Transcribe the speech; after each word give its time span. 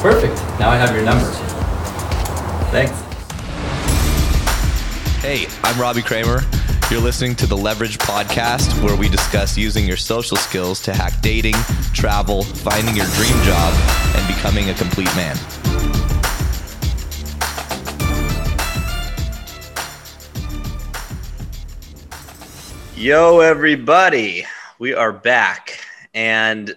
Perfect. 0.00 0.34
Now 0.58 0.70
I 0.70 0.76
have 0.76 0.94
your 0.94 1.04
number. 1.04 1.26
Thanks. 2.70 2.90
Hey, 5.20 5.46
I'm 5.62 5.78
Robbie 5.78 6.00
Kramer. 6.00 6.40
You're 6.90 7.02
listening 7.02 7.34
to 7.36 7.46
the 7.46 7.56
Leverage 7.56 7.98
Podcast, 7.98 8.82
where 8.82 8.96
we 8.96 9.10
discuss 9.10 9.58
using 9.58 9.86
your 9.86 9.98
social 9.98 10.38
skills 10.38 10.80
to 10.84 10.94
hack 10.94 11.12
dating, 11.20 11.52
travel, 11.92 12.44
finding 12.44 12.96
your 12.96 13.04
dream 13.08 13.36
job, 13.42 13.74
and 14.16 14.26
becoming 14.26 14.70
a 14.70 14.74
complete 14.74 15.14
man. 15.14 15.36
Yo, 22.96 23.40
everybody. 23.40 24.46
We 24.78 24.94
are 24.94 25.12
back. 25.12 25.78
And 26.14 26.74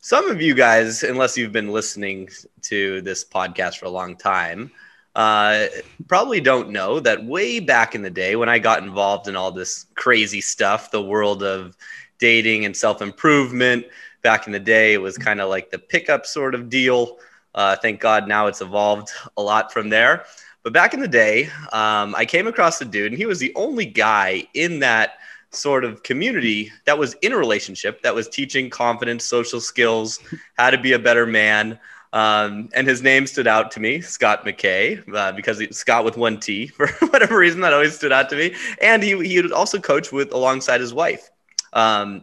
some 0.00 0.30
of 0.30 0.40
you 0.40 0.54
guys, 0.54 1.02
unless 1.02 1.36
you've 1.36 1.52
been 1.52 1.70
listening 1.70 2.30
to 2.74 3.00
this 3.02 3.24
podcast 3.24 3.78
for 3.78 3.86
a 3.86 3.90
long 3.90 4.16
time, 4.16 4.72
uh, 5.14 5.66
probably 6.08 6.40
don't 6.40 6.70
know 6.70 6.98
that 6.98 7.24
way 7.24 7.60
back 7.60 7.94
in 7.94 8.02
the 8.02 8.10
day 8.10 8.34
when 8.34 8.48
I 8.48 8.58
got 8.58 8.82
involved 8.82 9.28
in 9.28 9.36
all 9.36 9.52
this 9.52 9.86
crazy 9.94 10.40
stuff, 10.40 10.90
the 10.90 11.02
world 11.02 11.44
of 11.44 11.76
dating 12.18 12.64
and 12.64 12.76
self 12.76 13.00
improvement, 13.00 13.86
back 14.22 14.46
in 14.46 14.52
the 14.52 14.58
day, 14.58 14.92
it 14.92 15.00
was 15.00 15.16
kind 15.16 15.40
of 15.40 15.48
like 15.48 15.70
the 15.70 15.78
pickup 15.78 16.26
sort 16.26 16.54
of 16.54 16.68
deal. 16.68 17.18
Uh, 17.54 17.76
thank 17.76 18.00
God 18.00 18.26
now 18.26 18.48
it's 18.48 18.60
evolved 18.60 19.10
a 19.36 19.42
lot 19.42 19.72
from 19.72 19.88
there. 19.88 20.24
But 20.64 20.72
back 20.72 20.94
in 20.94 21.00
the 21.00 21.06
day, 21.06 21.44
um, 21.72 22.14
I 22.16 22.24
came 22.26 22.48
across 22.48 22.80
a 22.80 22.84
dude, 22.84 23.12
and 23.12 23.18
he 23.18 23.26
was 23.26 23.38
the 23.38 23.52
only 23.54 23.84
guy 23.84 24.48
in 24.54 24.80
that 24.80 25.18
sort 25.50 25.84
of 25.84 26.02
community 26.02 26.72
that 26.86 26.98
was 26.98 27.14
in 27.22 27.32
a 27.32 27.36
relationship 27.36 28.02
that 28.02 28.14
was 28.14 28.28
teaching 28.28 28.70
confidence, 28.70 29.24
social 29.24 29.60
skills, 29.60 30.18
how 30.58 30.70
to 30.70 30.78
be 30.78 30.92
a 30.92 30.98
better 30.98 31.26
man. 31.26 31.78
Um, 32.14 32.68
and 32.74 32.86
his 32.86 33.02
name 33.02 33.26
stood 33.26 33.48
out 33.48 33.72
to 33.72 33.80
me, 33.80 34.00
Scot 34.00 34.44
McKay, 34.44 35.02
uh, 35.12 35.32
because 35.32 35.58
he, 35.58 35.72
Scot 35.72 36.04
with 36.04 36.16
one 36.16 36.38
T 36.38 36.66
for 36.68 36.86
whatever 37.08 37.36
reason 37.36 37.60
that 37.62 37.74
always 37.74 37.96
stood 37.96 38.12
out 38.12 38.30
to 38.30 38.36
me. 38.36 38.54
And 38.80 39.02
he 39.02 39.20
he 39.26 39.42
would 39.42 39.50
also 39.50 39.80
coach 39.80 40.12
with 40.12 40.32
alongside 40.32 40.80
his 40.80 40.94
wife, 40.94 41.28
um, 41.72 42.22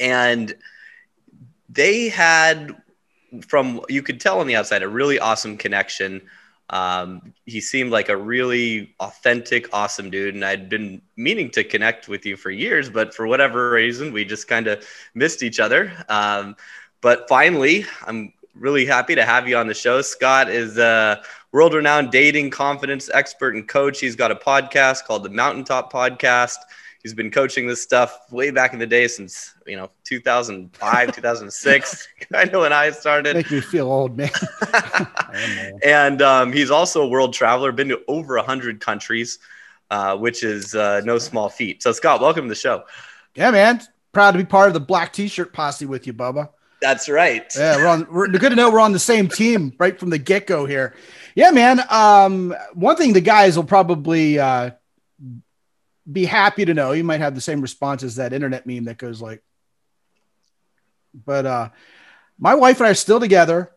and 0.00 0.54
they 1.68 2.08
had 2.08 2.74
from 3.46 3.82
you 3.90 4.02
could 4.02 4.18
tell 4.18 4.40
on 4.40 4.46
the 4.46 4.56
outside 4.56 4.82
a 4.82 4.88
really 4.88 5.18
awesome 5.18 5.58
connection. 5.58 6.22
Um, 6.70 7.34
he 7.44 7.60
seemed 7.60 7.90
like 7.90 8.08
a 8.08 8.16
really 8.16 8.94
authentic, 8.98 9.68
awesome 9.74 10.08
dude, 10.08 10.34
and 10.34 10.42
I'd 10.42 10.70
been 10.70 11.02
meaning 11.18 11.50
to 11.50 11.64
connect 11.64 12.08
with 12.08 12.24
you 12.24 12.38
for 12.38 12.50
years, 12.50 12.88
but 12.88 13.12
for 13.14 13.26
whatever 13.26 13.72
reason, 13.72 14.10
we 14.14 14.24
just 14.24 14.48
kind 14.48 14.68
of 14.68 14.82
missed 15.14 15.42
each 15.42 15.60
other. 15.60 15.92
Um, 16.08 16.56
but 17.02 17.28
finally, 17.28 17.84
I'm 18.06 18.32
really 18.54 18.84
happy 18.84 19.14
to 19.14 19.24
have 19.24 19.48
you 19.48 19.56
on 19.56 19.66
the 19.66 19.74
show. 19.74 20.02
Scot 20.02 20.50
is 20.50 20.78
a 20.78 21.22
world-renowned 21.52 22.10
dating 22.10 22.50
confidence 22.50 23.10
expert 23.12 23.54
and 23.54 23.66
coach. 23.66 24.00
He's 24.00 24.16
got 24.16 24.30
a 24.30 24.34
podcast 24.34 25.04
called 25.04 25.22
the 25.22 25.30
Mountaintop 25.30 25.92
Podcast. 25.92 26.56
He's 27.02 27.14
been 27.14 27.30
coaching 27.30 27.66
this 27.66 27.82
stuff 27.82 28.30
way 28.30 28.50
back 28.50 28.72
in 28.72 28.78
the 28.78 28.86
day 28.86 29.08
since 29.08 29.54
you 29.66 29.76
know 29.76 29.90
2005 30.04 31.12
2006 31.14 32.08
i 32.34 32.44
know 32.52 32.60
when 32.60 32.72
i 32.72 32.90
started. 32.90 33.34
Make 33.34 33.50
me 33.50 33.60
feel 33.60 33.90
old 33.90 34.16
man. 34.16 34.30
And 35.84 36.22
um, 36.22 36.52
he's 36.52 36.70
also 36.70 37.02
a 37.02 37.08
world 37.08 37.32
traveler 37.32 37.72
been 37.72 37.88
to 37.88 38.00
over 38.06 38.36
100 38.36 38.80
countries 38.80 39.38
uh, 39.90 40.16
which 40.16 40.42
is 40.44 40.74
uh, 40.74 41.00
no 41.04 41.18
small 41.18 41.48
feat. 41.48 41.82
So 41.82 41.92
scot 41.92 42.20
welcome 42.20 42.44
to 42.44 42.48
the 42.48 42.54
show. 42.54 42.84
Yeah 43.34 43.50
man. 43.50 43.80
Proud 44.12 44.32
to 44.32 44.38
be 44.38 44.44
part 44.44 44.68
of 44.68 44.74
the 44.74 44.80
black 44.80 45.12
t-shirt 45.12 45.52
posse 45.52 45.86
with 45.86 46.06
you 46.06 46.12
bubba 46.12 46.50
that's 46.82 47.08
right. 47.08 47.50
Yeah 47.56 47.76
we're 47.76 47.86
on 47.86 48.06
we're 48.10 48.28
good 48.28 48.50
to 48.50 48.56
know 48.56 48.70
we're 48.70 48.80
on 48.80 48.92
the 48.92 48.98
same 48.98 49.28
team 49.28 49.72
right 49.78 49.98
from 49.98 50.10
the 50.10 50.18
get-go 50.18 50.66
here. 50.66 50.94
Yeah 51.34 51.50
man 51.50 51.80
um, 51.88 52.54
one 52.74 52.96
thing 52.96 53.14
the 53.14 53.22
guys 53.22 53.56
will 53.56 53.64
probably 53.64 54.38
uh, 54.38 54.72
be 56.10 56.26
happy 56.26 56.66
to 56.66 56.74
know 56.74 56.92
you 56.92 57.04
might 57.04 57.20
have 57.20 57.34
the 57.34 57.40
same 57.40 57.62
response 57.62 58.02
as 58.02 58.16
that 58.16 58.34
internet 58.34 58.66
meme 58.66 58.84
that 58.84 58.98
goes 58.98 59.22
like 59.22 59.42
but 61.14 61.46
uh 61.46 61.68
my 62.38 62.54
wife 62.54 62.78
and 62.78 62.86
i 62.86 62.90
are 62.90 62.94
still 62.94 63.20
together. 63.20 63.70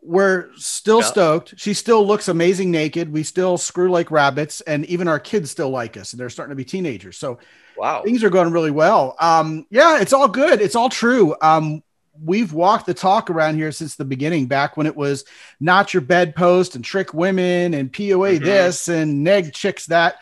We're 0.00 0.48
still 0.56 1.00
yeah. 1.00 1.06
stoked. 1.06 1.54
She 1.58 1.74
still 1.74 2.06
looks 2.06 2.28
amazing 2.28 2.70
naked. 2.70 3.12
We 3.12 3.22
still 3.22 3.58
screw 3.58 3.90
like 3.90 4.10
rabbits 4.10 4.60
and 4.62 4.86
even 4.86 5.08
our 5.08 5.18
kids 5.18 5.50
still 5.50 5.68
like 5.68 5.96
us 5.96 6.12
and 6.12 6.20
they're 6.20 6.30
starting 6.30 6.52
to 6.52 6.56
be 6.56 6.64
teenagers. 6.64 7.18
So 7.18 7.38
wow. 7.76 8.02
things 8.02 8.24
are 8.24 8.30
going 8.30 8.50
really 8.50 8.70
well. 8.70 9.16
Um 9.20 9.66
yeah 9.70 10.00
it's 10.00 10.12
all 10.12 10.28
good. 10.28 10.62
It's 10.62 10.76
all 10.76 10.88
true. 10.88 11.36
Um 11.42 11.82
we've 12.22 12.52
walked 12.52 12.86
the 12.86 12.94
talk 12.94 13.30
around 13.30 13.56
here 13.56 13.72
since 13.72 13.96
the 13.96 14.04
beginning 14.04 14.46
back 14.46 14.76
when 14.76 14.86
it 14.86 14.96
was 14.96 15.24
not 15.60 15.94
your 15.94 16.00
bedpost 16.00 16.74
and 16.74 16.84
trick 16.84 17.14
women 17.14 17.74
and 17.74 17.92
pua 17.92 18.36
mm-hmm. 18.36 18.44
this 18.44 18.88
and 18.88 19.22
neg 19.24 19.52
chicks 19.52 19.86
that 19.86 20.16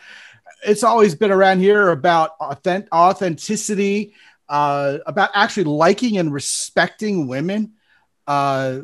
it's 0.65 0.83
always 0.83 1.15
been 1.15 1.31
around 1.31 1.59
here 1.59 1.89
about 1.89 2.31
authentic, 2.39 2.91
authenticity, 2.93 4.13
uh, 4.49 4.97
about 5.05 5.29
actually 5.33 5.65
liking 5.65 6.17
and 6.17 6.33
respecting 6.33 7.27
women, 7.27 7.73
uh, 8.25 8.79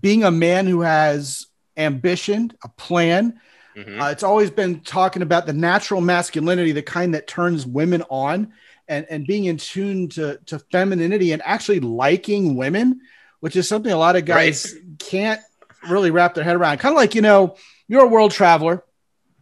being 0.00 0.24
a 0.24 0.30
man 0.30 0.66
who 0.66 0.80
has 0.80 1.46
ambition, 1.76 2.52
a 2.62 2.68
plan. 2.68 3.40
Mm-hmm. 3.76 4.00
Uh, 4.00 4.10
it's 4.10 4.22
always 4.22 4.50
been 4.50 4.80
talking 4.80 5.22
about 5.22 5.46
the 5.46 5.52
natural 5.52 6.00
masculinity, 6.00 6.72
the 6.72 6.82
kind 6.82 7.14
that 7.14 7.26
turns 7.26 7.66
women 7.66 8.02
on, 8.08 8.52
and, 8.88 9.06
and 9.10 9.26
being 9.26 9.44
in 9.44 9.56
tune 9.56 10.08
to, 10.10 10.38
to 10.46 10.58
femininity 10.58 11.32
and 11.32 11.42
actually 11.44 11.80
liking 11.80 12.56
women, 12.56 13.00
which 13.40 13.56
is 13.56 13.68
something 13.68 13.92
a 13.92 13.96
lot 13.96 14.16
of 14.16 14.24
guys 14.24 14.74
right. 14.74 14.98
can't 14.98 15.40
really 15.88 16.10
wrap 16.10 16.34
their 16.34 16.44
head 16.44 16.56
around. 16.56 16.78
Kind 16.78 16.92
of 16.92 16.96
like, 16.96 17.14
you 17.14 17.22
know, 17.22 17.56
you're 17.88 18.04
a 18.04 18.08
world 18.08 18.32
traveler 18.32 18.84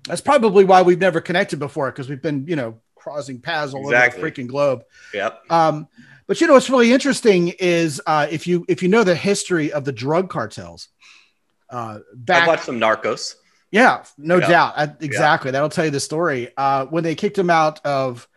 that's 0.06 0.20
probably 0.20 0.64
why 0.64 0.82
we've 0.82 0.98
never 0.98 1.20
connected 1.20 1.58
before 1.58 1.90
because 1.90 2.08
we've 2.08 2.22
been, 2.22 2.46
you 2.46 2.56
know, 2.56 2.80
crossing 2.94 3.40
paths 3.40 3.74
all 3.74 3.84
exactly. 3.84 4.20
over 4.20 4.30
the 4.30 4.42
freaking 4.42 4.46
globe. 4.46 4.84
Yep. 5.12 5.50
Um, 5.50 5.88
but 6.26 6.40
you 6.40 6.46
know 6.46 6.54
what's 6.54 6.70
really 6.70 6.92
interesting 6.92 7.48
is 7.48 8.00
uh, 8.06 8.26
if 8.30 8.46
you 8.46 8.64
if 8.68 8.82
you 8.82 8.88
know 8.88 9.04
the 9.04 9.14
history 9.14 9.72
of 9.72 9.84
the 9.84 9.92
drug 9.92 10.30
cartels. 10.30 10.88
Uh, 11.68 11.98
back, 12.14 12.44
I 12.44 12.48
watched 12.48 12.64
some 12.64 12.80
Narcos. 12.80 13.34
Yeah, 13.70 14.04
no 14.16 14.40
doubt. 14.40 14.74
I, 14.76 14.84
exactly. 15.00 15.50
That'll 15.50 15.68
tell 15.68 15.84
you 15.84 15.90
the 15.90 16.00
story. 16.00 16.48
Uh, 16.56 16.86
when 16.86 17.02
they 17.02 17.14
kicked 17.14 17.36
him 17.36 17.50
out 17.50 17.84
of 17.84 18.28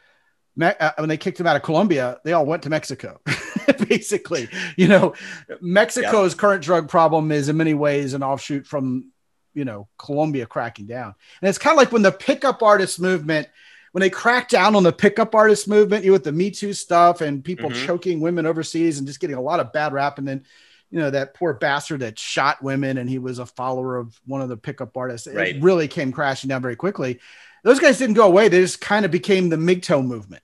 Me- 0.57 0.73
uh, 0.79 0.91
when 0.97 1.07
they 1.07 1.17
kicked 1.17 1.39
him 1.39 1.47
out 1.47 1.55
of 1.55 1.61
Colombia, 1.61 2.19
they 2.25 2.33
all 2.33 2.45
went 2.45 2.63
to 2.63 2.69
Mexico. 2.69 3.21
Basically, 3.87 4.49
you 4.75 4.87
know, 4.87 5.13
Mexico's 5.61 6.33
current 6.33 6.63
drug 6.63 6.89
problem 6.89 7.31
is 7.31 7.47
in 7.47 7.55
many 7.55 7.73
ways 7.73 8.13
an 8.13 8.23
offshoot 8.23 8.65
from 8.65 9.11
you 9.53 9.65
know 9.65 9.87
Colombia 9.97 10.45
cracking 10.45 10.87
down. 10.87 11.15
And 11.41 11.49
it's 11.49 11.57
kind 11.57 11.73
of 11.73 11.77
like 11.77 11.91
when 11.91 12.01
the 12.01 12.11
pickup 12.11 12.63
artist 12.63 12.99
movement, 12.99 13.47
when 13.91 14.01
they 14.01 14.09
cracked 14.09 14.51
down 14.51 14.75
on 14.75 14.83
the 14.83 14.93
pickup 14.93 15.35
artist 15.35 15.67
movement, 15.67 16.03
you 16.03 16.11
know, 16.11 16.13
with 16.13 16.23
the 16.23 16.31
Me 16.31 16.51
Too 16.51 16.73
stuff 16.73 17.21
and 17.21 17.43
people 17.43 17.69
mm-hmm. 17.69 17.85
choking 17.85 18.19
women 18.19 18.45
overseas 18.45 18.97
and 18.97 19.07
just 19.07 19.19
getting 19.19 19.35
a 19.35 19.41
lot 19.41 19.59
of 19.59 19.73
bad 19.73 19.93
rap. 19.93 20.17
And 20.17 20.27
then, 20.27 20.45
you 20.91 20.99
know, 20.99 21.09
that 21.09 21.33
poor 21.33 21.53
bastard 21.53 22.01
that 22.01 22.19
shot 22.19 22.61
women 22.61 22.97
and 22.97 23.09
he 23.09 23.19
was 23.19 23.39
a 23.39 23.45
follower 23.45 23.97
of 23.97 24.19
one 24.25 24.41
of 24.41 24.49
the 24.49 24.57
pickup 24.57 24.95
artists. 24.95 25.27
Right. 25.27 25.55
It 25.55 25.63
really 25.63 25.87
came 25.87 26.11
crashing 26.11 26.49
down 26.49 26.61
very 26.61 26.75
quickly. 26.75 27.19
Those 27.63 27.79
guys 27.79 27.97
didn't 27.97 28.15
go 28.15 28.27
away. 28.27 28.47
They 28.49 28.61
just 28.61 28.79
kind 28.79 29.03
of 29.03 29.11
became 29.11 29.49
the 29.49 29.57
MGTOW 29.57 30.05
movement. 30.05 30.43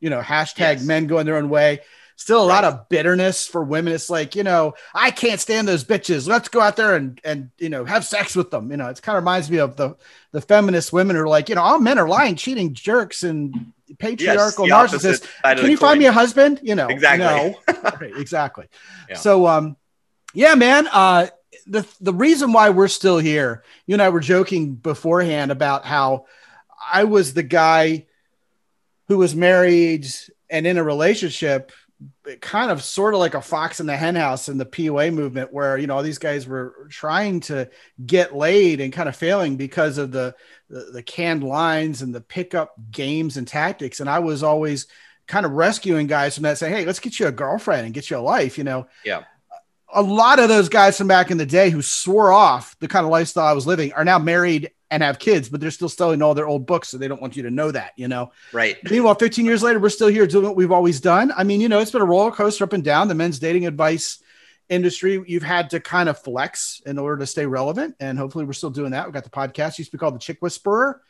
You 0.00 0.10
know, 0.10 0.20
hashtag 0.20 0.58
yes. 0.58 0.84
men 0.84 1.06
going 1.06 1.26
their 1.26 1.36
own 1.36 1.48
way 1.48 1.80
still 2.18 2.44
a 2.44 2.48
right. 2.48 2.62
lot 2.62 2.64
of 2.64 2.88
bitterness 2.88 3.46
for 3.46 3.62
women. 3.62 3.94
It's 3.94 4.10
like, 4.10 4.36
you 4.36 4.42
know, 4.42 4.74
I 4.92 5.10
can't 5.10 5.40
stand 5.40 5.66
those 5.66 5.84
bitches. 5.84 6.28
Let's 6.28 6.48
go 6.48 6.60
out 6.60 6.76
there 6.76 6.96
and 6.96 7.18
and 7.24 7.50
you 7.58 7.70
know 7.70 7.84
have 7.86 8.04
sex 8.04 8.36
with 8.36 8.50
them. 8.50 8.70
You 8.70 8.76
know, 8.76 8.88
it 8.88 9.00
kind 9.00 9.16
of 9.16 9.22
reminds 9.22 9.50
me 9.50 9.58
of 9.58 9.76
the 9.76 9.96
the 10.32 10.42
feminist 10.42 10.92
women 10.92 11.16
who 11.16 11.22
are 11.22 11.28
like, 11.28 11.48
you 11.48 11.54
know, 11.54 11.62
all 11.62 11.78
men 11.78 11.98
are 11.98 12.08
lying, 12.08 12.36
cheating 12.36 12.74
jerks 12.74 13.22
and 13.22 13.72
patriarchal 13.98 14.68
yes, 14.68 14.92
narcissists. 14.92 15.58
Can 15.58 15.70
you 15.70 15.78
find 15.78 15.98
me 15.98 16.06
a 16.06 16.12
husband? 16.12 16.60
You 16.62 16.74
know, 16.74 16.88
exactly. 16.88 17.24
No. 17.24 17.90
right, 18.00 18.16
exactly. 18.16 18.66
Yeah. 19.08 19.16
So 19.16 19.46
um 19.46 19.76
yeah, 20.34 20.54
man. 20.54 20.88
Uh 20.88 21.28
the 21.66 21.86
the 22.00 22.12
reason 22.12 22.52
why 22.52 22.70
we're 22.70 22.88
still 22.88 23.18
here, 23.18 23.62
you 23.86 23.94
and 23.94 24.02
I 24.02 24.08
were 24.08 24.20
joking 24.20 24.74
beforehand 24.74 25.50
about 25.50 25.84
how 25.84 26.26
I 26.92 27.04
was 27.04 27.34
the 27.34 27.42
guy 27.42 28.06
who 29.08 29.18
was 29.18 29.34
married 29.34 30.06
and 30.50 30.66
in 30.66 30.78
a 30.78 30.84
relationship 30.84 31.72
kind 32.40 32.70
of 32.70 32.82
sort 32.82 33.14
of 33.14 33.20
like 33.20 33.34
a 33.34 33.42
fox 33.42 33.80
in 33.80 33.86
the 33.86 33.96
henhouse 33.96 34.48
in 34.48 34.58
the 34.58 34.66
PUA 34.66 35.12
movement, 35.12 35.52
where 35.52 35.76
you 35.78 35.86
know 35.86 36.02
these 36.02 36.18
guys 36.18 36.46
were 36.46 36.86
trying 36.90 37.40
to 37.40 37.68
get 38.04 38.36
laid 38.36 38.80
and 38.80 38.92
kind 38.92 39.08
of 39.08 39.16
failing 39.16 39.56
because 39.56 39.98
of 39.98 40.12
the, 40.12 40.34
the 40.68 40.90
the, 40.92 41.02
canned 41.02 41.42
lines 41.42 42.02
and 42.02 42.14
the 42.14 42.20
pickup 42.20 42.74
games 42.90 43.36
and 43.36 43.48
tactics. 43.48 44.00
And 44.00 44.08
I 44.08 44.20
was 44.20 44.42
always 44.42 44.86
kind 45.26 45.44
of 45.44 45.52
rescuing 45.52 46.06
guys 46.06 46.34
from 46.34 46.44
that, 46.44 46.58
saying, 46.58 46.74
"Hey, 46.74 46.84
let's 46.84 47.00
get 47.00 47.18
you 47.18 47.26
a 47.26 47.32
girlfriend 47.32 47.84
and 47.84 47.94
get 47.94 48.10
you 48.10 48.16
a 48.16 48.20
life." 48.20 48.58
You 48.58 48.64
know, 48.64 48.86
yeah. 49.04 49.24
A 49.92 50.02
lot 50.02 50.38
of 50.38 50.50
those 50.50 50.68
guys 50.68 50.98
from 50.98 51.08
back 51.08 51.30
in 51.30 51.38
the 51.38 51.46
day 51.46 51.70
who 51.70 51.80
swore 51.80 52.30
off 52.30 52.76
the 52.78 52.88
kind 52.88 53.06
of 53.06 53.10
lifestyle 53.10 53.46
I 53.46 53.54
was 53.54 53.66
living 53.66 53.92
are 53.94 54.04
now 54.04 54.18
married 54.18 54.70
and 54.90 55.02
have 55.02 55.18
kids, 55.18 55.48
but 55.48 55.60
they're 55.60 55.70
still 55.70 55.88
selling 55.88 56.22
all 56.22 56.34
their 56.34 56.46
old 56.46 56.66
books, 56.66 56.88
so 56.88 56.96
they 56.98 57.08
don't 57.08 57.20
want 57.20 57.36
you 57.36 57.42
to 57.42 57.50
know 57.50 57.70
that, 57.70 57.92
you 57.96 58.08
know. 58.08 58.32
Right. 58.52 58.76
Meanwhile, 58.90 59.16
15 59.16 59.44
years 59.44 59.62
later, 59.62 59.78
we're 59.78 59.90
still 59.90 60.08
here 60.08 60.26
doing 60.26 60.44
what 60.44 60.56
we've 60.56 60.72
always 60.72 61.00
done. 61.00 61.32
I 61.36 61.44
mean, 61.44 61.60
you 61.60 61.68
know, 61.68 61.80
it's 61.80 61.90
been 61.90 62.02
a 62.02 62.06
roller 62.06 62.30
coaster 62.30 62.64
up 62.64 62.72
and 62.72 62.82
down. 62.82 63.08
The 63.08 63.14
men's 63.14 63.38
dating 63.38 63.66
advice 63.66 64.22
industry, 64.68 65.22
you've 65.26 65.42
had 65.42 65.70
to 65.70 65.80
kind 65.80 66.08
of 66.08 66.18
flex 66.18 66.80
in 66.86 66.98
order 66.98 67.18
to 67.18 67.26
stay 67.26 67.46
relevant. 67.46 67.96
And 68.00 68.18
hopefully, 68.18 68.44
we're 68.44 68.52
still 68.54 68.70
doing 68.70 68.92
that. 68.92 69.06
We've 69.06 69.14
got 69.14 69.24
the 69.24 69.30
podcast, 69.30 69.78
used 69.78 69.90
to 69.90 69.96
be 69.96 70.00
called 70.00 70.14
the 70.14 70.20
Chick 70.20 70.38
Whisperer. 70.40 71.02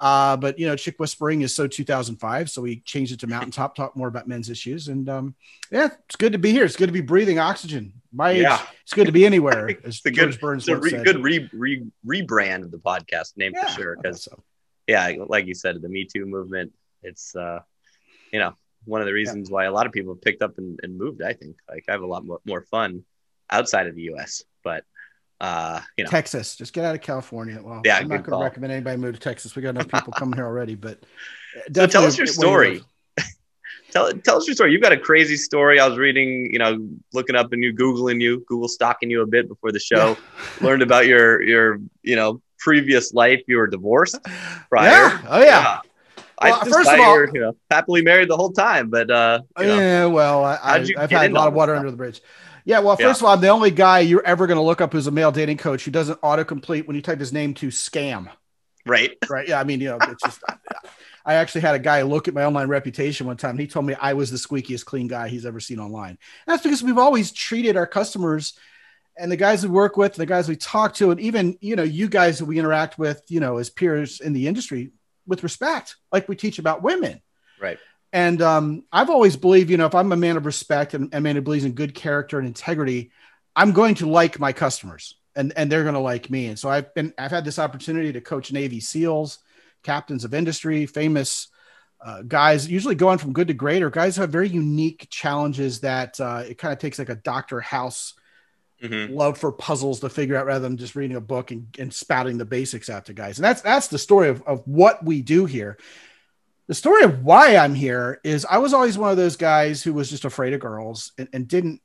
Uh, 0.00 0.36
but 0.36 0.58
you 0.58 0.66
know, 0.66 0.76
chick 0.76 0.96
whispering 0.98 1.42
is 1.42 1.54
so 1.54 1.66
2005, 1.66 2.50
so 2.50 2.62
we 2.62 2.80
changed 2.80 3.12
it 3.12 3.20
to 3.20 3.26
mountaintop. 3.36 3.74
Talk 3.74 3.96
more 3.96 4.08
about 4.08 4.28
men's 4.28 4.48
issues, 4.50 4.88
and 4.88 5.08
um, 5.08 5.34
yeah, 5.70 5.88
it's 6.06 6.16
good 6.16 6.32
to 6.32 6.38
be 6.38 6.52
here. 6.52 6.64
It's 6.64 6.76
good 6.76 6.86
to 6.86 6.92
be 6.92 7.00
breathing 7.00 7.38
oxygen. 7.38 7.92
My 8.12 8.30
age, 8.30 8.46
it's 8.82 8.94
good 8.94 9.06
to 9.06 9.12
be 9.12 9.26
anywhere. 9.26 9.68
As 9.84 10.00
It's 10.04 10.16
George 10.16 10.34
good, 10.34 10.40
Burns 10.40 10.68
it's 10.68 10.76
a 10.78 10.80
re, 10.80 10.90
said. 10.90 11.04
good 11.04 11.22
re, 11.22 11.48
re, 11.52 11.84
rebrand 12.06 12.62
of 12.62 12.70
the 12.70 12.78
podcast 12.78 13.36
name 13.36 13.52
Yeah, 13.54 13.66
for 13.66 13.72
sure. 13.82 13.96
Because 13.96 14.24
so. 14.24 14.42
yeah, 14.86 15.14
like 15.26 15.46
you 15.46 15.54
said, 15.54 15.80
the 15.82 15.88
Me 15.88 16.04
Too 16.04 16.24
movement, 16.24 16.72
it's 17.02 17.34
uh, 17.36 17.60
you 18.32 18.38
know, 18.38 18.54
one 18.84 19.00
of 19.00 19.06
the 19.06 19.12
reasons 19.12 19.50
why 19.50 19.64
a 19.64 19.72
lot 19.72 19.86
of 19.86 19.92
people 19.92 20.14
have 20.14 20.22
picked 20.22 20.42
up 20.42 20.56
and, 20.58 20.78
and 20.82 20.96
moved. 20.96 21.22
I 21.22 21.32
think 21.34 21.56
like 21.68 21.84
I 21.88 21.92
have 21.92 22.02
a 22.02 22.06
lot 22.06 22.24
more, 22.24 22.40
more 22.46 22.62
fun 22.62 23.04
outside 23.50 23.88
of 23.88 23.94
the 23.94 24.02
U.S. 24.02 24.44
But 24.62 24.84
uh, 25.40 25.80
you 25.96 26.04
know, 26.04 26.10
Texas, 26.10 26.56
just 26.56 26.72
get 26.72 26.84
out 26.84 26.94
of 26.94 27.00
California. 27.00 27.60
Well, 27.62 27.82
Yeah, 27.84 27.98
I'm 27.98 28.08
not 28.08 28.24
going 28.24 28.38
to 28.38 28.44
recommend 28.44 28.72
anybody 28.72 28.96
move 28.96 29.14
to 29.14 29.20
Texas. 29.20 29.54
We 29.54 29.62
got 29.62 29.70
enough 29.70 29.88
people 29.88 30.12
coming 30.16 30.34
here 30.36 30.46
already, 30.46 30.74
but 30.74 30.98
So 31.72 31.86
tell 31.86 32.04
us 32.04 32.16
your 32.18 32.26
definitely 32.26 32.50
where 32.54 32.72
you 32.72 32.78
story. 32.80 32.84
tell 33.90 34.12
tell 34.12 34.36
us 34.36 34.46
your 34.46 34.54
story. 34.54 34.72
You've 34.72 34.82
got 34.82 34.92
a 34.92 34.96
crazy 34.98 35.36
story. 35.36 35.80
I 35.80 35.86
was 35.88 35.96
reading, 35.98 36.48
you 36.52 36.58
know, 36.58 36.88
looking 37.12 37.36
up 37.36 37.52
and 37.52 37.62
you 37.62 37.72
googling 37.74 38.20
you, 38.20 38.44
Google 38.48 38.68
stalking 38.68 39.10
you 39.10 39.22
a 39.22 39.26
bit 39.26 39.48
before 39.48 39.72
the 39.72 39.80
show. 39.80 40.16
Learned 40.60 40.82
about 40.82 41.06
your 41.06 41.42
your 41.42 41.78
you 42.02 42.16
know 42.16 42.40
previous 42.58 43.14
life. 43.14 43.40
You 43.46 43.58
were 43.58 43.66
divorced 43.68 44.18
prior. 44.68 44.90
Yeah. 44.90 45.22
Oh 45.28 45.42
yeah. 45.42 45.78
I 46.40 46.50
Well, 46.50 46.58
just 46.60 46.70
first 46.72 46.90
of 46.90 47.00
all- 47.00 47.14
were, 47.16 47.30
you 47.34 47.40
know, 47.40 47.56
happly 47.70 48.04
married 48.04 48.28
the 48.28 48.36
whole 48.36 48.52
time, 48.52 48.90
but 48.90 49.10
uh, 49.10 49.40
you 49.58 49.66
know, 49.66 49.76
Yeah, 49.76 50.06
well, 50.06 50.44
I, 50.44 50.54
I, 50.62 50.74
I've 50.96 51.10
had 51.10 51.30
a 51.32 51.34
lot 51.34 51.48
of 51.48 51.54
water 51.54 51.72
stuff? 51.72 51.80
under 51.80 51.90
the 51.90 51.96
bridge. 51.96 52.20
Yeah, 52.68 52.80
well, 52.80 52.98
Yeah. 53.00 53.06
first 53.06 53.22
of 53.22 53.24
all, 53.26 53.32
I'm 53.32 53.40
the 53.40 53.48
only 53.48 53.70
guy 53.70 54.00
you're 54.00 54.24
ever 54.26 54.46
going 54.46 54.58
to 54.58 54.62
look 54.62 54.82
up 54.82 54.92
who's 54.92 55.06
a 55.06 55.10
male 55.10 55.32
dating 55.32 55.56
coach 55.56 55.86
who 55.86 55.90
doesn't 55.90 56.20
autocomplete 56.20 56.86
when 56.86 56.96
you 56.96 57.00
type 57.00 57.18
his 57.18 57.32
name 57.32 57.54
to 57.54 57.68
scam. 57.68 58.28
right? 58.84 59.16
Right? 59.30 59.48
Yeah, 59.48 59.58
I 59.58 59.64
mean, 59.64 59.80
you 59.80 59.88
know, 59.88 59.98
it's 60.02 60.22
just. 60.22 60.42
I 61.24 61.34
actually 61.34 61.62
had 61.62 61.74
a 61.74 61.78
guy 61.78 62.02
look 62.02 62.28
at 62.28 62.34
my 62.34 62.44
online 62.44 62.68
reputation 62.68 63.26
one 63.26 63.38
time. 63.38 63.52
And 63.52 63.60
he 63.60 63.66
told 63.66 63.86
me 63.86 63.94
I 63.94 64.12
was 64.12 64.30
the 64.30 64.36
squeakiest 64.36 64.84
clean 64.84 65.08
guy 65.08 65.28
he's 65.28 65.46
ever 65.46 65.60
seen 65.60 65.78
online. 65.78 66.10
And 66.10 66.18
that's 66.46 66.62
because 66.62 66.82
we've 66.82 66.98
always 66.98 67.32
treated 67.32 67.76
our 67.78 67.86
customers 67.86 68.52
and 69.18 69.32
the 69.32 69.36
guys 69.36 69.62
we 69.62 69.70
work 69.70 69.96
with, 69.96 70.14
the 70.14 70.26
guys 70.26 70.46
we 70.48 70.56
talk 70.56 70.94
to, 70.94 71.10
and 71.10 71.18
even 71.20 71.56
you 71.60 71.74
know 71.74 71.82
you 71.82 72.06
guys 72.08 72.38
that 72.38 72.44
we 72.44 72.58
interact 72.58 72.98
with, 72.98 73.22
you 73.28 73.40
know, 73.40 73.56
as 73.56 73.70
peers 73.70 74.20
in 74.20 74.32
the 74.34 74.46
industry, 74.46 74.90
with 75.26 75.42
respect, 75.42 75.96
like 76.12 76.28
we 76.28 76.36
teach 76.36 76.58
about 76.58 76.82
women. 76.82 77.20
Right. 77.60 77.78
And 78.12 78.40
um, 78.40 78.84
I've 78.90 79.10
always 79.10 79.36
believed, 79.36 79.70
you 79.70 79.76
know, 79.76 79.86
if 79.86 79.94
I'm 79.94 80.12
a 80.12 80.16
man 80.16 80.36
of 80.36 80.46
respect 80.46 80.94
and 80.94 81.14
a 81.14 81.20
man 81.20 81.36
who 81.36 81.42
believes 81.42 81.64
in 81.64 81.72
good 81.72 81.94
character 81.94 82.38
and 82.38 82.46
integrity, 82.46 83.10
I'm 83.54 83.72
going 83.72 83.96
to 83.96 84.08
like 84.08 84.38
my 84.38 84.52
customers 84.52 85.16
and, 85.36 85.52
and 85.56 85.70
they're 85.70 85.82
going 85.82 85.94
to 85.94 86.00
like 86.00 86.30
me. 86.30 86.46
And 86.46 86.58
so 86.58 86.70
I've 86.70 86.94
been, 86.94 87.12
I've 87.18 87.30
had 87.30 87.44
this 87.44 87.58
opportunity 87.58 88.12
to 88.12 88.20
coach 88.20 88.50
Navy 88.52 88.80
SEALs, 88.80 89.38
captains 89.82 90.24
of 90.24 90.32
industry, 90.32 90.86
famous 90.86 91.48
uh, 92.04 92.22
guys, 92.22 92.68
usually 92.68 92.94
going 92.94 93.18
from 93.18 93.32
good 93.32 93.48
to 93.48 93.54
great, 93.54 93.82
or 93.82 93.90
guys 93.90 94.16
who 94.16 94.22
have 94.22 94.30
very 94.30 94.48
unique 94.48 95.08
challenges 95.10 95.80
that 95.80 96.18
uh, 96.20 96.44
it 96.48 96.56
kind 96.56 96.72
of 96.72 96.78
takes 96.78 96.98
like 96.98 97.08
a 97.08 97.16
Dr. 97.16 97.60
House 97.60 98.14
hmm 98.80 99.06
love 99.10 99.36
for 99.36 99.50
puzzles 99.50 99.98
to 99.98 100.08
figure 100.08 100.36
out 100.36 100.46
rather 100.46 100.68
than 100.68 100.76
just 100.76 100.94
reading 100.94 101.16
a 101.16 101.20
book 101.20 101.50
and, 101.50 101.66
and 101.80 101.92
spouting 101.92 102.38
the 102.38 102.44
basics 102.44 102.88
out 102.88 103.06
to 103.06 103.12
guys. 103.12 103.38
And 103.38 103.44
that's 103.44 103.60
that's 103.60 103.88
the 103.88 103.98
story 103.98 104.28
of, 104.28 104.42
of 104.42 104.62
what 104.66 105.04
we 105.04 105.20
do 105.20 105.46
here. 105.46 105.78
The 106.68 106.74
story 106.74 107.02
of 107.02 107.24
why 107.24 107.56
I'm 107.56 107.74
here 107.74 108.20
is 108.24 108.46
I 108.48 108.58
was 108.58 108.74
always 108.74 108.96
one 108.98 109.10
of 109.10 109.16
those 109.16 109.36
guys 109.36 109.82
who 109.82 109.92
was 109.94 110.10
just 110.10 110.24
afraid 110.24 110.52
of 110.52 110.60
girls 110.60 111.12
and, 111.18 111.28
and 111.32 111.48
didn't 111.48 111.80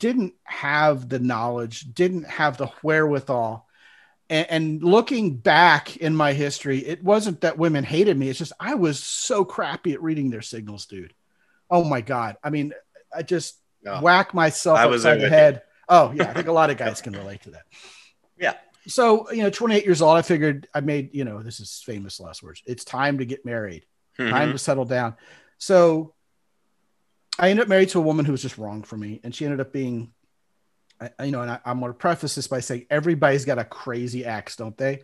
didn't 0.00 0.34
have 0.42 1.08
the 1.08 1.20
knowledge, 1.20 1.94
didn't 1.94 2.24
have 2.24 2.56
the 2.56 2.66
wherewithal. 2.82 3.64
And, 4.28 4.50
and 4.50 4.82
looking 4.82 5.36
back 5.36 5.96
in 5.96 6.16
my 6.16 6.32
history, 6.32 6.78
it 6.78 7.02
wasn't 7.02 7.42
that 7.42 7.58
women 7.58 7.84
hated 7.84 8.18
me. 8.18 8.28
It's 8.28 8.40
just 8.40 8.52
I 8.58 8.74
was 8.74 9.02
so 9.02 9.44
crappy 9.44 9.92
at 9.92 10.02
reading 10.02 10.30
their 10.30 10.42
signals, 10.42 10.86
dude. 10.86 11.14
Oh 11.70 11.84
my 11.84 12.00
god! 12.00 12.36
I 12.42 12.50
mean, 12.50 12.72
I 13.14 13.22
just 13.22 13.56
Oh. 13.86 14.00
whack 14.02 14.34
myself 14.34 14.76
I 14.78 14.84
upside 14.84 15.20
the 15.20 15.28
head. 15.28 15.62
Oh 15.88 16.10
yeah, 16.12 16.28
I 16.28 16.32
think 16.34 16.48
a 16.48 16.52
lot 16.52 16.70
of 16.70 16.76
guys 16.76 17.00
can 17.00 17.12
relate 17.14 17.42
to 17.42 17.50
that. 17.52 17.62
Yeah. 18.40 18.54
So 18.86 19.30
you 19.32 19.42
know, 19.42 19.50
28 19.50 19.84
years 19.84 20.00
old, 20.00 20.16
I 20.16 20.22
figured 20.22 20.68
I 20.72 20.80
made 20.80 21.12
you 21.12 21.24
know 21.24 21.42
this 21.42 21.58
is 21.60 21.82
famous 21.84 22.20
last 22.20 22.42
words. 22.42 22.62
It's 22.66 22.84
time 22.84 23.18
to 23.18 23.24
get 23.24 23.44
married. 23.44 23.84
Mm-hmm. 24.18 24.30
Time 24.30 24.52
to 24.52 24.58
settle 24.58 24.84
down. 24.84 25.14
So 25.58 26.14
I 27.38 27.50
ended 27.50 27.62
up 27.64 27.68
married 27.68 27.90
to 27.90 27.98
a 27.98 28.02
woman 28.02 28.24
who 28.24 28.32
was 28.32 28.42
just 28.42 28.58
wrong 28.58 28.82
for 28.82 28.96
me, 28.96 29.20
and 29.22 29.34
she 29.34 29.44
ended 29.44 29.60
up 29.60 29.72
being, 29.72 30.12
I, 31.00 31.24
you 31.24 31.30
know, 31.30 31.42
and 31.42 31.50
I, 31.50 31.60
I'm 31.64 31.78
going 31.80 31.92
to 31.92 31.96
preface 31.98 32.34
this 32.34 32.48
by 32.48 32.60
saying 32.60 32.86
everybody's 32.90 33.44
got 33.44 33.58
a 33.58 33.64
crazy 33.64 34.24
ex, 34.24 34.56
don't 34.56 34.76
they? 34.76 35.02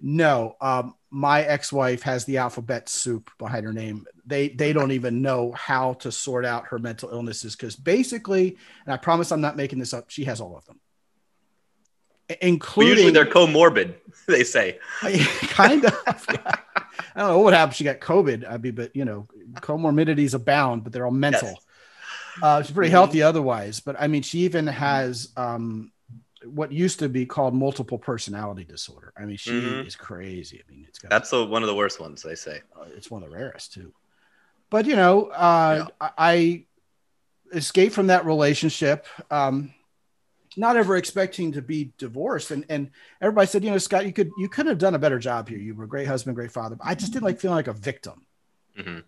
No, 0.00 0.56
um, 0.60 0.94
my 1.10 1.42
ex-wife 1.42 2.02
has 2.02 2.24
the 2.24 2.38
alphabet 2.38 2.88
soup 2.88 3.30
behind 3.38 3.66
her 3.66 3.72
name. 3.72 4.06
They 4.24 4.48
they 4.48 4.72
don't 4.72 4.92
even 4.92 5.20
know 5.20 5.52
how 5.52 5.92
to 5.94 6.10
sort 6.10 6.46
out 6.46 6.68
her 6.68 6.78
mental 6.78 7.10
illnesses 7.10 7.54
because 7.54 7.76
basically, 7.76 8.56
and 8.86 8.94
I 8.94 8.96
promise 8.96 9.30
I'm 9.30 9.42
not 9.42 9.56
making 9.56 9.78
this 9.78 9.92
up. 9.92 10.08
She 10.08 10.24
has 10.24 10.40
all 10.40 10.56
of 10.56 10.64
them, 10.64 10.80
I- 12.30 12.32
Well, 12.32 12.38
including 12.40 12.90
usually 12.92 13.12
they're 13.12 13.26
comorbid. 13.26 13.94
They 14.26 14.42
say. 14.44 14.78
kind 15.02 15.84
of. 15.84 16.26
yeah. 16.32 16.54
I 17.14 17.20
don't 17.20 17.28
know 17.30 17.36
what 17.38 17.44
would 17.46 17.54
happen. 17.54 17.70
if 17.70 17.76
She 17.76 17.84
got 17.84 18.00
COVID. 18.00 18.48
I'd 18.48 18.62
be, 18.62 18.70
but 18.70 18.94
you 18.94 19.04
know, 19.04 19.26
comorbidities 19.56 20.34
abound, 20.34 20.84
but 20.84 20.92
they're 20.92 21.04
all 21.06 21.10
mental. 21.12 21.60
Uh, 22.42 22.62
she's 22.62 22.72
pretty 22.74 22.90
healthy 22.90 23.22
otherwise, 23.22 23.80
but 23.80 23.96
I 23.98 24.06
mean, 24.06 24.22
she 24.22 24.40
even 24.40 24.66
has 24.66 25.28
um, 25.36 25.92
what 26.44 26.72
used 26.72 27.00
to 27.00 27.08
be 27.08 27.26
called 27.26 27.54
multiple 27.54 27.98
personality 27.98 28.64
disorder. 28.64 29.12
I 29.16 29.24
mean, 29.26 29.36
she 29.36 29.50
Mhm. 29.52 29.86
is 29.86 29.94
crazy. 29.96 30.62
I 30.66 30.70
mean, 30.72 30.86
it's 30.88 30.98
got 30.98 31.10
That's 31.10 31.28
the, 31.30 31.44
one 31.44 31.62
of 31.62 31.66
the 31.66 31.74
worst 31.74 32.00
ones. 32.00 32.22
They 32.22 32.34
say. 32.36 32.60
uh, 32.74 32.86
it's 32.96 33.10
one 33.10 33.22
of 33.22 33.30
the 33.30 33.36
rarest 33.36 33.74
too. 33.74 33.92
But 34.70 34.86
you 34.86 34.96
know, 34.96 35.26
uh, 35.26 35.86
I, 36.00 36.10
I 36.16 36.64
escaped 37.52 37.94
from 37.94 38.06
that 38.06 38.24
relationship, 38.24 39.06
um, 39.30 39.74
not 40.56 40.76
ever 40.76 40.96
expecting 40.96 41.52
to 41.52 41.62
be 41.62 41.92
divorced. 41.98 42.50
And 42.50 42.64
and 42.68 42.90
everybody 43.20 43.46
said, 43.46 43.64
you 43.64 43.70
know, 43.70 43.78
Scot, 43.78 44.06
you 44.06 44.12
could 44.12 44.30
you 44.38 44.48
could 44.48 44.66
have 44.66 44.78
done 44.78 44.94
a 44.94 44.98
better 44.98 45.18
job 45.18 45.48
here. 45.48 45.58
You 45.58 45.74
were 45.74 45.84
a 45.84 45.88
great 45.88 46.06
husband, 46.06 46.36
great 46.36 46.52
father. 46.52 46.76
But 46.76 46.86
I 46.86 46.94
just 46.94 47.12
didn't 47.12 47.24
like 47.24 47.40
feeling 47.40 47.56
like 47.56 47.68
a 47.68 47.72
victim. 47.72 48.26
Mhm. 48.78 49.04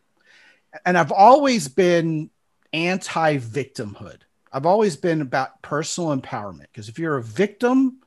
And 0.85 0.97
I've 0.97 1.12
always 1.12 1.69
been 1.69 2.31
anti-victimhood. 2.73 4.21
I've 4.53 4.67
always 4.67 4.97
been 4.97 5.21
about 5.21 5.61
personal 5.62 6.17
empowerment 6.17 6.67
because 6.73 6.89
if 6.89 6.99
you're 6.99 7.17
a 7.17 7.23
victim, 7.23 7.99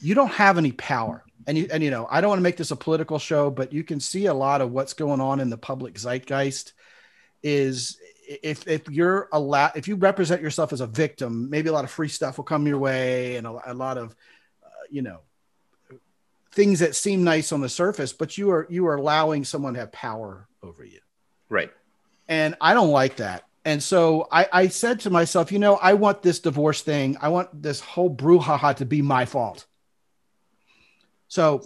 you 0.00 0.14
don't 0.14 0.32
have 0.32 0.58
any 0.58 0.72
power. 0.72 1.24
And 1.46 1.56
you 1.56 1.68
and 1.72 1.82
you 1.82 1.90
know, 1.90 2.06
I 2.10 2.20
don't 2.20 2.28
want 2.28 2.38
to 2.38 2.44
make 2.44 2.56
this 2.56 2.70
a 2.70 2.76
political 2.76 3.18
show, 3.18 3.50
but 3.50 3.72
you 3.72 3.84
can 3.84 4.00
see 4.00 4.26
a 4.26 4.34
lot 4.34 4.60
of 4.60 4.72
what's 4.72 4.94
going 4.94 5.20
on 5.20 5.40
in 5.40 5.50
the 5.50 5.58
public 5.58 5.94
zeitgeist 5.98 6.72
is 7.42 7.98
if 8.42 8.66
if 8.68 8.88
you're 8.88 9.28
a 9.32 9.40
lot 9.40 9.76
if 9.76 9.88
you 9.88 9.96
represent 9.96 10.40
yourself 10.40 10.72
as 10.72 10.80
a 10.80 10.86
victim, 10.86 11.50
maybe 11.50 11.68
a 11.68 11.72
lot 11.72 11.84
of 11.84 11.90
free 11.90 12.08
stuff 12.08 12.36
will 12.36 12.44
come 12.44 12.66
your 12.66 12.78
way 12.78 13.36
and 13.36 13.46
a, 13.46 13.72
a 13.72 13.74
lot 13.74 13.98
of 13.98 14.14
uh, 14.64 14.68
you 14.88 15.02
know 15.02 15.18
things 16.52 16.78
that 16.80 16.96
seem 16.96 17.24
nice 17.24 17.52
on 17.52 17.60
the 17.60 17.68
surface, 17.68 18.12
but 18.12 18.38
you 18.38 18.50
are 18.50 18.66
you 18.70 18.86
are 18.86 18.96
allowing 18.96 19.44
someone 19.44 19.74
to 19.74 19.80
have 19.80 19.92
power 19.92 20.48
over 20.62 20.84
you 20.84 21.00
Right. 21.48 21.70
and 22.28 22.54
I 22.60 22.74
don't 22.74 22.90
like 22.90 23.16
that. 23.16 23.44
And 23.64 23.82
so 23.82 24.26
I, 24.32 24.46
I 24.52 24.68
said 24.68 25.00
to 25.00 25.10
myself, 25.10 25.52
you 25.52 25.58
know, 25.58 25.76
I 25.76 25.94
want 25.94 26.22
this 26.22 26.38
divorce 26.40 26.80
thing. 26.82 27.16
I 27.20 27.28
want 27.28 27.62
this 27.62 27.80
whole 27.80 28.14
brouhaha 28.14 28.74
to 28.76 28.86
be 28.86 29.02
my 29.02 29.26
fault. 29.26 29.66
So 31.28 31.62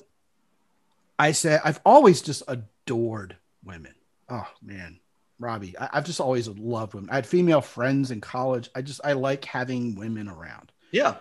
I 1.19 1.33
said, 1.33 1.61
I've 1.65 1.81
always 1.85 2.21
just 2.21 2.43
adored 2.49 3.37
women. 3.65 3.95
Oh 4.29 4.49
man, 4.63 4.99
Robbie, 5.39 5.75
I, 5.79 5.91
I've 5.95 6.05
just 6.05 6.21
always 6.21 6.49
loved 6.49 6.95
women. 6.95 7.11
I 7.11 7.17
had 7.17 7.27
female 7.27 7.61
friends 7.61 8.11
in 8.11 8.21
college. 8.21 8.71
I 8.75 8.83
just 8.83 9.01
I 9.05 9.13
like 9.13 9.45
having 9.45 9.95
women 9.95 10.29
around. 10.29 10.73
Yeah. 10.91 11.17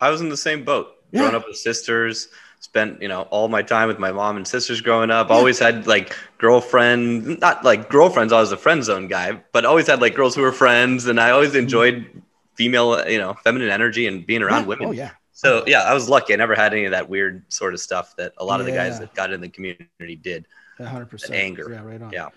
I 0.00 0.10
was 0.10 0.20
in 0.20 0.28
the 0.28 0.36
same 0.36 0.64
boat. 0.64 0.96
Yeah. 1.10 1.20
Growing 1.20 1.34
up 1.34 1.46
with 1.46 1.56
sisters, 1.56 2.28
spent, 2.60 3.02
you 3.02 3.08
know, 3.08 3.22
all 3.22 3.48
my 3.48 3.62
time 3.62 3.88
with 3.88 3.98
my 3.98 4.12
mom 4.12 4.36
and 4.36 4.48
sisters 4.48 4.80
growing 4.80 5.10
up. 5.10 5.28
Yeah. 5.28 5.36
Always 5.36 5.58
had 5.58 5.86
like 5.86 6.16
girlfriend, 6.38 7.38
not 7.40 7.64
like 7.64 7.90
girlfriends, 7.90 8.32
I 8.32 8.40
was 8.40 8.52
a 8.52 8.56
friend 8.56 8.82
zone 8.82 9.08
guy, 9.08 9.42
but 9.52 9.64
always 9.64 9.86
had 9.86 10.00
like 10.00 10.14
girls 10.14 10.34
who 10.34 10.42
were 10.42 10.52
friends 10.52 11.06
and 11.06 11.20
I 11.20 11.30
always 11.30 11.50
mm-hmm. 11.50 11.58
enjoyed 11.58 12.22
female, 12.54 13.06
you 13.08 13.18
know, 13.18 13.34
feminine 13.34 13.68
energy 13.68 14.06
and 14.06 14.26
being 14.26 14.42
around 14.42 14.62
Yeah. 14.62 14.68
women. 14.68 14.88
Oh 14.88 14.92
yeah. 14.92 15.10
So 15.32 15.64
yeah, 15.66 15.82
I 15.82 15.92
was 15.92 16.08
lucky. 16.08 16.32
I 16.32 16.36
never 16.36 16.54
had 16.54 16.72
any 16.72 16.84
of 16.84 16.92
that 16.92 17.08
weird 17.08 17.44
sort 17.52 17.74
of 17.74 17.80
stuff 17.80 18.14
that 18.16 18.32
a 18.38 18.44
lot 18.44 18.60
of 18.60 18.66
the 18.66 18.72
guys 18.72 18.98
that 19.00 19.12
got 19.14 19.32
in 19.32 19.40
the 19.40 19.48
community 19.48 20.16
did. 20.16 20.46
hundred 20.78 21.10
percent 21.10 21.34
anger. 21.34 21.68
Yeah, 21.70 21.82
right 21.82 22.00
on. 22.00 22.12
Yeah. 22.12 22.28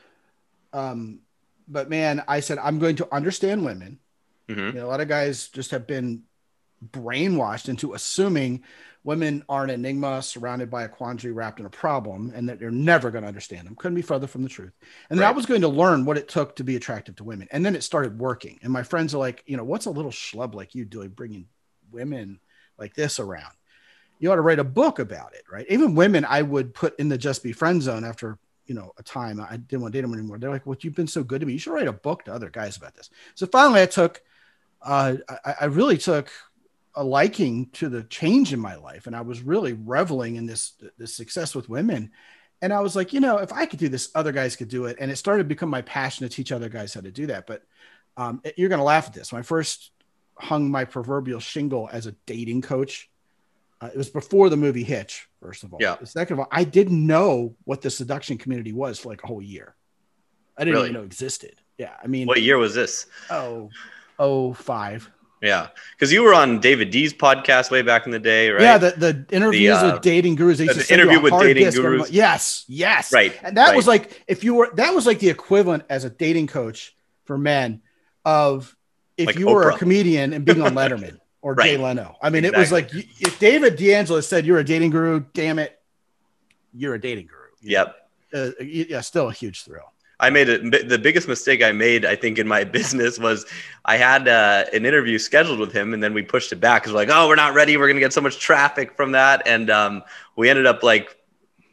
Um, 0.75 1.21
but 1.67 1.89
man, 1.89 2.23
I 2.27 2.41
said 2.41 2.57
I'm 2.59 2.79
going 2.79 2.97
to 2.97 3.13
understand 3.13 3.65
women. 3.65 3.99
hmm 4.47 4.67
You 4.67 4.73
know, 4.73 4.85
a 4.85 4.91
lot 4.91 5.01
of 5.01 5.07
guys 5.07 5.47
just 5.47 5.71
have 5.71 5.87
been 5.87 6.23
brainwashed 6.91 7.69
into 7.69 7.93
assuming 7.93 8.63
women 9.03 9.43
are 9.47 9.63
an 9.63 9.69
enigma 9.69 10.21
surrounded 10.21 10.69
by 10.69 10.83
a 10.83 10.89
quandary 10.89 11.31
wrapped 11.31 11.59
in 11.59 11.65
a 11.65 11.69
problem 11.69 12.31
and 12.35 12.49
that 12.49 12.59
you're 12.59 12.71
never 12.71 13.11
going 13.11 13.21
to 13.21 13.27
understand 13.27 13.67
them. 13.67 13.75
Couldn't 13.75 13.95
be 13.95 14.01
further 14.01 14.27
from 14.27 14.43
the 14.43 14.49
truth. 14.49 14.73
And 15.09 15.19
then 15.19 15.27
I 15.27 15.31
was 15.31 15.45
going 15.45 15.61
to 15.61 15.67
learn 15.67 16.05
what 16.05 16.17
it 16.17 16.27
took 16.27 16.55
to 16.55 16.63
be 16.63 16.75
attractive 16.75 17.15
to 17.17 17.23
women. 17.23 17.47
And 17.51 17.63
then 17.63 17.75
it 17.75 17.83
started 17.83 18.19
working. 18.19 18.59
And 18.63 18.73
my 18.73 18.83
friends 18.83 19.13
are 19.13 19.19
like, 19.19 19.43
you 19.45 19.57
know, 19.57 19.63
what's 19.63 19.85
a 19.85 19.91
little 19.91 20.11
schlub 20.11 20.55
like 20.55 20.75
you 20.75 20.85
doing 20.85 21.09
bringing 21.09 21.47
women 21.91 22.39
like 22.77 22.95
this 22.95 23.19
around? 23.19 23.53
You 24.19 24.31
ought 24.31 24.35
to 24.35 24.41
write 24.41 24.59
a 24.59 24.63
book 24.63 24.97
about 24.99 25.33
it, 25.35 25.43
right? 25.51 25.65
Even 25.69 25.95
women 25.95 26.25
I 26.25 26.41
would 26.41 26.73
put 26.73 26.99
in 26.99 27.09
the 27.09 27.17
just 27.17 27.43
be 27.43 27.51
friend 27.51 27.81
zone 27.81 28.03
after, 28.03 28.39
you 28.65 28.75
know, 28.75 28.91
a 28.97 29.03
time 29.03 29.39
I 29.39 29.57
didn't 29.57 29.81
want 29.81 29.93
to 29.93 29.97
date 29.97 30.01
them 30.01 30.13
anymore. 30.13 30.37
They're 30.37 30.49
like, 30.49 30.65
well, 30.65 30.77
you've 30.81 30.95
been 30.95 31.07
so 31.07 31.23
good 31.23 31.41
to 31.41 31.45
me. 31.45 31.53
You 31.53 31.59
should 31.59 31.73
write 31.73 31.87
a 31.87 31.93
book 31.93 32.25
to 32.25 32.33
other 32.33 32.49
guys 32.49 32.77
about 32.77 32.95
this. 32.95 33.09
So 33.35 33.45
finally 33.47 33.81
I 33.81 33.85
took, 33.85 34.21
uh, 34.81 35.15
I, 35.45 35.55
I 35.61 35.65
really 35.65 35.97
took 35.97 36.31
a 36.95 37.03
liking 37.03 37.67
to 37.71 37.89
the 37.89 38.03
change 38.03 38.53
in 38.53 38.59
my 38.59 38.75
life 38.75 39.05
and 39.05 39.15
i 39.15 39.21
was 39.21 39.41
really 39.41 39.73
reveling 39.73 40.35
in 40.35 40.45
this 40.45 40.73
this 40.97 41.13
success 41.13 41.53
with 41.53 41.69
women 41.69 42.11
and 42.61 42.71
i 42.71 42.79
was 42.79 42.95
like 42.95 43.11
you 43.13 43.19
know 43.19 43.37
if 43.37 43.51
i 43.51 43.65
could 43.65 43.79
do 43.79 43.89
this 43.89 44.09
other 44.15 44.31
guys 44.31 44.55
could 44.55 44.69
do 44.69 44.85
it 44.85 44.97
and 44.99 45.11
it 45.11 45.17
started 45.17 45.43
to 45.43 45.49
become 45.49 45.69
my 45.69 45.81
passion 45.81 46.27
to 46.27 46.33
teach 46.33 46.51
other 46.51 46.69
guys 46.69 46.93
how 46.93 47.01
to 47.01 47.11
do 47.11 47.27
that 47.27 47.45
but 47.45 47.63
um, 48.17 48.41
you're 48.55 48.69
going 48.69 48.79
to 48.79 48.85
laugh 48.85 49.07
at 49.07 49.13
this 49.13 49.31
when 49.31 49.39
i 49.39 49.43
first 49.43 49.91
hung 50.37 50.71
my 50.71 50.85
proverbial 50.85 51.39
shingle 51.39 51.89
as 51.91 52.07
a 52.07 52.15
dating 52.25 52.61
coach 52.61 53.09
uh, 53.85 53.89
it 53.93 53.97
was 53.97 54.09
before 54.09 54.49
the 54.49 54.57
movie 54.57 54.83
hitch 54.83 55.27
first 55.39 55.63
of 55.63 55.73
all 55.73 55.79
Yeah. 55.81 55.95
second 56.03 56.33
of 56.33 56.39
all 56.39 56.47
i 56.51 56.63
didn't 56.63 57.05
know 57.05 57.55
what 57.63 57.81
the 57.81 57.89
seduction 57.89 58.37
community 58.37 58.73
was 58.73 58.99
for 58.99 59.09
like 59.09 59.23
a 59.23 59.27
whole 59.27 59.41
year 59.41 59.75
i 60.57 60.63
didn't 60.63 60.75
Really? 60.75 60.89
even 60.89 60.93
know 60.95 61.03
it 61.03 61.05
existed 61.07 61.55
yeah 61.77 61.93
i 62.03 62.07
mean 62.07 62.27
What 62.27 62.41
year 62.41 62.57
was 62.57 62.73
this? 62.73 63.05
oh 63.29 63.69
oh 64.19 64.53
five 64.53 65.09
Yeah, 65.41 65.67
because 65.93 66.11
you 66.11 66.23
were 66.23 66.33
on 66.33 66.59
David 66.59 66.89
D's 66.89 67.13
podcast 67.13 67.69
way 67.69 67.83
back 67.83 68.05
in 68.07 68.11
the 68.11 68.19
day, 68.33 68.49
right? 68.49 68.61
Yeah, 68.63 68.77
the, 68.79 68.91
the 68.97 69.25
interviews 69.29 69.75
uh, 69.77 69.91
with 69.93 70.01
dating 70.01 70.35
gurus. 70.37 70.57
They 70.57 70.65
the 70.67 70.73
to 70.73 70.79
send 70.79 70.99
you 70.99 71.03
interview 71.03 71.21
with 71.21 71.33
dating 71.39 71.69
gurus. 71.71 71.99
month. 71.99 72.11
Yes, 72.11 72.63
yes. 72.67 73.13
Right, 73.13 73.33
And 73.43 73.57
that 73.57 73.75
was 73.75 73.85
like 73.85 74.23
if 74.27 74.43
you 74.45 74.55
were 74.55 74.69
that 74.75 74.95
was 74.95 75.05
like 75.05 75.19
the 75.19 75.29
equivalent 75.29 75.83
as 75.89 76.03
a 76.03 76.09
dating 76.09 76.47
coach 76.47 76.95
for 77.25 77.37
men 77.37 77.81
of 78.23 78.75
if 79.17 79.27
Like 79.27 79.37
you 79.37 79.47
were 79.47 79.69
a 79.69 79.77
comedian 79.77 80.33
and 80.33 80.45
being 80.45 80.61
on 80.63 80.73
Letterman 80.73 81.19
or 81.45 81.55
Jay 81.55 81.77
Leno. 81.77 82.17
I 82.23 82.31
mean, 82.31 82.43
it 82.43 82.57
was 82.57 82.71
like 82.71 82.89
if 82.91 83.37
David 83.37 83.77
DeAngelo 83.77 84.23
said 84.23 84.47
you're 84.47 84.57
a 84.57 84.63
dating 84.63 84.89
guru, 84.89 85.23
damn 85.35 85.59
it, 85.59 85.79
you're 86.73 86.95
a 86.95 86.99
dating 86.99 87.27
guru. 87.27 87.49
Yep. 87.61 87.95
Uh, 88.33 88.49
yeah, 88.59 88.99
still 89.01 89.29
a 89.29 89.31
huge 89.31 89.63
thrill. 89.63 89.93
I 90.19 90.31
made 90.31 90.49
it. 90.49 90.89
The 90.89 90.97
biggest 90.97 91.27
mistake 91.27 91.61
I 91.61 91.71
made, 91.71 92.03
I 92.03 92.15
think, 92.15 92.39
in 92.39 92.47
my 92.47 92.63
business 92.79 93.19
was 93.19 93.45
I 93.85 93.97
had 93.97 94.27
uh, 94.27 94.65
an 94.73 94.87
interview 94.87 95.19
scheduled 95.19 95.59
with 95.59 95.71
him, 95.71 95.93
and 95.93 96.01
then 96.01 96.15
we 96.15 96.23
pushed 96.23 96.51
it 96.51 96.55
back 96.55 96.81
because 96.81 96.93
we're 96.93 97.01
like, 97.01 97.09
"Oh, 97.11 97.27
we're 97.27 97.35
not 97.35 97.53
ready. 97.53 97.77
We're 97.77 97.89
gonna 97.89 97.99
get 97.99 98.11
so 98.11 98.21
much 98.21 98.39
traffic 98.39 98.95
from 98.95 99.11
that," 99.11 99.43
and 99.45 99.69
um, 99.69 100.01
we 100.35 100.49
ended 100.49 100.65
up 100.65 100.81
like 100.81 101.15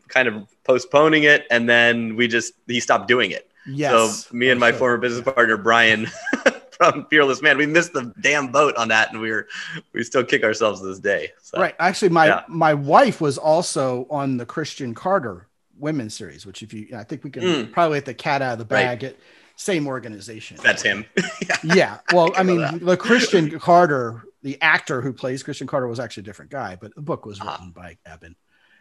kind 0.09 0.29
of 0.29 0.47
postponing 0.65 1.23
it, 1.23 1.47
and 1.51 1.67
then 1.67 2.15
we 2.15 2.29
just 2.29 2.53
he 2.67 2.79
stopped 2.79 3.09
doing 3.09 3.31
it. 3.31 3.51
Yes. 3.67 4.27
So 4.27 4.37
me 4.37 4.51
and 4.51 4.61
my 4.61 4.71
sure. 4.71 4.79
former 4.81 4.99
business 4.99 5.25
partner 5.25 5.57
Brian 5.57 6.09
from 6.91 7.07
Fearless 7.07 7.43
Man, 7.43 7.57
we 7.59 7.67
missed 7.67 7.93
the 7.93 8.13
damn 8.21 8.49
boat 8.49 8.77
on 8.77 8.89
that, 8.89 9.13
and 9.13 9.21
we 9.21 9.31
were 9.31 9.47
we 9.93 10.03
still 10.03 10.25
kick 10.25 10.43
ourselves 10.45 10.81
to 10.81 10.87
this 10.87 10.99
day. 10.99 11.31
So, 11.43 11.61
Right. 11.61 11.75
Actually, 11.79 12.11
my 12.11 12.27
Yeah. 12.27 12.43
my 12.49 12.75
wife 12.75 13.21
was 13.21 13.39
also 13.39 14.07
on 14.11 14.37
the 14.37 14.47
Christian 14.47 14.95
Carter 14.95 15.47
women's 15.79 16.15
series, 16.15 16.47
which 16.47 16.63
if 16.63 16.73
you, 16.73 16.89
I 16.97 17.05
think 17.05 17.25
we 17.25 17.31
can 17.31 17.43
Mm. 17.43 17.73
probably 17.73 17.97
let 17.99 18.05
the 18.05 18.15
cat 18.15 18.43
out 18.43 18.59
of 18.61 18.69
the 18.69 18.75
Right. 18.75 18.85
bag. 19.01 19.05
At 19.05 19.17
same 19.57 19.87
organization. 19.87 20.57
That's 20.63 20.83
him. 20.83 21.05
Yeah. 21.63 21.99
Well, 22.13 22.33
I 22.37 22.41
I 22.41 22.43
mean, 22.43 22.85
the 22.85 22.97
Christian 22.97 23.59
Carter, 23.61 24.23
the 24.43 24.61
actor 24.61 25.01
who 25.03 25.13
plays 25.13 25.43
Christian 25.43 25.67
Carter, 25.67 25.87
was 25.87 26.01
actually 26.01 26.23
a 26.23 26.25
different 26.25 26.51
guy, 26.51 26.77
but 26.81 26.95
the 26.95 27.03
book 27.03 27.25
was 27.27 27.41
Uh-huh. 27.41 27.51
written 27.53 27.71
by 27.71 27.99
Eben. 28.07 28.35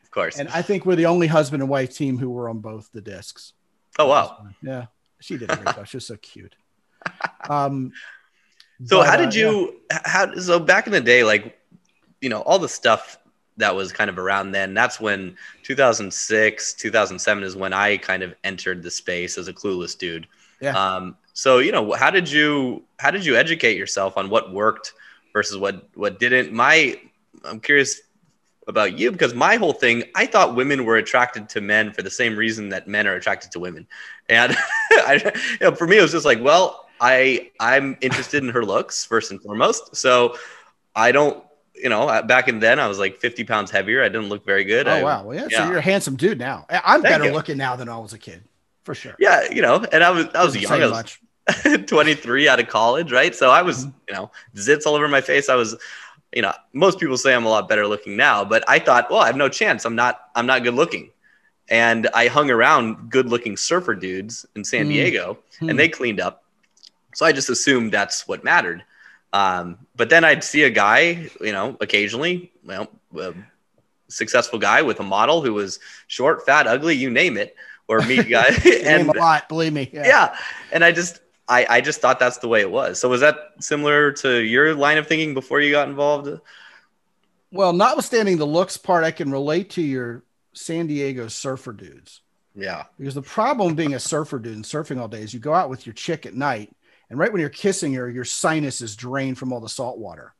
of 0.04 0.12
course. 0.12 0.40
And 0.40 0.50
I 0.50 0.62
think 0.62 0.86
we're 0.86 0.96
the 0.96 1.06
only 1.06 1.28
husband 1.28 1.62
and 1.62 1.70
wife 1.70 1.94
team 1.96 2.18
who 2.18 2.30
were 2.30 2.50
on 2.50 2.60
both 2.60 2.90
the 2.94 3.02
discs. 3.02 3.54
oh 4.00 4.08
wow. 4.08 4.48
Yeah. 4.62 4.86
She 5.20 5.38
did 5.38 5.52
a 5.52 5.56
great 5.58 5.76
job. 5.76 5.86
She 5.88 5.98
was 5.98 6.06
so 6.08 6.16
cute. 6.18 6.56
Um, 7.50 7.92
So 8.86 8.98
but, 8.98 9.08
how 9.08 9.14
uh, 9.14 9.18
did 9.18 9.36
you 9.36 9.80
how 9.92 10.34
so 10.36 10.60
back 10.60 10.88
in 10.88 10.94
the 10.94 11.02
day 11.02 11.24
like 11.24 11.58
you 12.20 12.30
know 12.30 12.42
all 12.42 12.60
the 12.60 12.70
stuff 12.70 13.18
that 13.58 13.76
was 13.76 13.92
kind 13.92 14.10
of 14.10 14.18
around 14.18 14.52
then 14.52 14.74
that's 14.74 15.00
when 15.00 15.36
2006 15.64 16.74
2007 16.74 17.44
is 17.44 17.56
when 17.56 17.74
I 17.74 17.98
kind 17.98 18.24
of 18.24 18.34
entered 18.44 18.82
the 18.82 18.90
space 18.90 19.38
as 19.38 19.48
a 19.48 19.54
clueless 19.54 19.98
dude. 19.98 20.28
Yeah. 20.60 20.72
Um 20.78 21.16
so 21.34 21.60
you 21.60 21.72
know 21.72 21.94
how 21.94 22.10
did 22.10 22.30
you 22.30 22.84
how 23.00 23.12
did 23.12 23.26
you 23.26 23.36
educate 23.36 23.78
yourself 23.78 24.18
on 24.18 24.30
what 24.30 24.52
worked 24.52 24.94
versus 25.34 25.58
what 25.58 25.88
what 25.94 26.20
didn't? 26.20 26.52
My 26.52 27.00
I'm 27.46 27.60
curious 27.60 28.02
about 28.68 28.98
you 28.98 29.12
because 29.12 29.34
my 29.34 29.56
whole 29.58 29.74
thing 29.74 30.04
I 30.16 30.26
thought 30.26 30.56
women 30.56 30.86
were 30.86 30.98
attracted 30.98 31.50
to 31.50 31.62
men 31.62 31.92
for 31.92 32.02
the 32.02 32.12
same 32.12 32.36
reason 32.36 32.70
that 32.70 32.88
men 32.88 33.06
are 33.08 33.16
attracted 33.16 33.52
to 33.52 33.60
women. 33.60 33.88
And 34.30 34.56
I, 34.92 35.34
you 35.60 35.70
know, 35.70 35.76
for 35.76 35.88
me 35.88 35.98
it 35.98 36.02
was 36.02 36.12
just 36.12 36.26
like 36.26 36.42
well 36.42 36.88
I 37.02 37.50
I'm 37.60 37.98
interested 38.02 38.44
in 38.44 38.50
her 38.50 38.64
looks 38.64 39.04
first 39.04 39.32
and 39.32 39.42
foremost. 39.42 39.96
So 39.96 40.38
I 40.96 41.12
don't, 41.12 41.44
you 41.76 41.90
know, 41.90 42.22
back 42.24 42.48
in 42.48 42.60
then 42.60 42.80
I 42.80 42.88
was 42.88 43.00
like 43.00 43.18
50 43.18 43.44
pounds 43.44 43.72
heavier. 43.72 44.04
I 44.04 44.08
didn't 44.10 44.30
look 44.30 44.46
very 44.46 44.64
good. 44.64 44.88
Oh 44.88 44.92
I- 44.92 45.04
wow! 45.04 45.24
Well, 45.26 45.50
yeah, 45.50 45.58
So 45.58 45.68
you're 45.68 45.78
a 45.80 45.82
handsome 45.82 46.16
dude 46.16 46.38
now. 46.38 46.66
I'm 46.70 47.02
Thank 47.02 47.14
better 47.14 47.26
you. 47.26 47.32
looking 47.32 47.58
now 47.58 47.76
than 47.76 47.90
I 47.90 47.98
was 47.98 48.14
a 48.14 48.20
kid, 48.20 48.44
for 48.84 48.94
sure. 48.96 49.16
Yeah, 49.20 49.44
you 49.52 49.62
know, 49.64 49.84
and 49.92 50.04
I 50.04 50.12
was 50.12 50.28
I 50.36 50.44
was 50.46 50.56
young. 50.56 50.72
I 50.74 50.86
was 50.86 50.92
much. 50.92 51.20
23 51.88 52.48
out 52.48 52.60
of 52.60 52.68
college, 52.68 53.12
right? 53.12 53.34
So 53.36 53.50
I 53.50 53.64
was, 53.64 53.86
Mhm. 53.88 53.94
you 54.08 54.14
know, 54.14 54.32
zits 54.56 54.86
all 54.86 54.94
over 54.96 55.08
my 55.08 55.22
face. 55.22 55.50
I 55.50 55.56
was, 55.56 55.76
you 56.36 56.42
know, 56.44 56.54
most 56.72 57.00
people 57.00 57.18
say 57.18 57.34
I'm 57.34 57.46
a 57.46 57.50
lot 57.50 57.68
better 57.68 57.88
looking 57.88 58.16
now, 58.16 58.46
but 58.46 58.64
I 58.68 58.78
thought, 58.78 59.10
well, 59.10 59.22
I 59.22 59.26
have 59.28 59.36
no 59.36 59.50
chance. 59.50 59.84
I'm 59.84 59.96
not 59.96 60.20
I'm 60.36 60.46
not 60.46 60.64
good 60.64 60.76
looking. 60.76 61.10
And 61.68 62.08
I 62.14 62.28
hung 62.28 62.52
around 62.52 63.10
good 63.10 63.28
looking 63.30 63.58
surfer 63.58 63.96
dudes 63.96 64.46
in 64.56 64.64
San 64.64 64.86
Hmm. 64.86 64.92
Diego 64.92 65.38
Hmm. 65.60 65.70
and 65.70 65.80
they 65.80 65.90
cleaned 65.90 66.20
up. 66.22 66.44
So 67.14 67.26
I 67.26 67.32
just 67.32 67.50
assumed 67.50 67.92
that's 67.92 68.28
what 68.28 68.44
mattered. 68.44 68.84
Um, 69.34 69.78
but 69.96 70.10
then 70.10 70.24
I'd 70.24 70.44
see 70.44 70.64
a 70.64 70.70
guy, 70.70 71.30
you 71.40 71.52
know, 71.52 71.78
occasionally, 71.80 72.52
well, 72.64 72.90
a 73.18 73.34
successful 74.10 74.60
guy 74.60 74.82
with 74.82 75.00
a 75.00 75.04
model 75.04 75.42
who 75.42 75.54
was 75.54 75.80
short, 76.08 76.46
fat, 76.46 76.68
ugly, 76.68 76.96
you 76.96 77.10
name 77.10 77.38
it, 77.38 77.56
or 77.88 78.02
meet 78.02 78.20
a 78.20 78.24
guy. 78.30 78.50
Name 78.64 78.86
and 78.86 79.10
a 79.10 79.20
lot, 79.20 79.48
believe 79.48 79.74
me. 79.74 79.90
yeah. 79.94 80.36
And 80.72 80.84
I 80.84 80.92
just, 80.92 81.22
I, 81.48 81.66
I 81.70 81.82
just 81.82 82.02
thought 82.02 82.20
that's 82.20 82.38
the 82.38 82.48
way 82.48 82.62
it 82.62 82.72
was. 82.72 83.00
So 83.00 83.10
was 83.10 83.22
that 83.22 83.54
similar 83.60 84.12
to 84.14 84.40
your 84.42 84.76
line 84.76 84.98
of 84.98 85.08
thinking 85.08 85.34
before 85.34 85.62
you 85.62 85.72
got 85.72 85.88
involved? 85.88 86.30
Well, 87.52 87.74
notwithstanding 87.74 88.38
the 88.38 88.46
looks 88.46 88.78
part, 88.78 89.04
I 89.04 89.12
can 89.12 89.32
relate 89.32 89.72
to 89.72 89.82
your 89.82 90.24
San 90.54 90.88
Diego 90.88 91.28
surfer 91.28 91.74
dudes. 91.74 92.22
Yeah. 92.56 92.84
Because 92.98 93.16
the 93.16 93.22
problem 93.22 93.76
being 93.76 93.94
a 93.94 94.00
surfer 94.00 94.40
dude 94.40 94.56
and 94.56 94.66
surfing 94.66 95.00
all 95.00 95.08
day 95.08 95.22
is 95.22 95.34
you 95.34 95.40
go 95.40 95.54
out 95.54 95.70
with 95.70 95.86
your 95.86 95.94
chick 95.94 96.26
at 96.26 96.34
night, 96.34 96.74
and 97.12 97.20
right 97.20 97.32
when 97.32 97.42
you're 97.42 97.50
kissing 97.50 97.94
her, 97.94 98.10
your 98.10 98.24
sinus 98.24 98.80
is 98.80 98.96
drained 98.96 99.38
from 99.38 99.52
all 99.52 99.60
the 99.60 99.68
salt 99.68 100.00
water 100.00 100.34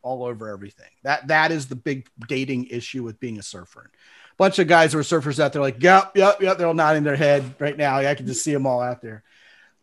all 0.00 0.24
over 0.24 0.48
everything. 0.48 0.88
That 1.02 1.28
that 1.28 1.52
is 1.52 1.66
the 1.66 1.76
big 1.76 2.08
dating 2.26 2.68
issue 2.68 3.02
with 3.02 3.20
being 3.20 3.38
a 3.38 3.42
surfer. 3.42 3.90
A 3.92 4.36
bunch 4.38 4.58
of 4.58 4.66
guys 4.66 4.94
who 4.94 4.98
are 4.98 5.02
surfers 5.02 5.38
out 5.38 5.52
there 5.52 5.60
like, 5.60 5.82
yep, 5.82 6.16
yep, 6.16 6.40
yep. 6.40 6.56
They're 6.56 6.66
all 6.66 6.74
nodding 6.74 7.04
their 7.04 7.16
head 7.16 7.54
right 7.58 7.76
now. 7.76 7.98
I 7.98 8.14
can 8.14 8.26
just 8.26 8.42
see 8.42 8.52
them 8.52 8.66
all 8.66 8.80
out 8.80 9.02
there. 9.02 9.24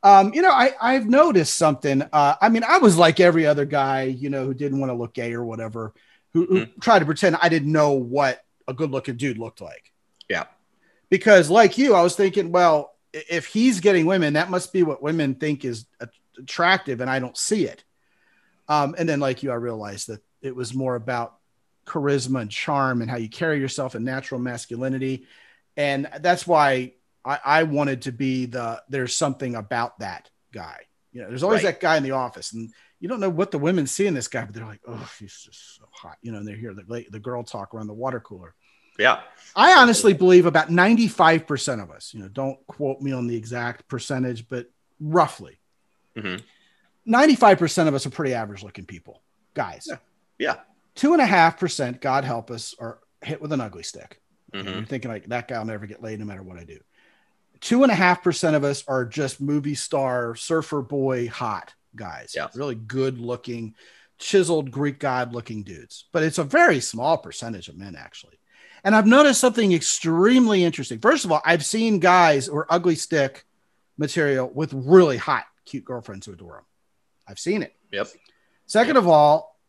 Um, 0.01 0.33
you 0.33 0.41
know, 0.41 0.49
I, 0.49 0.71
I've 0.81 1.05
noticed 1.05 1.53
something. 1.53 2.01
Uh, 2.11 2.33
I 2.41 2.49
mean, 2.49 2.63
I 2.63 2.79
was 2.79 2.97
like 2.97 3.19
every 3.19 3.45
other 3.45 3.65
guy, 3.65 4.03
you 4.03 4.31
know, 4.31 4.45
who 4.45 4.55
didn't 4.55 4.79
want 4.79 4.89
to 4.89 4.95
look 4.95 5.13
gay 5.13 5.33
or 5.33 5.45
whatever, 5.45 5.93
who, 6.33 6.47
who 6.47 6.65
tried 6.81 6.99
to 6.99 7.05
pretend 7.05 7.37
I 7.39 7.49
didn't 7.49 7.71
know 7.71 7.91
what 7.91 8.43
a 8.67 8.73
good 8.73 8.89
looking 8.89 9.17
dude 9.17 9.37
looked 9.37 9.61
like. 9.61 9.91
Yeah. 10.27 10.45
Because, 11.09 11.51
like 11.51 11.77
you, 11.77 11.93
I 11.93 12.01
was 12.01 12.15
thinking, 12.15 12.51
well, 12.51 12.95
if 13.13 13.47
he's 13.47 13.79
getting 13.79 14.05
women, 14.05 14.33
that 14.33 14.49
must 14.49 14.71
be 14.73 14.83
what 14.83 15.01
women 15.03 15.35
think 15.35 15.65
is 15.65 15.85
attractive, 16.37 17.01
and 17.01 17.09
I 17.09 17.19
don't 17.19 17.37
see 17.37 17.65
it. 17.65 17.83
Um, 18.67 18.95
and 18.97 19.07
then, 19.07 19.19
like 19.19 19.43
you, 19.43 19.51
I 19.51 19.55
realized 19.55 20.07
that 20.07 20.21
it 20.41 20.55
was 20.55 20.73
more 20.73 20.95
about 20.95 21.35
charisma 21.85 22.41
and 22.41 22.51
charm 22.51 23.01
and 23.01 23.09
how 23.09 23.17
you 23.17 23.29
carry 23.29 23.59
yourself 23.59 23.95
and 23.95 24.05
natural 24.05 24.39
masculinity. 24.39 25.25
And 25.75 26.07
that's 26.19 26.45
why 26.47 26.93
I, 27.25 27.39
I 27.43 27.63
wanted 27.63 28.03
to 28.03 28.11
be 28.11 28.45
the 28.45 28.81
there's 28.89 29.15
something 29.15 29.55
about 29.55 29.99
that 29.99 30.29
guy. 30.53 30.77
You 31.11 31.21
know, 31.21 31.27
there's 31.29 31.43
always 31.43 31.63
Right. 31.63 31.73
that 31.73 31.81
guy 31.81 31.97
in 31.97 32.03
the 32.03 32.11
office, 32.11 32.53
and 32.53 32.69
you 32.99 33.09
don't 33.09 33.19
know 33.19 33.29
what 33.29 33.51
the 33.51 33.57
women 33.57 33.87
see 33.87 34.07
in 34.07 34.13
this 34.13 34.27
guy, 34.27 34.45
but 34.45 34.53
they're 34.53 34.65
like, 34.65 34.81
oh, 34.87 35.11
he's 35.19 35.35
just 35.35 35.77
so 35.77 35.85
hot. 35.91 36.17
You 36.21 36.31
know, 36.31 36.37
and 36.37 36.47
they 36.47 36.55
hear 36.55 36.73
the, 36.73 37.05
the 37.09 37.19
girl 37.19 37.43
talk 37.43 37.73
around 37.73 37.87
the 37.87 37.93
water 37.93 38.19
cooler. 38.19 38.55
Yeah. 38.99 39.21
I 39.55 39.73
honestly 39.81 40.13
believe 40.13 40.45
about 40.45 40.69
95% 40.69 41.81
of 41.83 41.91
us, 41.91 42.13
you 42.13 42.21
know, 42.21 42.27
don't 42.29 42.65
quote 42.67 43.01
me 43.01 43.11
on 43.11 43.27
the 43.27 43.35
exact 43.35 43.87
percentage, 43.87 44.47
but 44.47 44.67
roughly 44.99 45.59
Mhm. 46.15 46.41
95% 47.05 47.87
of 47.87 47.93
us 47.95 48.05
are 48.05 48.09
pretty 48.11 48.33
average 48.33 48.63
looking 48.63 48.85
people, 48.85 49.21
guys. 49.53 49.85
Yeah. 49.89 49.97
Yeah. 50.37 50.55
Two 50.95 51.13
and 51.13 51.21
a 51.21 51.25
half 51.25 51.59
percent, 51.59 52.01
God 52.01 52.23
help 52.23 52.51
us, 52.51 52.75
are 52.79 52.99
hit 53.21 53.41
with 53.41 53.51
an 53.51 53.61
ugly 53.61 53.83
stick. 53.83 54.21
Mhm. 54.53 54.63
You're 54.75 54.85
thinking 54.85 55.11
like 55.11 55.25
that 55.27 55.47
guy 55.47 55.57
will 55.57 55.65
never 55.65 55.85
get 55.87 56.01
laid 56.01 56.19
no 56.19 56.25
matter 56.25 56.43
what 56.43 56.57
I 56.57 56.63
do. 56.63 56.79
Two 57.59 57.83
and 57.83 57.91
a 57.91 57.95
half 57.95 58.23
percent 58.23 58.55
of 58.55 58.63
us 58.63 58.83
are 58.87 59.05
just 59.05 59.39
movie 59.39 59.75
star, 59.75 60.35
surfer 60.35 60.81
boy, 60.81 61.27
hot 61.27 61.73
guys. 61.95 62.33
Yeah. 62.35 62.47
Really 62.55 62.75
good 62.75 63.17
looking. 63.19 63.75
chiseled 64.17 64.69
Greek 64.69 64.99
god 64.99 65.33
looking 65.33 65.63
dudes, 65.63 66.05
but 66.11 66.21
it's 66.21 66.37
a 66.37 66.43
very 66.43 66.79
small 66.79 67.17
percentage 67.17 67.67
of 67.69 67.75
men 67.75 67.95
actually. 67.95 68.37
And 68.83 68.95
I've 68.95 69.05
noticed 69.05 69.39
something 69.39 69.71
extremely 69.73 70.63
interesting. 70.63 70.99
First 70.99 71.25
of 71.25 71.31
all, 71.31 71.41
I've 71.45 71.65
seen 71.65 71.99
guys 71.99 72.47
or 72.49 72.65
ugly 72.69 72.95
stick 72.95 73.45
material 73.97 74.49
with 74.53 74.73
really 74.73 75.17
hot, 75.17 75.45
cute 75.65 75.85
girlfriends 75.85 76.25
who 76.25 76.33
adore 76.33 76.53
them. 76.55 76.63
I've 77.27 77.39
seen 77.39 77.61
it. 77.61 77.75
Yep. 77.91 78.07
Second 78.65 78.95
Yep. 78.95 79.03
of 79.03 79.07
all, 79.07 79.59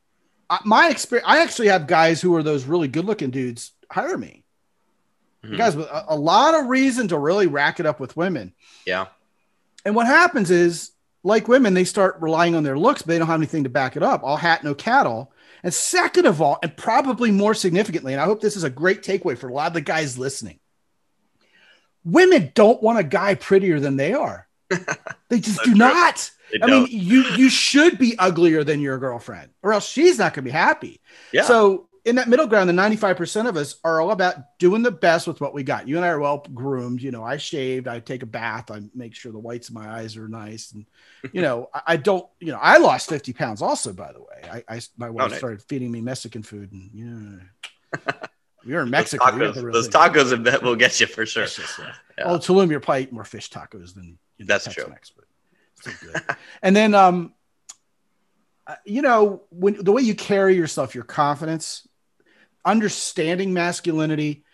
my 0.64 0.88
experience, 0.88 1.28
I 1.28 1.42
actually 1.42 1.68
have 1.68 1.86
guys 1.86 2.20
who 2.20 2.34
are 2.36 2.42
those 2.42 2.64
really 2.64 2.88
good 2.88 3.04
looking 3.04 3.30
dudes 3.30 3.72
hire 3.90 4.16
me. 4.16 4.44
Mhm. 5.44 5.58
Guys 5.58 5.76
with 5.76 5.86
a, 5.88 6.04
a 6.08 6.16
lot 6.16 6.54
of 6.54 6.68
reason 6.68 7.08
to 7.08 7.18
really 7.18 7.46
rack 7.48 7.80
it 7.80 7.86
up 7.86 7.98
with 8.00 8.16
women. 8.16 8.52
Yeah. 8.86 9.06
And 9.84 9.94
what 9.96 10.06
happens 10.06 10.50
is, 10.50 10.92
like 11.24 11.48
women, 11.48 11.74
they 11.74 11.84
start 11.84 12.16
relying 12.20 12.54
on 12.54 12.62
their 12.62 12.78
looks, 12.78 13.02
but 13.02 13.08
they 13.08 13.18
don't 13.18 13.26
have 13.26 13.40
anything 13.40 13.64
to 13.64 13.70
back 13.70 13.96
it 13.96 14.02
up. 14.02 14.22
All 14.22 14.36
hat, 14.36 14.62
no 14.64 14.74
cattle. 14.74 15.31
And 15.62 15.72
second 15.72 16.26
of 16.26 16.42
all, 16.42 16.58
and 16.62 16.76
probably 16.76 17.30
more 17.30 17.54
significantly, 17.54 18.12
and 18.12 18.20
I 18.20 18.24
hope 18.24 18.40
this 18.40 18.56
is 18.56 18.64
a 18.64 18.70
great 18.70 19.02
takeaway 19.02 19.38
for 19.38 19.48
a 19.48 19.52
lot 19.52 19.68
of 19.68 19.74
the 19.74 19.80
guys 19.80 20.18
listening 20.18 20.58
women 22.04 22.50
don't 22.54 22.82
want 22.82 22.98
a 22.98 23.04
guy 23.04 23.34
prettier 23.34 23.78
than 23.80 23.96
they 23.96 24.12
are. 24.12 24.48
They 25.28 25.40
just 25.40 25.58
So 25.58 25.64
do 25.64 25.70
true. 25.70 25.78
not. 25.78 26.30
They 26.52 26.58
I 26.60 26.66
mean, 26.66 26.80
don't. 26.82 26.90
you 26.92 27.22
you 27.36 27.48
should 27.48 27.96
be 27.96 28.18
uglier 28.18 28.64
than 28.64 28.80
your 28.80 28.98
girlfriend, 28.98 29.50
or 29.62 29.72
else 29.72 29.88
she's 29.88 30.18
not 30.18 30.34
going 30.34 30.44
to 30.44 30.48
be 30.48 30.50
happy. 30.50 31.00
yeah. 31.32 31.42
So 31.44 31.88
in 32.04 32.16
that 32.16 32.28
middle 32.28 32.46
ground, 32.46 32.68
the 32.68 32.72
95% 32.72 33.48
of 33.48 33.56
us 33.56 33.76
are 33.84 34.00
all 34.00 34.10
about 34.10 34.58
doing 34.58 34.82
the 34.82 34.90
best 34.90 35.26
with 35.26 35.40
what 35.40 35.54
we 35.54 35.62
got. 35.62 35.86
You 35.86 35.96
and 35.96 36.04
I 36.04 36.08
are 36.08 36.18
well 36.18 36.44
groomed. 36.52 37.00
You 37.00 37.12
know, 37.12 37.22
I 37.22 37.36
shaved, 37.36 37.86
I 37.86 38.00
take 38.00 38.22
a 38.22 38.26
bath, 38.26 38.70
I 38.70 38.80
make 38.94 39.14
sure 39.14 39.30
the 39.30 39.38
whites 39.38 39.68
of 39.68 39.74
my 39.74 39.88
eyes 39.88 40.16
are 40.16 40.26
nice. 40.26 40.72
And, 40.72 40.86
you 41.32 41.42
know, 41.42 41.68
I, 41.72 41.82
I 41.88 41.96
don't, 41.96 42.26
you 42.40 42.48
know, 42.48 42.58
I 42.60 42.78
lost 42.78 43.08
50 43.08 43.32
pounds 43.34 43.62
also, 43.62 43.92
by 43.92 44.12
the 44.12 44.20
way. 44.20 44.64
I, 44.68 44.76
I 44.76 44.80
my 44.96 45.10
wife 45.10 45.36
started 45.36 45.62
feeding 45.62 45.92
me 45.92 46.00
Mexican 46.00 46.42
food 46.42 46.72
and, 46.72 46.90
yeah. 46.92 48.12
You're 48.64 48.82
in 48.82 48.90
Mexico. 48.90 49.24
you 49.32 49.38
got 49.40 49.54
tacos, 49.56 49.72
those 49.72 49.88
tacos 49.88 50.62
will 50.62 50.76
get 50.76 51.00
you 51.00 51.06
for 51.06 51.26
sure. 51.26 51.44
Delicious, 51.44 51.76
yeah. 51.78 51.92
Yeah. 52.18 52.24
Oh, 52.26 52.38
Tulum, 52.38 52.70
you're 52.70 52.78
probably 52.80 53.02
eating 53.02 53.14
more 53.14 53.24
fish 53.24 53.50
tacos 53.50 53.94
than 53.94 54.18
you 54.38 54.44
know, 54.44 54.46
That's 54.46 54.64
true. 54.64 54.84
Tex-Mex, 54.84 55.10
but 55.10 55.24
still 55.74 56.12
good. 56.12 56.36
and 56.62 56.76
then, 56.76 56.94
um, 56.94 57.34
uh, 58.66 58.76
you 58.84 59.02
know, 59.02 59.42
when 59.50 59.82
the 59.82 59.90
way 59.90 60.02
you 60.02 60.14
carry 60.14 60.54
yourself, 60.54 60.94
your 60.94 61.02
confidence, 61.02 61.88
understanding 62.64 63.52
masculinity, 63.52 64.44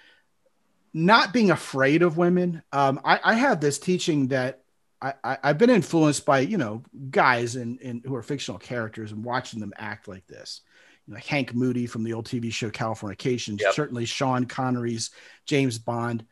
not 0.95 1.33
being 1.33 1.51
afraid 1.51 2.03
of 2.03 2.17
women. 2.17 2.63
Um, 2.73 3.01
I, 3.05 3.21
I 3.23 3.35
have 3.35 3.61
this 3.61 3.79
teaching 3.79 4.29
that 4.29 4.63
I, 5.01 5.15
I, 5.23 5.39
I've 5.45 5.59
been 5.59 5.71
influenced 5.71 6.25
by, 6.25 6.41
you 6.41 6.59
know, 6.59 6.83
guys 7.11 7.57
in, 7.57 7.79
in 7.79 8.03
who 8.05 8.15
are 8.17 8.23
fictional 8.23 8.59
characters 8.59 9.13
and 9.13 9.25
watching 9.25 9.61
them 9.61 9.73
act 9.77 10.09
like 10.09 10.27
this. 10.27 10.63
You 11.07 11.13
know, 11.13 11.17
like 11.17 11.27
Hank 11.27 11.55
Moody 11.55 11.87
from 11.87 12.03
the 12.05 12.15
old 12.15 12.27
TV 12.27 12.53
show 12.53 12.71
Californication, 12.71 13.61
Yep. 13.61 13.75
certainly 13.75 14.07
Sean 14.07 14.47
Connery's 14.47 15.11
James 15.47 15.79
Bond, 15.79 16.25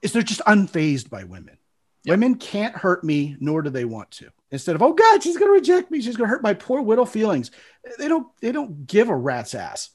is 0.00 0.12
they're 0.12 0.22
just 0.22 0.40
unfazed 0.40 1.10
by 1.10 1.24
women. 1.24 1.58
Yep. 2.04 2.12
Women 2.12 2.34
can't 2.36 2.74
hurt 2.74 3.04
me, 3.04 3.36
nor 3.38 3.62
do 3.62 3.70
they 3.70 3.84
want 3.84 4.10
to. 4.12 4.30
Instead 4.50 4.74
of, 4.74 4.82
oh 4.82 4.92
God, 4.92 5.22
she's 5.22 5.36
gonna 5.36 5.52
reject 5.52 5.90
me, 5.90 6.00
she's 6.00 6.16
gonna 6.16 6.30
hurt 6.30 6.42
my 6.42 6.54
poor 6.54 6.82
widow 6.82 7.04
feelings. 7.04 7.50
They 7.98 8.08
don't, 8.08 8.26
they 8.40 8.52
don't 8.52 8.86
give 8.86 9.08
a 9.08 9.16
rat's 9.16 9.54
ass. 9.54 9.90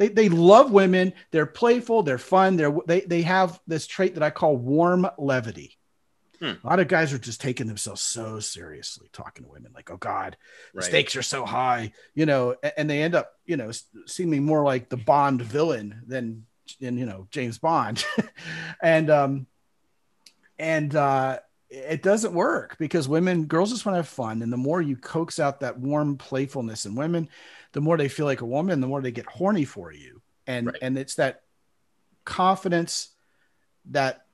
They, 0.00 0.08
they 0.08 0.28
love 0.30 0.72
women. 0.72 1.12
They're 1.30 1.44
playful. 1.44 2.02
They're 2.02 2.16
fun. 2.16 2.56
They're 2.56 2.74
they 2.86 3.02
they 3.02 3.20
have 3.20 3.60
this 3.66 3.86
trait 3.86 4.14
that 4.14 4.22
I 4.22 4.30
call 4.30 4.56
warm 4.56 5.06
levity. 5.18 5.76
Hmm. 6.40 6.52
A 6.64 6.66
lot 6.66 6.80
of 6.80 6.88
guys 6.88 7.12
are 7.12 7.18
just 7.18 7.38
taking 7.38 7.66
themselves 7.66 8.00
so 8.00 8.40
seriously, 8.40 9.10
talking 9.12 9.44
to 9.44 9.50
women 9.50 9.72
like, 9.74 9.90
"Oh 9.90 9.98
God, 9.98 10.38
the 10.72 10.80
stakes 10.86 11.16
are 11.16 11.22
so 11.22 11.44
high," 11.44 11.92
you 12.14 12.24
know, 12.24 12.56
a- 12.62 12.80
and 12.80 12.88
they 12.88 13.02
end 13.02 13.14
up, 13.14 13.34
you 13.44 13.58
know, 13.58 13.70
seeming 14.06 14.42
more 14.42 14.64
like 14.64 14.88
the 14.88 14.96
Bond 14.96 15.42
villain 15.42 16.00
than, 16.06 16.46
than 16.80 16.96
you 16.96 17.04
know 17.04 17.28
James 17.30 17.58
Bond, 17.58 18.02
and 18.82 19.10
um, 19.10 19.46
and 20.58 20.96
uh, 20.96 21.40
it 21.68 22.02
doesn't 22.02 22.32
work 22.32 22.78
because 22.78 23.06
women, 23.06 23.44
girls 23.44 23.70
just 23.70 23.84
want 23.84 23.96
to 23.96 23.98
have 23.98 24.08
fun, 24.08 24.40
and 24.40 24.50
the 24.50 24.56
more 24.56 24.80
you 24.80 24.96
coax 24.96 25.38
out 25.38 25.60
that 25.60 25.78
warm 25.78 26.16
playfulness 26.16 26.86
in 26.86 26.94
women, 26.94 27.28
the 27.72 27.80
more 27.80 27.96
they 27.96 28.08
feel 28.08 28.26
like 28.26 28.40
a 28.40 28.46
woman, 28.46 28.80
the 28.80 28.86
more 28.86 29.00
they 29.02 29.12
get 29.12 29.26
horny 29.26 29.64
for 29.64 29.92
you, 29.92 30.20
and 30.46 30.66
Right. 30.68 30.76
and 30.82 30.98
it's 30.98 31.14
that 31.16 31.42
confidence, 32.24 33.10
that 33.90 34.26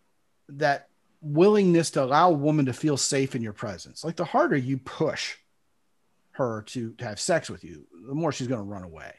that 0.49 0.88
willingness 1.20 1.90
to 1.92 2.05
allow 2.05 2.31
a 2.31 2.35
woman 2.35 2.66
to 2.66 2.72
feel 2.72 2.96
safe 2.96 3.35
in 3.35 3.42
your 3.42 3.53
presence. 3.53 4.05
Like 4.05 4.16
the 4.16 4.25
harder 4.25 4.57
you 4.57 4.79
push 4.79 5.35
her 6.33 6.62
to, 6.68 6.92
to 6.94 7.05
have 7.05 7.18
sex 7.18 7.49
with 7.51 7.64
you, 7.64 7.87
the 8.09 8.14
more 8.14 8.31
she's 8.33 8.46
going 8.46 8.61
to 8.61 8.64
run 8.64 8.83
away. 8.85 9.14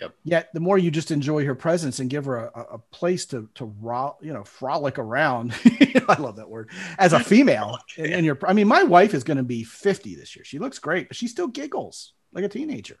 Yep. 0.00 0.14
Yet 0.24 0.48
the 0.52 0.60
more 0.60 0.78
you 0.78 0.90
just 0.90 1.10
enjoy 1.10 1.44
her 1.46 1.54
presence 1.54 1.98
and 2.00 2.10
give 2.10 2.24
her 2.26 2.46
a, 2.46 2.60
a- 2.74 2.78
place 2.78 3.24
to 3.26 3.48
to 3.54 3.66
ro- 3.80 4.16
you 4.20 4.32
know 4.32 4.42
frolic 4.44 4.98
around. 4.98 5.54
I 6.08 6.16
love 6.18 6.36
that 6.36 6.48
word 6.50 6.70
as 6.98 7.12
a 7.12 7.20
female. 7.20 7.78
And, 7.96 8.06
and 8.12 8.26
you're, 8.26 8.38
I 8.46 8.52
mean, 8.52 8.66
my 8.68 8.82
wife 8.82 9.14
is 9.14 9.22
going 9.24 9.36
to 9.36 9.42
be 9.44 9.62
50 9.62 10.16
this 10.16 10.34
year. 10.34 10.44
She 10.44 10.58
looks 10.58 10.78
great, 10.80 11.08
but 11.08 11.16
she 11.16 11.28
still 11.28 11.46
giggles 11.46 12.14
like 12.32 12.44
a 12.44 12.48
teenager. 12.48 12.98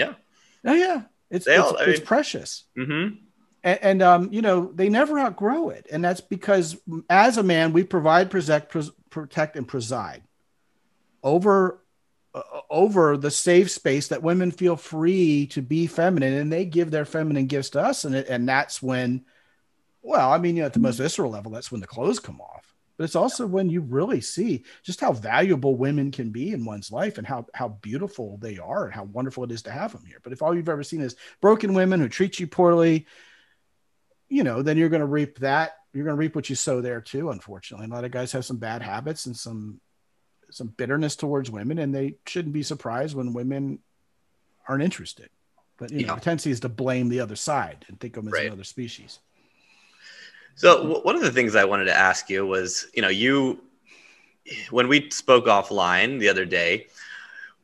Yeah. 0.00 0.14
Oh 0.64 0.74
yeah, 0.74 1.02
it's 1.30 1.46
it's, 1.46 1.58
all- 1.58 1.76
I 1.78 1.84
it's 1.84 1.98
mean- 2.00 2.06
precious 2.06 2.64
Mm-hmm. 2.76 3.14
and, 3.64 3.78
and 3.82 4.02
um, 4.02 4.32
you 4.32 4.42
know 4.42 4.70
they 4.74 4.88
never 4.88 5.18
outgrow 5.18 5.70
it, 5.70 5.86
and 5.92 6.02
that's 6.04 6.20
because 6.20 6.76
as 7.08 7.36
a 7.38 7.42
man 7.42 7.72
we 7.72 7.84
provide, 7.84 8.30
protect, 8.30 8.74
protect, 9.10 9.56
and 9.56 9.66
preside 9.68 10.22
over 11.22 11.82
uh, 12.34 12.42
over 12.70 13.16
the 13.16 13.30
safe 13.30 13.70
space 13.70 14.08
that 14.08 14.22
women 14.22 14.50
feel 14.50 14.76
free 14.76 15.46
to 15.48 15.60
be 15.62 15.86
feminine, 15.86 16.34
and 16.34 16.52
they 16.52 16.64
give 16.64 16.90
their 16.90 17.04
feminine 17.04 17.46
gifts 17.46 17.70
to 17.70 17.80
us, 17.80 18.04
and 18.04 18.14
it, 18.14 18.28
and 18.28 18.48
that's 18.48 18.80
when, 18.82 19.24
well, 20.02 20.30
I 20.30 20.38
mean, 20.38 20.56
you 20.56 20.62
know, 20.62 20.66
at 20.66 20.72
the 20.72 20.78
most 20.78 20.98
visceral 20.98 21.30
level, 21.32 21.50
that's 21.52 21.72
when 21.72 21.80
the 21.80 21.86
clothes 21.88 22.20
come 22.20 22.40
off. 22.40 22.69
But 23.00 23.04
it's 23.04 23.16
also 23.16 23.46
when 23.46 23.70
you 23.70 23.80
really 23.80 24.20
see 24.20 24.62
just 24.82 25.00
how 25.00 25.14
valuable 25.14 25.74
women 25.74 26.10
can 26.10 26.28
be 26.28 26.52
in 26.52 26.66
one's 26.66 26.92
life 26.92 27.16
and 27.16 27.26
how 27.26 27.46
how 27.54 27.68
beautiful 27.68 28.36
they 28.42 28.58
are 28.58 28.84
and 28.84 28.92
how 28.92 29.04
wonderful 29.04 29.42
it 29.42 29.52
is 29.52 29.62
to 29.62 29.70
have 29.70 29.92
them 29.92 30.04
here. 30.04 30.18
But 30.22 30.34
if 30.34 30.42
all 30.42 30.54
you've 30.54 30.68
ever 30.68 30.82
seen 30.82 31.00
is 31.00 31.16
broken 31.40 31.72
women 31.72 31.98
who 31.98 32.10
treat 32.10 32.38
you 32.38 32.46
poorly, 32.46 33.06
you 34.28 34.44
know, 34.44 34.60
then 34.60 34.76
you're 34.76 34.90
going 34.90 35.00
to 35.00 35.06
reap 35.06 35.38
that. 35.38 35.78
You're 35.94 36.04
going 36.04 36.14
to 36.14 36.20
reap 36.20 36.34
what 36.36 36.50
you 36.50 36.56
sow 36.56 36.82
there 36.82 37.00
too. 37.00 37.30
Unfortunately, 37.30 37.86
a 37.86 37.88
lot 37.88 38.04
of 38.04 38.10
guys 38.10 38.32
have 38.32 38.44
some 38.44 38.58
bad 38.58 38.82
habits 38.82 39.24
and 39.24 39.34
some 39.34 39.80
some 40.50 40.66
bitterness 40.66 41.16
towards 41.16 41.50
women, 41.50 41.78
and 41.78 41.94
they 41.94 42.16
shouldn't 42.26 42.52
be 42.52 42.62
surprised 42.62 43.16
when 43.16 43.32
women 43.32 43.78
aren't 44.68 44.82
interested. 44.82 45.30
But 45.78 45.90
you 45.90 46.02
know, 46.02 46.08
Yeah. 46.08 46.14
the 46.16 46.20
tendency 46.20 46.50
is 46.50 46.60
to 46.60 46.68
blame 46.68 47.08
the 47.08 47.20
other 47.20 47.36
side 47.36 47.86
and 47.88 47.98
think 47.98 48.18
of 48.18 48.24
them 48.24 48.34
as 48.34 48.38
Right. 48.40 48.48
another 48.48 48.64
species. 48.64 49.20
So 50.60 51.00
one 51.00 51.16
of 51.16 51.22
the 51.22 51.32
things 51.32 51.56
I 51.56 51.64
wanted 51.64 51.86
to 51.86 51.96
ask 51.96 52.28
you 52.28 52.46
was, 52.46 52.86
you 52.92 53.00
know, 53.00 53.08
you 53.08 53.62
when 54.68 54.88
we 54.88 55.08
spoke 55.08 55.46
offline 55.46 56.20
the 56.20 56.28
other 56.28 56.44
day, 56.44 56.88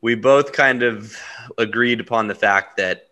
we 0.01 0.15
both 0.15 0.55
kind 0.55 0.83
of 0.83 1.15
agreed 1.59 2.01
upon 2.01 2.27
the 2.27 2.35
fact 2.35 2.79
that 2.79 3.09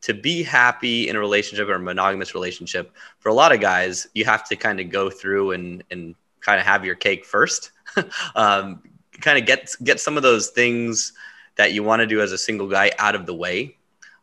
to 0.00 0.14
be 0.14 0.42
happy 0.42 1.10
in 1.10 1.16
a 1.16 1.18
relationship 1.20 1.68
or 1.68 1.74
a 1.74 1.78
monogamous 1.78 2.34
relationship, 2.34 2.96
for 3.18 3.28
a 3.28 3.34
lot 3.34 3.52
of 3.52 3.60
guys, 3.60 4.06
you 4.14 4.24
have 4.24 4.48
to 4.48 4.56
kind 4.56 4.80
of 4.80 4.88
go 4.88 5.10
through 5.10 5.50
and 5.50 5.84
and 5.90 6.14
kind 6.40 6.58
of 6.58 6.64
have 6.64 6.82
your 6.82 6.94
cake 6.94 7.26
first. 7.26 7.72
um, 8.36 8.82
kind 9.20 9.38
of 9.38 9.44
get 9.44 9.70
get 9.84 10.00
some 10.00 10.16
of 10.16 10.22
those 10.22 10.48
things 10.48 11.12
that 11.56 11.74
you 11.74 11.82
want 11.82 12.00
to 12.00 12.06
do 12.06 12.22
as 12.22 12.32
a 12.32 12.38
single 12.38 12.68
guy 12.68 12.90
out 12.98 13.14
of 13.14 13.26
the 13.26 13.34
way. 13.34 13.76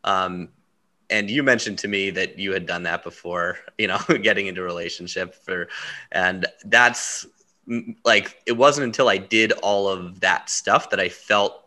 Um, 0.05 0.49
and 1.09 1.29
you 1.29 1.43
mentioned 1.43 1.79
to 1.79 1.87
me 1.87 2.09
that 2.11 2.39
you 2.39 2.53
had 2.53 2.65
done 2.65 2.83
that 2.83 3.03
before, 3.03 3.57
you 3.77 3.87
know, 3.87 3.99
getting 4.21 4.47
into 4.47 4.61
relationship 4.61 5.35
for, 5.35 5.67
and 6.11 6.45
that's 6.65 7.25
like, 8.03 8.41
it 8.45 8.53
wasn't 8.53 8.85
until 8.85 9.09
I 9.09 9.17
did 9.17 9.51
all 9.63 9.87
of 9.87 10.19
that 10.21 10.49
stuff 10.49 10.89
that 10.89 10.99
I 10.99 11.09
felt 11.09 11.63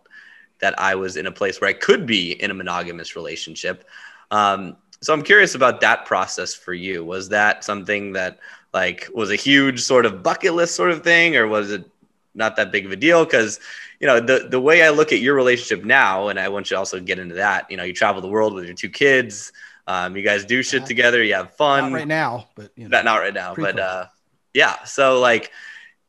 that 0.60 0.78
I 0.78 0.94
was 0.94 1.16
in 1.16 1.26
a 1.26 1.32
place 1.32 1.60
where 1.60 1.70
I 1.70 1.74
could 1.74 2.06
be 2.06 2.32
in 2.32 2.50
a 2.50 2.54
monogamous 2.54 3.16
relationship. 3.16 3.84
Um, 4.30 4.76
so 5.00 5.12
I'm 5.12 5.22
curious 5.22 5.54
about 5.54 5.80
that 5.82 6.06
process 6.06 6.54
for 6.54 6.72
you. 6.72 7.04
Was 7.04 7.28
that 7.28 7.64
something 7.64 8.12
that 8.14 8.38
like 8.72 9.08
was 9.14 9.30
a 9.30 9.36
huge 9.36 9.82
sort 9.82 10.06
of 10.06 10.22
bucket 10.22 10.54
list 10.54 10.74
sort 10.74 10.90
of 10.90 11.04
thing, 11.04 11.36
or 11.36 11.46
was 11.46 11.70
it 11.70 11.88
not 12.36 12.56
that 12.56 12.70
big 12.70 12.86
of 12.86 12.92
a 12.92 12.96
deal? 12.96 13.24
Because 13.24 13.58
you 14.00 14.06
know 14.06 14.20
the 14.20 14.46
the 14.48 14.60
way 14.60 14.82
I 14.82 14.90
look 14.90 15.12
at 15.12 15.20
your 15.20 15.34
relationship 15.34 15.84
now, 15.84 16.28
and 16.28 16.38
I 16.38 16.48
want 16.48 16.70
you 16.70 16.74
to 16.76 16.78
also 16.78 17.00
get 17.00 17.18
into 17.18 17.36
that. 17.36 17.70
You 17.70 17.76
know, 17.76 17.84
you 17.84 17.92
travel 17.92 18.20
the 18.22 18.28
world 18.28 18.54
with 18.54 18.64
your 18.66 18.74
two 18.74 18.90
kids. 18.90 19.52
Um, 19.88 20.16
you 20.16 20.22
guys 20.22 20.44
do 20.44 20.62
shit 20.62 20.82
Uh, 20.82 20.86
together. 20.86 21.22
You 21.22 21.34
have 21.34 21.54
fun. 21.54 21.92
Not 21.92 21.96
right 21.96 22.08
now, 22.08 22.48
but 22.54 22.70
you 22.76 22.88
know, 22.88 22.96
Not, 22.96 23.04
not 23.04 23.16
right 23.18 23.34
now, 23.34 23.54
but 23.54 23.78
uh, 23.78 24.06
yeah. 24.52 24.84
So 24.84 25.20
like, 25.20 25.50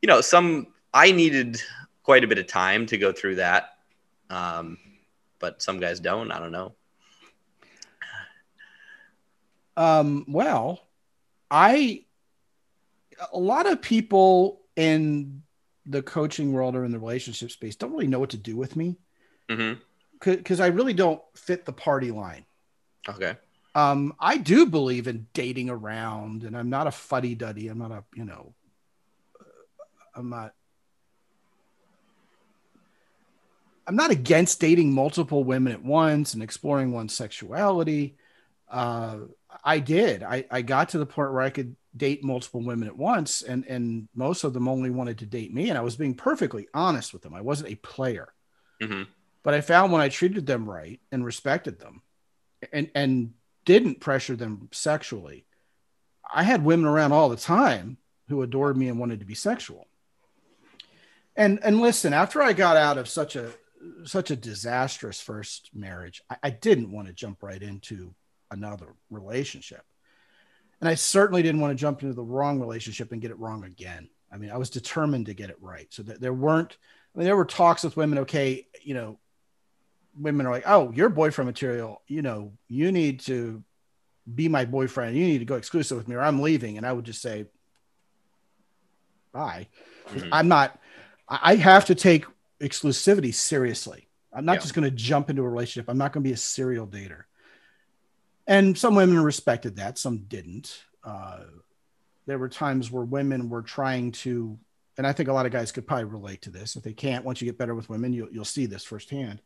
you 0.02 0.06
know, 0.06 0.20
some 0.20 0.68
I 0.92 1.12
needed 1.12 1.62
quite 2.02 2.24
a 2.24 2.26
bit 2.26 2.38
of 2.38 2.46
time 2.46 2.86
to 2.86 2.98
go 2.98 3.12
through 3.12 3.36
that, 3.36 3.76
um, 4.30 4.78
but 5.38 5.62
some 5.62 5.78
guys 5.78 6.00
don't. 6.00 6.32
I 6.32 6.38
don't 6.40 6.52
know. 6.52 6.74
Um, 9.76 10.24
well, 10.26 10.80
I 11.50 12.04
a 13.32 13.38
lot 13.38 13.66
of 13.66 13.80
people 13.80 14.60
in 14.76 15.42
the 15.88 16.02
coaching 16.02 16.52
world 16.52 16.76
or 16.76 16.84
in 16.84 16.92
the 16.92 16.98
relationship 16.98 17.50
space 17.50 17.76
don't 17.76 17.92
really 17.92 18.06
know 18.06 18.18
what 18.18 18.30
to 18.30 18.36
do 18.36 18.56
with 18.56 18.76
me. 18.76 18.96
because 20.20 20.60
I 20.60 20.66
really 20.68 20.92
don't 20.92 21.22
fit 21.34 21.64
the 21.64 21.72
party 21.72 22.10
line. 22.10 22.44
Okay. 23.08 23.36
Um, 23.74 24.14
I 24.18 24.36
do 24.36 24.66
believe 24.66 25.06
in 25.06 25.26
dating 25.32 25.70
around, 25.70 26.44
and 26.44 26.56
I'm 26.56 26.68
not 26.68 26.86
a 26.86 26.90
fuddy 26.90 27.34
duddy. 27.34 27.68
I'm 27.68 27.78
not 27.78 27.92
a, 27.92 28.04
you 28.14 28.24
know, 28.24 28.54
I'm 30.14 30.30
not. 30.30 30.54
I'm 33.86 33.96
not 33.96 34.10
against 34.10 34.60
dating 34.60 34.92
multiple 34.92 35.44
women 35.44 35.72
at 35.72 35.82
once 35.82 36.34
and 36.34 36.42
exploring 36.42 36.92
one's 36.92 37.14
sexuality. 37.14 38.16
Uh, 38.70 39.20
I 39.64 39.80
did. 39.80 40.22
I, 40.22 40.44
I 40.50 40.62
got 40.62 40.90
to 40.90 40.98
the 40.98 41.06
point 41.06 41.32
where 41.32 41.42
I 41.42 41.50
could 41.50 41.76
date 41.96 42.22
multiple 42.24 42.62
women 42.62 42.88
at 42.88 42.96
once, 42.96 43.42
and 43.42 43.64
and 43.66 44.08
most 44.14 44.44
of 44.44 44.52
them 44.52 44.68
only 44.68 44.90
wanted 44.90 45.18
to 45.18 45.26
date 45.26 45.52
me, 45.52 45.68
and 45.68 45.78
I 45.78 45.82
was 45.82 45.96
being 45.96 46.14
perfectly 46.14 46.68
honest 46.74 47.12
with 47.12 47.22
them. 47.22 47.34
I 47.34 47.40
wasn't 47.40 47.70
a 47.70 47.76
player, 47.76 48.32
hmm 48.80 49.04
but 49.44 49.54
I 49.54 49.60
found 49.60 49.92
when 49.92 50.02
I 50.02 50.08
treated 50.08 50.46
them 50.46 50.68
right 50.68 51.00
and 51.10 51.24
respected 51.24 51.78
them, 51.80 52.02
and 52.72 52.90
and 52.94 53.34
didn't 53.64 54.00
pressure 54.00 54.36
them 54.36 54.68
sexually, 54.72 55.46
I 56.32 56.42
had 56.42 56.64
women 56.64 56.86
around 56.86 57.12
all 57.12 57.28
the 57.28 57.36
time 57.36 57.98
who 58.28 58.42
adored 58.42 58.76
me 58.76 58.88
and 58.88 58.98
wanted 58.98 59.20
to 59.20 59.26
be 59.26 59.34
sexual. 59.34 59.86
And 61.36 61.60
and 61.62 61.80
listen, 61.80 62.12
after 62.12 62.42
I 62.42 62.52
got 62.52 62.76
out 62.76 62.98
of 62.98 63.08
such 63.08 63.36
a 63.36 63.52
such 64.04 64.30
a 64.30 64.36
disastrous 64.36 65.20
first 65.20 65.70
marriage, 65.72 66.22
I, 66.28 66.36
I 66.44 66.50
didn't 66.50 66.92
want 66.92 67.08
to 67.08 67.14
jump 67.14 67.42
right 67.42 67.62
into 67.62 68.14
another 68.50 68.94
relationship. 69.10 69.82
And 70.80 70.88
I 70.88 70.94
certainly 70.94 71.42
didn't 71.42 71.60
want 71.60 71.76
to 71.76 71.80
jump 71.80 72.02
into 72.02 72.14
the 72.14 72.22
wrong 72.22 72.60
relationship 72.60 73.12
and 73.12 73.20
get 73.20 73.30
it 73.30 73.38
wrong 73.38 73.64
again. 73.64 74.08
I 74.32 74.36
mean, 74.36 74.50
I 74.50 74.58
was 74.58 74.70
determined 74.70 75.26
to 75.26 75.34
get 75.34 75.50
it 75.50 75.56
right. 75.60 75.86
So 75.90 76.02
that 76.04 76.20
there 76.20 76.32
weren't, 76.34 76.76
I 77.14 77.18
mean, 77.18 77.24
there 77.24 77.36
were 77.36 77.44
talks 77.44 77.82
with 77.82 77.96
women, 77.96 78.18
okay, 78.20 78.66
you 78.82 78.94
know, 78.94 79.18
women 80.18 80.46
are 80.46 80.52
like, 80.52 80.64
oh, 80.66 80.92
you're 80.92 81.08
boyfriend 81.08 81.46
material. 81.46 82.02
You 82.06 82.22
know, 82.22 82.52
you 82.68 82.92
need 82.92 83.20
to 83.20 83.62
be 84.32 84.48
my 84.48 84.64
boyfriend. 84.64 85.16
You 85.16 85.24
need 85.24 85.38
to 85.38 85.44
go 85.44 85.56
exclusive 85.56 85.96
with 85.96 86.06
me 86.08 86.14
or 86.14 86.20
I'm 86.20 86.42
leaving. 86.42 86.76
And 86.76 86.86
I 86.86 86.92
would 86.92 87.04
just 87.04 87.22
say, 87.22 87.46
bye. 89.32 89.68
Mhm. 90.08 90.28
I'm 90.32 90.48
not, 90.48 90.78
I 91.28 91.52
I 91.52 91.56
have 91.56 91.86
to 91.86 91.94
take 91.94 92.24
exclusivity 92.60 93.34
seriously. 93.34 94.08
I'm 94.32 94.44
not 94.44 94.54
Yeah. 94.54 94.60
just 94.60 94.74
going 94.74 94.84
to 94.84 94.90
jump 94.90 95.30
into 95.30 95.42
a 95.42 95.48
relationship. 95.48 95.88
I'm 95.88 95.98
not 95.98 96.12
going 96.12 96.22
to 96.22 96.28
be 96.28 96.34
a 96.34 96.36
serial 96.38 96.86
dater. 96.86 97.24
And 98.48 98.76
some 98.76 98.96
women 98.96 99.22
respected 99.22 99.76
that, 99.76 99.98
some 99.98 100.24
didn't. 100.26 100.82
Uh, 101.04 101.44
there 102.26 102.38
were 102.38 102.48
times 102.48 102.90
where 102.90 103.04
women 103.04 103.48
were 103.48 103.62
trying 103.62 104.10
to, 104.12 104.58
and 104.96 105.06
I 105.06 105.12
think 105.12 105.28
a 105.28 105.32
lot 105.32 105.46
of 105.46 105.52
guys 105.52 105.70
could 105.70 105.86
probably 105.86 106.06
relate 106.06 106.42
to 106.42 106.50
this. 106.50 106.74
If 106.74 106.82
they 106.82 106.94
can't, 106.94 107.24
once 107.24 107.40
you 107.40 107.46
get 107.46 107.58
better 107.58 107.74
with 107.74 107.88
women, 107.88 108.12
you'll, 108.12 108.30
you'll 108.32 108.44
see 108.44 108.66
this 108.66 108.84
firsthand. 108.84 109.40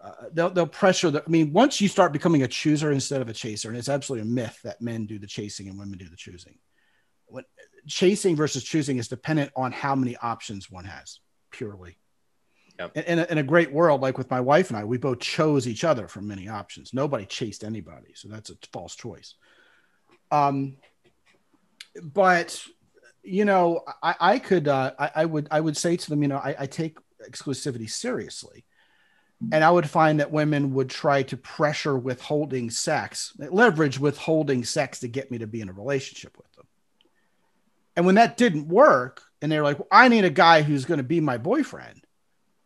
Uh, 0.00 0.12
they'll, 0.32 0.50
they'll 0.50 0.66
pressure 0.66 1.10
the, 1.10 1.24
I 1.24 1.28
mean, 1.28 1.52
once 1.52 1.80
you 1.80 1.88
start 1.88 2.12
becoming 2.12 2.42
a 2.42 2.48
chooser 2.48 2.92
instead 2.92 3.20
of 3.20 3.28
a 3.28 3.32
chaser, 3.32 3.68
and 3.68 3.76
it's 3.76 3.88
absolutely 3.88 4.28
a 4.28 4.32
myth 4.32 4.60
that 4.62 4.80
men 4.80 5.06
do 5.06 5.18
the 5.18 5.26
chasing 5.26 5.68
and 5.68 5.78
women 5.78 5.98
do 5.98 6.08
the 6.08 6.16
choosing. 6.16 6.58
Chasing 7.86 8.36
versus 8.36 8.62
choosing 8.62 8.98
is 8.98 9.08
dependent 9.08 9.50
on 9.56 9.72
how 9.72 9.94
many 9.94 10.16
options 10.18 10.70
one 10.70 10.84
has 10.84 11.20
purely. 11.50 11.96
Yep. 12.78 12.96
In, 12.96 13.18
a, 13.18 13.24
in 13.24 13.38
a 13.38 13.42
great 13.42 13.72
world, 13.72 14.00
like 14.00 14.18
with 14.18 14.30
my 14.30 14.40
wife 14.40 14.70
and 14.70 14.76
I, 14.76 14.84
we 14.84 14.98
both 14.98 15.18
chose 15.18 15.66
each 15.66 15.84
other 15.84 16.06
from 16.06 16.28
many 16.28 16.48
options. 16.48 16.94
Nobody 16.94 17.26
chased 17.26 17.64
anybody. 17.64 18.12
So 18.14 18.28
that's 18.28 18.50
a 18.50 18.54
false 18.72 18.94
choice. 18.94 19.34
Um, 20.30 20.76
but 22.00 22.62
you 23.24 23.44
know, 23.44 23.80
I, 24.02 24.14
I 24.20 24.38
could, 24.38 24.68
uh, 24.68 24.92
I, 24.98 25.10
I 25.16 25.24
would, 25.24 25.48
I 25.50 25.60
would 25.60 25.76
say 25.76 25.96
to 25.96 26.08
them, 26.08 26.22
you 26.22 26.28
know, 26.28 26.38
I, 26.38 26.54
I 26.60 26.66
take 26.66 26.98
exclusivity 27.28 27.90
seriously. 27.90 28.64
And 29.52 29.62
I 29.62 29.70
would 29.70 29.88
find 29.88 30.18
that 30.18 30.32
women 30.32 30.74
would 30.74 30.90
try 30.90 31.22
to 31.22 31.36
pressure 31.36 31.96
withholding 31.96 32.70
sex, 32.70 33.32
leverage 33.38 34.00
withholding 34.00 34.64
sex 34.64 34.98
to 34.98 35.08
get 35.08 35.30
me 35.30 35.38
to 35.38 35.46
be 35.46 35.60
in 35.60 35.68
a 35.68 35.72
relationship 35.72 36.36
with 36.36 36.52
them. 36.56 36.66
And 37.94 38.04
when 38.04 38.16
that 38.16 38.36
didn't 38.36 38.66
work, 38.66 39.22
and 39.40 39.52
they're 39.52 39.62
like, 39.62 39.78
well, 39.78 39.86
I 39.92 40.08
need 40.08 40.24
a 40.24 40.30
guy 40.30 40.62
who's 40.62 40.86
going 40.86 40.98
to 40.98 41.04
be 41.04 41.20
my 41.20 41.38
boyfriend, 41.38 42.02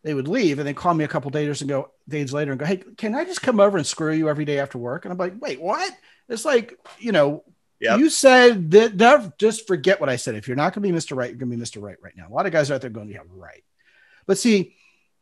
they 0.03 0.13
would 0.13 0.27
leave 0.27 0.59
and 0.59 0.67
then 0.67 0.75
call 0.75 0.93
me 0.93 1.03
a 1.03 1.07
couple 1.09 1.31
days 1.31 1.61
and 1.61 1.69
go 1.69 1.91
days 2.07 2.33
later 2.33 2.51
and 2.51 2.59
go, 2.59 2.65
Hey, 2.65 2.83
can 2.97 3.15
I 3.15 3.25
just 3.25 3.41
come 3.41 3.59
over 3.59 3.77
and 3.77 3.87
screw 3.87 4.11
you 4.11 4.29
every 4.29 4.45
day 4.45 4.59
after 4.59 4.77
work? 4.77 5.05
And 5.05 5.11
I'm 5.11 5.17
like, 5.17 5.33
wait, 5.39 5.61
what? 5.61 5.91
It's 6.29 6.45
like, 6.45 6.77
you 6.99 7.11
know, 7.11 7.43
Yep. 7.79 7.99
you 7.99 8.09
said 8.09 8.71
that, 8.71 8.97
that 8.99 9.37
just 9.37 9.67
forget 9.67 9.99
what 9.99 10.07
I 10.07 10.15
said. 10.15 10.35
If 10.35 10.47
you're 10.47 10.55
not 10.55 10.73
going 10.73 10.83
to 10.83 10.93
be 10.93 10.97
Mr. 10.97 11.17
Right, 11.17 11.29
you're 11.29 11.37
going 11.37 11.51
to 11.51 11.57
be 11.57 11.61
Mr. 11.61 11.81
Right 11.81 11.97
right 12.01 12.15
now. 12.15 12.29
A 12.29 12.33
lot 12.33 12.45
of 12.45 12.53
guys 12.53 12.71
out 12.71 12.79
there 12.79 12.89
going, 12.89 13.09
yeah, 13.09 13.19
right. 13.27 13.61
But 14.25 14.37
see, 14.37 14.75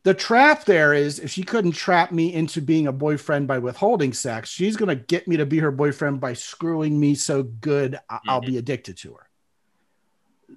the 0.04 0.14
trap 0.14 0.66
there 0.66 0.94
is 0.94 1.18
if 1.18 1.32
she 1.32 1.42
couldn't 1.42 1.72
trap 1.72 2.12
me 2.12 2.32
into 2.32 2.62
being 2.62 2.86
a 2.86 2.92
boyfriend 2.92 3.48
by 3.48 3.58
withholding 3.58 4.14
sex, 4.14 4.50
she's 4.50 4.78
going 4.78 4.90
to 4.90 5.04
get 5.04 5.28
me 5.28 5.38
to 5.38 5.46
be 5.48 5.58
her 5.58 5.72
boyfriend 5.72 6.20
by 6.20 6.34
screwing 6.34 7.00
me 7.00 7.16
so 7.16 7.42
good 7.42 7.98
I'll 8.10 8.42
mm-hmm. 8.42 8.52
be 8.52 8.58
addicted 8.60 8.98
to 9.00 9.14
her. 9.14 9.28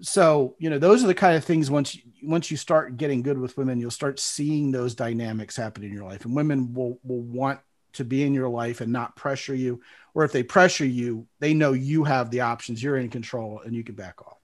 So, 0.00 0.56
you 0.58 0.70
know, 0.70 0.78
those 0.78 1.04
are 1.04 1.06
the 1.06 1.14
kind 1.14 1.36
of 1.36 1.44
things 1.44 1.70
once 1.70 1.94
you, 1.94 2.02
once 2.22 2.50
you 2.50 2.56
start 2.56 2.96
getting 2.96 3.22
good 3.22 3.38
with 3.38 3.56
women, 3.56 3.80
you'll 3.80 3.90
start 3.90 4.18
seeing 4.18 4.70
those 4.70 4.94
dynamics 4.94 5.56
happen 5.56 5.84
in 5.84 5.92
your 5.92 6.04
life 6.04 6.24
and 6.24 6.34
women 6.34 6.72
will 6.72 6.98
will 7.04 7.22
want 7.22 7.60
to 7.94 8.04
be 8.04 8.24
in 8.24 8.34
your 8.34 8.48
life 8.48 8.80
and 8.80 8.92
not 8.92 9.14
pressure 9.14 9.54
you 9.54 9.80
or 10.14 10.24
if 10.24 10.32
they 10.32 10.42
pressure 10.42 10.86
you, 10.86 11.26
they 11.40 11.54
know 11.54 11.72
you 11.72 12.04
have 12.04 12.30
the 12.30 12.40
options, 12.40 12.82
you're 12.82 12.96
in 12.96 13.10
control 13.10 13.60
and 13.64 13.74
you 13.74 13.82
can 13.82 13.96
back 13.96 14.22
off. 14.22 14.38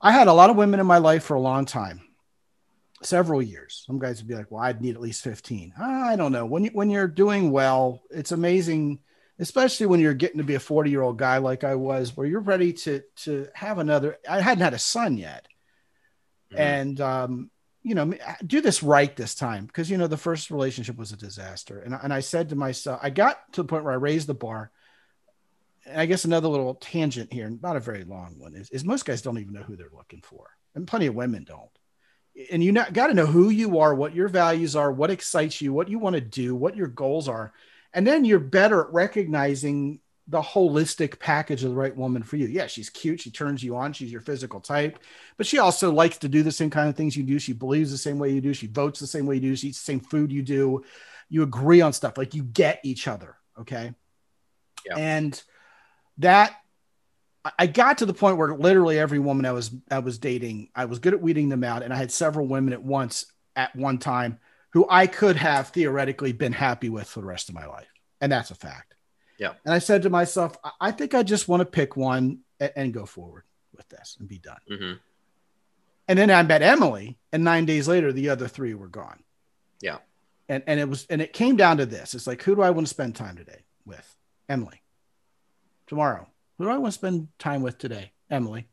I 0.00 0.12
had 0.12 0.28
a 0.28 0.32
lot 0.32 0.50
of 0.50 0.56
women 0.56 0.80
in 0.80 0.86
my 0.86 0.98
life 0.98 1.24
for 1.24 1.34
a 1.34 1.40
long 1.40 1.64
time 1.64 2.00
several 3.02 3.42
years. 3.42 3.84
Some 3.86 3.98
guys 3.98 4.18
would 4.18 4.28
be 4.28 4.34
like, 4.34 4.50
"Well, 4.50 4.62
I'd 4.62 4.80
need 4.80 4.94
at 4.94 5.00
least 5.00 5.22
15." 5.22 5.74
Ah, 5.78 6.08
I 6.08 6.16
don't 6.16 6.32
know. 6.32 6.46
When 6.46 6.64
you 6.64 6.70
when 6.72 6.90
you're 6.90 7.06
doing 7.06 7.52
well, 7.52 8.02
it's 8.10 8.32
amazing, 8.32 8.98
especially 9.38 9.86
when 9.86 10.00
you're 10.00 10.14
getting 10.14 10.38
to 10.38 10.44
be 10.44 10.54
a 10.54 10.60
40-year-old 10.60 11.18
guy 11.18 11.38
like 11.38 11.64
I 11.64 11.74
was 11.74 12.16
where 12.16 12.26
you're 12.26 12.40
ready 12.40 12.72
to 12.72 13.02
to 13.16 13.48
have 13.54 13.78
another 13.78 14.18
I 14.28 14.40
hadn't 14.40 14.64
had 14.64 14.74
a 14.74 14.78
son 14.78 15.16
yet. 15.16 15.46
Mhm. 16.52 16.58
And 16.58 17.00
um 17.00 17.50
you 17.84 17.96
know, 17.96 18.14
do 18.46 18.60
this 18.60 18.80
right 18.80 19.16
this 19.16 19.34
time 19.34 19.66
because 19.66 19.90
you 19.90 19.98
know 19.98 20.06
the 20.06 20.16
first 20.16 20.52
relationship 20.52 20.96
was 20.96 21.10
a 21.10 21.16
disaster. 21.16 21.80
And 21.80 21.94
and 22.00 22.12
I 22.12 22.20
said 22.20 22.50
to 22.50 22.56
myself, 22.56 23.00
I 23.02 23.10
got 23.10 23.52
to 23.54 23.62
the 23.62 23.68
point 23.68 23.84
where 23.84 23.92
I 23.92 23.96
raised 23.96 24.28
the 24.28 24.34
bar. 24.34 24.70
And 25.84 26.00
I 26.00 26.06
guess 26.06 26.24
another 26.24 26.46
little 26.46 26.76
tangent 26.76 27.32
here, 27.32 27.50
not 27.60 27.74
a 27.74 27.80
very 27.80 28.04
long 28.04 28.38
one, 28.38 28.54
is, 28.54 28.70
is 28.70 28.84
most 28.84 29.04
guys 29.04 29.20
don't 29.20 29.38
even 29.38 29.52
know 29.52 29.64
who 29.64 29.74
they're 29.74 29.88
looking 29.92 30.20
for, 30.22 30.50
and 30.76 30.86
plenty 30.86 31.06
of 31.06 31.16
women 31.16 31.42
don't 31.42 31.70
and 32.50 32.62
you 32.62 32.72
got 32.72 33.08
to 33.08 33.14
know 33.14 33.26
who 33.26 33.50
you 33.50 33.78
are, 33.78 33.94
what 33.94 34.14
your 34.14 34.28
values 34.28 34.74
are, 34.74 34.90
what 34.90 35.10
excites 35.10 35.60
you, 35.60 35.72
what 35.72 35.88
you 35.88 35.98
want 35.98 36.14
to 36.14 36.20
do, 36.20 36.54
what 36.54 36.76
your 36.76 36.86
goals 36.86 37.28
are. 37.28 37.52
And 37.94 38.06
then 38.06 38.24
you're 38.24 38.38
better 38.38 38.82
at 38.82 38.92
recognizing 38.92 40.00
the 40.28 40.40
holistic 40.40 41.18
package 41.18 41.64
of 41.64 41.70
the 41.70 41.76
right 41.76 41.96
woman 41.96 42.22
for 42.22 42.36
you. 42.36 42.46
Yeah, 42.46 42.66
she's 42.66 42.88
cute. 42.88 43.20
She 43.20 43.30
turns 43.30 43.62
you 43.62 43.76
on. 43.76 43.92
She's 43.92 44.12
your 44.12 44.20
physical 44.20 44.60
type, 44.60 44.98
but 45.36 45.46
she 45.46 45.58
also 45.58 45.92
likes 45.92 46.18
to 46.18 46.28
do 46.28 46.42
the 46.42 46.52
same 46.52 46.70
kind 46.70 46.88
of 46.88 46.96
things 46.96 47.16
you 47.16 47.24
do. 47.24 47.38
She 47.38 47.52
believes 47.52 47.90
the 47.90 47.98
same 47.98 48.18
way 48.18 48.30
you 48.30 48.40
do. 48.40 48.54
She 48.54 48.68
votes 48.68 49.00
the 49.00 49.06
same 49.06 49.26
way 49.26 49.34
you 49.36 49.40
do. 49.40 49.56
She 49.56 49.68
eats 49.68 49.80
the 49.80 49.84
same 49.84 50.00
food 50.00 50.32
you 50.32 50.42
do. 50.42 50.84
You 51.28 51.42
agree 51.42 51.80
on 51.80 51.92
stuff 51.92 52.16
like 52.16 52.34
you 52.34 52.44
get 52.44 52.80
each 52.84 53.08
other. 53.08 53.36
Okay. 53.58 53.92
Yeah. 54.86 54.96
And 54.96 55.42
that 56.18 56.56
I- 57.44 57.52
I 57.58 57.66
got 57.66 57.98
to 57.98 58.06
the 58.06 58.14
point 58.14 58.36
where 58.36 58.54
literally 58.54 58.98
every 58.98 59.18
woman 59.18 59.44
I 59.44 59.52
was 59.52 59.74
I 59.90 59.98
was 59.98 60.18
dating, 60.18 60.70
I 60.74 60.84
was 60.84 61.00
good 61.00 61.14
at 61.14 61.20
weeding 61.20 61.48
them 61.48 61.64
out, 61.64 61.82
and 61.82 61.92
I 61.92 61.96
had 61.96 62.12
several 62.12 62.46
women 62.46 62.72
at 62.72 62.82
once 62.82 63.26
at 63.56 63.74
one 63.74 63.98
time 63.98 64.38
who 64.72 64.86
I 64.88 65.06
could 65.06 65.36
have 65.36 65.68
theoretically 65.68 66.32
been 66.32 66.52
happy 66.52 66.88
with 66.88 67.08
for 67.08 67.20
the 67.20 67.26
rest 67.26 67.48
of 67.48 67.54
my 67.54 67.66
life, 67.66 67.88
and 68.20 68.30
that's 68.32 68.50
a 68.50 68.54
fact. 68.54 68.94
Yeah. 69.38 69.54
And 69.64 69.74
I 69.74 69.78
said 69.78 70.02
to 70.02 70.10
myself, 70.10 70.56
I, 70.62 70.70
I 70.80 70.90
think 70.92 71.14
I 71.14 71.22
just 71.22 71.48
want 71.48 71.60
to 71.60 71.64
pick 71.66 71.96
one 71.96 72.40
and, 72.60 72.72
and 72.76 72.94
go 72.94 73.06
forward 73.06 73.44
with 73.74 73.88
this 73.88 74.16
and 74.20 74.28
be 74.28 74.38
done. 74.38 74.60
Mhm. 74.70 74.98
And 76.08 76.18
then 76.18 76.30
I 76.30 76.42
met 76.42 76.62
Emily, 76.62 77.18
and 77.32 77.44
nine 77.44 77.64
days 77.64 77.88
later, 77.88 78.12
the 78.12 78.28
other 78.28 78.48
three 78.48 78.74
were 78.74 78.88
gone. 78.88 79.22
Yeah. 79.80 79.98
And 80.48 80.62
and 80.66 80.80
it 80.80 80.88
was 80.88 81.06
and 81.08 81.22
it 81.22 81.32
came 81.32 81.56
down 81.56 81.78
to 81.78 81.86
this: 81.86 82.14
it's 82.14 82.26
like, 82.26 82.42
who 82.42 82.54
do 82.54 82.62
I 82.62 82.70
want 82.70 82.86
to 82.86 82.92
spend 82.92 83.14
time 83.14 83.36
today 83.36 83.64
with? 83.86 84.16
Emily. 84.48 84.82
Tomorrow, 85.86 86.26
who 86.58 86.64
do 86.64 86.70
I 86.70 86.78
want 86.78 86.92
to 86.92 86.98
spend 86.98 87.28
time 87.38 87.62
with 87.62 87.78
today? 87.78 88.12
Emily. 88.30 88.66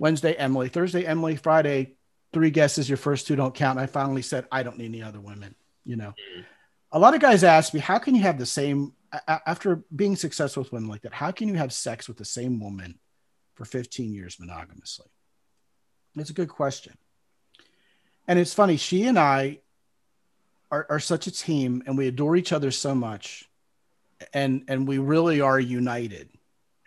Wednesday, 0.00 0.32
Emily. 0.34 0.68
Thursday, 0.68 1.04
Emily. 1.04 1.36
Friday, 1.36 1.96
three 2.32 2.50
guesses. 2.50 2.88
Your 2.88 2.98
first 2.98 3.26
two 3.26 3.36
don't 3.36 3.54
count. 3.54 3.78
And 3.78 3.84
I 3.84 3.86
finally 3.86 4.22
said, 4.22 4.46
I 4.52 4.62
don't 4.62 4.78
need 4.78 4.86
any 4.86 5.02
other 5.02 5.20
women. 5.20 5.54
You 5.84 5.96
know, 5.96 6.14
Mhm. 6.36 6.44
a 6.92 6.98
lot 6.98 7.14
of 7.14 7.20
guys 7.20 7.42
ask 7.44 7.72
me, 7.72 7.80
how 7.80 7.98
can 7.98 8.14
you 8.14 8.22
have 8.22 8.38
the 8.38 8.46
same 8.46 8.94
after 9.26 9.76
being 9.94 10.16
successful 10.16 10.62
with 10.62 10.72
women 10.72 10.88
like 10.90 11.02
that? 11.02 11.14
How 11.14 11.30
can 11.30 11.48
you 11.48 11.54
have 11.54 11.72
sex 11.72 12.08
with 12.08 12.18
the 12.18 12.24
same 12.26 12.60
woman 12.60 12.98
for 13.54 13.64
15 13.64 14.12
years 14.12 14.36
monogamously? 14.38 15.06
It's 16.16 16.30
a 16.30 16.34
good 16.34 16.48
question. 16.50 16.98
And 18.26 18.38
it's 18.38 18.52
funny, 18.52 18.76
she 18.76 19.04
and 19.04 19.18
I 19.18 19.60
are, 20.70 20.86
are 20.90 21.00
such 21.00 21.26
a 21.26 21.30
team 21.30 21.82
and 21.86 21.96
we 21.96 22.06
adore 22.08 22.36
each 22.36 22.52
other 22.52 22.70
so 22.70 22.94
much. 22.94 23.48
And 24.34 24.64
and 24.68 24.86
we 24.86 24.98
really 24.98 25.40
are 25.40 25.58
united, 25.60 26.28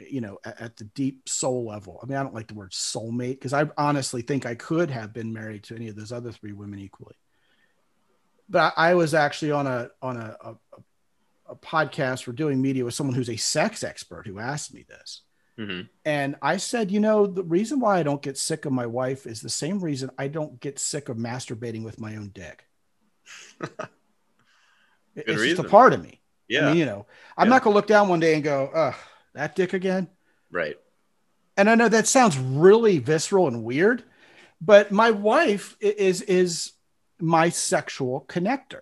you 0.10 0.22
know, 0.22 0.38
at, 0.46 0.62
at 0.62 0.78
the 0.78 0.86
deep 0.86 1.28
soul 1.28 1.66
level. 1.66 2.00
I 2.02 2.06
mean, 2.06 2.18
I 2.18 2.24
don't 2.24 2.34
like 2.34 2.48
the 2.48 2.54
word 2.54 2.72
soulmate 2.72 3.32
because 3.34 3.54
I 3.54 3.70
honestly 3.78 4.22
think 4.22 4.46
I 4.46 4.56
could 4.56 4.90
have 4.92 5.14
been 5.14 5.34
married 5.34 5.64
to 5.66 5.76
any 5.76 5.88
of 5.90 5.96
those 5.96 6.12
other 6.12 6.32
three 6.32 6.54
women 6.54 6.80
equally. 6.80 7.16
but 8.50 8.74
I, 8.78 8.92
I 8.92 8.94
was 8.96 9.14
actually 9.14 9.52
on 9.52 9.68
a 9.68 9.90
on 10.02 10.18
a, 10.18 10.36
a 10.42 10.56
a 11.50 11.56
podcast 11.56 12.24
for 12.24 12.32
doing 12.32 12.62
media 12.62 12.86
with 12.86 12.94
someone 12.94 13.16
who's 13.16 13.30
a 13.30 13.36
sex 13.36 13.84
expert 13.84 14.26
who 14.26 14.40
asked 14.40 14.74
me 14.74 14.86
this. 14.88 15.22
Mhm. 15.60 15.90
And 16.06 16.38
I 16.42 16.56
said, 16.58 16.90
you 16.92 17.02
know, 17.02 17.28
the 17.28 17.44
reason 17.44 17.82
why 17.82 18.00
I 18.00 18.04
don't 18.04 18.22
get 18.22 18.38
sick 18.38 18.64
of 18.66 18.72
my 18.72 18.86
wife 18.86 19.26
is 19.28 19.42
the 19.42 19.50
same 19.50 19.80
reason 19.80 20.10
I 20.18 20.30
don't 20.30 20.62
get 20.62 20.80
sick 20.80 21.10
of 21.10 21.18
masturbating 21.18 21.84
with 21.84 22.00
my 22.00 22.16
own 22.16 22.30
dick. 22.34 22.66
It's 25.16 25.42
just 25.44 25.60
a 25.60 25.64
part 25.66 25.94
of 25.94 26.02
me. 26.02 26.22
Yeah. 26.48 26.62
I 26.62 26.70
mean, 26.70 26.78
you 26.78 26.86
know, 26.86 27.06
I'm 27.38 27.48
Yeah. 27.48 27.50
not 27.56 27.64
going 27.64 27.74
to 27.74 27.76
look 27.76 27.88
down 27.88 28.08
one 28.08 28.20
day 28.20 28.34
and 28.36 28.44
go, 28.44 28.68
ugh, 28.74 28.96
that 29.34 29.56
dick 29.56 29.74
again. 29.74 30.08
right. 30.52 30.78
And 31.58 31.70
I 31.70 31.76
know 31.76 31.89
that 31.89 32.08
sounds 32.08 32.38
really 32.38 32.98
visceral 33.00 33.48
and 33.48 33.63
weird, 33.63 34.04
but 34.62 34.91
my 34.91 35.12
wife 35.12 35.76
is 35.80 36.22
is 36.22 36.72
my 37.20 37.50
sexual 37.50 38.26
connector. 38.28 38.82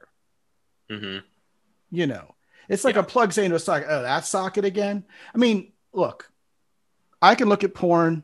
hmm 0.90 1.18
You 1.92 2.08
know, 2.08 2.36
it's 2.70 2.86
like 2.86 2.96
Yeah. 2.96 3.02
a 3.02 3.06
plug 3.06 3.34
saying 3.34 3.50
to 3.50 3.56
a 3.56 3.60
socket, 3.60 3.88
oh, 3.90 4.04
that 4.04 4.26
socket 4.26 4.66
again. 4.66 5.04
I 5.34 5.38
mean, 5.38 5.74
look, 5.92 6.32
I 7.22 7.36
can 7.36 7.50
look 7.50 7.64
at 7.64 7.74
porn 7.74 8.24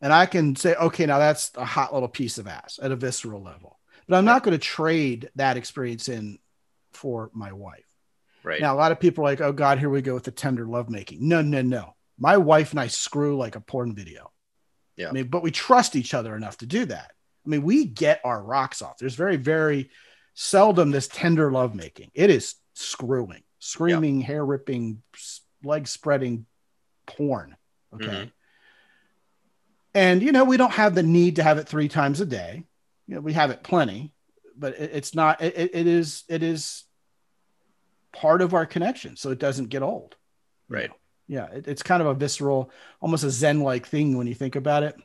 and 0.00 0.12
I 0.12 0.26
can 0.26 0.56
say, 0.56 0.74
okay, 0.74 1.06
now 1.06 1.18
that's 1.18 1.52
a 1.54 1.64
hot 1.64 1.92
little 1.94 2.08
piece 2.08 2.38
of 2.38 2.46
ass 2.48 2.78
at 2.82 2.90
a 2.92 2.96
visceral 2.96 3.42
level, 3.42 3.78
but 4.08 4.16
I'm 4.16 4.24
not 4.24 4.42
going 4.42 4.52
to 4.52 4.58
trade 4.58 5.30
that 5.36 5.56
experience 5.56 6.08
in 6.08 6.38
for 6.92 7.30
my 7.34 7.52
wife. 7.52 7.85
Right. 8.46 8.60
Now, 8.60 8.74
a 8.74 8.78
lot 8.78 8.92
of 8.92 9.00
people 9.00 9.24
are 9.24 9.28
like, 9.30 9.40
oh 9.40 9.52
God, 9.52 9.80
here 9.80 9.90
we 9.90 10.00
go 10.02 10.14
with 10.14 10.22
the 10.22 10.30
tender 10.30 10.64
lovemaking. 10.66 11.26
No, 11.26 11.42
no, 11.42 11.62
no. 11.62 11.96
My 12.16 12.36
wife 12.36 12.70
and 12.70 12.78
I 12.78 12.86
screw 12.86 13.36
like 13.36 13.56
a 13.56 13.60
porn 13.60 13.92
video. 13.92 14.30
Yeah. 14.96 15.08
I 15.08 15.12
mean, 15.12 15.26
but 15.26 15.42
we 15.42 15.50
trust 15.50 15.96
each 15.96 16.14
other 16.14 16.36
enough 16.36 16.58
to 16.58 16.66
do 16.66 16.84
that. 16.84 17.10
I 17.44 17.48
mean, 17.48 17.64
we 17.64 17.84
get 17.84 18.20
our 18.24 18.40
rocks 18.40 18.82
off. 18.82 18.98
There's 18.98 19.16
very, 19.16 19.34
very 19.36 19.90
seldom 20.34 20.92
this 20.92 21.08
tender 21.08 21.50
lovemaking. 21.50 22.12
It 22.14 22.30
is 22.30 22.54
screwing, 22.74 23.42
screaming, 23.58 24.20
hair 24.20 24.44
ripping, 24.46 25.02
leg 25.64 25.88
spreading 25.88 26.46
porn. 27.04 27.56
Okay. 27.94 28.06
Mhm. 28.06 28.30
And, 29.94 30.22
you 30.22 30.30
know, 30.30 30.44
we 30.44 30.56
don't 30.56 30.72
have 30.72 30.94
the 30.94 31.02
need 31.02 31.36
to 31.36 31.42
have 31.42 31.58
it 31.58 31.66
three 31.68 31.88
times 31.88 32.20
a 32.20 32.26
day. 32.26 32.64
You 33.08 33.16
know, 33.16 33.20
we 33.22 33.32
have 33.32 33.50
it 33.50 33.62
plenty, 33.64 34.12
but 34.56 34.74
it, 34.78 34.90
it's 34.94 35.14
not, 35.16 35.42
it- 35.42 35.74
it 35.74 35.86
is, 35.88 36.22
it 36.28 36.42
is 36.44 36.84
part 38.20 38.42
of 38.42 38.54
our 38.54 38.66
connection. 38.66 39.16
So 39.16 39.30
it 39.30 39.38
doesn't 39.38 39.68
get 39.68 39.82
old. 39.82 40.16
Right. 40.68 40.90
Yeah. 41.28 41.46
It, 41.46 41.68
it's 41.68 41.82
kind 41.82 42.00
of 42.00 42.08
a 42.08 42.14
visceral, 42.14 42.70
almost 43.00 43.24
a 43.24 43.30
Zen 43.30 43.60
like 43.60 43.86
thing 43.86 44.16
when 44.16 44.26
you 44.26 44.34
think 44.34 44.56
about 44.56 44.82
it. 44.82 44.96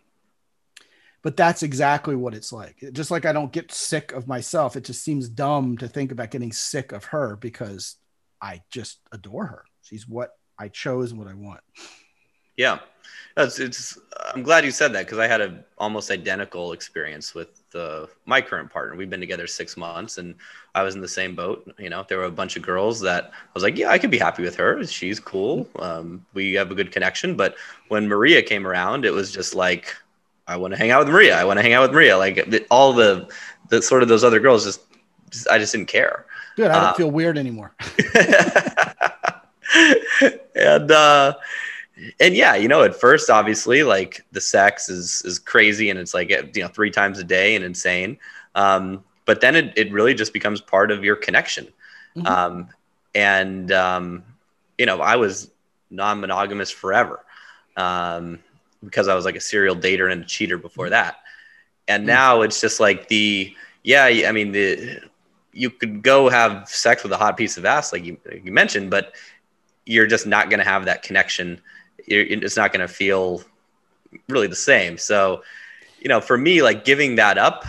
But 1.24 1.38
that's 1.38 1.62
exactly 1.62 2.16
what 2.16 2.34
it's 2.34 2.52
like. 2.52 2.84
Just 2.94 3.12
like 3.12 3.26
I 3.26 3.34
don't 3.34 3.52
get 3.52 3.72
sick 3.72 4.12
of 4.12 4.28
myself, 4.28 4.76
it 4.76 4.86
just 4.86 5.04
seems 5.04 5.30
dumb 5.30 5.78
to 5.78 5.88
think 5.88 6.12
about 6.12 6.32
getting 6.32 6.52
sick 6.52 6.92
of 6.92 7.06
her 7.06 7.36
because 7.36 7.98
I 8.42 8.62
just 8.72 9.00
adore 9.12 9.46
her. 9.46 9.66
She's 9.84 10.08
what 10.08 10.32
I 10.58 10.70
chose 10.70 11.12
and 11.12 11.20
what 11.20 11.30
I 11.30 11.36
want. 11.36 11.62
Yeah, 12.58 12.80
That's, 13.36 13.60
it's. 13.60 13.98
I'm 14.34 14.44
glad 14.44 14.64
you 14.66 14.72
said 14.72 14.94
that 14.94 15.06
because 15.06 15.18
I 15.18 15.28
had 15.28 15.42
a 15.42 15.64
almost 15.78 16.12
identical 16.12 16.74
experience 16.74 17.34
with 17.34 17.50
uh, 17.74 18.06
my 18.26 18.40
current 18.42 18.70
partner. 18.72 18.96
We've 18.96 19.10
been 19.10 19.20
together 19.20 19.48
six 19.48 19.76
months, 19.78 20.18
and 20.20 20.36
I 20.76 20.84
was 20.84 20.94
in 20.96 21.02
the 21.02 21.08
same 21.08 21.34
boat. 21.36 21.74
You 21.80 21.90
know, 21.90 22.06
there 22.08 22.20
were 22.20 22.26
a 22.26 22.32
bunch 22.32 22.56
of 22.56 22.62
girls 22.62 23.00
that 23.02 23.26
I 23.34 23.50
was 23.54 23.64
like, 23.64 23.78
yeah, 23.78 23.90
I 23.90 23.98
could 23.98 24.12
be 24.12 24.20
happy 24.20 24.44
with 24.44 24.56
her. 24.58 24.86
She's 24.86 25.20
cool. 25.20 25.68
Um, 25.80 26.26
we 26.34 26.54
have 26.54 26.70
a 26.72 26.76
good 26.76 26.92
connection. 26.92 27.36
But 27.36 27.56
when 27.88 28.08
Maria 28.08 28.42
came 28.44 28.68
around, 28.68 29.06
it 29.06 29.12
was 29.14 29.32
just 29.32 29.56
like, 29.56 29.96
I 30.48 30.56
want 30.58 30.74
to 30.74 30.78
hang 30.78 30.92
out 30.92 31.00
with 31.00 31.10
Maria. 31.14 31.36
I 31.40 31.44
want 31.46 31.58
to 31.58 31.64
hang 31.64 31.74
out 31.74 31.82
with 31.84 31.92
Maria. 31.94 32.18
Like 32.18 32.68
all 32.70 32.94
the, 32.94 33.28
the 33.70 33.82
sort 33.82 34.04
of 34.04 34.10
those 34.10 34.24
other 34.24 34.40
girls, 34.40 34.66
just, 34.66 34.82
just 35.32 35.48
I 35.48 35.58
just 35.58 35.72
didn't 35.72 35.88
care. 35.88 36.26
Good. 36.58 36.70
I 36.70 36.76
don't 36.76 36.84
Uh, 36.90 36.94
feel 36.94 37.12
weird 37.12 37.38
anymore. 37.38 37.74
and 40.56 40.92
uh 40.92 41.34
and 42.20 42.36
yeah 42.36 42.56
you 42.56 42.68
know 42.68 42.84
at 42.84 42.96
first 42.96 43.30
obviously 43.30 43.84
like 43.84 44.26
the 44.32 44.42
sex 44.42 44.90
is 44.90 45.22
is 45.26 45.40
crazy 45.40 45.90
and 45.90 46.00
it's 46.00 46.14
like 46.14 46.30
you 46.30 46.62
know 46.62 46.68
three 46.68 46.92
times 46.92 47.20
a 47.20 47.24
day 47.24 47.56
and 47.56 47.64
insane 47.64 48.18
um 48.56 49.04
but 49.26 49.42
then 49.42 49.56
it, 49.56 49.74
it 49.78 49.92
really 49.92 50.14
just 50.14 50.34
becomes 50.34 50.62
part 50.62 50.92
of 50.92 51.04
your 51.04 51.16
connection 51.16 51.68
Mhm. 52.16 52.28
um 52.28 52.68
and 53.16 53.72
um 53.72 54.24
you 54.78 54.86
know 54.86 55.00
i 55.02 55.16
was 55.16 55.50
non-monogamous 55.90 56.72
forever 56.72 57.20
um 57.78 58.40
because 58.84 59.08
i 59.08 59.16
was 59.16 59.26
like 59.26 59.36
a 59.36 59.42
serial 59.42 59.76
dater 59.76 60.12
and 60.12 60.24
a 60.24 60.26
cheater 60.26 60.58
before 60.58 60.90
that 60.90 61.18
and 61.88 62.04
Mm. 62.04 62.08
now 62.08 62.42
it's 62.42 62.60
just 62.62 62.80
like 62.80 63.08
the 63.08 63.54
yeah 63.84 64.06
i 64.06 64.32
mean 64.32 64.52
the 64.52 65.00
you 65.54 65.70
could 65.70 66.02
go 66.04 66.30
have 66.30 66.68
sex 66.68 67.04
with 67.04 67.12
a 67.12 67.18
hot 67.18 67.38
piece 67.38 67.58
of 67.58 67.66
ass 67.66 67.92
like 67.94 68.06
you, 68.06 68.18
like 68.26 68.44
you 68.46 68.52
mentioned 68.52 68.90
but 68.90 69.14
you're 69.86 70.08
just 70.08 70.26
not 70.28 70.50
going 70.50 70.60
to 70.60 70.66
have 70.66 70.86
that 70.86 71.02
connection. 71.04 71.62
It's 72.12 72.58
not 72.58 72.72
going 72.74 72.86
to 72.88 72.94
feel 72.94 73.44
really 74.28 74.48
the 74.48 74.56
same. 74.56 74.98
So, 74.98 75.44
you 76.00 76.10
know, 76.10 76.22
for 76.22 76.38
me, 76.38 76.62
like 76.62 76.86
giving 76.86 77.16
that 77.16 77.38
up 77.38 77.66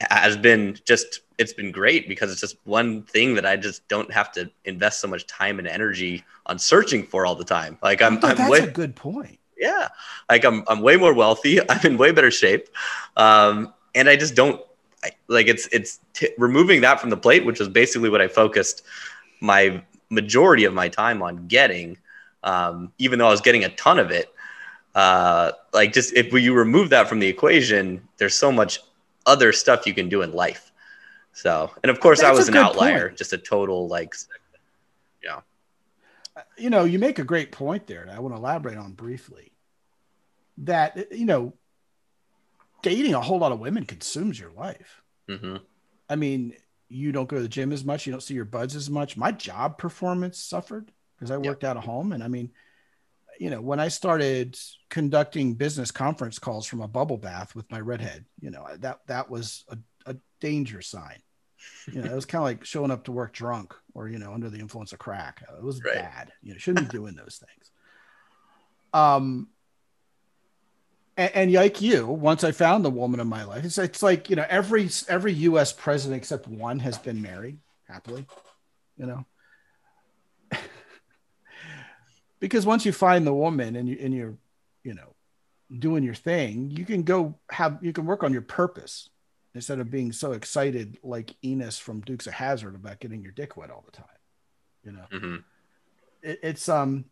has 0.00 0.36
been 0.36 0.78
just, 0.84 1.20
it's 1.38 1.52
been 1.52 1.72
great 1.72 2.08
because 2.08 2.30
it's 2.30 2.40
just 2.40 2.56
one 2.64 3.02
thing 3.02 3.34
that 3.34 3.46
I 3.46 3.56
just 3.56 3.86
don't 3.88 4.10
have 4.12 4.30
to 4.32 4.50
invest 4.64 5.00
so 5.00 5.08
much 5.08 5.26
time 5.26 5.58
and 5.58 5.66
energy 5.66 6.24
on 6.46 6.58
searching 6.58 7.04
for 7.04 7.26
all 7.26 7.34
the 7.34 7.44
time. 7.44 7.78
Like 7.82 8.02
I'm, 8.02 8.18
But 8.18 8.32
I'm 8.32 8.36
that's 8.36 8.50
way, 8.50 8.58
a 8.60 8.70
good 8.70 8.94
point. 8.94 9.38
yeah, 9.58 9.88
like 10.28 10.44
I'm, 10.44 10.64
I'm 10.68 10.80
way 10.80 10.96
more 10.96 11.14
wealthy. 11.14 11.60
I'm 11.68 11.84
in 11.84 11.96
way 11.98 12.12
better 12.12 12.30
shape. 12.30 12.68
Um, 13.16 13.72
and 13.94 14.08
I 14.08 14.16
just 14.16 14.34
don't 14.34 14.60
I, 15.02 15.10
like 15.28 15.48
it's, 15.48 15.66
it's 15.72 15.98
t- 16.12 16.28
removing 16.38 16.82
that 16.82 17.00
from 17.00 17.10
the 17.10 17.16
plate, 17.16 17.44
which 17.44 17.60
is 17.60 17.68
basically 17.68 18.10
what 18.10 18.20
I 18.20 18.28
focused 18.28 18.82
my 19.40 19.82
majority 20.10 20.64
of 20.64 20.74
my 20.74 20.88
time 20.88 21.22
on 21.22 21.46
getting, 21.46 21.96
um, 22.42 22.92
even 22.98 23.18
though 23.18 23.28
I 23.28 23.30
was 23.30 23.40
getting 23.40 23.64
a 23.64 23.68
ton 23.70 23.98
of 23.98 24.10
it. 24.10 24.32
Uh, 24.94 25.52
like 25.72 25.92
just 25.92 26.12
if 26.14 26.32
you 26.32 26.54
remove 26.54 26.90
that 26.90 27.08
from 27.08 27.20
the 27.20 27.26
equation, 27.28 28.06
there's 28.16 28.34
so 28.34 28.50
much 28.50 28.80
other 29.26 29.52
stuff 29.52 29.86
you 29.86 29.94
can 29.94 30.08
do 30.08 30.22
in 30.22 30.32
life. 30.32 30.72
So, 31.32 31.70
and 31.82 31.90
of 31.90 32.00
course, 32.00 32.20
I 32.20 32.24
That's 32.24 32.38
a 32.38 32.40
was 32.40 32.48
an 32.48 32.56
outlier, 32.56 33.08
point. 33.08 33.18
just 33.18 33.32
a 33.32 33.38
total 33.38 33.86
like, 33.86 34.14
yeah. 35.22 35.40
You 36.58 36.70
know, 36.70 36.84
you 36.84 36.98
make 36.98 37.18
a 37.18 37.24
great 37.24 37.52
point 37.52 37.86
there. 37.86 38.02
And 38.02 38.10
I 38.10 38.18
want 38.18 38.34
to 38.34 38.38
elaborate 38.38 38.78
on 38.78 38.92
briefly 38.92 39.52
that, 40.58 41.12
you 41.12 41.24
know, 41.24 41.54
dating 42.82 43.14
a 43.14 43.20
whole 43.20 43.38
lot 43.38 43.52
of 43.52 43.60
women 43.60 43.84
consumes 43.84 44.38
your 44.38 44.50
life. 44.50 45.02
hmm 45.28 45.56
I 46.08 46.16
mean, 46.16 46.54
you 46.88 47.12
don't 47.12 47.28
go 47.28 47.36
to 47.36 47.42
the 47.42 47.48
gym 47.48 47.72
as 47.72 47.84
much, 47.84 48.04
you 48.04 48.12
don't 48.12 48.20
see 48.20 48.34
your 48.34 48.44
buds 48.44 48.74
as 48.74 48.90
much. 48.90 49.16
My 49.16 49.30
job 49.30 49.78
performance 49.78 50.38
suffered 50.38 50.90
because 51.20 51.30
I 51.30 51.36
worked 51.36 51.64
out 51.64 51.76
of 51.76 51.84
home. 51.84 52.12
And 52.12 52.24
I 52.24 52.28
mean, 52.28 52.50
you 53.38 53.50
know, 53.50 53.60
when 53.60 53.78
I 53.78 53.88
started 53.88 54.58
conducting 54.88 55.54
business 55.54 55.90
conference 55.90 56.38
calls 56.38 56.66
from 56.66 56.80
a 56.80 56.88
bubble 56.88 57.18
bath 57.18 57.54
with 57.54 57.70
my 57.70 57.78
redhead, 57.78 58.24
you 58.40 58.50
know, 58.50 58.66
that 58.78 59.00
that 59.06 59.30
was 59.30 59.64
a, 59.68 59.78
a 60.06 60.16
danger 60.40 60.80
sign. 60.80 61.20
You 61.92 62.00
know, 62.00 62.10
it 62.10 62.14
was 62.14 62.24
kind 62.24 62.40
of 62.40 62.46
like 62.46 62.64
showing 62.64 62.90
up 62.90 63.04
to 63.04 63.12
work 63.12 63.34
drunk 63.34 63.74
or, 63.94 64.08
you 64.08 64.18
know, 64.18 64.32
under 64.32 64.48
the 64.48 64.58
influence 64.58 64.92
of 64.92 64.98
crack. 64.98 65.42
It 65.56 65.62
was 65.62 65.82
Right. 65.84 65.94
bad. 65.96 66.32
You 66.42 66.52
know, 66.52 66.58
shouldn't 66.58 66.90
be 66.90 66.96
doing 66.98 67.14
those 67.14 67.38
things. 67.44 67.70
Um, 68.94 69.48
and, 71.18 71.30
and 71.34 71.52
like 71.52 71.82
you, 71.82 72.06
once 72.06 72.44
I 72.44 72.52
found 72.52 72.82
the 72.84 72.90
woman 72.90 73.20
of 73.20 73.26
my 73.26 73.44
life, 73.44 73.64
it's 73.64 73.76
it's 73.76 74.02
like 74.02 74.30
you 74.30 74.36
know 74.36 74.46
every 74.48 74.88
every 75.08 75.32
U.S. 75.34 75.72
president 75.72 76.16
except 76.18 76.48
one 76.48 76.78
has 76.78 76.96
been 76.96 77.20
married 77.20 77.58
happily, 77.86 78.26
you 78.96 79.06
know, 79.06 79.26
because 82.40 82.66
once 82.66 82.84
you 82.84 82.92
find 82.92 83.26
the 83.26 83.34
woman 83.34 83.76
and 83.76 83.88
you 83.88 83.98
and 84.00 84.14
you're 84.14 84.36
you 84.82 84.94
know 84.94 85.14
doing 85.78 86.02
your 86.02 86.14
thing, 86.14 86.70
you 86.70 86.84
can 86.84 87.02
go 87.02 87.36
have 87.50 87.78
you 87.82 87.92
can 87.92 88.06
work 88.06 88.24
on 88.24 88.32
your 88.32 88.42
purpose 88.42 89.08
instead 89.54 89.80
of 89.80 89.90
being 89.90 90.12
so 90.12 90.32
excited 90.32 90.98
like 91.02 91.34
Enos 91.44 91.78
from 91.78 92.00
Dukes 92.00 92.26
of 92.26 92.34
Hazzard 92.34 92.74
about 92.74 93.00
getting 93.00 93.22
your 93.22 93.32
dick 93.32 93.56
wet 93.56 93.70
all 93.70 93.82
the 93.84 93.92
time, 93.92 94.06
you 94.84 94.92
know? 94.92 95.04
Hmm 95.10 95.36
it, 96.22 96.40
it's 96.42 96.68
um 96.68 97.04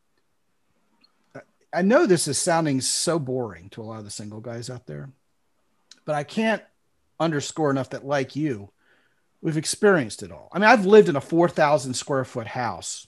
i 1.72 1.82
know 1.82 2.06
this 2.06 2.28
is 2.28 2.38
sounding 2.38 2.80
so 2.80 3.18
boring 3.18 3.68
to 3.70 3.82
a 3.82 3.84
lot 3.84 3.98
of 3.98 4.04
the 4.04 4.10
single 4.10 4.40
guys 4.40 4.70
out 4.70 4.86
there 4.86 5.10
but 6.04 6.14
i 6.14 6.24
can't 6.24 6.62
underscore 7.20 7.70
enough 7.70 7.90
that 7.90 8.06
like 8.06 8.36
you 8.36 8.70
we've 9.40 9.56
experienced 9.56 10.22
it 10.22 10.32
all. 10.32 10.48
I 10.52 10.58
mean 10.58 10.68
i've 10.68 10.86
lived 10.86 11.08
in 11.08 11.16
a 11.16 11.20
4000 11.20 11.94
square 11.94 12.24
foot 12.24 12.46
house 12.46 13.07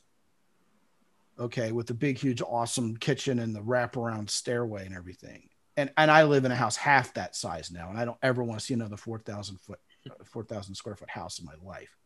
okay 1.41 1.73
with 1.73 1.87
the 1.87 1.95
big 1.95 2.19
huge 2.19 2.43
awesome 2.43 2.97
kitchen 2.97 3.39
and 3.39 3.55
the 3.57 3.61
wraparound 3.61 4.29
stairway 4.31 4.85
and 4.87 4.95
everything 4.95 5.49
and 5.77 5.91
and 5.97 6.11
i 6.11 6.23
live 6.25 6.45
in 6.45 6.53
a 6.53 6.57
house 6.57 6.77
half 6.77 7.15
that 7.15 7.35
size 7.35 7.71
now 7.71 7.89
and 7.89 7.99
i 7.99 8.05
don't 8.05 8.19
ever 8.23 8.45
want 8.45 8.61
to 8.61 8.65
see 8.65 8.75
another 8.75 8.97
4000 8.97 9.59
foot 9.59 9.79
4000 10.25 10.75
square 10.75 10.97
foot 10.97 11.11
house 11.11 11.39
in 11.39 11.47
my 11.47 11.55
life 11.63 11.97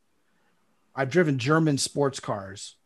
i've 0.94 1.10
driven 1.10 1.38
german 1.38 1.76
sports 1.78 2.20
cars 2.20 2.76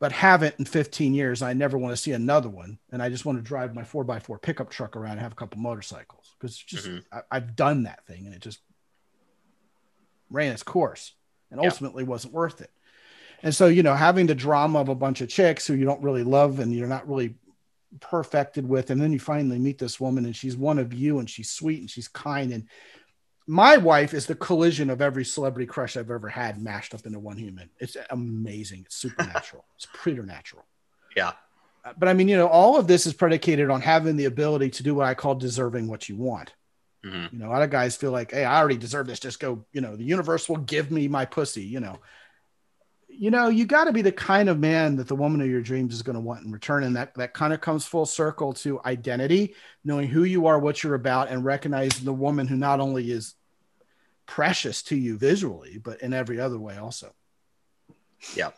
but 0.00 0.10
haven't 0.10 0.56
in 0.58 0.64
15 0.64 1.14
years. 1.14 1.42
I 1.42 1.52
never 1.52 1.78
want 1.78 1.92
to 1.92 1.96
see 2.02 2.10
another 2.10 2.48
one. 2.48 2.80
And 2.90 3.00
I 3.00 3.08
just 3.08 3.24
want 3.24 3.38
to 3.38 3.42
drive 3.42 3.72
my 3.72 3.84
four 3.84 4.02
by 4.02 4.18
four 4.18 4.36
pickup 4.36 4.68
truck 4.68 4.96
around 4.96 5.12
and 5.12 5.20
have 5.20 5.30
a 5.30 5.36
couple 5.36 5.60
motorcycles 5.60 6.34
because 6.36 6.56
just 6.58 6.88
Mhm. 6.88 7.04
I, 7.12 7.20
I've 7.30 7.54
done 7.54 7.84
that 7.84 8.04
thing 8.04 8.26
and 8.26 8.34
it 8.34 8.40
just 8.40 8.58
ran 10.28 10.50
its 10.52 10.64
course. 10.64 11.14
and 11.52 11.60
ultimately 11.60 12.02
wasn't 12.02 12.34
worth 12.34 12.60
it. 12.62 12.72
And 13.42 13.54
so, 13.54 13.66
you 13.66 13.82
know, 13.82 13.94
having 13.94 14.26
the 14.26 14.34
drama 14.34 14.80
of 14.80 14.88
a 14.88 14.94
bunch 14.94 15.20
of 15.20 15.28
chicks 15.28 15.66
who 15.66 15.74
you 15.74 15.84
don't 15.84 16.02
really 16.02 16.22
love 16.22 16.60
and 16.60 16.72
you're 16.72 16.86
not 16.86 17.08
really 17.08 17.34
perfected 18.00 18.66
with, 18.68 18.90
and 18.90 19.00
then 19.00 19.12
you 19.12 19.18
finally 19.18 19.58
meet 19.58 19.78
this 19.78 20.00
woman 20.00 20.24
and 20.24 20.36
she's 20.36 20.56
one 20.56 20.78
of 20.78 20.94
you 20.94 21.18
and 21.18 21.28
she's 21.28 21.50
sweet 21.50 21.80
and 21.80 21.90
she's 21.90 22.08
kind. 22.08 22.52
And 22.52 22.68
my 23.46 23.76
wife 23.78 24.14
is 24.14 24.26
the 24.26 24.36
collision 24.36 24.90
of 24.90 25.00
every 25.00 25.24
celebrity 25.24 25.66
crush 25.66 25.96
I've 25.96 26.10
ever 26.10 26.28
had 26.28 26.62
mashed 26.62 26.94
up 26.94 27.04
into 27.04 27.18
one 27.18 27.36
human. 27.36 27.68
It's 27.80 27.96
amazing. 28.10 28.84
It's 28.86 28.96
supernatural. 28.96 29.64
it's 29.76 29.88
preternatural. 29.92 30.64
Yeah. 31.16 31.32
But 31.98 32.08
I 32.08 32.14
mean, 32.14 32.28
you 32.28 32.36
know, 32.36 32.46
all 32.46 32.78
of 32.78 32.86
this 32.86 33.06
is 33.06 33.12
predicated 33.12 33.68
on 33.70 33.80
having 33.80 34.16
the 34.16 34.26
ability 34.26 34.70
to 34.70 34.84
do 34.84 34.94
what 34.94 35.06
I 35.08 35.14
call 35.14 35.34
deserving 35.34 35.88
what 35.88 36.08
you 36.08 36.14
want. 36.14 36.54
Mm-hmm. 37.04 37.34
You 37.34 37.42
know, 37.42 37.48
a 37.48 37.52
lot 37.52 37.62
of 37.62 37.70
guys 37.70 37.96
feel 37.96 38.12
like, 38.12 38.30
hey, 38.30 38.44
I 38.44 38.60
already 38.60 38.76
deserve 38.76 39.08
this. 39.08 39.18
Just 39.18 39.40
go, 39.40 39.64
you 39.72 39.80
know, 39.80 39.96
the 39.96 40.04
universe 40.04 40.48
will 40.48 40.58
give 40.58 40.92
me 40.92 41.08
my 41.08 41.24
pussy, 41.24 41.64
you 41.64 41.80
know 41.80 41.98
you 43.22 43.30
know, 43.30 43.50
you 43.50 43.66
got 43.66 43.84
to 43.84 43.92
be 43.92 44.02
the 44.02 44.10
kind 44.10 44.48
of 44.48 44.58
man 44.58 44.96
that 44.96 45.06
the 45.06 45.14
woman 45.14 45.40
of 45.40 45.46
your 45.46 45.60
dreams 45.60 45.94
is 45.94 46.02
going 46.02 46.14
to 46.14 46.20
want 46.20 46.44
in 46.44 46.50
return. 46.50 46.82
And 46.82 46.96
that, 46.96 47.14
that 47.14 47.32
kind 47.32 47.52
of 47.52 47.60
comes 47.60 47.86
full 47.86 48.04
circle 48.04 48.52
to 48.54 48.80
identity, 48.84 49.54
knowing 49.84 50.08
who 50.08 50.24
you 50.24 50.48
are, 50.48 50.58
what 50.58 50.82
you're 50.82 50.96
about, 50.96 51.28
and 51.28 51.44
recognizing 51.44 52.04
the 52.04 52.12
woman 52.12 52.48
who 52.48 52.56
not 52.56 52.80
only 52.80 53.12
is 53.12 53.36
precious 54.26 54.82
to 54.82 54.96
you 54.96 55.18
visually, 55.18 55.78
but 55.78 56.02
in 56.02 56.12
every 56.12 56.40
other 56.40 56.58
way 56.58 56.78
also. 56.78 57.14
Yeah. 58.34 58.50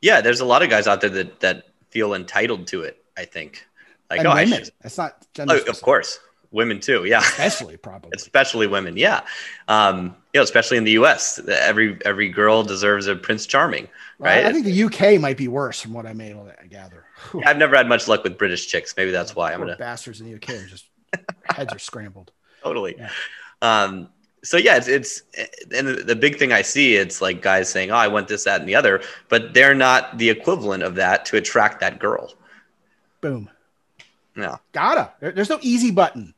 Yeah. 0.00 0.22
There's 0.22 0.40
a 0.40 0.46
lot 0.46 0.62
of 0.62 0.70
guys 0.70 0.86
out 0.86 1.02
there 1.02 1.10
that, 1.10 1.40
that 1.40 1.64
feel 1.90 2.14
entitled 2.14 2.68
to 2.68 2.84
it, 2.84 3.04
I 3.18 3.26
think. 3.26 3.66
Like, 4.08 4.20
and 4.20 4.28
oh, 4.28 4.34
women. 4.34 4.54
I 4.54 4.62
should... 4.62 4.72
It's 4.82 4.96
not 4.96 5.26
gender. 5.34 5.60
Oh, 5.62 5.70
of 5.70 5.82
course 5.82 6.20
women 6.54 6.80
too 6.80 7.04
yeah. 7.04 7.18
Especially 7.18 7.76
probably. 7.76 8.12
Especially 8.14 8.66
women 8.66 8.96
yeah. 8.96 9.22
Um 9.68 10.16
you 10.34 10.40
know 10.40 10.42
especially 10.44 10.76
in 10.76 10.84
the 10.84 10.92
us 10.92 11.38
every 11.48 11.98
every 12.04 12.28
girl 12.28 12.62
deserves 12.62 13.06
a 13.06 13.14
prince 13.14 13.46
charming 13.46 13.88
right 14.18 14.42
well, 14.42 14.50
i 14.50 14.52
think 14.52 14.64
the 14.64 14.82
uk 14.84 15.20
might 15.20 15.36
be 15.36 15.46
worse 15.48 15.80
from 15.80 15.92
what 15.92 16.04
i'm 16.06 16.20
able 16.20 16.44
to 16.44 16.68
gather. 16.68 17.04
I've 17.46 17.56
never 17.56 17.76
had 17.76 17.88
much 17.88 18.08
luck 18.08 18.24
with 18.24 18.36
british 18.36 18.66
chicks. 18.66 18.94
Maybe 18.96 19.12
that's 19.12 19.34
why 19.36 19.52
i'm 19.52 19.60
gonna 19.60 19.76
bastards 19.76 20.20
in 20.20 20.26
the 20.26 20.34
uk 20.34 20.48
are 20.50 20.66
just 20.66 20.86
heads 21.44 21.72
are 21.72 21.78
scrambled. 21.78 22.32
Totally. 22.62 22.96
Yeah. 22.98 23.10
um 23.62 24.08
so 24.42 24.56
yeah 24.56 24.76
it's, 24.76 24.88
it's 24.88 25.22
and 25.74 25.88
the 25.88 26.16
big 26.16 26.38
thing 26.38 26.52
i 26.52 26.60
see 26.60 26.96
it's 26.96 27.22
like 27.22 27.40
guys 27.40 27.68
saying 27.70 27.90
oh 27.90 27.96
i 27.96 28.08
want 28.08 28.28
this 28.28 28.44
that 28.44 28.60
and 28.60 28.68
the 28.68 28.74
other 28.74 29.02
but 29.28 29.54
they're 29.54 29.74
not 29.74 30.18
the 30.18 30.28
equivalent 30.28 30.82
of 30.82 30.96
that 30.96 31.24
to 31.26 31.36
attract 31.36 31.80
that 31.80 31.98
girl. 31.98 32.34
Boom. 33.20 33.48
No 34.36 34.58
gotta. 34.72 35.12
There's 35.20 35.48
no 35.48 35.60
easy 35.62 35.92
button 35.92 36.34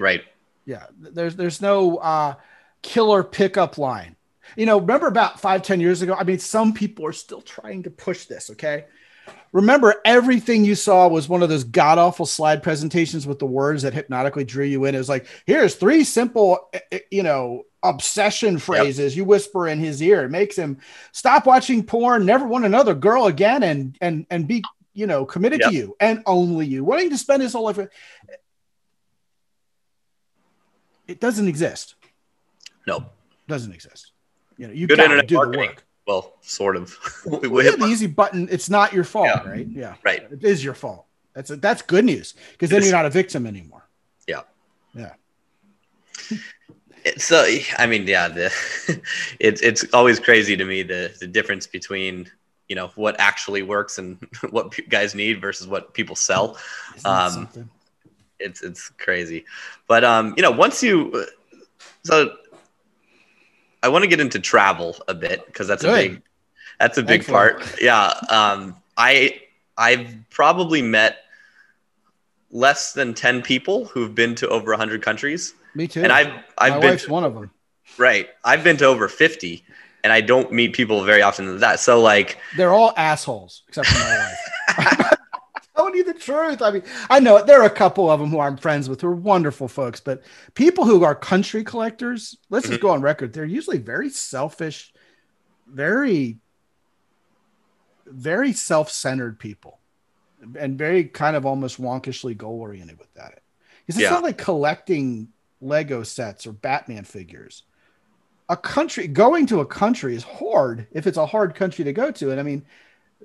Right. 0.00 0.22
Yeah. 0.64 0.86
There's 0.98 1.36
there's 1.36 1.60
no 1.60 1.98
uh, 1.98 2.34
killer 2.82 3.22
pickup 3.22 3.78
line. 3.78 4.16
You 4.56 4.66
know, 4.66 4.80
remember 4.80 5.06
about 5.06 5.38
five 5.38 5.62
ten 5.62 5.80
years 5.80 6.02
ago? 6.02 6.14
I 6.14 6.24
mean, 6.24 6.38
some 6.38 6.72
people 6.72 7.06
are 7.06 7.12
still 7.12 7.42
trying 7.42 7.84
to 7.84 7.90
push 7.90 8.24
this. 8.24 8.50
Okay. 8.50 8.86
Remember, 9.52 9.96
everything 10.04 10.64
you 10.64 10.76
saw 10.76 11.08
was 11.08 11.28
one 11.28 11.42
of 11.42 11.48
those 11.48 11.64
god 11.64 11.98
awful 11.98 12.26
slide 12.26 12.62
presentations 12.62 13.26
with 13.26 13.40
the 13.40 13.46
words 13.46 13.82
that 13.82 13.92
hypnotically 13.92 14.44
drew 14.44 14.64
you 14.64 14.84
in. 14.84 14.94
It 14.94 14.98
was 14.98 15.08
like, 15.08 15.26
here's 15.44 15.74
three 15.74 16.04
simple, 16.04 16.68
eh, 16.72 16.78
eh, 16.92 16.98
you 17.10 17.24
know, 17.24 17.64
obsession 17.82 18.58
phrases 18.58 19.12
yep. 19.12 19.16
you 19.16 19.24
whisper 19.24 19.66
in 19.66 19.78
his 19.78 20.02
ear. 20.02 20.24
It 20.24 20.30
makes 20.30 20.56
him 20.56 20.78
stop 21.12 21.46
watching 21.46 21.82
porn, 21.82 22.26
never 22.26 22.46
want 22.46 22.64
another 22.64 22.94
girl 22.94 23.26
again, 23.26 23.62
and 23.62 23.96
and 24.00 24.26
and 24.30 24.46
be 24.46 24.62
you 24.94 25.06
know 25.06 25.24
committed 25.24 25.60
yep. 25.60 25.70
to 25.70 25.76
you 25.76 25.96
and 26.00 26.22
only 26.26 26.66
you, 26.66 26.84
wanting 26.84 27.10
to 27.10 27.18
spend 27.18 27.42
his 27.42 27.52
whole 27.52 27.64
life. 27.64 27.78
It 31.10 31.20
doesn't 31.20 31.48
exist. 31.48 31.96
No, 32.86 33.04
doesn't 33.48 33.72
exist. 33.72 34.12
You 34.56 34.68
know, 34.68 34.72
you 34.72 34.86
got 34.86 35.08
to 35.08 35.22
do 35.22 35.34
marketing. 35.34 35.60
the 35.60 35.66
work. 35.66 35.84
Well, 36.06 36.34
sort 36.40 36.76
of. 36.76 36.96
we, 37.26 37.48
we 37.48 37.62
the 37.64 37.86
easy 37.86 38.06
button. 38.06 38.48
It's 38.50 38.70
not 38.70 38.92
your 38.92 39.04
fault, 39.04 39.26
yeah. 39.26 39.48
right? 39.48 39.66
Yeah, 39.66 39.94
right. 40.04 40.22
It 40.30 40.44
is 40.44 40.62
your 40.62 40.74
fault. 40.74 41.06
That's 41.34 41.50
a, 41.50 41.56
that's 41.56 41.82
good 41.82 42.04
news 42.04 42.34
because 42.52 42.70
then 42.70 42.82
you're 42.82 42.92
not 42.92 43.06
a 43.06 43.10
victim 43.10 43.46
anymore. 43.46 43.88
Yeah, 44.28 44.42
yeah. 44.94 45.14
So 47.16 47.44
I 47.78 47.86
mean, 47.86 48.06
yeah, 48.06 48.28
the, 48.28 48.52
it's 49.40 49.62
it's 49.62 49.84
always 49.92 50.20
crazy 50.20 50.56
to 50.56 50.64
me 50.64 50.82
the 50.82 51.12
the 51.18 51.26
difference 51.26 51.66
between 51.66 52.30
you 52.68 52.76
know 52.76 52.90
what 52.94 53.18
actually 53.18 53.62
works 53.62 53.98
and 53.98 54.18
what 54.50 54.78
guys 54.88 55.14
need 55.14 55.40
versus 55.40 55.66
what 55.66 55.92
people 55.92 56.14
sell. 56.14 56.56
Um, 57.04 57.48
it's 58.40 58.62
it's 58.62 58.88
crazy. 58.90 59.44
But 59.86 60.04
um, 60.04 60.34
you 60.36 60.42
know, 60.42 60.50
once 60.50 60.82
you 60.82 61.26
so 62.04 62.34
I 63.82 63.88
want 63.88 64.02
to 64.02 64.08
get 64.08 64.20
into 64.20 64.38
travel 64.38 64.96
a 65.08 65.14
bit 65.14 65.46
because 65.46 65.68
that's 65.68 65.82
Good. 65.82 65.90
a 65.90 66.08
big 66.08 66.22
that's 66.78 66.98
a 66.98 67.02
big 67.02 67.20
Excellent. 67.20 67.58
part. 67.60 67.80
Yeah. 67.80 68.12
Um, 68.28 68.76
I 68.96 69.40
I've 69.76 70.14
probably 70.30 70.82
met 70.82 71.18
less 72.50 72.92
than 72.92 73.14
10 73.14 73.42
people 73.42 73.84
who've 73.86 74.14
been 74.14 74.34
to 74.36 74.48
over 74.48 74.72
100 74.72 75.02
countries. 75.02 75.54
Me 75.74 75.86
too. 75.86 76.02
And 76.02 76.12
I've 76.12 76.32
I've 76.58 76.74
My 76.74 76.80
been 76.80 76.98
to, 76.98 77.10
one 77.10 77.24
of 77.24 77.34
them. 77.34 77.50
Right. 77.96 78.28
I've 78.44 78.64
been 78.64 78.76
to 78.78 78.86
over 78.86 79.08
50 79.08 79.64
and 80.02 80.12
I 80.12 80.20
don't 80.20 80.52
meet 80.52 80.72
people 80.72 81.04
very 81.04 81.22
often 81.22 81.46
than 81.46 81.60
that. 81.60 81.80
So 81.80 82.00
like 82.00 82.38
they're 82.56 82.72
all 82.72 82.92
assholes 82.96 83.62
except 83.68 83.88
for 83.88 83.98
my 83.98 84.32
wife. 84.76 85.12
telling 85.90 86.06
you 86.06 86.12
the 86.12 86.18
truth. 86.18 86.62
I 86.62 86.70
mean, 86.70 86.82
I 87.08 87.20
know 87.20 87.42
there 87.42 87.60
are 87.60 87.66
a 87.66 87.70
couple 87.70 88.10
of 88.10 88.20
them 88.20 88.30
who 88.30 88.40
I'm 88.40 88.56
friends 88.56 88.88
with 88.88 89.00
who 89.00 89.08
are 89.08 89.14
wonderful 89.14 89.68
folks, 89.68 90.00
but 90.00 90.22
people 90.54 90.84
who 90.84 91.04
are 91.04 91.14
country 91.14 91.64
collectors, 91.64 92.36
let's 92.48 92.66
just 92.66 92.78
mm-hmm. 92.78 92.86
go 92.86 92.92
on 92.92 93.02
record, 93.02 93.32
they're 93.32 93.44
usually 93.44 93.78
very 93.78 94.10
selfish, 94.10 94.92
very, 95.66 96.38
very 98.06 98.52
self 98.52 98.90
centered 98.90 99.38
people 99.38 99.78
and 100.58 100.78
very 100.78 101.04
kind 101.04 101.36
of 101.36 101.44
almost 101.44 101.80
wonkishly 101.80 102.36
goal 102.36 102.60
oriented 102.60 102.98
with 102.98 103.12
that. 103.14 103.40
Because 103.86 104.00
it's 104.00 104.04
yeah. 104.04 104.10
not 104.10 104.22
like 104.22 104.38
collecting 104.38 105.28
Lego 105.60 106.02
sets 106.02 106.46
or 106.46 106.52
Batman 106.52 107.04
figures. 107.04 107.64
A 108.48 108.56
country 108.56 109.06
going 109.06 109.46
to 109.46 109.60
a 109.60 109.66
country 109.66 110.14
is 110.14 110.24
hard 110.24 110.86
if 110.92 111.06
it's 111.06 111.18
a 111.18 111.26
hard 111.26 111.54
country 111.54 111.84
to 111.84 111.92
go 111.92 112.10
to. 112.10 112.30
And 112.30 112.40
I 112.40 112.42
mean, 112.42 112.64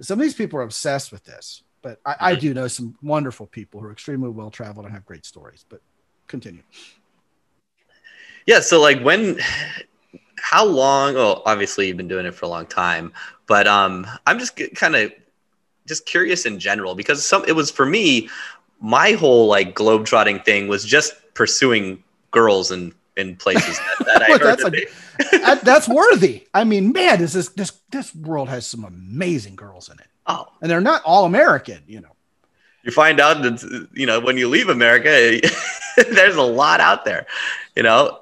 some 0.01 0.19
of 0.19 0.23
these 0.23 0.35
people 0.35 0.59
are 0.59 0.63
obsessed 0.63 1.11
with 1.11 1.23
this. 1.23 1.63
But 1.85 1.99
I, 2.03 2.15
I 2.31 2.35
do 2.35 2.51
know 2.51 2.67
some 2.67 2.97
wonderful 3.03 3.45
people 3.45 3.79
who 3.79 3.85
are 3.85 3.91
extremely 3.91 4.29
well 4.29 4.49
traveled 4.49 4.87
and 4.87 4.95
have 4.95 5.05
great 5.05 5.23
stories. 5.23 5.65
But 5.69 5.81
continue. 6.25 6.63
Yeah. 8.47 8.61
So 8.61 8.81
like 8.81 9.01
when, 9.01 9.37
how 10.39 10.65
long? 10.65 11.13
Well, 11.13 11.43
obviously 11.45 11.87
you've 11.87 11.95
been 11.95 12.07
doing 12.07 12.25
it 12.25 12.33
for 12.33 12.47
a 12.47 12.49
long 12.49 12.65
time, 12.65 13.13
but 13.45 13.67
um, 13.67 14.07
I'm 14.25 14.39
just 14.39 14.59
kind 14.73 14.95
of 14.95 15.13
just 15.85 16.07
curious 16.07 16.47
in 16.47 16.57
general 16.57 16.95
because 16.95 17.23
some 17.23 17.45
it 17.47 17.51
was 17.51 17.69
for 17.69 17.85
me, 17.85 18.29
my 18.81 19.11
whole 19.11 19.45
like 19.45 19.75
globetrotting 19.75 20.43
thing 20.43 20.67
was 20.67 20.85
just 20.85 21.13
pursuing 21.35 22.03
girls 22.31 22.71
and 22.71 22.95
in 23.15 23.35
places 23.35 23.77
that, 23.99 24.05
that 24.07 24.21
I 24.23 24.25
heard 24.31 24.41
that's, 24.41 24.63
that 24.63 24.71
they... 24.71 25.59
that's 25.63 25.87
worthy. 25.87 26.47
I 26.51 26.63
mean, 26.63 26.91
man, 26.93 27.21
is 27.21 27.33
this 27.33 27.49
this 27.49 27.73
this 27.91 28.15
world 28.15 28.49
has 28.49 28.65
some 28.65 28.83
amazing 28.83 29.55
girls 29.55 29.87
in 29.87 29.99
it. 29.99 30.07
Oh, 30.27 30.47
and 30.61 30.69
they're 30.69 30.81
not 30.81 31.01
all 31.03 31.25
American, 31.25 31.81
you 31.87 32.01
know. 32.01 32.15
You 32.83 32.91
find 32.91 33.19
out 33.19 33.41
that 33.41 33.87
you 33.93 34.05
know 34.05 34.19
when 34.19 34.37
you 34.37 34.47
leave 34.47 34.69
America, 34.69 35.41
there's 36.11 36.35
a 36.35 36.41
lot 36.41 36.79
out 36.79 37.03
there. 37.03 37.25
You 37.75 37.83
know, 37.83 38.19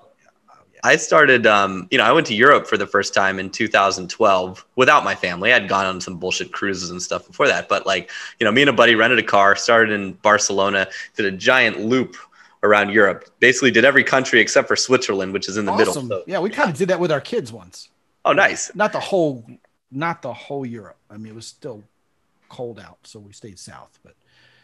I 0.86 0.98
started, 0.98 1.48
um, 1.48 1.88
you 1.92 1.98
know, 1.98 2.04
I 2.04 2.12
went 2.12 2.28
to 2.28 2.36
Europe 2.36 2.68
for 2.68 2.78
the 2.78 2.86
first 2.86 3.14
time 3.14 3.40
in 3.40 3.50
2012 3.50 4.66
without 4.76 5.06
my 5.06 5.16
family. 5.16 5.54
I'd 5.54 5.70
gone 5.70 5.86
on 5.86 6.02
some 6.02 6.18
bullshit 6.18 6.52
cruises 6.52 6.90
and 6.90 7.02
stuff 7.02 7.26
before 7.26 7.48
that, 7.48 7.70
but 7.70 7.86
like, 7.86 8.12
you 8.40 8.46
know, 8.46 8.52
me 8.52 8.64
and 8.64 8.70
a 8.70 8.74
buddy 8.74 8.94
rented 8.94 9.18
a 9.18 9.24
car, 9.24 9.56
started 9.56 9.94
in 9.94 10.14
Barcelona, 10.14 10.88
did 11.16 11.26
a 11.26 11.32
giant 11.32 11.80
loop 11.80 12.18
around 12.64 12.90
Europe. 12.90 13.30
Basically, 13.40 13.72
did 13.72 13.86
every 13.86 14.04
country 14.04 14.42
except 14.42 14.68
for 14.68 14.76
Switzerland, 14.76 15.32
which 15.32 15.48
is 15.48 15.56
in 15.56 15.66
the 15.66 15.72
awesome. 15.72 16.08
middle. 16.08 16.20
So, 16.20 16.24
yeah, 16.28 16.40
we 16.40 16.50
kind 16.50 16.70
of 16.70 16.78
did 16.78 16.90
that 16.90 17.00
with 17.00 17.14
our 17.14 17.22
kids 17.22 17.54
once. 17.54 17.88
Oh, 18.26 18.34
nice. 18.34 18.74
Not 18.76 18.92
the 18.92 19.00
whole, 19.00 19.46
not 19.90 20.22
the 20.22 20.34
whole 20.34 20.66
Europe. 20.66 20.98
I 21.10 21.16
mean, 21.16 21.32
it 21.32 21.36
was 21.36 21.48
still 21.48 21.82
cold 22.54 22.80
out, 22.80 23.00
so 23.04 23.20
we 23.20 23.34
stayed 23.34 23.58
south. 23.58 24.00
But 24.04 24.16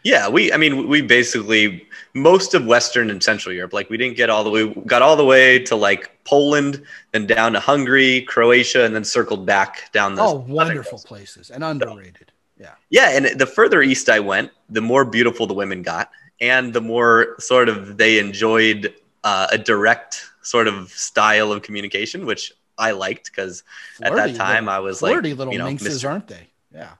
yeah, 0.04 0.28
we 0.28 0.52
I 0.52 0.56
mean 0.56 0.88
we 0.88 1.02
basically 1.02 1.86
most 2.14 2.54
of 2.54 2.64
Western 2.64 3.10
and 3.10 3.22
Central 3.22 3.54
Europe. 3.54 3.72
Like 3.72 3.90
we 3.90 3.96
didn't 3.96 4.16
get 4.16 4.30
all 4.30 4.44
the 4.44 4.50
way 4.50 4.72
got 4.86 5.02
all 5.02 5.16
the 5.16 5.24
way 5.24 5.58
to 5.64 5.76
like 5.76 6.24
Poland, 6.24 6.82
then 7.12 7.26
down 7.26 7.52
to 7.52 7.60
Hungary, 7.60 8.22
Croatia, 8.22 8.84
and 8.84 8.94
then 8.94 9.04
circled 9.04 9.44
back 9.44 9.92
down 9.92 10.14
the 10.14 10.22
oh 10.22 10.36
wonderful 10.48 10.98
places 10.98 11.50
and 11.50 11.64
underrated. 11.64 12.32
Yeah. 12.58 12.74
Yeah, 12.90 13.16
and 13.16 13.40
the 13.40 13.46
further 13.46 13.82
east 13.82 14.08
I 14.10 14.20
went, 14.20 14.50
the 14.68 14.82
more 14.82 15.04
beautiful 15.06 15.46
the 15.46 15.54
women 15.54 15.82
got, 15.82 16.10
and 16.40 16.74
the 16.74 16.80
more 16.80 17.36
sort 17.38 17.70
of 17.70 17.96
they 17.96 18.18
enjoyed 18.18 18.94
uh, 19.24 19.46
a 19.50 19.58
direct 19.58 20.26
sort 20.42 20.68
of 20.68 20.90
style 20.90 21.52
of 21.52 21.62
communication, 21.62 22.26
which 22.26 22.52
I 22.78 22.92
liked 22.92 23.30
because 23.30 23.62
at 24.02 24.14
that 24.14 24.34
time 24.36 24.66
little, 24.66 24.76
I 24.76 24.78
was 24.80 25.02
like, 25.02 25.22
little 25.22 25.52
you 25.52 25.58
know, 25.58 25.66
minxes, 25.66 26.02
Mr. 26.02 26.10
aren't 26.10 26.28
they? 26.28 26.48
Yeah. 26.72 26.92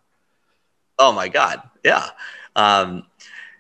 Oh 1.01 1.13
my 1.13 1.29
God. 1.29 1.63
Yeah. 1.85 2.07
Um, 2.55 3.05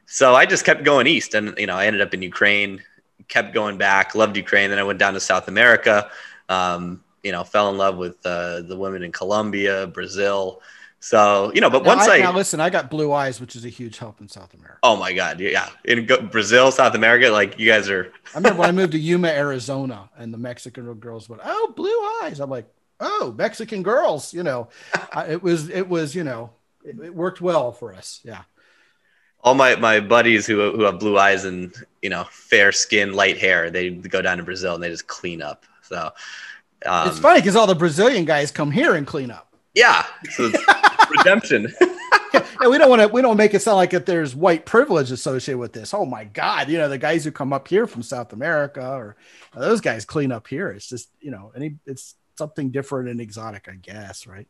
so 0.06 0.34
I 0.34 0.46
just 0.46 0.64
kept 0.64 0.84
going 0.84 1.06
east 1.06 1.34
and, 1.34 1.54
you 1.58 1.66
know, 1.66 1.76
I 1.76 1.86
ended 1.86 2.02
up 2.02 2.12
in 2.14 2.22
Ukraine, 2.22 2.82
kept 3.28 3.54
going 3.54 3.78
back, 3.78 4.14
loved 4.14 4.36
Ukraine. 4.36 4.70
Then 4.70 4.78
I 4.78 4.82
went 4.82 4.98
down 4.98 5.14
to 5.14 5.20
South 5.20 5.48
America. 5.48 6.10
Um, 6.48 7.02
you 7.22 7.32
know, 7.32 7.44
fell 7.44 7.70
in 7.70 7.76
love 7.78 7.96
with 7.96 8.16
uh, 8.24 8.62
the 8.62 8.76
women 8.76 9.02
in 9.02 9.12
Colombia, 9.12 9.86
Brazil. 9.86 10.60
So 11.02 11.50
you 11.54 11.62
know, 11.62 11.70
but 11.70 11.82
Now, 11.82 11.96
once 11.96 12.08
I, 12.08 12.16
I, 12.16 12.20
now 12.20 12.34
listen, 12.34 12.60
I 12.60 12.68
got 12.68 12.90
blue 12.90 13.12
eyes, 13.12 13.40
which 13.40 13.56
is 13.56 13.64
a 13.64 13.68
huge 13.70 13.96
help 13.98 14.20
in 14.20 14.28
South 14.28 14.52
America. 14.52 14.78
oh 14.82 14.96
my 14.96 15.12
god, 15.14 15.40
yeah, 15.40 15.68
in 15.84 16.04
go- 16.04 16.20
Brazil, 16.20 16.70
South 16.70 16.94
America, 16.94 17.30
like 17.30 17.58
you 17.58 17.66
guys 17.66 17.88
are 17.88 18.12
I 18.34 18.38
remember 18.38 18.60
when 18.60 18.68
I 18.68 18.72
moved 18.72 18.92
to 18.92 18.98
Yuma, 18.98 19.28
Arizona, 19.28 20.10
and 20.18 20.32
the 20.32 20.38
Mexican 20.38 20.92
girls 20.94 21.28
went, 21.28 21.40
"Oh, 21.44 21.72
blue 21.74 21.98
eyes." 22.22 22.38
I'm 22.38 22.50
like, 22.50 22.68
"Oh, 23.00 23.34
Mexican 23.36 23.82
girls." 23.82 24.34
You 24.34 24.42
know, 24.42 24.68
I, 25.12 25.26
it 25.28 25.42
was 25.42 25.70
it 25.70 25.88
was 25.88 26.14
you 26.14 26.24
know 26.24 26.50
it, 26.84 26.98
it 27.00 27.14
worked 27.14 27.40
well 27.40 27.72
for 27.72 27.92
us. 27.94 28.20
Yeah. 28.24 28.42
all 29.42 29.54
my 29.54 29.76
my 29.76 30.00
buddies 30.00 30.46
who 30.46 30.72
who 30.72 30.82
have 30.82 30.98
blue 30.98 31.18
eyes 31.18 31.44
and 31.44 31.74
you 32.02 32.10
know 32.10 32.24
fair 32.30 32.72
skin, 32.72 33.12
light 33.12 33.38
hair. 33.38 33.70
They 33.70 33.90
go 33.90 34.22
down 34.22 34.38
to 34.38 34.42
Brazil 34.44 34.74
and 34.74 34.82
they 34.82 34.88
just 34.90 35.06
clean 35.06 35.42
up. 35.42 35.64
So 35.82 36.10
um, 36.86 37.08
it's 37.08 37.18
funny 37.18 37.40
because 37.40 37.56
all 37.56 37.66
the 37.66 37.74
Brazilian 37.74 38.24
guys 38.24 38.50
come 38.50 38.70
here 38.70 38.94
and 38.94 39.06
clean 39.06 39.30
up. 39.30 39.54
yeah, 39.74 40.04
so 40.30 40.50
it's 40.52 41.10
redemption. 41.10 41.68
And 42.62 42.70
we 42.70 42.76
don't 42.78 42.90
want 42.90 43.02
to 43.02 43.08
we 43.08 43.22
don't 43.22 43.36
make 43.36 43.54
it 43.54 43.60
sound 43.62 43.76
like 43.76 43.94
if 43.94 44.04
there's 44.04 44.36
white 44.36 44.66
privilege 44.66 45.10
associated 45.10 45.58
with 45.58 45.72
this. 45.72 45.94
Oh 45.94 46.04
my 46.04 46.24
God, 46.24 46.68
you 46.68 46.78
know 46.78 46.88
the 46.88 46.98
guys 46.98 47.24
who 47.24 47.32
come 47.32 47.52
up 47.52 47.66
here 47.68 47.86
from 47.86 48.02
South 48.02 48.32
America 48.34 48.86
or 48.86 49.16
those 49.54 49.80
guys 49.80 50.04
clean 50.04 50.30
up 50.30 50.46
here. 50.46 50.68
It's 50.68 50.88
just 50.88 51.08
you 51.20 51.30
know 51.30 51.52
any 51.56 51.76
it's 51.86 52.14
something 52.36 52.70
different 52.70 53.08
and 53.08 53.20
exotic, 53.20 53.68
I 53.68 53.76
guess, 53.76 54.26
right? 54.26 54.46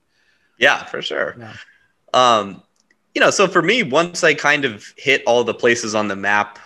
yeah, 0.58 0.84
for 0.84 1.00
sure. 1.02 1.34
Yeah. 1.38 1.54
Um, 2.14 2.62
you 3.14 3.20
know, 3.20 3.30
so 3.30 3.48
for 3.48 3.62
me, 3.62 3.82
once 3.82 4.22
I 4.22 4.34
kind 4.34 4.64
of 4.64 4.92
hit 4.96 5.22
all 5.26 5.44
the 5.44 5.54
places 5.54 5.94
on 5.94 6.08
the 6.08 6.16
map 6.16 6.58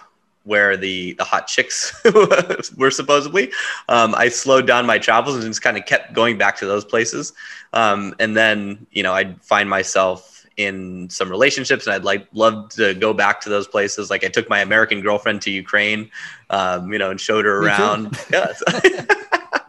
where 0.45 0.77
the 0.77 1.15
the 1.15 1.25
hot 1.25 1.47
chicks 1.47 1.99
were 2.77 2.91
supposedly, 2.91 3.51
um, 3.89 4.15
I 4.15 4.29
slowed 4.29 4.67
down 4.67 4.85
my 4.85 4.99
travels 4.99 5.37
and 5.37 5.45
just 5.45 5.63
kind 5.63 5.79
of 5.79 5.87
kept 5.87 6.13
going 6.13 6.37
back 6.37 6.57
to 6.59 6.67
those 6.67 6.85
places. 6.85 7.33
Um, 7.73 8.15
and 8.19 8.37
then, 8.37 8.87
you 8.91 9.03
know, 9.03 9.15
I'd 9.15 9.43
find 9.43 9.71
myself 9.71 10.35
in 10.57 11.09
some 11.11 11.29
relationships 11.29 11.87
and 11.87 11.95
I'd 11.95 12.05
like 12.05 12.27
love 12.33 12.71
to 12.71 12.95
go 12.95 13.13
back 13.13 13.41
to 13.43 13.49
those 13.49 13.67
places. 13.67 14.11
Like 14.11 14.25
I 14.25 14.29
took 14.29 14.49
my 14.49 14.61
American 14.61 15.01
girlfriend 15.01 15.43
to 15.43 15.51
Ukraine, 15.51 16.11
um, 16.51 16.93
you 16.93 16.99
know, 16.99 17.11
and 17.11 17.21
showed 17.21 17.45
her 17.45 17.63
around. 17.63 18.17
Yes. 18.31 18.63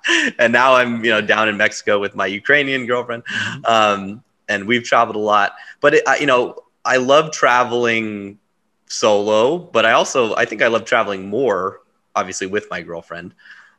and 0.39 0.53
now 0.53 0.76
I'm, 0.76 1.03
you 1.03 1.11
know, 1.11 1.21
down 1.21 1.49
in 1.49 1.57
Mexico 1.57 1.99
with 1.99 2.15
my 2.15 2.26
Ukrainian 2.28 2.86
girlfriend. 2.86 3.23
Mm-hmm. 3.26 3.65
Um, 3.65 4.23
and 4.48 4.68
we've 4.68 4.84
traveled 4.84 5.16
a 5.16 5.20
lot, 5.20 5.54
but 5.82 5.96
it, 5.96 6.04
I, 6.08 6.18
you 6.18 6.26
know, 6.28 6.56
I 6.84 6.98
love 6.98 7.32
traveling 7.32 8.39
solo, 8.88 9.58
but 9.58 9.86
I 9.86 9.91
also, 9.93 10.36
I 10.36 10.46
think 10.46 10.62
I 10.62 10.68
love 10.68 10.86
traveling 10.86 11.28
more, 11.30 11.82
obviously 12.16 12.48
with 12.48 12.68
my 12.70 12.82
girlfriend. 12.82 13.34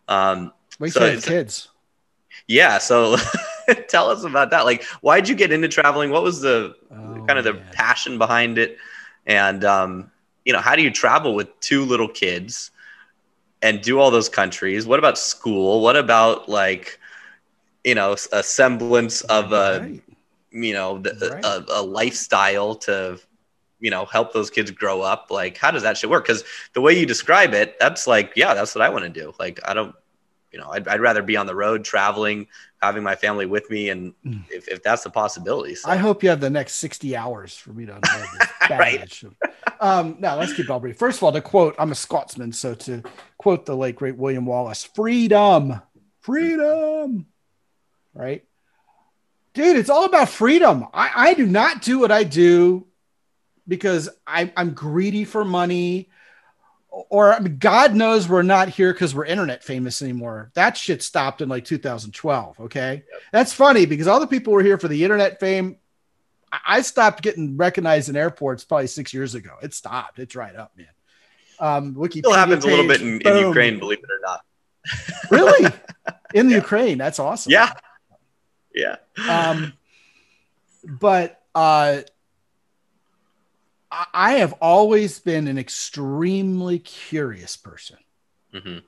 Um, 0.09 0.53
Wait 0.79 0.95
So 0.95 1.01
have 1.01 1.21
kids. 1.21 1.69
yeah. 2.47 2.79
So 2.79 3.17
tell 3.89 4.11
us 4.11 4.25
about 4.25 4.51
that. 4.51 4.65
Like, 4.65 4.85
why'd 5.01 5.29
you 5.29 5.35
get 5.35 5.53
into 5.53 5.69
traveling? 5.69 6.11
What 6.11 6.23
was 6.23 6.41
the 6.41 6.75
Oh, 6.91 7.27
kind 7.27 7.39
of 7.39 7.45
the 7.45 7.55
man. 7.55 7.73
passion 7.73 8.19
behind 8.19 8.59
it? 8.59 8.79
And, 9.27 9.65
um, 9.65 10.11
you 10.45 10.53
know, 10.53 10.61
how 10.61 10.77
do 10.77 10.83
you 10.83 10.91
travel 10.91 11.35
with 11.35 11.49
two 11.61 11.85
little 11.85 12.09
kids 12.09 12.71
and 13.63 13.81
do 13.83 13.99
all 14.01 14.11
those 14.11 14.29
countries? 14.29 14.87
What 14.87 14.99
about 14.99 15.19
school? 15.19 15.83
What 15.83 15.97
about 15.97 16.49
like, 16.49 16.99
you 17.85 17.95
know, 17.95 18.17
a 18.33 18.43
semblance 18.43 19.15
of 19.23 19.53
a, 19.53 19.81
Right. 19.81 20.03
You 20.63 20.73
know, 20.73 20.99
the, 20.99 21.31
Right. 21.35 21.45
a, 21.45 21.65
a 21.69 21.83
lifestyle 21.83 22.75
to, 22.77 23.19
you 23.79 23.91
know, 23.91 24.05
help 24.07 24.33
those 24.33 24.51
kids 24.51 24.71
grow 24.71 25.03
up? 25.03 25.27
Like, 25.31 25.59
how 25.59 25.71
does 25.71 25.83
that 25.83 25.99
shit 25.99 26.09
work? 26.11 26.27
Because 26.27 26.45
the 26.73 26.81
way 26.81 26.99
you 26.99 27.07
describe 27.07 27.53
it, 27.55 27.79
that's 27.79 28.07
like, 28.07 28.33
yeah, 28.37 28.55
that's 28.55 28.75
what 28.75 28.83
I 28.83 28.89
want 28.89 29.05
to 29.05 29.11
do. 29.11 29.33
Like, 29.39 29.61
I 29.69 29.75
don't, 29.75 29.95
you 30.53 30.59
know, 30.59 30.71
I'd, 30.71 30.89
I'd 30.89 31.01
rather 31.01 31.23
be 31.23 31.37
on 31.37 31.47
the 31.47 31.55
road 31.55 31.85
traveling, 31.85 32.47
having 32.81 33.03
my 33.03 33.17
family 33.17 33.47
with 33.47 33.69
me, 33.71 33.91
and 33.91 34.15
Mm. 34.25 34.45
if, 34.51 34.69
if 34.69 34.83
that's 34.83 35.05
the 35.05 35.11
possibility. 35.11 35.75
So. 35.75 35.91
I 35.91 35.97
hope 35.97 36.23
you 36.23 36.31
have 36.31 36.41
the 36.41 36.51
next 36.51 36.77
60 36.77 37.15
hours 37.17 37.55
for 37.57 37.71
me 37.73 37.85
to 37.87 37.93
unload 37.95 38.11
this 38.11 38.49
Right. 38.71 39.13
Um, 39.79 40.17
now 40.21 40.39
let's 40.39 40.55
keep 40.55 40.71
all 40.71 40.81
brief. 40.81 40.97
First 40.97 41.19
of 41.19 41.25
all, 41.25 41.33
to 41.33 41.41
quote, 41.41 41.75
I'm 41.79 41.93
a 41.93 41.95
Scotsman, 41.95 42.53
so 42.53 42.75
to 42.75 43.03
quote 43.37 43.67
the 43.67 43.77
late 43.77 43.97
great 43.97 44.17
William 44.17 44.47
Wallace, 44.47 44.85
freedom, 44.85 45.83
freedom, 46.23 47.27
right? 48.15 48.45
Dude, 49.57 49.79
it's 49.79 49.89
all 49.89 50.05
about 50.05 50.29
freedom. 50.29 50.87
I, 50.93 51.11
I 51.15 51.35
do 51.35 51.47
not 51.47 51.81
do 51.81 51.99
what 51.99 52.13
I 52.13 52.25
do 52.25 52.87
because 53.67 54.11
I, 54.27 54.53
I'm 54.55 54.75
greedy 54.75 55.25
for 55.25 55.47
money. 55.47 56.11
Or 56.91 57.33
I 57.33 57.39
mean, 57.41 57.57
God 57.57 57.95
knows 57.95 58.29
we're 58.29 58.43
not 58.43 58.69
here 58.69 58.93
because 58.93 59.15
we're 59.15 59.25
internet 59.25 59.65
famous 59.65 60.03
anymore. 60.03 60.51
That 60.53 60.77
shit 60.77 61.03
stopped 61.03 61.41
in 61.41 61.49
like 61.49 61.65
2012. 61.65 62.61
Okay. 62.61 63.05
That's 63.33 63.55
funny 63.55 63.87
because 63.87 64.07
all 64.07 64.21
the 64.21 64.27
people 64.27 64.53
were 64.53 64.63
here 64.63 64.77
for 64.77 64.89
the 64.89 65.03
internet 65.03 65.41
fame. 65.41 65.79
I- 66.53 66.83
stopped 66.83 67.23
getting 67.23 67.57
recognized 67.57 68.11
in 68.11 68.17
airports 68.17 68.63
probably 68.63 68.89
six 68.89 69.15
years 69.15 69.35
ago. 69.35 69.55
It 69.63 69.73
stopped. 69.73 70.19
It's 70.19 70.37
right 70.37 70.55
up, 70.55 70.73
man. 70.77 70.87
Um, 71.59 71.95
Wikipedia 71.95 72.19
still 72.19 72.33
happens 72.35 72.65
a 72.65 72.69
little 72.69 72.87
bit 72.87 73.01
in, 73.01 73.23
in. 73.23 73.47
Ukraine, 73.47 73.79
believe 73.79 74.01
it 74.01 74.11
or 74.11 74.21
not. 74.23 74.41
Really? 75.31 75.73
In 76.35 76.49
the 76.49 76.55
Ukraine. 76.57 76.99
That's 76.99 77.19
awesome. 77.19 77.53
Yeah. 77.53 77.73
Yeah. 78.77 78.97
Um, 79.29 79.73
but 80.85 81.43
uh, 81.55 82.03
I- 83.91 84.35
have 84.35 84.53
always 84.61 85.19
been 85.19 85.49
an 85.49 85.59
extremely 85.59 86.79
curious 86.79 87.57
person. 87.57 87.97
hmm 88.53 88.79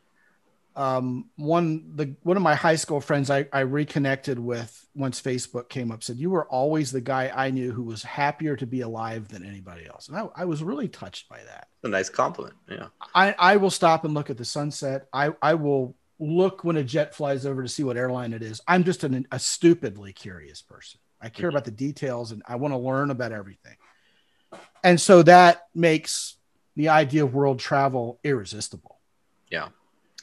um, 0.76 1.28
one 1.34 1.97
the 1.97 2.14
one 2.22 2.36
of 2.36 2.43
my 2.45 2.55
high 2.55 2.76
school 2.76 3.01
friends 3.01 3.30
I, 3.30 3.49
I 3.53 3.61
reconnected 3.61 4.39
with 4.39 4.86
once 4.95 5.20
Facebook 5.20 5.68
came 5.68 5.91
up 5.91 6.05
said 6.05 6.18
you 6.18 6.30
were 6.30 6.47
always 6.47 6.93
the 6.93 7.01
guy 7.01 7.32
I 7.34 7.51
knew 7.51 7.72
who 7.72 7.82
was 7.82 8.05
happier 8.05 8.55
to 8.55 8.64
be 8.64 8.82
alive 8.82 9.26
than 9.26 9.45
anybody 9.45 9.86
else, 9.89 10.07
and 10.07 10.16
I, 10.16 10.28
I 10.36 10.45
was 10.45 10.62
really 10.62 10.86
touched 10.86 11.28
by 11.28 11.39
that. 11.43 11.66
A 11.82 11.89
nice 11.89 12.09
compliment. 12.09 12.55
Yeah. 12.70 12.86
I, 13.12 13.34
I 13.36 13.57
will 13.57 13.70
stop 13.70 14.05
and 14.05 14.14
look 14.14 14.30
at 14.30 14.36
the 14.36 14.45
sunset. 14.45 15.09
I, 15.12 15.30
I 15.43 15.55
will 15.55 15.97
look 16.19 16.64
when 16.64 16.77
a 16.77 16.85
jet 16.85 17.14
flies 17.14 17.47
over 17.47 17.62
to 17.62 17.69
see 17.69 17.85
what 17.85 17.97
airline 17.97 18.33
it 18.33 18.43
is. 18.43 18.61
I'm 18.66 18.85
just 18.85 19.05
an, 19.05 19.27
a 19.31 19.39
stupidly 19.39 20.12
curious 20.12 20.62
person. 20.62 21.01
I 21.21 21.29
care 21.29 21.49
Mhm. 21.49 21.55
about 21.55 21.64
the 21.64 21.71
details 21.71 22.33
and 22.33 22.43
I 22.47 22.57
want 22.57 22.73
to 22.75 22.79
learn 22.79 23.11
about 23.11 23.33
everything. 23.33 23.77
And 24.83 25.01
so 25.01 25.23
that 25.25 25.66
makes 25.75 26.37
the 26.77 26.89
idea 26.89 27.25
of 27.25 27.35
world 27.35 27.59
travel 27.59 28.21
irresistible. 28.23 29.01
Yeah. 29.51 29.69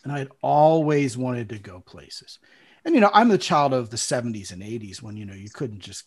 And 0.03 0.11
I 0.11 0.19
had 0.19 0.31
always 0.41 1.17
wanted 1.17 1.49
to 1.49 1.59
go 1.59 1.79
places. 1.79 2.39
And, 2.85 2.93
you 2.93 3.01
know, 3.01 3.11
I'm 3.13 3.29
the 3.29 3.37
child 3.37 3.73
of 3.73 3.89
the 3.89 3.97
70s 3.97 4.51
and 4.51 4.61
80s 4.61 5.01
when, 5.01 5.17
you 5.17 5.25
know, 5.25 5.33
you 5.33 5.49
couldn't 5.49 5.79
just 5.79 6.05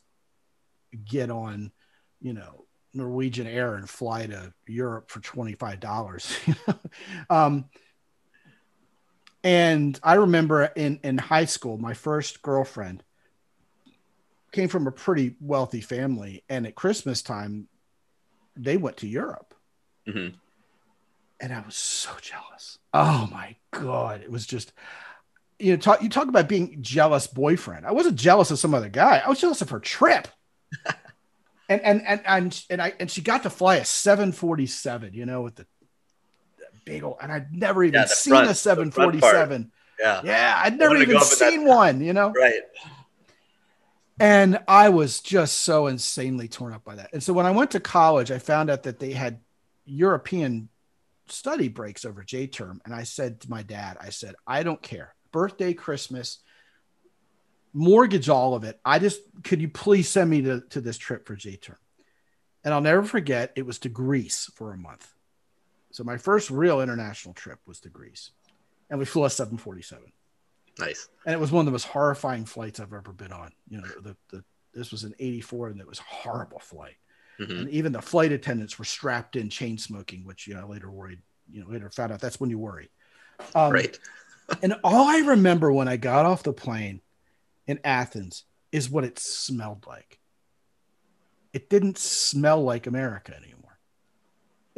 get 1.04 1.30
on, 1.30 1.72
you 2.20 2.32
know, 2.32 2.64
Norwegian 2.94 3.46
Air 3.46 3.74
and 3.74 3.88
fly 3.88 4.26
to 4.26 4.52
Europe 4.66 5.10
for 5.10 5.20
$25. 5.20 6.38
um, 7.30 7.66
and 9.44 9.98
I 10.02 10.14
remember 10.14 10.64
in, 10.64 11.00
in 11.04 11.18
high 11.18 11.44
school, 11.44 11.78
my 11.78 11.94
first 11.94 12.42
girlfriend 12.42 13.04
came 14.52 14.68
from 14.68 14.86
a 14.86 14.92
pretty 14.92 15.36
wealthy 15.40 15.80
family. 15.80 16.44
And 16.48 16.66
at 16.66 16.74
Christmas 16.74 17.22
time, 17.22 17.68
they 18.56 18.76
went 18.76 18.98
to 18.98 19.08
Europe. 19.08 19.54
hmm 20.06 20.28
And 21.40 21.52
I 21.52 21.60
was 21.60 21.76
so 21.76 22.10
jealous. 22.20 22.78
Oh 22.92 23.28
my 23.30 23.56
God. 23.70 24.22
It 24.22 24.30
was 24.30 24.46
just, 24.46 24.72
you 25.58 25.72
know, 25.72 25.76
talk, 25.76 26.02
you 26.02 26.08
talk 26.08 26.28
about 26.28 26.48
being 26.48 26.78
jealous 26.82 27.26
boyfriend. 27.26 27.86
I 27.86 27.92
wasn't 27.92 28.16
jealous 28.16 28.50
of 28.50 28.58
some 28.58 28.74
other 28.74 28.88
guy. 28.88 29.22
I 29.24 29.28
was 29.28 29.40
jealous 29.40 29.62
of 29.62 29.70
her 29.70 29.80
trip. 29.80 30.26
and, 31.68 31.80
and, 31.80 32.02
and, 32.04 32.22
and, 32.26 32.64
and 32.70 32.82
I, 32.82 32.94
and 32.98 33.10
she 33.10 33.20
got 33.20 33.44
to 33.44 33.50
fly 33.50 33.76
a 33.76 33.84
747, 33.84 35.14
you 35.14 35.26
know, 35.26 35.42
with 35.42 35.56
the 35.56 35.66
big 36.88 37.04
old, 37.04 37.16
and 37.20 37.30
I'd 37.32 37.52
never 37.52 37.84
even 37.84 38.00
Yeah, 38.00 38.06
seen 38.06 38.32
front- 38.32 38.46
a 38.46 38.48
the 38.48 38.54
front 38.54 38.94
part. 38.94 38.94
747. 38.94 39.72
Yeah. 40.00 40.20
Yeah. 40.24 40.60
I'd 40.64 40.78
never 40.78 40.96
even 40.96 41.10
in 41.10 41.14
that- 41.14 41.24
seen 41.24 41.64
one, 41.64 42.00
you 42.00 42.12
know? 42.12 42.30
Right. 42.30 42.62
And 44.20 44.58
I 44.66 44.88
was 44.88 45.20
just 45.20 45.60
so 45.62 45.86
insanely 45.86 46.48
torn 46.48 46.72
up 46.72 46.84
by 46.84 46.96
that. 46.96 47.10
And 47.12 47.22
so 47.22 47.32
when 47.32 47.46
I 47.46 47.52
went 47.52 47.70
to 47.72 47.80
college, 47.80 48.30
I 48.32 48.38
found 48.38 48.68
out 48.70 48.82
that 48.84 48.98
they 48.98 49.12
had 49.12 49.40
European 49.84 50.68
study 51.28 51.68
breaks 51.68 52.04
over 52.04 52.24
J 52.24 52.46
term. 52.48 52.80
And 52.84 52.92
I 52.94 53.04
said 53.04 53.40
to 53.42 53.50
my 53.50 53.62
dad, 53.62 53.96
I 54.00 54.10
said, 54.10 54.34
I 54.46 54.62
don't 54.64 54.82
care. 54.82 55.14
Birthday, 55.30 55.72
Christmas, 55.72 56.38
mortgage 57.72 58.28
all 58.28 58.54
of 58.54 58.64
it. 58.64 58.80
I 58.84 58.98
just, 58.98 59.20
could 59.44 59.60
you 59.60 59.68
please 59.68 60.08
send 60.08 60.30
me 60.30 60.42
to, 60.42 60.62
to 60.70 60.80
this 60.80 60.98
trip 60.98 61.26
for 61.26 61.36
J 61.36 61.56
term? 61.56 61.76
And 62.64 62.74
I'll 62.74 62.80
never 62.80 63.04
forget, 63.04 63.52
it 63.56 63.66
was 63.66 63.78
to 63.80 63.88
Greece 63.88 64.50
for 64.56 64.72
a 64.72 64.76
month. 64.76 65.08
So 65.98 66.04
my 66.04 66.16
first 66.16 66.48
real 66.48 66.80
international 66.80 67.34
trip 67.34 67.58
was 67.66 67.80
to 67.80 67.88
Greece. 67.88 68.30
And 68.88 69.00
we 69.00 69.04
flew 69.04 69.24
a 69.24 69.30
747 69.30 70.12
Nice. 70.78 71.08
and 71.26 71.34
it 71.34 71.40
was 71.40 71.50
one 71.50 71.62
of 71.62 71.66
the 71.66 71.72
most 71.72 71.88
horrifying 71.88 72.44
flights 72.44 72.78
I've 72.78 72.92
ever 72.92 73.12
been 73.12 73.32
on. 73.32 73.50
You 73.68 73.78
know, 73.78 73.88
the, 74.00 74.16
the 74.30 74.44
this 74.72 74.92
was 74.92 75.02
an 75.02 75.12
'84, 75.18 75.70
and 75.70 75.80
it 75.80 75.88
was 75.88 75.98
a 75.98 76.04
horrible 76.04 76.60
flight. 76.60 76.94
hmm 77.36 77.50
And 77.50 77.68
even 77.70 77.90
the 77.90 78.00
flight 78.00 78.30
attendants 78.30 78.78
were 78.78 78.84
strapped 78.84 79.34
in, 79.34 79.50
chain 79.50 79.76
smoking, 79.76 80.24
which 80.24 80.46
you 80.46 80.54
know 80.54 80.60
I 80.60 80.64
later 80.66 80.88
worried. 80.88 81.18
You 81.50 81.62
know, 81.62 81.68
later 81.68 81.90
found 81.90 82.12
out 82.12 82.20
that's 82.20 82.38
when 82.38 82.48
you 82.48 82.60
worry. 82.60 82.90
Um, 83.56 83.72
Right. 83.72 83.98
And 84.62 84.76
all 84.84 85.08
I 85.08 85.18
remember 85.18 85.72
when 85.72 85.88
I 85.88 85.96
got 85.96 86.26
off 86.26 86.44
the 86.44 86.52
plane 86.52 87.00
in 87.66 87.80
Athens 87.82 88.44
is 88.70 88.88
what 88.88 89.02
it 89.02 89.18
smelled 89.18 89.84
like. 89.88 90.20
It 91.52 91.68
didn't 91.68 91.98
smell 91.98 92.62
like 92.62 92.86
America 92.86 93.36
anymore. 93.36 93.67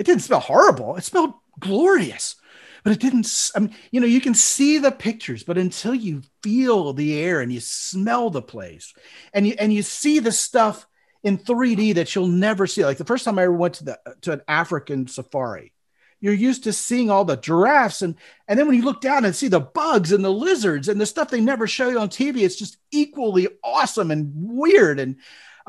It 0.00 0.06
didn't 0.06 0.22
smell 0.22 0.40
horrible. 0.40 0.96
It 0.96 1.04
smelled 1.04 1.34
glorious, 1.58 2.36
but 2.84 2.94
it 2.94 3.00
didn't. 3.00 3.50
I 3.54 3.58
mean, 3.58 3.74
you 3.90 4.00
know, 4.00 4.06
you 4.06 4.22
can 4.22 4.32
see 4.32 4.78
the 4.78 4.90
pictures, 4.90 5.42
but 5.44 5.58
until 5.58 5.94
you 5.94 6.22
feel 6.42 6.94
the 6.94 7.20
air 7.20 7.42
and 7.42 7.52
you 7.52 7.60
smell 7.60 8.30
the 8.30 8.40
place, 8.40 8.94
and 9.34 9.46
you 9.46 9.56
and 9.58 9.70
you 9.70 9.82
see 9.82 10.18
the 10.18 10.32
stuff 10.32 10.86
in 11.22 11.36
3D 11.36 11.96
that 11.96 12.14
you'll 12.14 12.28
never 12.28 12.66
see. 12.66 12.82
Like 12.82 12.96
the 12.96 13.04
first 13.04 13.26
time 13.26 13.38
I 13.38 13.42
ever 13.42 13.52
went 13.52 13.74
to 13.74 13.84
the 13.84 13.98
to 14.22 14.32
an 14.32 14.40
African 14.48 15.06
safari, 15.06 15.74
you're 16.18 16.32
used 16.32 16.64
to 16.64 16.72
seeing 16.72 17.10
all 17.10 17.26
the 17.26 17.36
giraffes 17.36 18.00
and 18.00 18.14
and 18.48 18.58
then 18.58 18.66
when 18.66 18.76
you 18.76 18.84
look 18.86 19.02
down 19.02 19.26
and 19.26 19.36
see 19.36 19.48
the 19.48 19.60
bugs 19.60 20.12
and 20.12 20.24
the 20.24 20.32
lizards 20.32 20.88
and 20.88 20.98
the 20.98 21.04
stuff 21.04 21.28
they 21.28 21.42
never 21.42 21.66
show 21.66 21.90
you 21.90 21.98
on 21.98 22.08
TV, 22.08 22.38
it's 22.38 22.56
just 22.56 22.78
equally 22.90 23.48
awesome 23.62 24.10
and 24.10 24.32
weird 24.34 24.98
and 24.98 25.16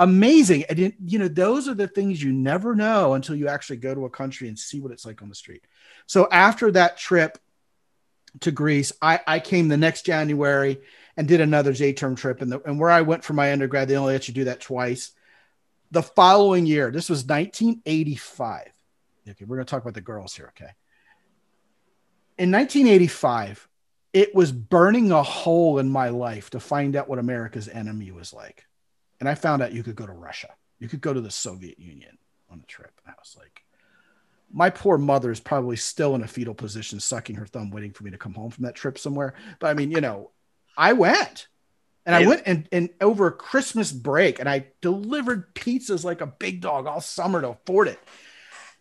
amazing. 0.01 0.65
And 0.69 0.79
it, 0.79 0.95
you 1.05 1.19
know, 1.19 1.27
those 1.29 1.69
are 1.69 1.73
the 1.73 1.87
things 1.87 2.21
you 2.21 2.33
never 2.33 2.75
know 2.75 3.13
until 3.13 3.35
you 3.35 3.47
actually 3.47 3.77
go 3.77 3.95
to 3.95 4.05
a 4.05 4.09
country 4.09 4.47
and 4.47 4.59
see 4.59 4.79
what 4.79 4.91
it's 4.91 5.05
like 5.05 5.21
on 5.21 5.29
the 5.29 5.35
street. 5.35 5.63
So 6.07 6.27
after 6.29 6.71
that 6.71 6.97
trip 6.97 7.37
to 8.41 8.51
Greece, 8.51 8.91
I, 9.01 9.19
I 9.25 9.39
came 9.39 9.67
the 9.67 9.77
next 9.77 10.05
January 10.05 10.81
and 11.15 11.27
did 11.27 11.41
another 11.41 11.71
J 11.71 11.93
term 11.93 12.15
trip. 12.15 12.41
And, 12.41 12.51
the, 12.51 12.61
and 12.61 12.79
where 12.79 12.91
I 12.91 13.01
went 13.01 13.23
for 13.23 13.33
my 13.33 13.53
undergrad, 13.53 13.87
they 13.87 13.95
only 13.95 14.13
let 14.13 14.27
you 14.27 14.33
do 14.33 14.43
that 14.45 14.59
twice 14.59 15.13
the 15.91 16.01
following 16.01 16.65
year, 16.65 16.89
this 16.89 17.09
was 17.09 17.25
1985. 17.25 18.71
Okay, 19.29 19.45
we're 19.45 19.57
going 19.57 19.65
to 19.65 19.69
talk 19.69 19.83
about 19.83 19.93
the 19.93 20.01
girls 20.01 20.33
here. 20.33 20.51
Okay. 20.57 20.71
In 22.37 22.51
1985, 22.51 23.67
it 24.13 24.33
was 24.33 24.51
burning 24.51 25.11
a 25.11 25.21
hole 25.21 25.77
in 25.77 25.89
my 25.89 26.09
life 26.09 26.49
to 26.51 26.59
find 26.59 26.95
out 26.95 27.07
what 27.07 27.19
America's 27.19 27.67
enemy 27.67 28.11
was 28.11 28.33
like. 28.33 28.65
And 29.21 29.29
I 29.29 29.35
found 29.35 29.61
out 29.61 29.71
you 29.71 29.83
could 29.83 29.95
go 29.95 30.07
to 30.07 30.11
Russia, 30.11 30.49
you 30.79 30.89
could 30.89 30.99
go 30.99 31.13
to 31.13 31.21
the 31.21 31.31
Soviet 31.31 31.79
Union 31.79 32.17
on 32.49 32.59
a 32.61 32.65
trip. 32.65 32.91
And 33.05 33.13
I 33.13 33.19
was 33.19 33.37
like, 33.39 33.63
my 34.51 34.71
poor 34.71 34.97
mother 34.97 35.31
is 35.31 35.39
probably 35.39 35.77
still 35.77 36.15
in 36.15 36.23
a 36.23 36.27
fetal 36.27 36.55
position, 36.55 36.99
sucking 36.99 37.35
her 37.35 37.45
thumb, 37.45 37.69
waiting 37.69 37.91
for 37.91 38.03
me 38.03 38.11
to 38.11 38.17
come 38.17 38.33
home 38.33 38.49
from 38.49 38.65
that 38.65 38.75
trip 38.75 38.97
somewhere. 38.97 39.35
But 39.59 39.67
I 39.67 39.73
mean, 39.75 39.91
you 39.91 40.01
know, 40.01 40.31
I 40.75 40.93
went. 40.93 41.47
And 42.03 42.15
I 42.15 42.25
went 42.25 42.41
and, 42.47 42.67
and 42.71 42.89
over 42.99 43.29
Christmas 43.29 43.91
break 43.91 44.39
and 44.39 44.49
I 44.49 44.65
delivered 44.81 45.53
pizzas 45.53 46.03
like 46.03 46.21
a 46.21 46.25
big 46.25 46.59
dog 46.59 46.87
all 46.87 46.99
summer 46.99 47.41
to 47.41 47.49
afford 47.49 47.87
it. 47.89 47.99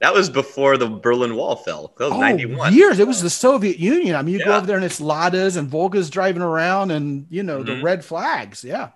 That 0.00 0.14
was 0.14 0.30
before 0.30 0.78
the 0.78 0.88
Berlin 0.88 1.36
Wall 1.36 1.56
fell. 1.56 1.92
That 1.98 2.04
was 2.04 2.14
oh, 2.14 2.20
91. 2.20 2.72
Years. 2.72 2.98
It 2.98 3.06
was 3.06 3.20
the 3.20 3.28
Soviet 3.28 3.78
Union. 3.78 4.16
I 4.16 4.22
mean, 4.22 4.32
you 4.32 4.38
yeah. 4.38 4.46
go 4.46 4.56
over 4.56 4.66
there 4.66 4.76
and 4.76 4.84
it's 4.86 5.00
Ladas 5.00 5.58
and 5.58 5.70
Volgas 5.70 6.10
driving 6.10 6.40
around 6.40 6.92
and, 6.92 7.26
you 7.28 7.42
know, 7.42 7.58
mm-hmm. 7.58 7.66
the 7.66 7.82
red 7.82 8.02
flags. 8.02 8.64
Yeah. 8.64 8.88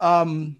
Um, 0.00 0.56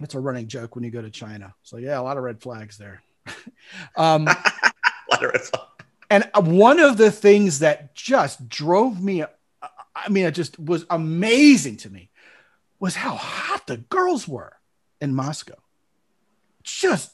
it's 0.00 0.14
a 0.14 0.20
running 0.20 0.48
joke 0.48 0.74
when 0.74 0.84
you 0.84 0.90
go 0.90 1.02
to 1.02 1.10
China. 1.10 1.54
So, 1.62 1.76
yeah, 1.76 1.98
a 1.98 2.02
lot 2.02 2.16
of 2.16 2.24
red 2.24 2.40
flags 2.40 2.78
there. 2.78 3.02
um, 3.96 4.26
a 4.28 4.72
lot 5.10 5.24
of 5.24 5.32
red 5.32 5.40
flags. 5.42 5.66
And 6.10 6.28
one 6.34 6.78
of 6.78 6.98
the 6.98 7.10
things 7.10 7.60
that 7.60 7.94
just 7.94 8.48
drove 8.48 9.02
me 9.02 9.24
I 9.94 10.08
mean, 10.08 10.24
it 10.24 10.32
just 10.32 10.58
was 10.58 10.86
amazing 10.90 11.76
to 11.78 11.90
me 11.90 12.10
was 12.80 12.94
how 12.94 13.14
hot 13.14 13.66
the 13.66 13.76
girls 13.76 14.26
were 14.26 14.56
in 15.00 15.14
Moscow. 15.14 15.54
Just 16.62 17.12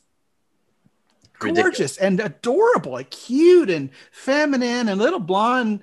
gorgeous 1.38 1.64
Ridiculous. 1.64 1.96
and 1.98 2.20
adorable, 2.20 2.92
like 2.92 3.11
cute 3.11 3.70
and 3.70 3.90
feminine 4.11 4.88
and 4.88 5.00
little 5.00 5.20
blonde, 5.20 5.82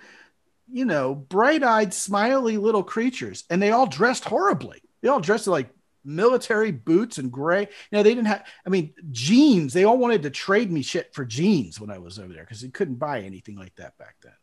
you 0.72 0.86
know, 0.86 1.14
bright 1.14 1.64
eyed, 1.64 1.94
smiley 1.94 2.58
little 2.58 2.84
creatures. 2.84 3.44
And 3.50 3.62
they 3.62 3.72
all 3.72 3.88
dressed 3.88 4.26
horribly. 4.26 4.82
They 5.06 5.12
all 5.12 5.20
dressed 5.20 5.46
like 5.46 5.70
military 6.04 6.72
boots 6.72 7.20
and 7.20 7.32
gray. 7.32 7.62
You 7.62 7.68
know, 7.92 8.02
they 8.02 8.16
didn't 8.16 8.26
have, 8.26 8.44
I 8.66 8.70
mean, 8.70 8.92
jeans. 9.12 9.72
They 9.72 9.84
all 9.84 10.00
wanted 10.00 10.24
to 10.24 10.32
trade 10.32 10.72
me 10.72 10.82
shit 10.82 11.14
for 11.14 11.24
jeans 11.24 11.80
when 11.80 11.92
I 11.92 12.00
was 12.00 12.18
over 12.18 12.34
there 12.34 12.42
because 12.42 12.64
you 12.64 12.72
couldn't 12.72 12.96
buy 12.96 13.22
anything 13.22 13.56
like 13.56 13.76
that 13.76 14.00
back 14.00 14.16
then. 14.24 14.34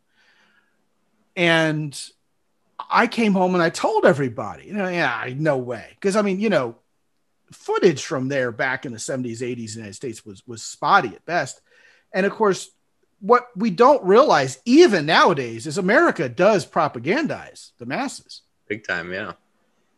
And 1.35 2.01
I 2.89 3.09
came 3.09 3.33
home 3.33 3.55
and 3.55 3.63
I 3.63 3.71
told 3.71 4.07
everybody, 4.07 4.67
you 4.67 4.73
know, 4.73 4.89
yeah, 4.89 5.29
no 5.37 5.57
way. 5.57 5.89
Because 5.95 6.15
I 6.15 6.23
mean, 6.23 6.39
you 6.39 6.49
know, 6.49 6.77
footage 7.51 8.05
from 8.05 8.29
there 8.29 8.53
back 8.53 8.87
in 8.87 8.93
the 8.93 8.99
70s, 8.99 9.39
80s, 9.39 9.75
United 9.75 9.97
States 9.97 10.25
was 10.25 10.47
was 10.47 10.63
spotty 10.63 11.09
at 11.09 11.25
best. 11.25 11.61
And 12.15 12.25
of 12.25 12.31
course, 12.31 12.71
what 13.19 13.49
we 13.57 13.71
don't 13.71 14.05
realize 14.05 14.61
even 14.65 15.07
nowadays 15.07 15.67
is 15.67 15.77
America 15.77 16.29
does 16.29 16.65
propagandize 16.65 17.73
the 17.79 17.87
masses. 17.87 18.43
Big 18.69 18.87
time, 18.87 19.13
yeah. 19.13 19.33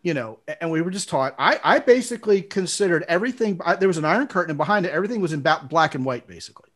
You 0.04 0.14
know, 0.14 0.38
and 0.60 0.70
we 0.70 0.82
were 0.82 0.90
just 0.92 1.08
taught. 1.08 1.34
I, 1.38 1.58
I 1.64 1.78
basically 1.80 2.42
considered 2.42 3.04
everything. 3.08 3.60
I, 3.64 3.74
there 3.74 3.88
was 3.88 3.98
an 3.98 4.04
iron 4.04 4.28
curtain, 4.28 4.50
and 4.50 4.58
behind 4.58 4.86
it, 4.86 4.92
everything 4.92 5.20
was 5.20 5.32
in 5.32 5.40
black 5.40 5.96
and 5.96 6.04
white, 6.04 6.28
basically. 6.28 6.70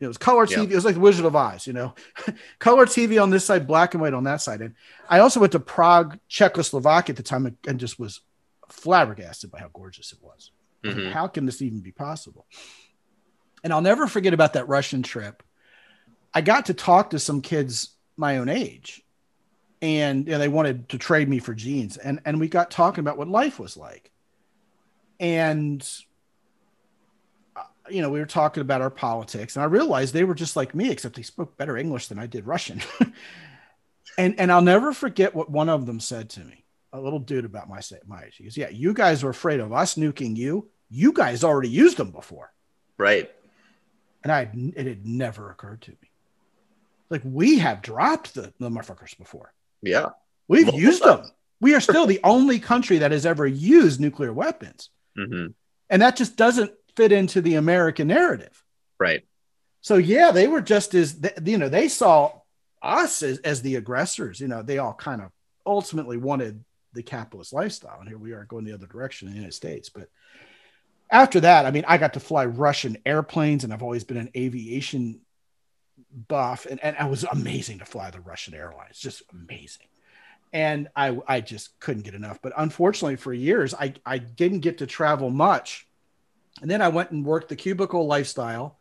It 0.00 0.08
was 0.08 0.18
color 0.18 0.46
TV. 0.46 0.62
Yep. 0.62 0.70
It 0.70 0.74
was 0.74 0.84
like 0.84 0.94
the 0.94 1.00
Wizard 1.00 1.24
of 1.24 1.36
Oz, 1.36 1.66
you 1.66 1.72
know, 1.72 1.94
color 2.58 2.86
TV 2.86 3.22
on 3.22 3.30
this 3.30 3.44
side, 3.44 3.66
black 3.66 3.94
and 3.94 4.00
white 4.00 4.14
on 4.14 4.24
that 4.24 4.40
side. 4.40 4.60
And 4.60 4.74
I 5.08 5.20
also 5.20 5.38
went 5.38 5.52
to 5.52 5.60
Prague, 5.60 6.18
Czechoslovakia 6.28 7.12
at 7.12 7.16
the 7.16 7.22
time, 7.22 7.56
and 7.66 7.78
just 7.78 7.98
was 7.98 8.20
flabbergasted 8.68 9.50
by 9.50 9.60
how 9.60 9.68
gorgeous 9.72 10.12
it 10.12 10.18
was. 10.20 10.50
Mm-hmm. 10.82 11.12
How 11.12 11.26
can 11.28 11.46
this 11.46 11.62
even 11.62 11.80
be 11.80 11.92
possible? 11.92 12.46
And 13.62 13.72
I'll 13.72 13.80
never 13.80 14.06
forget 14.06 14.34
about 14.34 14.54
that 14.54 14.68
Russian 14.68 15.02
trip. 15.02 15.42
I 16.34 16.40
got 16.40 16.66
to 16.66 16.74
talk 16.74 17.10
to 17.10 17.18
some 17.18 17.40
kids 17.40 17.90
my 18.16 18.38
own 18.38 18.48
age, 18.48 19.02
and 19.84 20.26
you 20.26 20.32
know, 20.32 20.38
they 20.38 20.48
wanted 20.48 20.88
to 20.88 20.98
trade 20.98 21.28
me 21.28 21.38
for 21.38 21.52
jeans, 21.52 21.98
and 21.98 22.18
and 22.24 22.40
we 22.40 22.48
got 22.48 22.70
talking 22.70 23.00
about 23.00 23.18
what 23.18 23.28
life 23.28 23.58
was 23.58 23.76
like, 23.76 24.10
and 25.20 25.86
uh, 27.54 27.64
you 27.90 28.00
know, 28.00 28.08
we 28.08 28.18
were 28.18 28.24
talking 28.24 28.62
about 28.62 28.80
our 28.80 28.88
politics, 28.88 29.56
and 29.56 29.62
I 29.62 29.66
realized 29.66 30.14
they 30.14 30.24
were 30.24 30.34
just 30.34 30.56
like 30.56 30.74
me, 30.74 30.90
except 30.90 31.16
they 31.16 31.22
spoke 31.22 31.58
better 31.58 31.76
English 31.76 32.06
than 32.06 32.18
I 32.18 32.26
did 32.26 32.46
Russian. 32.46 32.80
and 34.18 34.40
and 34.40 34.50
I'll 34.50 34.62
never 34.62 34.94
forget 34.94 35.34
what 35.34 35.50
one 35.50 35.68
of 35.68 35.84
them 35.84 36.00
said 36.00 36.30
to 36.30 36.40
me, 36.40 36.64
a 36.94 36.98
little 36.98 37.18
dude 37.18 37.44
about 37.44 37.68
my 37.68 37.80
my 38.06 38.24
age. 38.24 38.36
He 38.38 38.44
goes, 38.44 38.56
"Yeah, 38.56 38.70
you 38.70 38.94
guys 38.94 39.22
were 39.22 39.30
afraid 39.30 39.60
of 39.60 39.70
us 39.70 39.96
nuking 39.96 40.34
you. 40.34 40.70
You 40.88 41.12
guys 41.12 41.44
already 41.44 41.68
used 41.68 41.98
them 41.98 42.10
before, 42.10 42.54
right?" 42.96 43.30
And 44.22 44.32
I 44.32 44.48
it 44.76 44.86
had 44.86 45.04
never 45.04 45.50
occurred 45.50 45.82
to 45.82 45.90
me. 45.90 46.10
Like 47.10 47.20
we 47.22 47.58
have 47.58 47.82
dropped 47.82 48.32
the, 48.32 48.54
the 48.58 48.70
motherfuckers 48.70 49.18
before. 49.18 49.52
Yeah, 49.84 50.10
we've 50.48 50.72
used 50.74 51.04
them. 51.04 51.24
We 51.60 51.74
are 51.74 51.80
still 51.80 52.06
the 52.06 52.20
only 52.24 52.58
country 52.58 52.98
that 52.98 53.12
has 53.12 53.24
ever 53.26 53.46
used 53.46 54.00
nuclear 54.00 54.32
weapons. 54.32 54.90
Mm-hmm. 55.18 55.52
And 55.90 56.02
that 56.02 56.16
just 56.16 56.36
doesn't 56.36 56.72
fit 56.96 57.12
into 57.12 57.40
the 57.40 57.54
American 57.54 58.08
narrative. 58.08 58.62
Right. 58.98 59.24
So 59.80 59.96
yeah, 59.96 60.30
they 60.30 60.48
were 60.48 60.60
just 60.60 60.94
as 60.94 61.18
you 61.44 61.58
know 61.58 61.68
they 61.68 61.88
saw 61.88 62.32
us 62.82 63.22
as, 63.22 63.38
as 63.38 63.62
the 63.62 63.76
aggressors. 63.76 64.40
You 64.40 64.48
know, 64.48 64.62
they 64.62 64.78
all 64.78 64.94
kind 64.94 65.20
of 65.20 65.30
ultimately 65.66 66.16
wanted 66.16 66.64
the 66.92 67.02
capitalist 67.02 67.52
lifestyle, 67.52 67.98
and 68.00 68.08
here 68.08 68.18
we 68.18 68.32
are 68.32 68.44
going 68.44 68.64
the 68.64 68.72
other 68.74 68.86
direction 68.86 69.28
in 69.28 69.32
the 69.34 69.38
United 69.38 69.54
States. 69.54 69.88
But 69.88 70.08
after 71.10 71.40
that, 71.40 71.66
I 71.66 71.70
mean, 71.70 71.84
I 71.86 71.98
got 71.98 72.14
to 72.14 72.20
fly 72.20 72.44
Russian 72.46 72.96
airplanes, 73.04 73.64
and 73.64 73.72
I've 73.72 73.82
always 73.82 74.04
been 74.04 74.16
an 74.16 74.30
aviation 74.36 75.20
buff, 76.28 76.66
and, 76.66 76.82
and 76.82 76.96
it 76.98 77.10
was 77.10 77.24
amazing 77.24 77.78
to 77.80 77.84
fly 77.84 78.10
the 78.10 78.20
Russian 78.20 78.54
airlines, 78.54 78.98
just 78.98 79.22
amazing. 79.32 79.86
And 80.52 80.88
I 80.94 81.18
I 81.26 81.40
just 81.40 81.78
couldn't 81.80 82.04
get 82.04 82.14
enough. 82.14 82.40
But 82.40 82.52
unfortunately, 82.56 83.16
for 83.16 83.32
years, 83.32 83.74
I 83.74 83.94
I 84.06 84.18
didn't 84.18 84.60
get 84.60 84.78
to 84.78 84.86
travel 84.86 85.30
much 85.30 85.86
and 86.62 86.70
then 86.70 86.82
I 86.82 86.88
went 86.88 87.10
and 87.10 87.24
worked 87.24 87.48
the 87.48 87.56
cubicle 87.56 88.06
lifestyle. 88.06 88.78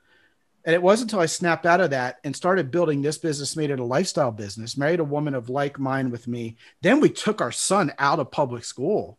And 0.66 0.74
it 0.74 0.82
wasn't 0.82 1.12
until 1.12 1.22
I 1.22 1.26
snapped 1.26 1.66
out 1.66 1.82
of 1.82 1.90
that 1.90 2.20
and 2.24 2.36
started 2.36 2.72
building 2.72 3.02
this 3.02 3.18
business, 3.18 3.58
made 3.58 3.70
it 3.70 3.80
a 3.80 3.84
lifestyle 3.84 4.32
business, 4.32 4.78
married 4.78 5.02
a 5.02 5.04
woman 5.04 5.34
of 5.34 5.50
like 5.50 5.78
mind 5.78 6.12
with 6.12 6.28
me. 6.28 6.56
Then 6.82 7.02
we 7.02 7.10
took 7.10 7.42
our 7.42 7.52
son 7.52 7.92
out 8.00 8.20
of 8.20 8.32
public 8.32 8.64
school 8.64 9.18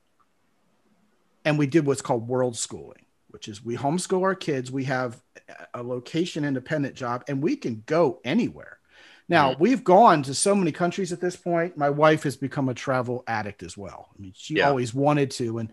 and 1.44 1.58
we 1.58 1.66
did 1.66 1.84
what's 1.84 2.00
called 2.00 2.26
world 2.26 2.56
schooling, 2.56 3.03
which 3.34 3.48
is 3.48 3.62
we 3.62 3.76
homeschool 3.76 4.22
our 4.22 4.34
kids. 4.34 4.70
We 4.70 4.84
have 4.84 5.20
a 5.74 5.82
location 5.82 6.44
independent 6.44 6.94
job 6.94 7.24
and 7.28 7.42
we 7.42 7.56
can 7.56 7.82
go 7.84 8.20
anywhere. 8.24 8.78
Now, 9.28 9.50
mm-hmm. 9.50 9.62
we've 9.62 9.84
gone 9.84 10.22
to 10.22 10.34
so 10.34 10.54
many 10.54 10.72
countries 10.72 11.12
at 11.12 11.20
this 11.20 11.36
point. 11.36 11.76
My 11.76 11.90
wife 11.90 12.22
has 12.22 12.36
become 12.36 12.68
a 12.68 12.74
travel 12.74 13.24
addict 13.26 13.62
as 13.62 13.76
well. 13.76 14.08
I 14.16 14.22
mean, 14.22 14.32
she 14.36 14.54
yeah. 14.54 14.68
always 14.68 14.94
wanted 14.94 15.32
to. 15.32 15.58
And 15.58 15.72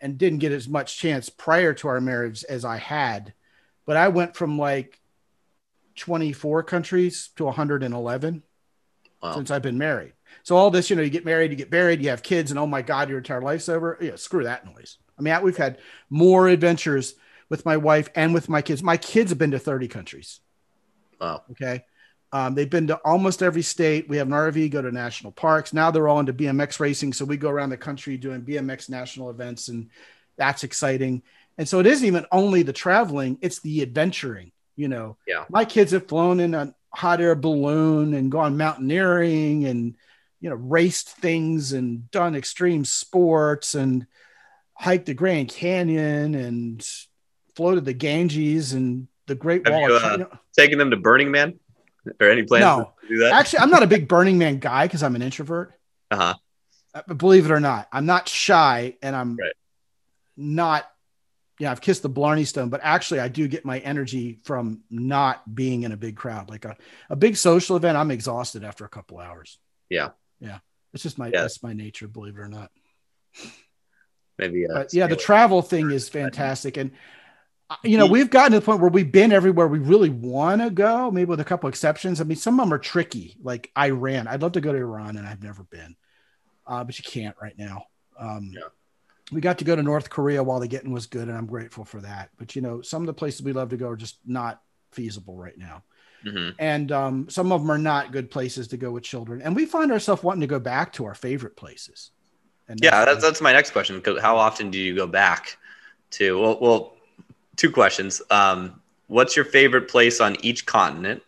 and 0.00 0.18
didn't 0.18 0.40
get 0.40 0.52
as 0.52 0.68
much 0.68 0.98
chance 0.98 1.28
prior 1.28 1.74
to 1.74 1.88
our 1.88 2.00
marriage 2.00 2.44
as 2.44 2.64
I 2.64 2.76
had. 2.76 3.32
But 3.86 3.96
I 3.96 4.08
went 4.08 4.36
from 4.36 4.58
like 4.58 5.00
24 5.96 6.62
countries 6.64 7.30
to 7.36 7.44
111 7.44 8.42
wow. 9.22 9.34
since 9.34 9.50
I've 9.50 9.62
been 9.62 9.78
married. 9.78 10.12
So 10.42 10.56
all 10.56 10.70
this, 10.70 10.90
you 10.90 10.96
know, 10.96 11.02
you 11.02 11.10
get 11.10 11.24
married, 11.24 11.50
you 11.50 11.56
get 11.56 11.70
buried, 11.70 12.02
you 12.02 12.10
have 12.10 12.22
kids, 12.22 12.50
and 12.50 12.58
oh 12.58 12.66
my 12.66 12.82
God, 12.82 13.08
your 13.08 13.18
entire 13.18 13.42
life's 13.42 13.68
over. 13.68 13.98
Yeah, 14.00 14.16
screw 14.16 14.44
that 14.44 14.66
noise. 14.66 14.98
I 15.20 15.22
mean, 15.22 15.42
we've 15.42 15.56
had 15.56 15.78
more 16.08 16.48
adventures 16.48 17.14
with 17.48 17.66
my 17.66 17.76
wife 17.76 18.08
and 18.14 18.32
with 18.32 18.48
my 18.48 18.62
kids. 18.62 18.82
My 18.82 18.96
kids 18.96 19.30
have 19.30 19.38
been 19.38 19.50
to 19.50 19.58
30 19.58 19.88
countries. 19.88 20.40
Wow. 21.20 21.42
Okay. 21.50 21.84
Um, 22.32 22.54
they've 22.54 22.70
been 22.70 22.86
to 22.86 22.96
almost 22.98 23.42
every 23.42 23.62
state. 23.62 24.08
We 24.08 24.16
have 24.18 24.28
an 24.28 24.32
RV, 24.32 24.70
go 24.70 24.80
to 24.80 24.92
national 24.92 25.32
parks. 25.32 25.72
Now 25.74 25.90
they're 25.90 26.08
all 26.08 26.20
into 26.20 26.32
BMX 26.32 26.78
racing. 26.80 27.12
So 27.12 27.24
we 27.24 27.36
go 27.36 27.50
around 27.50 27.70
the 27.70 27.76
country 27.76 28.16
doing 28.16 28.42
BMX 28.42 28.88
national 28.88 29.30
events, 29.30 29.68
and 29.68 29.90
that's 30.36 30.62
exciting. 30.64 31.22
And 31.58 31.68
so 31.68 31.80
it 31.80 31.86
isn't 31.86 32.06
even 32.06 32.24
only 32.32 32.62
the 32.62 32.72
traveling, 32.72 33.36
it's 33.42 33.58
the 33.60 33.82
adventuring. 33.82 34.52
You 34.76 34.88
know, 34.88 35.16
Yeah. 35.26 35.44
my 35.50 35.64
kids 35.64 35.92
have 35.92 36.06
flown 36.08 36.40
in 36.40 36.54
a 36.54 36.74
hot 36.94 37.20
air 37.20 37.34
balloon 37.34 38.14
and 38.14 38.30
gone 38.30 38.56
mountaineering 38.56 39.66
and, 39.66 39.96
you 40.40 40.48
know, 40.48 40.56
raced 40.56 41.10
things 41.16 41.72
and 41.72 42.10
done 42.12 42.34
extreme 42.36 42.84
sports 42.84 43.74
and 43.74 44.06
hiked 44.80 45.04
the 45.06 45.14
Grand 45.14 45.48
Canyon 45.48 46.34
and 46.34 46.88
floated 47.54 47.84
the 47.84 47.92
Ganges 47.92 48.72
and 48.72 49.08
the 49.26 49.34
Great 49.34 49.66
Have 49.66 49.74
Wall 49.74 49.88
you, 49.90 49.96
of 49.96 50.02
uh, 50.02 50.26
Taking 50.56 50.78
them 50.78 50.90
to 50.90 50.96
Burning 50.96 51.30
Man 51.30 51.60
or 52.18 52.30
any 52.30 52.44
plans 52.44 52.62
No. 52.64 52.92
to 53.02 53.08
do 53.08 53.18
that? 53.18 53.32
Actually, 53.34 53.58
I'm 53.60 53.70
not 53.70 53.82
a 53.82 53.86
big 53.86 54.08
Burning 54.08 54.38
Man 54.38 54.58
guy 54.58 54.86
because 54.86 55.02
I'm 55.02 55.14
an 55.14 55.22
introvert. 55.22 55.72
uh-huh. 56.10 56.34
Uh, 56.94 57.02
But 57.06 57.18
believe 57.18 57.44
it 57.44 57.52
or 57.52 57.60
not, 57.60 57.88
I'm 57.92 58.06
not 58.06 58.26
shy 58.26 58.96
and 59.02 59.14
I'm 59.14 59.36
Right. 59.36 59.52
not, 60.36 60.90
yeah, 61.58 61.70
I've 61.70 61.82
kissed 61.82 62.02
the 62.02 62.08
Blarney 62.08 62.46
Stone, 62.46 62.70
but 62.70 62.80
actually, 62.82 63.20
I 63.20 63.28
do 63.28 63.46
get 63.48 63.66
my 63.66 63.80
energy 63.80 64.40
from 64.44 64.80
not 64.90 65.54
being 65.54 65.82
in 65.82 65.92
a 65.92 65.96
big 65.98 66.16
crowd. 66.16 66.48
Like 66.48 66.64
a, 66.64 66.74
a 67.10 67.16
big 67.16 67.36
social 67.36 67.76
event, 67.76 67.98
I'm 67.98 68.10
exhausted 68.10 68.64
after 68.64 68.86
a 68.86 68.88
couple 68.88 69.18
hours. 69.18 69.58
Yeah. 69.90 70.10
Yeah. 70.40 70.60
It's 70.94 71.02
just 71.02 71.18
my, 71.18 71.26
Yeah. 71.26 71.42
that's 71.42 71.62
my 71.62 71.74
nature, 71.74 72.08
believe 72.08 72.36
it 72.38 72.40
or 72.40 72.48
not. 72.48 72.70
Maybe. 74.40 74.66
Uh, 74.66 74.84
yeah, 74.92 75.06
the 75.06 75.16
travel 75.16 75.62
thing 75.62 75.90
is 75.90 76.08
fantastic. 76.08 76.76
And, 76.76 76.92
uh, 77.68 77.76
you 77.84 77.98
know, 77.98 78.06
we've 78.06 78.30
gotten 78.30 78.52
to 78.52 78.60
the 78.60 78.64
point 78.64 78.80
where 78.80 78.90
we've 78.90 79.12
been 79.12 79.32
everywhere 79.32 79.68
we 79.68 79.78
really 79.78 80.08
want 80.08 80.62
to 80.62 80.70
go, 80.70 81.10
maybe 81.10 81.28
with 81.28 81.40
a 81.40 81.44
couple 81.44 81.68
exceptions. 81.68 82.20
I 82.20 82.24
mean, 82.24 82.36
some 82.38 82.58
of 82.58 82.66
them 82.66 82.72
are 82.72 82.78
tricky, 82.78 83.36
like 83.42 83.70
Iran. 83.78 84.26
I'd 84.26 84.42
love 84.42 84.52
to 84.52 84.60
go 84.60 84.72
to 84.72 84.78
Iran, 84.78 85.16
and 85.18 85.26
I've 85.26 85.42
never 85.42 85.62
been, 85.64 85.94
uh, 86.66 86.82
but 86.84 86.98
you 86.98 87.04
can't 87.04 87.36
right 87.40 87.56
now. 87.58 87.84
Um, 88.18 88.50
Yeah. 88.54 88.62
We 89.32 89.40
got 89.40 89.58
to 89.58 89.64
go 89.64 89.76
to 89.76 89.82
North 89.82 90.10
Korea 90.10 90.42
while 90.42 90.58
the 90.58 90.66
getting 90.66 90.90
was 90.90 91.06
good, 91.06 91.28
and 91.28 91.38
I'm 91.38 91.46
grateful 91.46 91.84
for 91.84 92.00
that. 92.00 92.30
But, 92.36 92.56
you 92.56 92.62
know, 92.62 92.82
some 92.82 93.02
of 93.02 93.06
the 93.06 93.14
places 93.14 93.42
we 93.42 93.52
love 93.52 93.68
to 93.68 93.76
go 93.76 93.88
are 93.88 93.96
just 93.96 94.18
not 94.26 94.60
feasible 94.90 95.36
right 95.36 95.56
now. 95.56 95.84
Mhm. 96.24 96.54
And 96.58 96.90
um, 96.90 97.28
some 97.30 97.52
of 97.52 97.60
them 97.60 97.70
are 97.70 97.78
not 97.78 98.10
good 98.10 98.30
places 98.30 98.68
to 98.68 98.76
go 98.76 98.90
with 98.90 99.04
children. 99.04 99.40
And 99.40 99.54
we 99.54 99.66
find 99.66 99.92
ourselves 99.92 100.24
wanting 100.24 100.40
to 100.40 100.46
go 100.48 100.58
back 100.58 100.92
to 100.94 101.04
our 101.04 101.14
favorite 101.14 101.56
places. 101.56 102.10
And 102.70 102.80
Yeah, 102.80 103.04
that's, 103.04 103.20
that's 103.20 103.40
my 103.40 103.52
next 103.52 103.72
question. 103.72 104.00
How 104.22 104.36
often 104.36 104.70
do 104.70 104.78
you 104.78 104.94
go 104.94 105.06
back 105.06 105.58
to? 106.12 106.40
Well, 106.40 106.58
well 106.60 106.92
two 107.56 107.70
questions. 107.70 108.22
Um, 108.30 108.80
what's 109.08 109.34
your 109.34 109.44
favorite 109.44 109.88
place 109.88 110.20
on 110.20 110.36
each 110.44 110.66
continent, 110.66 111.20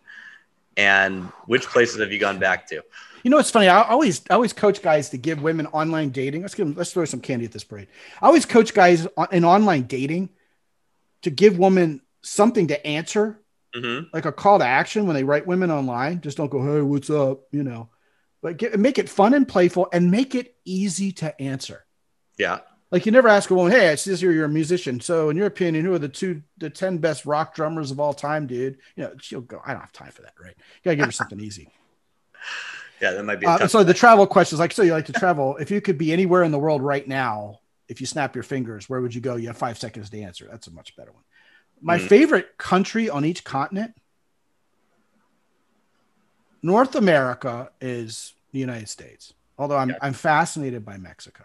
and 0.77 1.25
which 1.47 1.67
places 1.67 2.01
have 2.01 2.13
you 2.13 2.21
gone 2.21 2.39
back 2.39 2.69
to? 2.69 2.83
You 3.25 3.31
know, 3.31 3.39
it's 3.39 3.51
funny. 3.51 3.69
I 3.69 3.83
always, 3.83 4.23
I 4.31 4.35
always 4.35 4.53
coach 4.53 4.83
guys 4.83 5.11
to 5.11 5.19
give 5.19 5.43
women 5.43 5.67
online 5.67 6.11
dating. 6.11 6.43
Let's 6.43 6.55
give 6.55 6.67
them, 6.67 6.77
let's 6.77 6.93
throw 6.93 7.05
some 7.05 7.21
candy 7.21 7.45
at 7.45 7.53
this 7.53 7.65
parade. 7.65 7.89
I 8.21 8.27
always 8.27 8.47
coach 8.47 8.73
guys 8.73 9.09
on, 9.17 9.27
in 9.33 9.45
online 9.45 9.83
dating 9.83 10.31
to 11.23 11.31
give 11.31 11.59
women 11.59 12.03
something 12.23 12.69
to 12.69 12.87
answer, 12.87 13.41
hmm 13.75 14.01
like 14.13 14.27
a 14.27 14.33
call 14.33 14.59
to 14.61 14.65
action 14.65 15.07
when 15.07 15.17
they 15.17 15.25
write 15.25 15.47
women 15.47 15.71
online. 15.73 16.21
Just 16.21 16.37
don't 16.37 16.51
go, 16.51 16.63
"Hey, 16.63 16.83
what's 16.83 17.11
up?" 17.11 17.41
You 17.51 17.65
know, 17.65 17.89
but 18.43 18.57
get, 18.59 18.79
make 18.79 18.99
it 18.99 19.09
fun 19.09 19.35
and 19.35 19.47
playful, 19.49 19.89
and 19.93 20.11
make 20.11 20.35
it 20.35 20.57
easy 20.65 21.13
to 21.13 21.41
answer. 21.41 21.85
Yeah, 22.37 22.61
Like 22.91 23.07
you 23.07 23.13
never 23.13 23.29
ask 23.29 23.51
a 23.51 23.55
woman, 23.55 23.73
"Hey, 23.73 23.87
it 23.93 24.01
says 24.01 24.21
here 24.21 24.33
you're 24.33 24.45
a 24.45 24.49
musician. 24.51 25.01
So, 25.01 25.31
in 25.31 25.37
your 25.37 25.47
opinion, 25.47 25.85
who 25.85 25.95
are 25.95 25.99
the 25.99 26.09
two, 26.09 26.43
the 26.59 26.69
ten 26.69 26.99
best 26.99 27.25
rock 27.25 27.55
drummers 27.55 27.91
of 27.91 28.01
all 28.01 28.13
time, 28.13 28.47
dude?" 28.47 28.79
You 28.97 29.05
know, 29.05 29.15
she'll 29.21 29.41
go, 29.41 29.61
"I 29.65 29.73
don't 29.73 29.81
have 29.81 29.93
time 29.93 30.11
for 30.11 30.23
that, 30.23 30.35
right?" 30.43 30.55
You 30.57 30.83
gotta 30.85 30.97
give 30.97 31.07
her 31.07 31.13
something 31.13 31.41
easy. 31.41 31.69
yeah, 33.01 33.13
that 33.13 33.25
might 33.25 33.41
be. 33.41 33.47
A 33.47 33.51
Uh, 33.51 33.67
so 33.67 33.85
the 33.85 33.95
travel 33.95 34.27
questions, 34.27 34.59
like, 34.59 34.73
so 34.73 34.83
you 34.83 34.93
like 34.93 35.07
to 35.07 35.13
travel. 35.13 35.57
If 35.57 35.71
you 35.71 35.81
could 35.81 35.99
be 35.99 36.13
anywhere 36.13 36.43
in 36.43 36.53
the 36.53 36.59
world 36.59 36.83
right 36.83 37.07
now, 37.07 37.61
if 37.89 38.01
you 38.01 38.07
snap 38.07 38.35
your 38.35 38.45
fingers, 38.45 38.89
where 38.89 39.01
would 39.01 39.15
you 39.15 39.21
go? 39.21 39.37
You 39.37 39.49
have 39.49 39.57
five 39.59 39.79
seconds 39.79 40.11
to 40.11 40.21
answer. 40.21 40.49
That's 40.51 40.67
a 40.67 40.73
much 40.73 40.97
better 40.97 41.13
one. 41.13 41.25
My 41.81 41.99
Mhm. 41.99 42.09
favorite 42.09 42.59
country 42.59 43.11
on 43.11 43.25
each 43.25 43.43
continent, 43.45 43.95
North 46.63 46.95
America, 46.95 47.71
is 47.81 48.35
the 48.53 48.59
United 48.59 48.89
States. 48.89 49.33
Although 49.59 49.77
I'm. 49.77 49.95
I'm 50.01 50.13
fascinated 50.13 50.85
by 50.85 50.97
Mexico. 50.97 51.45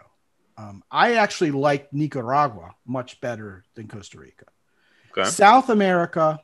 Um, 0.56 0.82
I 0.90 1.14
actually 1.14 1.52
like 1.52 1.92
Nicaragua 1.92 2.74
much 2.84 3.20
better 3.20 3.64
than 3.74 3.86
Costa 3.86 4.18
Rica. 4.18 4.46
Okay. 5.12 5.28
South 5.28 5.70
America, 5.70 6.40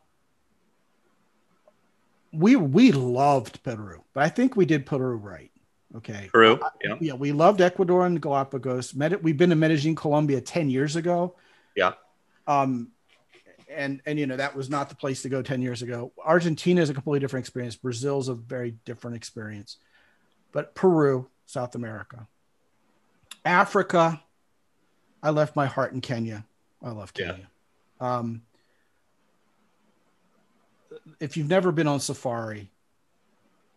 we 2.33 2.55
we 2.57 2.93
loved 2.93 3.63
Peru, 3.63 4.05
but 4.13 4.23
I 4.23 4.29
think 4.29 4.57
we 4.57 4.67
did 4.67 4.87
Peru 4.87 5.17
right. 5.17 5.51
Okay. 5.97 6.29
Peru. 6.33 6.59
Yeah. 6.83 6.97
Yeah, 7.01 7.15
we 7.15 7.33
loved 7.33 7.61
Ecuador 7.61 8.07
and 8.07 8.21
Galapagos. 8.21 8.95
We've 8.95 9.37
been 9.37 9.51
to 9.51 9.57
Medellin, 9.57 9.95
Colombia 9.95 10.41
10 10.41 10.69
years 10.69 10.97
ago. 10.97 11.37
Yeah. 11.77 11.93
Um, 12.47 12.89
and 13.77 14.01
and 14.07 14.19
you 14.19 14.27
know 14.27 14.37
that 14.37 14.55
was 14.57 14.71
not 14.71 14.89
the 14.89 14.95
place 14.95 15.23
to 15.23 15.29
go 15.29 15.43
10 15.43 15.63
years 15.63 15.83
ago. 15.83 16.13
Argentina 16.25 16.81
is 16.81 16.91
a 16.91 16.95
completely 16.95 17.21
different 17.21 17.45
experience. 17.45 17.77
Brazil's 17.77 18.29
a 18.29 18.35
very 18.35 18.73
different 18.85 19.17
experience. 19.17 19.77
But 20.53 20.75
Peru, 20.75 21.29
South 21.47 21.75
America. 21.75 22.27
Africa, 23.45 24.23
I 25.23 25.31
left 25.31 25.57
my 25.57 25.67
heart 25.67 25.93
in 25.93 26.01
Kenya. 26.01 26.45
I 26.83 26.91
love 26.91 27.13
Yeah. 27.17 27.27
Kenya. 27.33 27.49
Um, 28.01 28.43
if 31.21 31.37
you've 31.37 31.49
never 31.49 31.73
been 31.73 31.87
on 31.89 32.01
safari, 32.01 32.71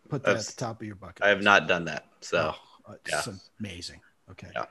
put 0.10 0.24
that 0.24 0.30
That's- 0.30 0.50
at 0.50 0.56
the 0.56 0.60
top 0.66 0.82
of 0.82 0.88
your 0.88 0.96
bucket. 0.96 1.24
I 1.24 1.30
have 1.30 1.42
not 1.42 1.68
done 1.68 1.86
that. 1.86 2.06
So 2.22 2.54
Oh, 2.88 2.94
it's 2.94 3.28
yeah. 3.28 3.34
amazing. 3.60 4.02
Okay. 4.32 4.50
Yeah. 4.56 4.66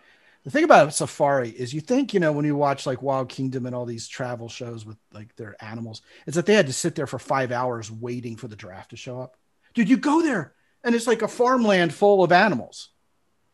The 0.47 0.53
thing 0.53 0.63
about 0.63 0.95
safari 0.95 1.51
is 1.51 1.75
you 1.75 1.81
think, 1.81 2.15
you 2.15 2.21
know, 2.21 2.31
when 2.31 2.45
you 2.45 2.55
watch 2.55 2.87
like 2.87 3.03
Wild 3.03 3.29
Kingdom 3.29 3.67
and 3.67 3.75
all 3.75 3.85
these 3.85 4.07
travel 4.07 4.49
shows 4.49 4.87
with 4.87 4.97
like 5.13 5.35
their 5.35 5.57
animals, 5.61 6.03
is 6.25 6.37
that 6.37 6.47
they 6.47 6.55
had 6.55 6.69
to 6.69 6.73
sit 6.73 6.95
there 6.95 7.09
for 7.09 7.19
five 7.19 7.51
hours 7.51 7.91
waiting 7.91 8.37
for 8.37 8.47
the 8.47 8.55
giraffe 8.55 8.87
to 8.89 8.97
show 8.97 9.21
up. 9.21 9.37
Dude, 9.75 9.89
you 9.89 9.97
go 9.97 10.23
there 10.23 10.55
and 10.85 10.95
it's 10.95 11.09
like 11.09 11.23
a 11.23 11.27
farmland 11.29 11.93
full 11.93 12.23
of 12.23 12.31
animals. 12.31 12.91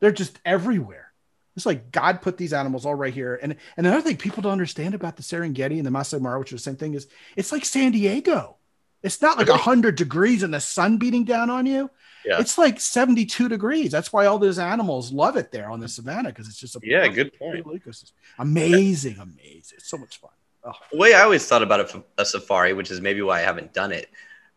They're 0.01 0.13
just 0.13 0.39
everywhere. 0.45 1.15
It's 1.57 1.65
like 1.65 1.93
God 1.93 2.21
put 2.21 2.37
these 2.37 2.53
animals 2.53 2.85
all 2.85 2.95
right 2.95 3.15
here. 3.15 3.41
And, 3.43 3.57
and 3.79 3.87
another 3.87 4.03
thing 4.03 4.19
people 4.19 4.43
don't 4.43 4.53
understand 4.53 4.95
about 4.95 5.17
the 5.17 5.23
Serengeti 5.23 5.79
and 5.79 5.87
the 5.87 5.91
Masai 5.91 6.21
Mara, 6.21 6.39
which 6.41 6.53
is 6.53 6.61
the 6.61 6.71
same 6.71 6.77
thing, 6.77 6.93
is 6.93 7.07
it's 7.37 7.53
like 7.53 7.65
San 7.65 7.93
Diego. 7.93 8.59
It's 9.03 9.23
not 9.23 9.39
like 9.39 9.49
Okay. 9.49 9.53
100 9.53 9.97
degrees 9.97 10.43
and 10.43 10.53
the 10.53 10.61
sun 10.61 10.99
beating 10.99 11.25
down 11.25 11.49
on 11.49 11.65
you. 11.65 11.91
Yeah. 12.25 12.39
It's 12.41 12.57
like 12.59 12.79
72 12.81 13.49
degrees. 13.49 13.91
That's 13.91 14.13
why 14.13 14.27
all 14.27 14.39
those 14.39 14.59
animals 14.59 15.13
love 15.13 15.37
it 15.37 15.51
there 15.51 15.71
on 15.71 15.81
the 15.81 15.89
savannah 15.89 16.29
because 16.31 16.49
it's 16.49 16.59
just 16.59 16.77
a 16.77 16.81
Yeah, 16.83 17.09
good 17.09 17.37
point. 17.39 17.65
ecosystem. 17.67 18.13
Amazing, 18.39 19.19
amazing. 19.19 19.77
It's 19.79 19.89
so 19.91 19.97
much 19.99 20.19
fun. 20.19 20.31
Oh, 20.65 20.73
the 20.93 20.99
way 20.99 21.15
I 21.15 21.23
always 21.23 21.45
thought 21.47 21.63
about 21.63 21.81
a, 21.95 22.05
a 22.19 22.25
safari, 22.25 22.73
which 22.73 22.91
is 22.91 23.01
maybe 23.01 23.23
why 23.23 23.39
I 23.39 23.43
haven't 23.43 23.73
done 23.73 23.91
it, 23.91 24.09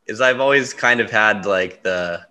is 0.06 0.22
I've 0.22 0.40
always 0.40 0.74
kind 0.74 1.00
of 1.00 1.10
had 1.10 1.46
like 1.46 1.82
the. 1.84 2.22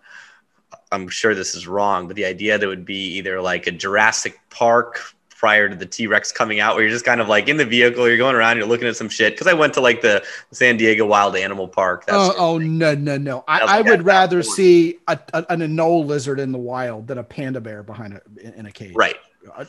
I'm 0.93 1.09
sure 1.09 1.35
this 1.35 1.57
is 1.57 1.67
wrong, 1.67 2.07
but 2.07 2.15
the 2.15 2.25
idea 2.25 2.57
that 2.57 2.65
it 2.65 2.69
would 2.69 2.85
be 2.85 3.17
either 3.17 3.41
like 3.41 3.67
a 3.67 3.73
Jurassic 3.73 4.39
Park 4.51 5.01
prior 5.37 5.69
to 5.69 5.75
the 5.77 5.87
T 5.87 6.07
Rex 6.07 6.33
coming 6.33 6.61
out, 6.61 6.75
where 6.75 6.85
you're 6.85 6.93
just 6.93 7.05
kind 7.05 7.21
of 7.21 7.29
like 7.29 7.49
in 7.49 7.57
the 7.57 7.65
vehicle, 7.65 8.09
you're 8.09 8.17
going 8.17 8.35
around, 8.35 8.57
you're 8.57 8.67
looking 8.67 8.89
at 8.89 8.97
some 8.97 9.09
shit. 9.09 9.35
Because 9.35 9.47
I 9.47 9.53
went 9.53 9.75
to 9.75 9.81
like 9.81 10.01
the 10.01 10.25
San 10.53 10.77
Diego 10.77 11.07
Wild 11.07 11.37
Animal 11.37 11.69
Park. 11.69 12.07
That's 12.07 12.19
oh, 12.19 12.35
oh, 12.37 12.59
no, 12.59 12.95
no, 12.95 13.17
no. 13.19 13.45
I, 13.47 13.61
I 13.61 13.81
would 13.83 14.05
rather 14.05 14.43
see 14.43 14.99
a, 15.09 15.19
a, 15.33 15.45
an 15.51 15.61
anole 15.61 16.05
lizard 16.05 16.41
in 16.41 16.53
the 16.53 16.59
wild 16.59 17.07
than 17.07 17.19
a 17.19 17.25
panda 17.25 17.61
bear 17.61 17.83
behind 17.83 18.15
a, 18.15 18.21
in, 18.41 18.55
in 18.55 18.67
a 18.67 18.73
cage. 18.73 18.95
right. 18.95 19.17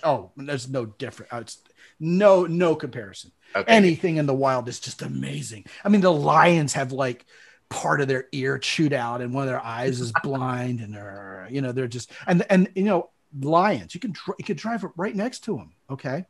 Oh, 0.04 0.32
there's 0.38 0.70
no 0.70 0.86
different. 0.86 1.34
uh, 1.34 1.38
It's 1.38 1.60
no, 2.00 2.46
no 2.46 2.76
comparison. 2.76 3.32
Okay. 3.56 3.72
anything 3.72 4.18
in 4.18 4.26
the 4.26 4.34
wild 4.34 4.68
is 4.68 4.80
just 4.80 5.02
amazing. 5.02 5.66
I 5.84 5.90
mean, 5.90 6.02
the 6.02 6.12
lions 6.12 6.74
have 6.74 6.92
like 6.92 7.26
part 7.70 8.02
of 8.02 8.08
their 8.08 8.28
ear 8.32 8.58
chewed 8.58 8.94
out, 8.94 9.22
and 9.22 9.34
one 9.34 9.44
of 9.44 9.50
their 9.50 9.64
eyes 9.64 10.00
is 10.02 10.12
blind, 10.24 10.82
and 10.82 10.94
they're 10.94 11.48
you 11.50 11.62
know 11.62 11.72
they're 11.72 11.88
just 11.88 12.12
and 12.28 12.46
and 12.50 12.70
you 12.76 12.84
know 12.84 13.10
lions. 13.42 13.94
You 13.94 14.00
can 14.00 14.12
dr- 14.12 14.36
you 14.40 14.46
can 14.46 14.58
drive 14.58 14.84
it 14.84 14.92
right 14.96 15.16
next 15.16 15.44
to 15.46 15.56
them, 15.58 15.74
okay, 15.90 16.26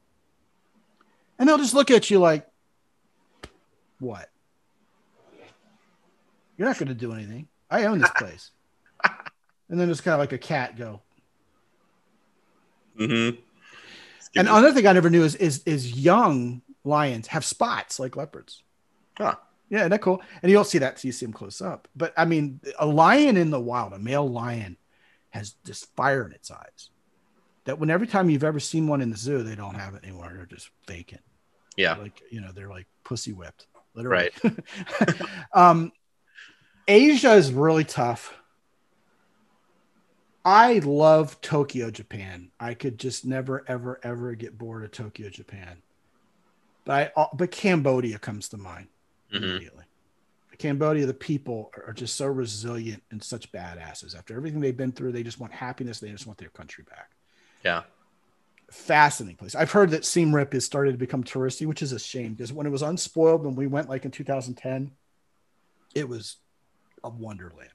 and 1.37 1.47
they'll 1.47 1.57
just 1.57 1.73
look 1.73 1.91
at 1.91 2.09
you 2.09 2.19
like, 2.19 2.47
what? 3.99 4.29
You're 6.57 6.67
not 6.67 6.77
going 6.77 6.87
to 6.87 6.93
do 6.93 7.11
anything. 7.13 7.47
I 7.69 7.85
own 7.85 7.99
this 7.99 8.11
place. 8.17 8.51
and 9.69 9.79
then 9.79 9.89
it's 9.89 10.01
kind 10.01 10.13
of 10.13 10.19
like 10.19 10.31
a 10.33 10.37
cat 10.37 10.77
go. 10.77 11.01
mm-hmm. 12.97 13.39
And 14.37 14.47
another 14.49 14.73
thing 14.73 14.87
I 14.87 14.93
never 14.93 15.09
knew 15.09 15.23
is 15.23 15.35
is 15.35 15.63
is 15.65 15.93
young 15.93 16.61
lions 16.83 17.27
have 17.27 17.45
spots 17.45 17.99
like 17.99 18.15
leopards. 18.15 18.63
Huh. 19.17 19.35
Yeah, 19.69 19.79
isn't 19.79 19.91
that 19.91 20.01
cool? 20.01 20.21
And 20.41 20.51
you 20.51 20.57
don't 20.57 20.67
see 20.67 20.77
that 20.77 20.97
till 20.97 21.07
you 21.07 21.11
see 21.11 21.25
them 21.25 21.33
close 21.33 21.59
up. 21.61 21.87
But 21.95 22.13
I 22.17 22.25
mean, 22.25 22.59
a 22.77 22.85
lion 22.85 23.35
in 23.37 23.49
the 23.49 23.59
wild, 23.59 23.93
a 23.93 23.99
male 23.99 24.29
lion, 24.29 24.77
has 25.31 25.55
this 25.63 25.85
fire 25.95 26.25
in 26.25 26.33
its 26.33 26.51
eyes. 26.51 26.89
That 27.65 27.79
when 27.79 27.89
every 27.89 28.07
time 28.07 28.29
you've 28.29 28.43
ever 28.43 28.59
seen 28.59 28.87
one 28.87 29.01
in 29.01 29.09
the 29.09 29.17
zoo, 29.17 29.43
they 29.43 29.55
don't 29.55 29.75
have 29.75 29.95
it 29.95 30.03
anymore. 30.03 30.31
They're 30.35 30.45
just 30.45 30.69
vacant. 30.87 31.21
yeah. 31.75 31.95
Like 31.97 32.21
you 32.31 32.41
know, 32.41 32.51
they're 32.51 32.69
like 32.69 32.87
pussy 33.03 33.33
whipped, 33.33 33.67
literally. 33.95 34.29
Right. 34.43 34.61
um, 35.53 35.91
Asia 36.87 37.33
is 37.33 37.51
really 37.51 37.83
tough. 37.83 38.33
I 40.43 40.77
love 40.79 41.41
Tokyo, 41.41 41.89
Japan. 41.89 42.51
I 42.59 42.75
could 42.75 42.99
just 42.99 43.25
never, 43.25 43.63
ever, 43.67 43.99
ever 44.03 44.35
get 44.35 44.57
bored 44.57 44.83
of 44.83 44.91
Tokyo, 44.91 45.29
Japan. 45.29 45.81
But 46.85 47.11
I, 47.17 47.21
uh, 47.21 47.27
but 47.33 47.49
Cambodia 47.49 48.19
comes 48.19 48.49
to 48.49 48.57
mind 48.57 48.87
Mhm. 49.33 49.37
immediately. 49.41 49.85
Cambodia, 50.59 51.07
the 51.07 51.13
people 51.15 51.71
are 51.87 51.93
just 51.93 52.15
so 52.15 52.27
resilient 52.27 53.01
and 53.11 53.21
such 53.23 53.51
badasses. 53.51 54.15
After 54.15 54.35
everything 54.37 54.59
they've 54.61 54.77
been 54.77 54.91
through, 54.91 55.11
they 55.13 55.23
just 55.23 55.39
want 55.39 55.51
happiness. 55.51 55.99
They 55.99 56.11
just 56.11 56.27
want 56.27 56.37
their 56.37 56.49
country 56.49 56.83
back. 56.87 57.14
Yeah. 57.65 57.81
Fascinating 58.71 59.37
place. 59.37 59.55
I've 59.55 59.71
heard 59.71 59.89
that 59.91 60.05
Siem 60.05 60.33
Reap 60.33 60.53
has 60.53 60.63
started 60.63 60.91
to 60.91 60.97
become 60.97 61.23
touristy, 61.23 61.65
which 61.65 61.81
is 61.81 61.91
a 61.91 61.99
shame 61.99 62.33
because 62.33 62.53
when 62.53 62.67
it 62.67 62.71
was 62.71 62.83
unspoiled, 62.83 63.43
when 63.43 63.55
we 63.55 63.67
went 63.67 63.89
like 63.89 64.05
in 64.05 64.11
2010, 64.11 64.91
it 65.95 66.07
was 66.07 66.37
a 67.03 67.09
wonderland. 67.09 67.69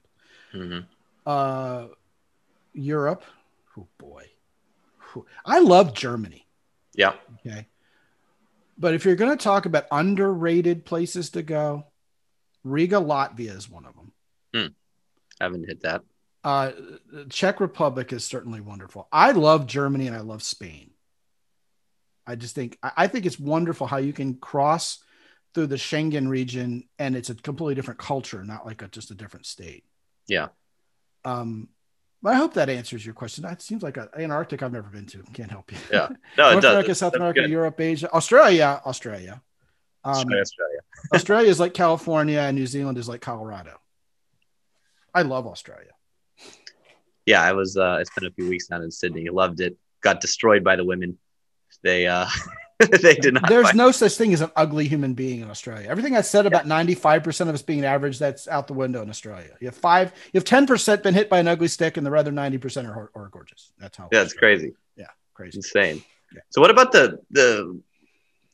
Mhm. 0.53 0.85
Uh, 1.25 1.87
Europe, 2.73 3.23
oh 3.77 3.87
boy, 3.97 4.29
I 5.45 5.59
love 5.59 5.93
Germany. 5.93 6.47
Yeah. 6.95 7.13
Okay. 7.45 7.67
But 8.77 8.93
if 8.93 9.05
you're 9.05 9.15
going 9.15 9.37
to 9.37 9.43
talk 9.43 9.65
about 9.65 9.85
underrated 9.91 10.85
places 10.85 11.31
to 11.31 11.43
go, 11.43 11.85
Riga, 12.63 12.95
Latvia 12.95 13.55
is 13.55 13.69
one 13.69 13.85
of 13.85 13.93
them. 13.95 14.75
Haven't 15.39 15.67
hit 15.67 15.81
that. 15.81 16.03
Uh, 16.43 16.71
Czech 17.29 17.59
Republic 17.59 18.11
is 18.13 18.23
certainly 18.23 18.61
wonderful. 18.61 19.07
I 19.11 19.31
love 19.31 19.67
Germany 19.67 20.07
and 20.07 20.15
I 20.15 20.21
love 20.21 20.41
Spain. 20.41 20.91
I 22.25 22.35
just 22.35 22.55
think 22.55 22.77
I 22.81 23.07
think 23.07 23.25
it's 23.25 23.39
wonderful 23.39 23.87
how 23.87 23.97
you 23.97 24.13
can 24.13 24.35
cross 24.35 24.99
through 25.53 25.67
the 25.67 25.75
Schengen 25.75 26.29
region 26.29 26.87
and 26.97 27.15
it's 27.15 27.29
a 27.29 27.35
completely 27.35 27.75
different 27.75 27.99
culture, 27.99 28.43
not 28.43 28.65
like 28.65 28.81
a, 28.81 28.87
just 28.87 29.11
a 29.11 29.15
different 29.15 29.45
state. 29.45 29.83
Yeah. 30.27 30.49
Um, 31.25 31.67
but 32.21 32.33
I 32.33 32.35
hope 32.35 32.53
that 32.53 32.69
answers 32.69 33.05
your 33.05 33.15
question. 33.15 33.43
It 33.45 33.61
seems 33.61 33.83
like 33.83 33.97
a, 33.97 34.09
Antarctic 34.17 34.61
I've 34.61 34.71
never 34.71 34.89
been 34.89 35.07
to. 35.07 35.23
Can't 35.33 35.51
help 35.51 35.71
you. 35.71 35.77
Yeah. 35.91 36.09
No, 36.37 36.49
it 36.49 36.53
North. 36.53 36.65
America, 36.65 36.95
South 36.95 37.13
That's 37.13 37.19
America, 37.19 37.41
good. 37.41 37.49
Europe, 37.49 37.79
Asia, 37.79 38.11
Australia, 38.13 38.81
Australia. 38.85 39.41
Um, 40.03 40.13
Australia, 40.13 40.41
Australia. 40.41 40.79
Australia 41.13 41.49
is 41.49 41.59
like 41.59 41.73
California, 41.73 42.39
and 42.39 42.55
New 42.55 42.67
Zealand 42.67 42.97
is 42.97 43.09
like 43.09 43.21
Colorado. 43.21 43.79
I 45.13 45.23
love 45.23 45.47
Australia. 45.47 45.91
Yeah, 47.25 47.41
I 47.41 47.53
was. 47.53 47.77
Uh, 47.77 47.97
I 47.99 48.03
spent 48.03 48.27
a 48.27 48.31
few 48.31 48.49
weeks 48.49 48.67
down 48.67 48.83
in 48.83 48.91
Sydney. 48.91 49.29
Loved 49.29 49.61
it. 49.61 49.77
Got 50.01 50.21
destroyed 50.21 50.63
by 50.63 50.75
the 50.75 50.85
women. 50.85 51.17
They 51.83 52.07
uh, 52.07 52.27
they 53.01 53.15
did 53.15 53.35
not. 53.35 53.47
There's 53.47 53.73
no 53.73 53.91
such 53.91 54.15
thing 54.15 54.33
as 54.33 54.41
an 54.41 54.51
ugly 54.55 54.87
human 54.87 55.13
being 55.13 55.41
in 55.41 55.49
Australia. 55.49 55.87
Everything 55.89 56.15
I 56.15 56.21
said 56.21 56.45
about 56.45 56.65
95% 56.65 57.41
of 57.41 57.55
us 57.55 57.61
being 57.61 57.85
average, 57.85 58.19
that's 58.19 58.47
out 58.47 58.67
the 58.67 58.73
window 58.73 59.01
in 59.01 59.09
Australia. 59.09 59.51
You 59.59 59.67
have 59.67 59.75
five, 59.75 60.13
you 60.33 60.39
have 60.39 60.45
10% 60.45 61.03
been 61.03 61.13
hit 61.13 61.29
by 61.29 61.39
an 61.39 61.47
ugly 61.47 61.67
stick, 61.67 61.97
and 61.97 62.05
the 62.05 62.13
other 62.13 62.31
90% 62.31 62.89
are, 62.89 63.11
are 63.15 63.29
gorgeous. 63.29 63.71
That's 63.77 63.97
how. 63.97 64.09
yeah, 64.11 64.21
it's 64.21 64.33
crazy. 64.33 64.73
Yeah, 64.95 65.07
crazy. 65.33 65.57
insane. 65.57 66.03
Yeah. 66.33 66.41
So 66.49 66.61
what 66.61 66.71
about 66.71 66.91
the 66.91 67.19
the 67.29 67.79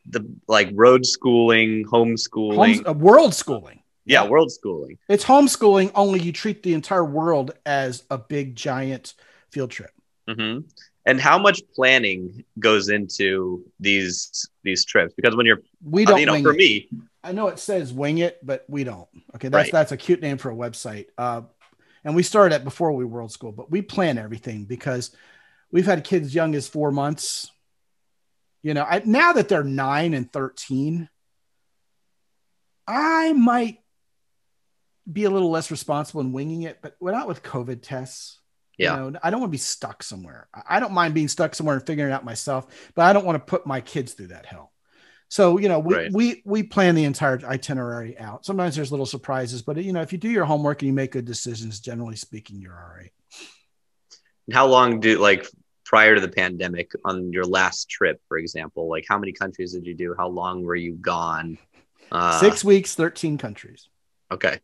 the 0.09 0.27
like 0.47 0.69
road 0.73 1.05
schooling, 1.05 1.85
homeschooling? 1.85 2.55
Homes, 2.55 2.81
uh, 2.87 2.93
world 2.93 3.33
schooling. 3.33 3.81
Yeah, 4.07 4.25
world 4.25 4.51
schooling. 4.51 4.97
It's 5.09 5.23
homeschooling, 5.23 5.91
only 5.93 6.19
you 6.21 6.31
treat 6.31 6.63
the 6.63 6.73
entire 6.73 7.03
world 7.05 7.51
as 7.65 8.03
a 8.09 8.17
big, 8.17 8.55
giant 8.55 9.13
field 9.51 9.71
trip. 9.71 9.91
hmm 10.27 10.59
And 11.05 11.19
how 11.21 11.37
much 11.37 11.61
planning 11.75 12.43
goes 12.59 12.89
into 12.89 13.65
these 13.79 14.49
these 14.63 14.85
trips? 14.85 15.13
Because 15.13 15.35
when 15.35 15.45
you're, 15.45 15.61
We 15.83 16.05
uh, 16.05 16.09
don't 16.09 16.19
you 16.19 16.25
know, 16.25 16.41
for 16.41 16.51
it. 16.51 16.57
me, 16.57 16.89
I 17.23 17.33
know 17.33 17.47
it 17.47 17.59
says 17.59 17.91
wing 17.93 18.19
it, 18.19 18.39
but 18.45 18.65
we 18.67 18.83
don't. 18.83 19.09
Okay, 19.35 19.49
that's 19.49 19.65
Right. 19.67 19.71
that's 19.71 19.91
a 19.91 19.97
cute 19.97 20.21
name 20.21 20.37
for 20.37 20.49
a 20.49 20.55
website. 20.55 21.07
Uh, 21.17 21.41
and 22.03 22.15
we 22.15 22.23
started 22.23 22.53
that 22.53 22.63
before 22.63 22.93
we 22.93 23.03
world 23.03 23.31
school, 23.31 23.51
but 23.51 23.69
we 23.69 23.81
plan 23.81 24.17
everything 24.17 24.63
because 24.63 25.11
we've 25.71 25.85
had 25.85 26.05
kids 26.05 26.33
young 26.33 26.55
as 26.55 26.67
four 26.67 26.91
months. 26.91 27.51
You 28.63 28.73
know, 28.73 28.83
I, 28.83 29.01
now 29.05 29.33
that 29.33 29.49
they're 29.49 29.63
nine 29.63 30.13
and 30.13 30.31
thirteen, 30.31 31.09
I 32.87 33.33
might 33.33 33.79
be 35.11 35.23
a 35.23 35.29
little 35.29 35.49
less 35.49 35.71
responsible 35.71 36.21
in 36.21 36.31
winging 36.33 36.63
it, 36.63 36.79
but 36.81 36.95
we're 36.99 37.11
not 37.11 37.27
with 37.27 37.43
COVID 37.43 37.79
tests. 37.81 38.39
Yeah. 38.77 39.05
You 39.05 39.11
know, 39.11 39.19
I 39.23 39.29
don't 39.31 39.39
want 39.39 39.49
to 39.49 39.53
be 39.53 39.57
stuck 39.57 40.03
somewhere. 40.03 40.47
I- 40.53 40.79
don't 40.79 40.93
mind 40.93 41.13
being 41.13 41.27
stuck 41.27 41.55
somewhere 41.55 41.77
and 41.77 41.85
figuring 41.85 42.11
it 42.11 42.13
out 42.13 42.23
myself, 42.25 42.91
but 42.95 43.05
I 43.05 43.13
don't 43.13 43.25
want 43.25 43.35
to 43.35 43.49
put 43.49 43.65
my 43.65 43.81
kids 43.81 44.13
through 44.13 44.27
that 44.27 44.45
hell. 44.45 44.71
So, 45.29 45.57
you 45.57 45.67
know, 45.67 45.79
we, 45.79 45.93
Right. 45.95 46.11
we, 46.13 46.41
we 46.45 46.63
plan 46.63 46.95
the 46.95 47.03
entire 47.03 47.39
itinerary 47.43 48.17
out. 48.17 48.45
Sometimes 48.45 48.75
there's 48.75 48.91
little 48.91 49.05
surprises, 49.05 49.61
but 49.61 49.77
you 49.83 49.91
know, 49.93 50.01
if 50.01 50.11
you 50.13 50.17
do 50.17 50.29
your 50.29 50.45
homework 50.45 50.81
and 50.81 50.87
you 50.87 50.93
make 50.93 51.11
good 51.11 51.25
decisions, 51.25 51.79
generally 51.79 52.15
speaking, 52.15 52.61
you're 52.61 52.77
all 52.77 52.95
right. 52.95 53.11
how 54.53 54.67
long 54.67 54.99
do 54.99 55.17
like 55.19 55.45
prior 55.85 56.15
to 56.15 56.21
the 56.21 56.29
pandemic 56.29 56.91
on 57.03 57.33
your 57.33 57.45
last 57.45 57.89
trip, 57.89 58.21
for 58.27 58.37
example, 58.37 58.89
like 58.89 59.05
how 59.07 59.17
many 59.17 59.31
countries 59.33 59.73
did 59.73 59.85
you 59.85 59.93
do? 59.95 60.13
How 60.17 60.27
long 60.29 60.63
were 60.63 60.75
you 60.75 60.93
gone? 60.93 61.57
Uh, 62.11 62.39
Six 62.39 62.63
weeks, 62.63 62.95
13 62.95 63.37
countries. 63.37 63.89
Okay. 64.31 64.59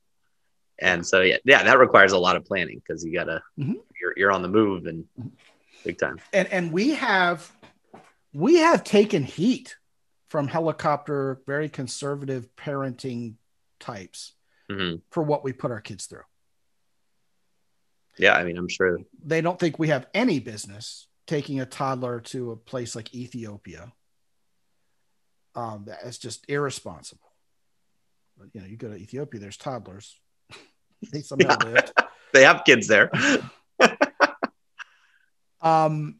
And 0.80 1.06
so 1.06 1.22
yeah, 1.22 1.38
yeah, 1.46 1.64
that 1.64 1.80
requires 1.80 2.12
a 2.12 2.18
lot 2.18 2.36
of 2.36 2.46
planning 2.46 2.82
because 2.86 3.04
you 3.04 3.14
gotta 3.14 3.42
Mhm. 3.60 3.76
you're 4.00 4.14
you're 4.18 4.32
on 4.32 4.42
the 4.42 4.48
move 4.48 4.86
and 4.86 5.06
big 5.86 5.98
time. 5.98 6.20
And, 6.32 6.48
and 6.48 6.72
we 6.72 6.92
have, 6.96 7.52
we 8.34 8.56
have 8.56 8.84
taken 8.84 9.24
heat 9.24 9.76
from 10.30 10.48
helicopter, 10.48 11.42
very 11.46 11.70
conservative 11.70 12.48
parenting 12.56 13.36
types 13.80 14.34
hmm 14.70 14.96
for 15.12 15.22
what 15.22 15.44
we 15.44 15.54
put 15.54 15.72
our 15.72 15.82
kids 15.82 16.06
through. 16.06 16.24
Yeah, 18.18 18.34
I 18.34 18.44
mean, 18.44 18.58
I'm 18.58 18.70
sure. 18.70 19.00
they 19.24 19.42
don't 19.42 19.60
think 19.60 19.78
we 19.78 19.90
have 19.90 20.08
any 20.14 20.40
business 20.40 21.08
taking 21.28 21.60
a 21.60 21.66
toddler 21.66 22.20
to 22.20 22.52
a 22.52 22.56
place 22.56 22.96
like 22.96 23.14
Ethiopia. 23.14 23.92
Um, 25.56 25.86
that 25.86 26.04
is 26.04 26.18
just 26.18 26.46
irresponsible. 26.50 27.32
But, 28.38 28.48
you 28.54 28.62
know, 28.62 28.68
you 28.68 28.78
go 28.78 28.90
to 28.90 28.96
Ethiopia, 28.96 29.40
there's 29.40 29.58
toddlers. 29.58 30.20
They 31.12 31.22
somehow 31.22 31.58
Yeah. 31.62 31.70
lived. 31.70 31.92
They 32.34 32.44
have 32.44 32.64
kids 32.66 32.88
there. 32.88 33.12
Um, 35.62 36.20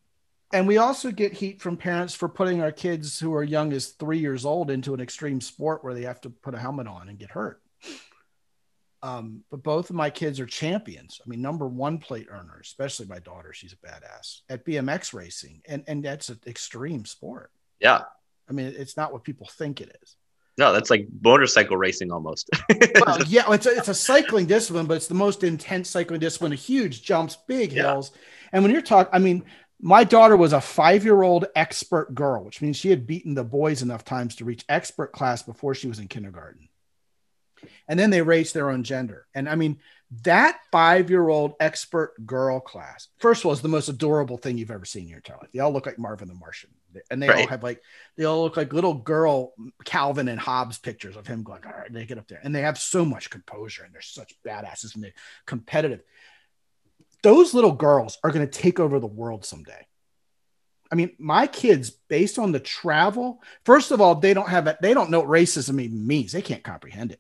and 0.54 0.68
we 0.68 0.78
also 0.78 1.12
get 1.12 1.34
heat 1.34 1.62
from 1.62 1.76
parents 1.78 2.14
for 2.14 2.30
putting 2.30 2.62
our 2.62 2.72
kids 2.72 3.20
who 3.20 3.34
are 3.34 3.44
young 3.44 3.74
as 3.74 3.90
three 3.90 4.20
years 4.20 4.46
old 4.46 4.72
into 4.72 4.94
an 4.94 5.02
extreme 5.02 5.42
sport 5.42 5.84
where 5.84 5.94
they 5.94 6.04
have 6.04 6.22
to 6.22 6.30
put 6.30 6.56
a 6.56 6.60
helmet 6.60 6.88
on 6.88 7.10
and 7.10 7.20
get 7.20 7.32
hurt. 7.32 7.62
Um, 9.02 9.44
but 9.52 9.62
both 9.64 9.90
of 9.90 9.98
my 9.98 10.10
kids 10.10 10.40
are 10.40 10.46
champions. 10.46 11.20
I 11.26 11.28
mean, 11.28 11.42
number 11.42 11.68
one 11.68 11.98
plate 11.98 12.28
earner, 12.30 12.58
especially 12.62 13.08
my 13.08 13.20
daughter. 13.20 13.52
She's 13.52 13.74
a 13.74 13.86
badass 13.86 14.42
at 14.48 14.64
BMX 14.66 15.14
racing, 15.14 15.62
and 15.68 15.84
and 15.88 16.06
that's 16.06 16.30
an 16.30 16.40
extreme 16.48 17.04
sport. 17.04 17.52
Yeah. 17.82 18.04
I 18.50 18.54
mean, 18.54 18.68
it's 18.78 18.96
not 18.96 19.12
what 19.12 19.26
people 19.26 19.50
think 19.58 19.82
it 19.82 19.94
is. 20.02 20.16
No, 20.58 20.72
that's 20.72 20.90
like 20.90 21.08
motorcycle 21.22 21.78
racing 21.78 22.12
almost. 22.12 22.50
Well, 23.06 23.24
yeah, 23.26 23.52
it's 23.52 23.66
a, 23.66 23.76
it's 23.76 23.88
a 23.88 23.94
cycling 23.94 24.46
discipline, 24.46 24.86
but 24.86 24.96
it's 24.98 25.08
the 25.08 25.16
most 25.16 25.44
intense 25.44 25.90
cycling 25.90 26.20
discipline. 26.20 26.52
Huge 26.52 27.02
jumps, 27.04 27.38
big 27.48 27.72
Yeah. 27.72 27.84
hills, 27.92 28.12
and 28.52 28.64
when 28.64 28.72
you're 28.72 28.82
talking, 28.82 29.10
I 29.12 29.20
mean, 29.20 29.44
my 29.82 30.04
daughter 30.04 30.38
was 30.38 30.54
a 30.54 30.62
five 30.62 31.04
year 31.04 31.24
old 31.24 31.46
expert 31.56 32.14
girl, 32.14 32.44
which 32.46 32.62
means 32.62 32.78
she 32.78 32.90
had 32.90 33.08
beaten 33.08 33.34
the 33.34 33.44
boys 33.44 33.82
enough 33.82 34.06
times 34.06 34.36
to 34.36 34.46
reach 34.46 34.64
expert 34.70 35.12
class 35.12 35.42
before 35.42 35.74
she 35.76 35.88
was 35.88 36.00
in 36.00 36.08
kindergarten. 36.08 36.70
And 37.88 38.00
then 38.00 38.12
they 38.12 38.22
raced 38.22 38.54
their 38.54 38.70
own 38.70 38.84
gender, 38.84 39.26
and 39.34 39.50
I 39.50 39.56
mean 39.56 39.80
that 40.22 40.60
five 40.72 41.10
year 41.10 41.28
old 41.28 41.54
expert 41.60 42.14
girl 42.26 42.60
class. 42.60 43.08
First 43.20 43.42
of 43.42 43.48
all, 43.48 43.52
is 43.54 43.62
the 43.62 43.68
most 43.68 43.90
adorable 43.90 44.38
thing 44.38 44.58
you've 44.58 44.72
ever 44.72 44.86
seen 44.86 45.04
in 45.04 45.10
your 45.10 45.18
entire 45.18 45.38
life. 45.38 45.50
They 45.52 45.60
all 45.60 45.74
look 45.74 45.86
like 45.86 45.98
Marvin 45.98 46.28
the 46.28 46.36
Martian, 46.36 46.70
and 47.10 47.22
they 47.22 47.30
all 47.30 47.48
have 47.48 47.64
like 47.64 47.82
they 48.18 48.26
all 48.26 48.44
look 48.44 48.58
like 48.58 48.74
little 48.74 48.94
girl 48.94 49.54
Calvin 49.86 50.28
and 50.28 50.40
Hobbes 50.40 50.78
pictures 50.78 51.16
of 51.16 51.26
him 51.26 51.44
going, 51.44 51.62
all 51.66 51.72
right, 51.72 51.92
they 51.92 52.06
get 52.06 52.18
up 52.18 52.28
there 52.28 52.42
and 52.44 52.54
they 52.54 52.62
have 52.62 52.78
so 52.78 53.04
much 53.04 53.30
composure 53.30 53.84
and 53.84 53.94
they're 53.94 54.02
such 54.02 54.34
badasses 54.46 54.96
and 54.96 55.04
they're 55.04 55.14
competitive. 55.46 56.02
Those 57.24 57.54
little 57.54 57.72
girls 57.72 58.18
are 58.24 58.32
going 58.32 58.46
to 58.48 58.60
take 58.60 58.80
over 58.80 59.00
the 59.00 59.08
world 59.08 59.46
someday. 59.46 59.88
I 60.92 60.96
mean, 60.96 61.16
my 61.18 61.48
kids, 61.48 61.90
based 61.90 62.38
on 62.38 62.52
the 62.52 62.60
travel, 62.60 63.42
first 63.66 63.92
of 63.92 64.00
all, 64.00 64.16
they 64.16 64.34
don't 64.34 64.50
have 64.50 64.68
it, 64.68 64.78
they 64.82 64.94
don't 64.94 65.10
know 65.10 65.22
what 65.22 65.30
racism 65.30 65.82
even 65.82 66.06
means. 66.06 66.34
They 66.34 66.42
can't 66.42 66.64
comprehend 66.64 67.14
it. 67.14 67.20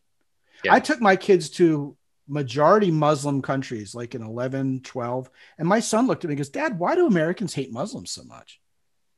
Yeah. 0.63 0.73
I 0.73 0.79
took 0.79 1.01
my 1.01 1.15
kids 1.15 1.49
to 1.51 1.97
majority 2.27 2.91
Muslim 2.91 3.41
countries, 3.41 3.93
like 3.93 4.15
in 4.15 4.21
11, 4.23 4.81
12, 4.81 5.29
and 5.57 5.67
my 5.67 5.79
son 5.79 6.07
looked 6.07 6.23
at 6.23 6.29
me 6.29 6.33
and 6.33 6.39
goes, 6.39 6.49
Dad, 6.49 6.79
why 6.79 6.95
do 6.95 7.05
Americans 7.05 7.53
hate 7.53 7.71
Muslims 7.71 8.11
so 8.11 8.23
much? 8.23 8.59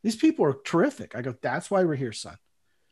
These 0.03 0.15
people 0.15 0.45
are 0.45 0.57
terrific. 0.65 1.15
I 1.15 1.21
go, 1.21 1.35
that's 1.41 1.69
why 1.69 1.83
we're 1.83 1.95
here, 1.95 2.11
son. 2.11 2.37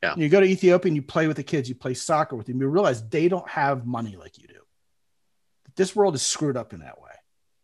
Yeah. 0.01 0.15
You 0.17 0.29
go 0.29 0.39
to 0.39 0.45
Ethiopia 0.45 0.89
and 0.89 0.95
you 0.95 1.01
play 1.01 1.27
with 1.27 1.37
the 1.37 1.43
kids, 1.43 1.69
you 1.69 1.75
play 1.75 1.93
soccer 1.93 2.35
with 2.35 2.47
them, 2.47 2.59
you 2.59 2.67
realize 2.67 3.07
they 3.07 3.27
don't 3.29 3.47
have 3.49 3.85
money 3.85 4.15
like 4.15 4.37
you 4.37 4.47
do. 4.47 4.59
This 5.75 5.95
world 5.95 6.15
is 6.15 6.21
screwed 6.21 6.57
up 6.57 6.73
in 6.73 6.81
that 6.81 7.01
way. 7.01 7.11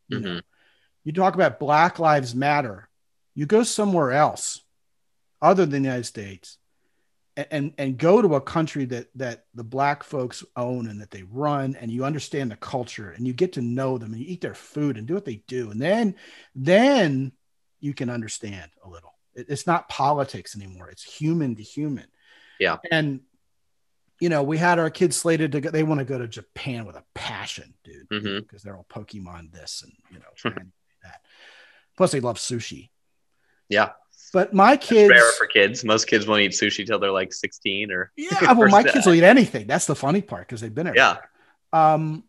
You, 0.07 0.19
know? 0.19 0.29
Mhm. 0.29 0.41
you 1.03 1.13
talk 1.13 1.35
about 1.35 1.59
Black 1.59 1.99
Lives 1.99 2.33
Matter, 2.33 2.89
you 3.35 3.45
go 3.45 3.63
somewhere 3.63 4.11
else 4.11 4.61
other 5.41 5.65
than 5.65 5.83
the 5.83 5.89
United 5.89 6.05
States, 6.05 6.57
and 7.51 7.73
and 7.77 7.97
go 7.97 8.21
to 8.21 8.35
a 8.35 8.41
country 8.41 8.85
that 8.85 9.07
that 9.15 9.45
the 9.53 9.63
black 9.63 10.03
folks 10.03 10.43
own 10.55 10.87
and 10.87 11.01
that 11.01 11.11
they 11.11 11.23
run 11.23 11.75
and 11.79 11.91
you 11.91 12.05
understand 12.05 12.51
the 12.51 12.55
culture 12.55 13.11
and 13.11 13.27
you 13.27 13.33
get 13.33 13.53
to 13.53 13.61
know 13.61 13.97
them 13.97 14.13
and 14.13 14.21
you 14.21 14.27
eat 14.27 14.41
their 14.41 14.55
food 14.55 14.97
and 14.97 15.07
do 15.07 15.13
what 15.13 15.25
they 15.25 15.43
do 15.47 15.71
and 15.71 15.81
then 15.81 16.15
then 16.55 17.31
you 17.79 17.93
can 17.93 18.09
understand 18.09 18.71
a 18.83 18.89
little. 18.89 19.13
It's 19.35 19.65
not 19.65 19.87
politics 19.87 20.55
anymore. 20.55 20.89
It's 20.89 21.03
human 21.03 21.55
to 21.55 21.63
human. 21.63 22.07
Yeah. 22.59 22.77
And 22.91 23.21
you 24.19 24.27
know 24.27 24.43
we 24.43 24.57
had 24.57 24.79
our 24.79 24.89
kids 24.89 25.15
slated 25.15 25.53
to 25.53 25.61
go 25.61 25.71
they 25.71 25.83
want 25.83 25.99
to 25.99 26.05
go 26.05 26.17
to 26.17 26.27
japan 26.27 26.85
with 26.85 26.97
a 26.97 27.03
passion 27.15 27.73
dude 27.85 28.05
because 28.09 28.25
mm-hmm. 28.25 28.57
they're 28.63 28.75
all 28.75 28.85
pokemon 28.89 29.49
this 29.53 29.81
and 29.81 29.93
you 30.11 30.19
know 30.19 30.51
that. 31.03 31.21
Plus 31.95 32.11
they 32.11 32.19
love 32.19 32.37
sushi. 32.37 32.89
Yeah 33.69 33.91
but 34.31 34.53
my 34.53 34.77
kids 34.77 35.09
rare 35.09 35.31
for 35.33 35.47
kids. 35.47 35.83
Most 35.83 36.07
kids 36.07 36.27
won't 36.27 36.41
eat 36.41 36.51
sushi 36.51 36.85
till 36.85 36.99
they're 36.99 37.11
like 37.11 37.33
16 37.33 37.91
or 37.91 38.11
yeah. 38.15 38.53
Well, 38.53 38.69
my 38.69 38.83
kids 38.83 39.05
will 39.05 39.13
eat 39.13 39.23
anything. 39.23 39.67
That's 39.67 39.85
the 39.85 39.95
funny 39.95 40.21
part 40.21 40.47
because 40.47 40.61
they've 40.61 40.73
been 40.73 40.87
everywhere. 40.87 41.29
Yeah. 41.73 41.93
Um, 41.93 42.23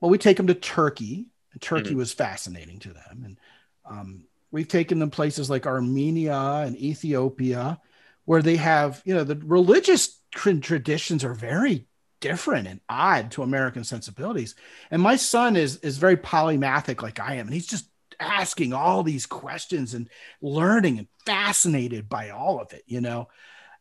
well, 0.00 0.10
we 0.10 0.18
take 0.18 0.36
them 0.36 0.46
to 0.46 0.54
Turkey. 0.54 1.26
Turkey 1.60 1.90
mm-hmm. 1.90 1.98
was 1.98 2.12
fascinating 2.12 2.78
to 2.80 2.92
them, 2.92 3.22
and 3.24 3.38
um, 3.84 4.24
we've 4.50 4.68
taken 4.68 4.98
them 4.98 5.10
places 5.10 5.50
like 5.50 5.66
Armenia 5.66 6.62
and 6.64 6.76
Ethiopia, 6.76 7.80
where 8.24 8.40
they 8.40 8.56
have 8.56 9.02
you 9.04 9.14
know 9.14 9.24
the 9.24 9.36
religious 9.36 10.20
traditions 10.32 11.24
are 11.24 11.34
very 11.34 11.86
different 12.20 12.68
and 12.68 12.80
odd 12.88 13.32
to 13.32 13.42
American 13.42 13.82
sensibilities. 13.82 14.54
And 14.90 15.02
my 15.02 15.16
son 15.16 15.56
is 15.56 15.78
is 15.78 15.98
very 15.98 16.16
polymathic 16.16 17.02
like 17.02 17.18
I 17.18 17.34
am, 17.34 17.46
and 17.46 17.54
he's 17.54 17.66
just 17.66 17.89
asking 18.20 18.72
all 18.72 19.02
these 19.02 19.26
questions 19.26 19.94
and 19.94 20.08
learning 20.42 20.98
and 20.98 21.08
fascinated 21.24 22.08
by 22.08 22.30
all 22.30 22.60
of 22.60 22.72
it, 22.72 22.84
you 22.86 23.00
know. 23.00 23.28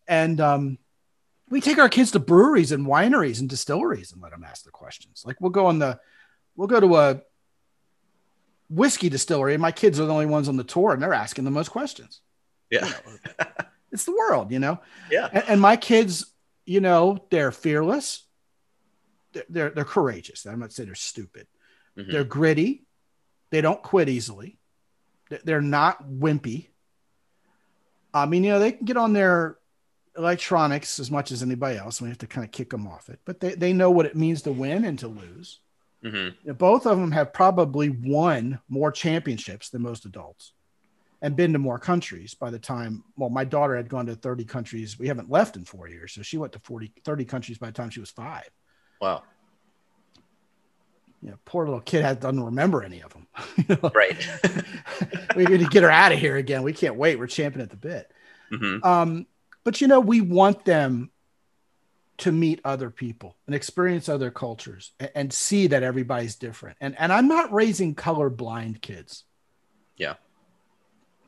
And 0.08 0.40
um, 0.42 0.78
we 1.50 1.62
take 1.62 1.78
our 1.78 1.90
kids 1.90 2.12
to 2.12 2.20
breweries 2.20 2.72
and 2.72 2.88
wineries 2.88 3.40
and 3.40 3.50
distilleries 3.50 4.12
and 4.12 4.22
let 4.22 4.32
them 4.32 4.44
ask 4.44 4.64
the 4.64 4.72
questions. 4.72 5.24
Like 5.26 5.40
we'll 5.40 5.52
go 5.52 5.68
on 5.68 5.80
the, 5.80 6.00
we'll 6.56 6.68
go 6.68 6.80
to 6.80 6.98
a 6.98 7.22
whiskey 8.70 9.10
distillery, 9.10 9.54
and 9.54 9.62
my 9.62 9.72
kids 9.72 10.00
are 10.00 10.06
the 10.06 10.14
only 10.14 10.26
ones 10.26 10.48
on 10.48 10.58
the 10.58 10.64
tour, 10.64 10.94
and 10.94 11.02
they're 11.02 11.14
asking 11.14 11.46
the 11.46 11.52
most 11.52 11.70
questions. 11.70 12.22
Yeah, 12.70 12.86
you 12.86 12.92
know, 12.92 13.46
it's 13.92 14.06
the 14.06 14.12
world, 14.12 14.52
you 14.52 14.60
know. 14.60 14.80
Yeah, 15.12 15.28
and, 15.32 15.44
and, 15.48 15.62
my 15.62 15.76
kids, 15.76 16.32
you 16.66 16.82
know, 16.82 17.26
they're 17.32 17.52
fearless. 17.52 18.26
They're 19.34 19.46
they're, 19.50 19.70
they're 19.72 19.86
courageous. 19.86 20.46
I'm 20.46 20.60
not 20.60 20.72
saying 20.72 20.88
they're 20.88 20.96
stupid. 20.96 21.48
Mm-hmm. 21.98 22.12
They're 22.12 22.24
gritty. 22.24 22.86
They 23.52 23.62
don't 23.62 23.82
quit 23.82 24.10
easily. 24.10 24.58
They're 25.44 25.62
not 25.62 26.04
wimpy. 26.04 26.68
I 28.14 28.26
mean, 28.26 28.44
you 28.44 28.52
know, 28.52 28.60
they 28.60 28.72
can 28.72 28.86
get 28.86 28.98
on 28.98 29.14
their 29.14 29.58
electronics 30.18 31.00
as 31.00 31.12
much 31.12 31.32
as 31.32 31.44
anybody 31.44 31.78
else. 31.78 32.02
We 32.02 32.10
have 32.10 32.18
to 32.20 32.28
kind 32.28 32.46
of 32.46 32.52
kick 32.52 32.72
them 32.72 32.88
off 32.88 33.10
it, 33.10 33.20
but 33.26 33.40
they, 33.40 33.54
they 33.54 33.74
know 33.74 33.92
what 33.92 34.06
it 34.06 34.16
means 34.16 34.42
to 34.44 34.52
win 34.52 34.86
and 34.86 34.98
to 35.00 35.08
lose. 35.08 35.60
Mm-hmm. 36.04 36.16
You 36.18 36.36
know, 36.46 36.54
both 36.54 36.86
of 36.86 36.98
them 36.98 37.12
have 37.12 37.34
probably 37.34 37.90
won 37.90 38.60
more 38.68 38.92
championships 38.92 39.70
than 39.70 39.82
most 39.82 40.06
adults 40.06 40.54
and 41.22 41.36
been 41.36 41.54
to 41.54 41.60
more 41.60 41.78
countries 41.78 42.34
by 42.34 42.50
the 42.50 42.60
time, 42.60 43.04
well, 43.18 43.30
my 43.30 43.44
daughter 43.44 43.76
had 43.76 43.90
gone 43.90 44.06
to 44.06 44.16
30 44.16 44.46
countries. 44.46 44.98
We 44.98 45.08
haven't 45.08 45.30
left 45.30 45.58
in 45.58 45.66
four 45.66 45.90
years. 45.90 46.14
So 46.14 46.22
she 46.22 46.38
went 46.38 46.54
to 46.54 46.60
40, 46.60 46.94
30 47.04 47.26
countries 47.26 47.58
by 47.58 47.68
the 47.68 47.74
time 47.74 47.90
she 47.90 48.00
was 48.00 48.10
five. 48.10 48.50
Wow 49.02 49.24
you 51.22 51.32
know, 51.32 51.38
poor 51.46 51.66
little 51.66 51.82
kid 51.82 52.04
has, 52.04 52.18
doesn't 52.18 52.44
remember 52.44 52.84
any 52.84 53.02
of 53.02 53.14
them. 53.14 53.28
Right. 53.94 54.28
we 55.36 55.46
need 55.46 55.60
to 55.60 55.70
get 55.70 55.84
her 55.84 55.92
out 55.92 56.12
of 56.12 56.20
here 56.20 56.36
again. 56.36 56.64
We 56.64 56.74
can't 56.74 56.96
wait. 56.96 57.20
We're 57.20 57.28
champing 57.28 57.62
at 57.62 57.70
the 57.70 57.78
bit. 57.78 58.12
Mm-hmm. 58.52 58.86
Um, 58.86 59.28
but 59.64 59.82
you 59.82 59.88
know, 59.88 60.00
we 60.00 60.22
want 60.22 60.66
them 60.66 61.12
to 62.20 62.32
meet 62.32 62.60
other 62.66 62.90
people 62.90 63.38
and 63.46 63.56
experience 63.56 64.10
other 64.10 64.32
cultures 64.32 64.92
and, 65.00 65.12
and 65.16 65.34
see 65.34 65.68
that 65.68 65.84
everybody's 65.84 66.36
different. 66.36 66.78
And 66.82 66.98
and 67.00 67.14
I'm 67.14 67.28
not 67.28 67.54
raising 67.54 67.96
colorblind 67.96 68.82
kids. 68.82 69.24
Yeah. 69.96 70.16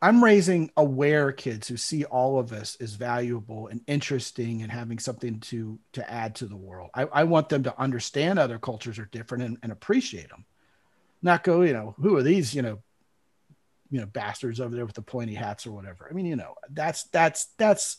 I'm 0.01 0.23
raising 0.23 0.71
aware 0.77 1.31
kids 1.31 1.67
who 1.67 1.77
see 1.77 2.05
all 2.05 2.39
of 2.39 2.51
us 2.53 2.75
as 2.81 2.93
valuable 2.93 3.67
and 3.67 3.81
interesting 3.85 4.63
and 4.63 4.71
having 4.71 4.97
something 4.97 5.39
to 5.41 5.79
to 5.93 6.11
add 6.11 6.35
to 6.35 6.47
the 6.47 6.57
world. 6.57 6.89
I, 6.95 7.03
I 7.03 7.23
want 7.23 7.49
them 7.49 7.63
to 7.63 7.79
understand 7.79 8.39
other 8.39 8.57
cultures 8.57 8.97
are 8.97 9.05
different 9.05 9.43
and, 9.43 9.57
and 9.61 9.71
appreciate 9.71 10.29
them. 10.29 10.45
Not 11.21 11.43
go, 11.43 11.61
you 11.61 11.73
know, 11.73 11.93
who 11.99 12.17
are 12.17 12.23
these, 12.23 12.55
you 12.55 12.63
know, 12.63 12.79
you 13.91 13.99
know, 13.99 14.07
bastards 14.07 14.59
over 14.59 14.75
there 14.75 14.85
with 14.85 14.95
the 14.95 15.03
pointy 15.03 15.35
hats 15.35 15.67
or 15.67 15.71
whatever. 15.71 16.07
I 16.09 16.13
mean, 16.13 16.25
you 16.25 16.35
know, 16.35 16.55
that's 16.69 17.03
that's 17.03 17.47
that's 17.57 17.97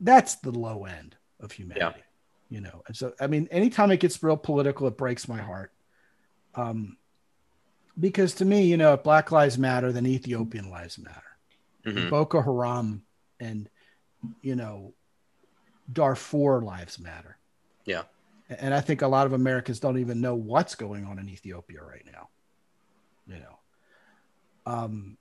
that's 0.00 0.36
the 0.36 0.52
low 0.52 0.86
end 0.86 1.16
of 1.40 1.52
humanity. 1.52 2.00
Yeah. 2.00 2.56
You 2.56 2.62
know, 2.62 2.82
and 2.86 2.96
so 2.96 3.12
I 3.20 3.26
mean, 3.26 3.48
anytime 3.50 3.90
it 3.90 4.00
gets 4.00 4.22
real 4.22 4.36
political, 4.36 4.86
it 4.86 4.96
breaks 4.96 5.28
my 5.28 5.40
heart. 5.42 5.72
Um, 6.54 6.96
because 8.00 8.34
to 8.34 8.44
me, 8.44 8.64
you 8.64 8.76
know, 8.76 8.94
if 8.94 9.02
Black 9.02 9.30
Lives 9.30 9.58
Matter, 9.58 9.92
then 9.92 10.06
Ethiopian 10.06 10.70
lives 10.70 10.98
matter. 10.98 11.22
Mm-hmm. 11.84 12.10
Boko 12.10 12.40
Haram 12.40 13.02
and 13.38 13.68
you 14.42 14.56
know 14.56 14.94
Darfur 15.92 16.62
lives 16.62 16.98
matter. 16.98 17.36
Yeah. 17.84 18.02
And 18.48 18.74
I 18.74 18.80
think 18.80 19.02
a 19.02 19.08
lot 19.08 19.26
of 19.26 19.32
Americans 19.32 19.80
don't 19.80 19.98
even 19.98 20.20
know 20.20 20.34
what's 20.34 20.74
going 20.74 21.04
on 21.04 21.18
in 21.18 21.28
Ethiopia 21.28 21.82
right 21.82 22.04
now. 22.12 22.28
You 23.26 23.40
know. 23.40 23.58
Um 24.66 25.16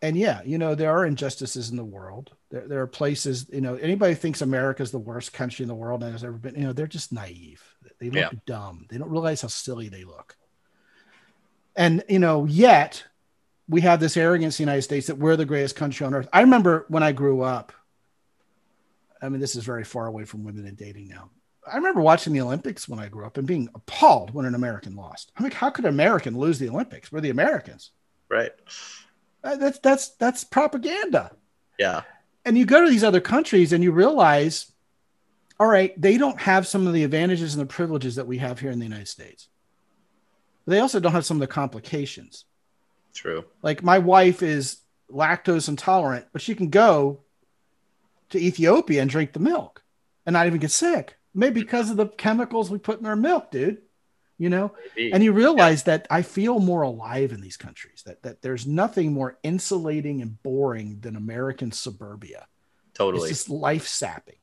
and 0.00 0.16
yeah, 0.16 0.42
you 0.44 0.58
know, 0.58 0.74
there 0.74 0.90
are 0.90 1.06
injustices 1.06 1.70
in 1.70 1.76
the 1.76 1.84
world. 1.84 2.32
There, 2.50 2.66
there 2.66 2.80
are 2.80 2.88
places, 2.88 3.46
you 3.52 3.60
know, 3.60 3.76
anybody 3.76 4.14
thinks 4.14 4.42
America 4.42 4.82
is 4.82 4.90
the 4.90 4.98
worst 4.98 5.32
country 5.32 5.62
in 5.62 5.68
the 5.68 5.76
world 5.76 6.02
and 6.02 6.10
has 6.10 6.24
ever 6.24 6.32
been, 6.32 6.56
you 6.56 6.62
know, 6.62 6.72
they're 6.72 6.88
just 6.88 7.12
naive. 7.12 7.62
They 8.00 8.06
look 8.06 8.32
yeah. 8.32 8.38
dumb. 8.44 8.86
They 8.90 8.98
don't 8.98 9.10
realize 9.10 9.42
how 9.42 9.48
silly 9.48 9.88
they 9.88 10.02
look 10.02 10.36
and 11.76 12.04
you 12.08 12.18
know, 12.18 12.44
yet 12.44 13.04
we 13.68 13.80
have 13.82 14.00
this 14.00 14.16
arrogance 14.16 14.58
in 14.58 14.64
the 14.64 14.70
United 14.70 14.82
States 14.82 15.06
that 15.06 15.18
we're 15.18 15.36
the 15.36 15.44
greatest 15.44 15.76
country 15.76 16.06
on 16.06 16.14
earth. 16.14 16.28
I 16.32 16.40
remember 16.40 16.84
when 16.88 17.02
I 17.02 17.12
grew 17.12 17.42
up. 17.42 17.72
I 19.20 19.28
mean, 19.28 19.40
this 19.40 19.54
is 19.54 19.64
very 19.64 19.84
far 19.84 20.06
away 20.06 20.24
from 20.24 20.44
women 20.44 20.66
and 20.66 20.76
dating 20.76 21.08
now. 21.08 21.30
I 21.70 21.76
remember 21.76 22.00
watching 22.00 22.32
the 22.32 22.40
Olympics 22.40 22.88
when 22.88 22.98
I 22.98 23.08
grew 23.08 23.24
up 23.24 23.38
and 23.38 23.46
being 23.46 23.68
appalled 23.74 24.34
when 24.34 24.46
an 24.46 24.56
American 24.56 24.96
lost. 24.96 25.30
I'm 25.36 25.44
like, 25.44 25.54
how 25.54 25.70
could 25.70 25.84
an 25.84 25.90
American 25.90 26.36
lose 26.36 26.58
the 26.58 26.68
Olympics? 26.68 27.12
We're 27.12 27.20
the 27.20 27.30
Americans. 27.30 27.92
Right. 28.28 28.50
Uh, 29.44 29.56
that's 29.56 29.78
that's 29.78 30.08
that's 30.10 30.44
propaganda. 30.44 31.30
Yeah. 31.78 32.02
And 32.44 32.58
you 32.58 32.66
go 32.66 32.84
to 32.84 32.90
these 32.90 33.04
other 33.04 33.20
countries 33.20 33.72
and 33.72 33.84
you 33.84 33.92
realize, 33.92 34.72
all 35.60 35.68
right, 35.68 35.98
they 36.00 36.18
don't 36.18 36.40
have 36.40 36.66
some 36.66 36.86
of 36.88 36.92
the 36.92 37.04
advantages 37.04 37.54
and 37.54 37.62
the 37.62 37.72
privileges 37.72 38.16
that 38.16 38.26
we 38.26 38.38
have 38.38 38.58
here 38.58 38.72
in 38.72 38.80
the 38.80 38.84
United 38.84 39.08
States. 39.08 39.48
But 40.64 40.72
they 40.72 40.80
also 40.80 41.00
don't 41.00 41.12
have 41.12 41.26
some 41.26 41.36
of 41.36 41.40
the 41.40 41.46
complications. 41.46 42.44
True. 43.14 43.44
Like 43.62 43.82
my 43.82 43.98
wife 43.98 44.42
is 44.42 44.78
lactose 45.10 45.68
intolerant, 45.68 46.26
but 46.32 46.42
she 46.42 46.54
can 46.54 46.70
go 46.70 47.20
to 48.30 48.38
Ethiopia 48.38 49.02
and 49.02 49.10
drink 49.10 49.32
the 49.32 49.40
milk 49.40 49.82
and 50.26 50.34
not 50.34 50.46
even 50.46 50.60
get 50.60 50.70
sick. 50.70 51.16
Maybe 51.34 51.62
because 51.62 51.90
of 51.90 51.96
the 51.96 52.08
chemicals 52.08 52.70
we 52.70 52.78
put 52.78 53.00
in 53.00 53.06
our 53.06 53.16
milk, 53.16 53.50
dude. 53.50 53.78
You 54.38 54.50
know, 54.50 54.72
Maybe. 54.96 55.12
and 55.12 55.22
you 55.22 55.32
realize 55.32 55.82
yeah. 55.82 55.98
that 55.98 56.06
I 56.10 56.22
feel 56.22 56.58
more 56.58 56.82
alive 56.82 57.30
in 57.30 57.40
these 57.40 57.56
countries. 57.56 58.02
That 58.06 58.22
that 58.24 58.42
there's 58.42 58.66
nothing 58.66 59.12
more 59.12 59.38
insulating 59.44 60.20
and 60.20 60.42
boring 60.42 60.98
than 61.00 61.14
American 61.14 61.70
suburbia. 61.70 62.48
Totally, 62.92 63.30
it's 63.30 63.38
just 63.38 63.50
life 63.50 63.86
sapping. 63.86 64.38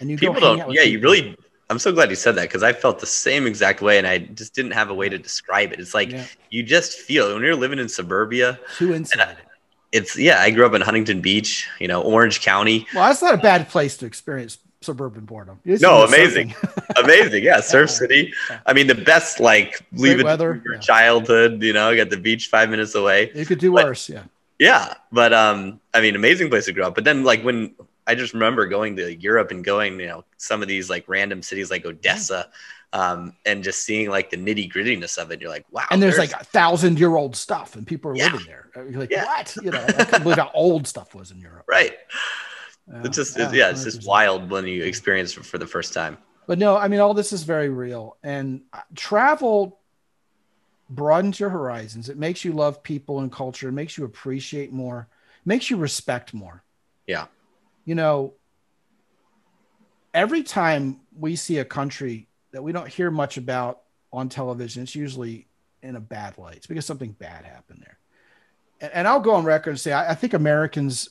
And 0.00 0.08
you 0.08 0.16
people 0.16 0.40
don't. 0.40 0.58
Yeah, 0.58 0.64
people. 0.64 0.84
you 0.86 1.00
really 1.00 1.36
I'm 1.70 1.78
so 1.78 1.92
glad 1.92 2.10
you 2.10 2.16
said 2.16 2.34
that 2.36 2.42
because 2.42 2.62
I 2.62 2.72
felt 2.72 2.98
the 2.98 3.06
same 3.06 3.46
exact 3.46 3.80
way 3.80 3.98
and 3.98 4.06
I 4.06 4.18
just 4.18 4.54
didn't 4.54 4.72
have 4.72 4.90
a 4.90 4.94
way 4.94 5.08
to 5.08 5.18
describe 5.18 5.72
it. 5.72 5.80
It's 5.80 5.94
like 5.94 6.12
yeah. 6.12 6.26
you 6.50 6.62
just 6.62 6.98
feel 6.98 7.32
when 7.32 7.42
you're 7.42 7.56
living 7.56 7.78
in 7.78 7.88
suburbia. 7.88 8.58
Too 8.76 8.94
insulated. 8.94 9.36
It's 9.92 10.18
yeah. 10.18 10.40
I 10.40 10.50
grew 10.50 10.66
up 10.66 10.74
in 10.74 10.82
Huntington 10.82 11.20
Beach, 11.20 11.68
you 11.78 11.88
know, 11.88 12.02
Orange 12.02 12.40
County. 12.40 12.86
Well, 12.94 13.06
that's 13.08 13.22
not 13.22 13.34
a 13.34 13.38
bad 13.38 13.68
place 13.68 13.96
to 13.98 14.06
experience 14.06 14.58
suburban 14.84 15.24
boredom. 15.24 15.60
No, 15.64 16.04
amazing, 16.04 16.54
amazing. 16.96 17.42
Yeah, 17.42 17.60
Surf 17.60 17.90
City. 17.90 18.32
I 18.66 18.72
mean, 18.72 18.86
the 18.86 18.94
best 18.94 19.40
like 19.40 19.80
leave 19.92 20.20
it 20.20 20.24
weather, 20.24 20.60
your 20.64 20.74
yeah. 20.74 20.80
childhood. 20.80 21.62
You 21.62 21.72
know, 21.72 21.96
got 21.96 22.10
the 22.10 22.18
beach 22.18 22.48
five 22.48 22.70
minutes 22.70 22.94
away. 22.94 23.30
You 23.34 23.46
could 23.46 23.58
do 23.58 23.72
but, 23.72 23.84
worse. 23.86 24.08
Yeah. 24.08 24.24
Yeah, 24.58 24.94
but 25.10 25.32
um, 25.32 25.80
I 25.92 26.00
mean, 26.00 26.14
amazing 26.14 26.48
place 26.48 26.66
to 26.66 26.72
grow 26.72 26.86
up. 26.86 26.94
But 26.94 27.04
then, 27.04 27.24
like 27.24 27.42
when 27.42 27.74
I 28.06 28.14
just 28.14 28.34
remember 28.34 28.66
going 28.66 28.96
to 28.96 29.14
Europe 29.14 29.50
and 29.50 29.64
going, 29.64 29.98
you 29.98 30.06
know, 30.06 30.24
some 30.36 30.62
of 30.62 30.68
these 30.68 30.90
like 30.90 31.04
random 31.08 31.42
cities 31.42 31.70
like 31.70 31.86
Odessa, 31.86 32.50
um, 32.92 33.34
and 33.44 33.64
just 33.64 33.82
seeing 33.82 34.10
like 34.10 34.30
the 34.30 34.36
nitty 34.36 34.70
grittiness 34.72 35.18
of 35.18 35.30
it. 35.30 35.40
You're 35.40 35.50
like, 35.50 35.64
wow. 35.70 35.86
And 35.90 36.02
there's, 36.02 36.16
there's 36.16 36.32
like 36.32 36.40
a 36.40 36.44
thousand 36.44 36.98
year 36.98 37.16
old 37.16 37.34
stuff, 37.34 37.76
and 37.76 37.86
people 37.86 38.10
are 38.10 38.16
yeah. 38.16 38.32
living 38.32 38.46
there. 38.46 38.68
You're 38.76 39.00
like, 39.00 39.10
yeah. 39.10 39.24
what? 39.24 39.56
You 39.62 39.70
know, 39.70 39.84
I 39.88 40.04
can't 40.04 40.22
believe 40.22 40.38
how 40.38 40.50
old 40.54 40.86
stuff 40.86 41.14
was 41.14 41.30
in 41.30 41.40
Europe. 41.40 41.64
Right. 41.66 41.96
It's 43.02 43.16
just, 43.16 43.38
yeah, 43.38 43.50
yeah 43.50 43.70
it's 43.70 43.84
just 43.84 44.06
wild 44.06 44.50
when 44.50 44.66
you 44.66 44.84
experience 44.84 45.36
it 45.36 45.44
for 45.44 45.56
the 45.56 45.66
first 45.66 45.94
time. 45.94 46.18
But 46.46 46.58
no, 46.58 46.76
I 46.76 46.88
mean, 46.88 47.00
all 47.00 47.14
this 47.14 47.32
is 47.32 47.42
very 47.42 47.70
real, 47.70 48.18
and 48.22 48.60
uh, 48.72 48.80
travel 48.94 49.78
broadens 50.90 51.40
your 51.40 51.48
horizons. 51.48 52.10
It 52.10 52.18
makes 52.18 52.44
you 52.44 52.52
love 52.52 52.82
people 52.82 53.20
and 53.20 53.32
culture. 53.32 53.70
It 53.70 53.72
makes 53.72 53.96
you 53.96 54.04
appreciate 54.04 54.70
more. 54.70 55.08
Makes 55.46 55.70
you 55.70 55.78
respect 55.78 56.34
more. 56.34 56.62
Yeah 57.06 57.26
you 57.84 57.94
know, 57.94 58.34
every 60.12 60.42
time 60.42 61.00
we 61.16 61.36
see 61.36 61.58
a 61.58 61.64
country 61.64 62.28
that 62.52 62.62
we 62.62 62.72
don't 62.72 62.88
hear 62.88 63.10
much 63.10 63.36
about 63.36 63.80
on 64.12 64.28
television, 64.28 64.84
it's 64.84 64.94
usually 64.94 65.48
in 65.82 65.96
a 65.96 66.00
bad 66.00 66.38
light. 66.38 66.56
It's 66.56 66.66
because 66.66 66.86
something 66.86 67.12
bad 67.12 67.44
happened 67.44 67.82
there. 67.84 67.98
And, 68.80 68.92
and 68.94 69.08
I'll 69.08 69.20
go 69.20 69.34
on 69.34 69.44
record 69.44 69.70
and 69.70 69.80
say 69.80 69.92
I, 69.92 70.12
I 70.12 70.14
think 70.14 70.34
Americans 70.34 71.10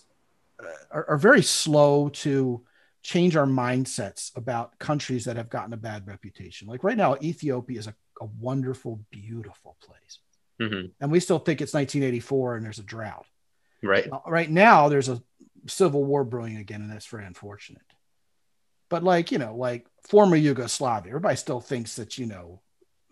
uh, 0.60 0.68
are, 0.92 1.10
are 1.12 1.18
very 1.18 1.44
slow 1.44 2.10
to 2.10 2.64
change 3.04 3.36
our 3.36 3.46
mindsets 3.46 4.36
about 4.38 4.80
countries 4.80 5.26
that 5.26 5.36
have 5.36 5.50
gotten 5.50 5.74
a 5.74 5.78
bad 5.78 6.08
reputation. 6.08 6.68
Like 6.68 6.84
right 6.84 6.98
now, 6.98 7.18
Ethiopia 7.22 7.80
is 7.80 7.88
a, 7.88 7.96
a 8.22 8.26
wonderful, 8.40 9.02
beautiful 9.12 9.76
place. 9.82 10.20
hmm 10.60 10.88
And 11.02 11.12
we 11.12 11.20
still 11.20 11.40
think 11.40 11.62
it's 11.62 11.74
1984 11.74 12.56
and 12.56 12.66
there's 12.66 12.80
a 12.80 12.84
drought. 12.84 13.26
Right. 13.82 14.08
Uh, 14.12 14.20
Right 14.26 14.50
now, 14.50 14.88
there's 14.88 15.10
a 15.10 15.22
civil 15.68 16.04
war 16.04 16.24
brewing 16.24 16.58
again, 16.58 16.82
and 16.82 16.92
that's 16.92 17.06
very 17.08 17.26
unfortunate. 17.26 17.82
But 18.90 19.04
like, 19.04 19.32
you 19.32 19.38
know, 19.40 19.56
like 19.56 19.86
former 20.04 20.36
Yugoslavia, 20.36 21.10
everybody 21.12 21.36
still 21.36 21.60
thinks 21.60 21.96
that, 21.96 22.18
you 22.18 22.26
know, 22.28 22.62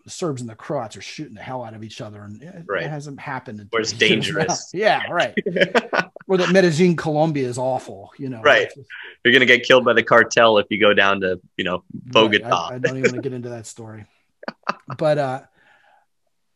the 0.04 0.10
Serbs 0.10 0.40
and 0.40 0.50
the 0.50 0.54
Croats 0.54 0.96
are 0.96 1.00
shooting 1.02 1.34
the 1.34 1.40
hell 1.42 1.64
out 1.64 1.74
of 1.74 1.82
each 1.84 2.00
other. 2.00 2.22
And 2.22 2.42
it, 2.42 2.64
Right. 2.68 2.84
it 2.84 2.90
hasn't 2.90 3.18
happened. 3.20 3.68
Or 3.72 3.80
it's 3.80 3.92
20 3.92 4.06
years 4.14 4.28
now. 4.28 4.34
dangerous. 4.38 4.70
Yeah, 4.74 5.02
right. 5.10 5.34
or 6.28 6.36
that 6.38 6.50
Medellin, 6.52 6.96
Colombia 6.96 7.48
is 7.48 7.58
awful, 7.58 8.12
you 8.18 8.28
know. 8.28 8.42
Right. 8.42 8.68
Just- 8.74 8.88
You're 9.24 9.32
gonna 9.32 9.46
get 9.46 9.64
killed 9.64 9.84
by 9.84 9.92
the 9.92 10.02
cartel 10.02 10.58
if 10.58 10.66
you 10.70 10.80
go 10.80 10.92
down 10.94 11.20
to 11.20 11.40
you 11.56 11.64
know 11.64 11.84
Bogota. 11.92 12.48
Right, 12.48 12.72
I, 12.72 12.74
I 12.74 12.78
don't 12.78 12.98
even 12.98 13.12
want 13.12 13.16
to 13.16 13.22
get 13.22 13.32
into 13.32 13.48
that 13.50 13.66
story. 13.66 14.06
But 14.98 15.18
uh 15.18 15.40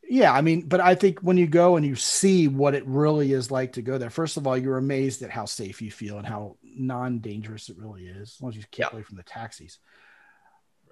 yeah, 0.08 0.32
I 0.32 0.40
mean, 0.40 0.62
but 0.62 0.80
I 0.80 0.94
think 0.94 1.20
when 1.20 1.36
you 1.36 1.46
go 1.46 1.76
and 1.76 1.84
you 1.84 1.96
see 1.96 2.48
what 2.48 2.74
it 2.74 2.86
really 2.86 3.32
is 3.32 3.50
like 3.50 3.72
to 3.74 3.82
go 3.82 3.98
there, 3.98 4.10
first 4.10 4.36
of 4.36 4.46
all, 4.46 4.56
you're 4.56 4.78
amazed 4.78 5.22
at 5.22 5.30
how 5.30 5.44
safe 5.44 5.82
you 5.82 5.90
feel 5.90 6.18
and 6.18 6.26
how 6.26 6.56
non-dangerous 6.62 7.68
it 7.68 7.78
really 7.78 8.06
is, 8.06 8.34
as 8.36 8.42
long 8.42 8.50
as 8.50 8.56
you 8.56 8.62
keep 8.70 8.84
Yeah. 8.84 8.88
away 8.92 9.02
from 9.02 9.16
the 9.16 9.22
taxis. 9.22 9.78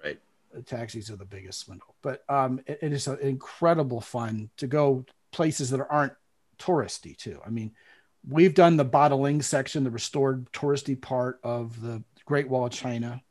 Right. 0.03 0.19
The 0.53 0.61
taxis 0.61 1.09
are 1.09 1.15
the 1.15 1.25
biggest 1.25 1.59
swindle. 1.59 1.95
But 2.01 2.23
um 2.29 2.61
it, 2.65 2.79
it 2.81 2.93
is 2.93 3.07
an 3.07 3.19
incredible 3.19 4.01
fun 4.01 4.49
to 4.57 4.67
go 4.67 5.05
places 5.31 5.69
that 5.71 5.85
aren't 5.89 6.13
touristy 6.57 7.17
too. 7.17 7.39
I 7.45 7.49
mean, 7.49 7.73
we've 8.27 8.53
done 8.53 8.77
the 8.77 8.85
Badaling 8.85 9.43
section, 9.43 9.83
the 9.83 9.91
restored 9.91 10.51
touristy 10.51 10.99
part 10.99 11.39
of 11.43 11.81
the 11.81 12.03
Great 12.25 12.49
Wall 12.49 12.65
of 12.65 12.71
China 12.71 13.21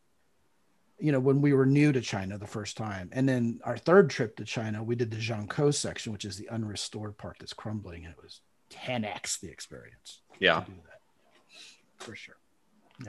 you 1.04 1.12
know, 1.12 1.20
when 1.20 1.42
we 1.42 1.52
were 1.52 1.66
new 1.66 1.92
to 1.92 2.00
China 2.00 2.38
the 2.38 2.46
first 2.46 2.78
time. 2.78 3.10
And 3.12 3.28
then 3.28 3.60
our 3.62 3.76
third 3.76 4.08
trip 4.08 4.36
to 4.36 4.44
China, 4.44 4.82
we 4.82 4.94
did 4.94 5.10
the 5.10 5.18
Jiankou 5.18 5.74
section, 5.74 6.14
which 6.14 6.24
is 6.24 6.38
the 6.38 6.48
unrestored 6.50 7.18
part 7.18 7.36
that's 7.38 7.52
crumbling. 7.52 8.06
And 8.06 8.14
it 8.16 8.22
was 8.22 8.40
10x 8.70 9.40
the 9.40 9.50
experience. 9.50 10.22
Yeah. 10.38 10.60
To 10.60 10.70
do 10.70 10.76
that. 10.86 12.02
For 12.02 12.16
sure. 12.16 12.36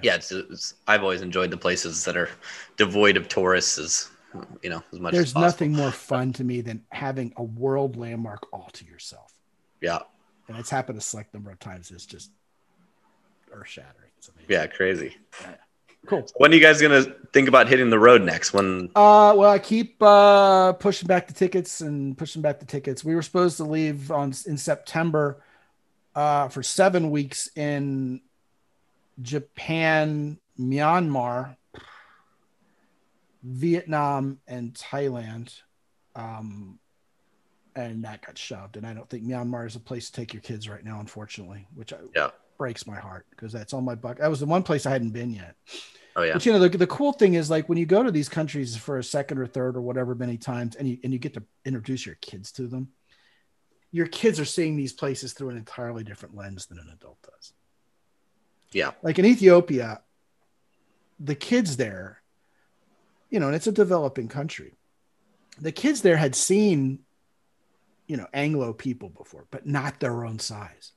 Yeah, 0.03 0.15
it's, 0.15 0.29
it's 0.29 0.73
I've 0.87 1.03
always 1.03 1.21
enjoyed 1.21 1.51
the 1.51 1.57
places 1.57 2.03
that 2.03 2.17
are 2.17 2.29
devoid 2.75 3.15
of 3.15 3.29
tourists 3.29 3.77
as 3.77 4.09
you 4.61 4.69
know 4.69 4.83
as 4.91 4.99
much 4.99 5.13
There's 5.13 5.31
possible. 5.31 5.41
nothing 5.41 5.71
more 5.71 5.91
fun 5.91 6.33
to 6.33 6.43
me 6.43 6.59
than 6.59 6.83
having 6.91 7.31
a 7.37 7.43
world 7.43 7.95
landmark 7.95 8.47
all 8.51 8.69
to 8.73 8.83
yourself. 8.83 9.31
Yeah. 9.79 9.99
And 10.49 10.57
it's 10.57 10.71
happened 10.71 10.97
a 10.97 11.01
select 11.01 11.33
number 11.33 11.49
of 11.49 11.59
times. 11.59 11.91
It's 11.91 12.05
just 12.05 12.31
earth 13.53 13.69
shattering. 13.69 14.05
Yeah, 14.47 14.67
crazy. 14.67 15.15
Cool. 16.05 16.25
When 16.35 16.51
are 16.51 16.55
you 16.55 16.61
guys 16.61 16.81
gonna 16.81 17.03
think 17.33 17.47
about 17.47 17.67
hitting 17.67 17.89
the 17.89 17.99
road 17.99 18.21
next? 18.21 18.53
When 18.53 18.89
Uh, 18.95 19.33
well, 19.35 19.49
I 19.49 19.59
keep 19.59 20.01
uh, 20.01 20.73
pushing 20.73 21.07
back 21.07 21.27
the 21.27 21.33
tickets 21.33 21.81
and 21.81 22.17
pushing 22.17 22.41
back 22.41 22.59
the 22.59 22.65
tickets. 22.65 23.03
We 23.03 23.15
were 23.15 23.21
supposed 23.21 23.57
to 23.57 23.63
leave 23.63 24.11
on 24.11 24.33
in 24.45 24.57
September 24.57 25.41
uh, 26.15 26.47
for 26.49 26.63
seven 26.63 27.09
weeks 27.11 27.49
in 27.55 28.21
Japan, 29.21 30.39
Myanmar, 30.59 31.55
Vietnam, 33.43 34.39
and 34.47 34.73
Thailand. 34.73 35.61
Um, 36.15 36.79
and 37.75 38.05
that 38.05 38.25
got 38.25 38.37
shoved. 38.37 38.77
And 38.77 38.87
I 38.87 38.93
don't 38.93 39.09
think 39.09 39.23
Myanmar 39.23 39.67
is 39.67 39.75
a 39.75 39.79
place 39.79 40.09
to 40.09 40.13
take 40.13 40.33
your 40.33 40.41
kids 40.41 40.69
right 40.69 40.83
now, 40.83 40.99
unfortunately, 40.99 41.67
which 41.75 41.91
I, 41.91 41.97
Yeah. 42.15 42.29
Breaks 42.57 42.87
my 42.87 42.97
heart 42.97 43.25
because 43.29 43.51
that's 43.51 43.73
on 43.73 43.83
my 43.83 43.95
buck. 43.95 44.19
That 44.19 44.29
was 44.29 44.39
the 44.39 44.45
one 44.45 44.63
place 44.63 44.85
I 44.85 44.91
hadn't 44.91 45.11
been 45.11 45.31
yet. 45.31 45.55
oh 46.15 46.23
yeah, 46.23 46.33
But 46.33 46.45
you 46.45 46.53
know, 46.53 46.59
the, 46.59 46.77
the 46.77 46.87
cool 46.87 47.13
thing 47.13 47.33
is 47.35 47.49
like 47.49 47.67
when 47.69 47.77
you 47.77 47.85
go 47.85 48.03
to 48.03 48.11
these 48.11 48.29
countries 48.29 48.75
for 48.75 48.97
a 48.97 49.03
second 49.03 49.37
or 49.37 49.47
third 49.47 49.75
or 49.75 49.81
whatever 49.81 50.15
many 50.15 50.37
times, 50.37 50.75
and 50.75 50.87
you 50.87 50.97
and 51.03 51.13
you 51.13 51.19
get 51.19 51.33
to 51.35 51.43
introduce 51.65 52.05
your 52.05 52.15
kids 52.15 52.51
to 52.53 52.67
them, 52.67 52.89
your 53.91 54.07
kids 54.07 54.39
are 54.39 54.45
seeing 54.45 54.75
these 54.75 54.93
places 54.93 55.33
through 55.33 55.49
an 55.49 55.57
entirely 55.57 56.03
different 56.03 56.35
lens 56.35 56.65
than 56.65 56.79
an 56.79 56.89
adult 56.93 57.17
does. 57.21 57.53
Yeah. 58.71 58.91
Like 59.01 59.19
in 59.19 59.25
Ethiopia, 59.25 60.01
the 61.19 61.35
kids 61.35 61.77
there, 61.77 62.21
you 63.29 63.39
know, 63.39 63.47
and 63.47 63.55
it's 63.55 63.67
a 63.67 63.71
developing 63.71 64.27
country. 64.27 64.73
The 65.61 65.71
kids 65.71 66.01
there 66.01 66.17
had 66.17 66.35
seen, 66.35 66.99
you 68.07 68.17
know, 68.17 68.27
Anglo 68.33 68.73
people 68.73 69.07
before, 69.09 69.45
but 69.49 69.65
not 69.65 69.99
their 70.01 70.25
own 70.25 70.39
size. 70.39 70.91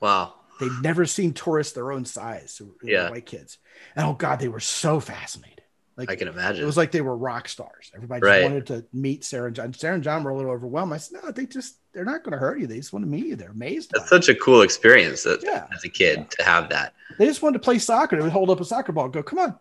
wow, 0.00 0.34
They'd 0.60 0.82
never 0.82 1.06
seen 1.06 1.32
tourists 1.32 1.72
their 1.72 1.90
own 1.92 2.04
size, 2.04 2.60
were 2.60 2.88
Yeah. 2.88 3.10
white 3.10 3.26
kids. 3.26 3.58
And 3.96 4.06
oh 4.06 4.12
God, 4.14 4.38
they 4.38 4.48
were 4.48 4.60
so 4.60 5.00
fascinated. 5.00 5.58
Like 5.96 6.10
I 6.10 6.16
can 6.16 6.28
imagine. 6.28 6.62
it 6.62 6.66
was 6.66 6.76
like 6.78 6.90
they 6.90 7.02
were 7.02 7.16
rock 7.16 7.48
stars. 7.48 7.90
Everybody 7.94 8.20
just 8.20 8.28
Right. 8.28 8.42
wanted 8.42 8.66
to 8.68 8.86
meet 8.94 9.24
Sarah 9.24 9.48
and 9.48 9.56
John. 9.56 9.74
Sarah 9.74 9.94
and 9.94 10.02
John 10.04 10.24
were 10.24 10.30
a 10.30 10.36
little 10.36 10.50
overwhelmed. 10.50 10.92
I 10.92 10.96
said, 10.96 11.22
no, 11.22 11.30
they 11.30 11.44
just 11.46 11.76
they're 11.92 12.04
not 12.06 12.22
going 12.22 12.32
to 12.32 12.38
hurt 12.38 12.58
you. 12.60 12.66
They 12.66 12.76
just 12.78 12.94
want 12.94 13.04
to 13.04 13.10
meet 13.10 13.26
you. 13.26 13.36
They're 13.36 13.50
amazed. 13.50 13.90
That's 13.92 14.08
by 14.08 14.16
it. 14.16 14.22
such 14.24 14.28
a 14.30 14.34
cool 14.38 14.62
experience 14.62 15.24
that, 15.24 15.42
Yeah. 15.42 15.66
as 15.74 15.84
a 15.84 15.90
kid 15.90 16.30
to 16.30 16.42
have 16.44 16.70
that. 16.70 16.94
They 17.18 17.26
just 17.26 17.42
wanted 17.42 17.58
to 17.58 17.64
play 17.64 17.78
soccer. 17.78 18.16
They 18.16 18.22
would 18.22 18.32
hold 18.32 18.48
up 18.48 18.60
a 18.60 18.64
soccer 18.64 18.92
ball 18.92 19.04
and 19.04 19.12
go, 19.12 19.22
come 19.22 19.38
on. 19.38 19.58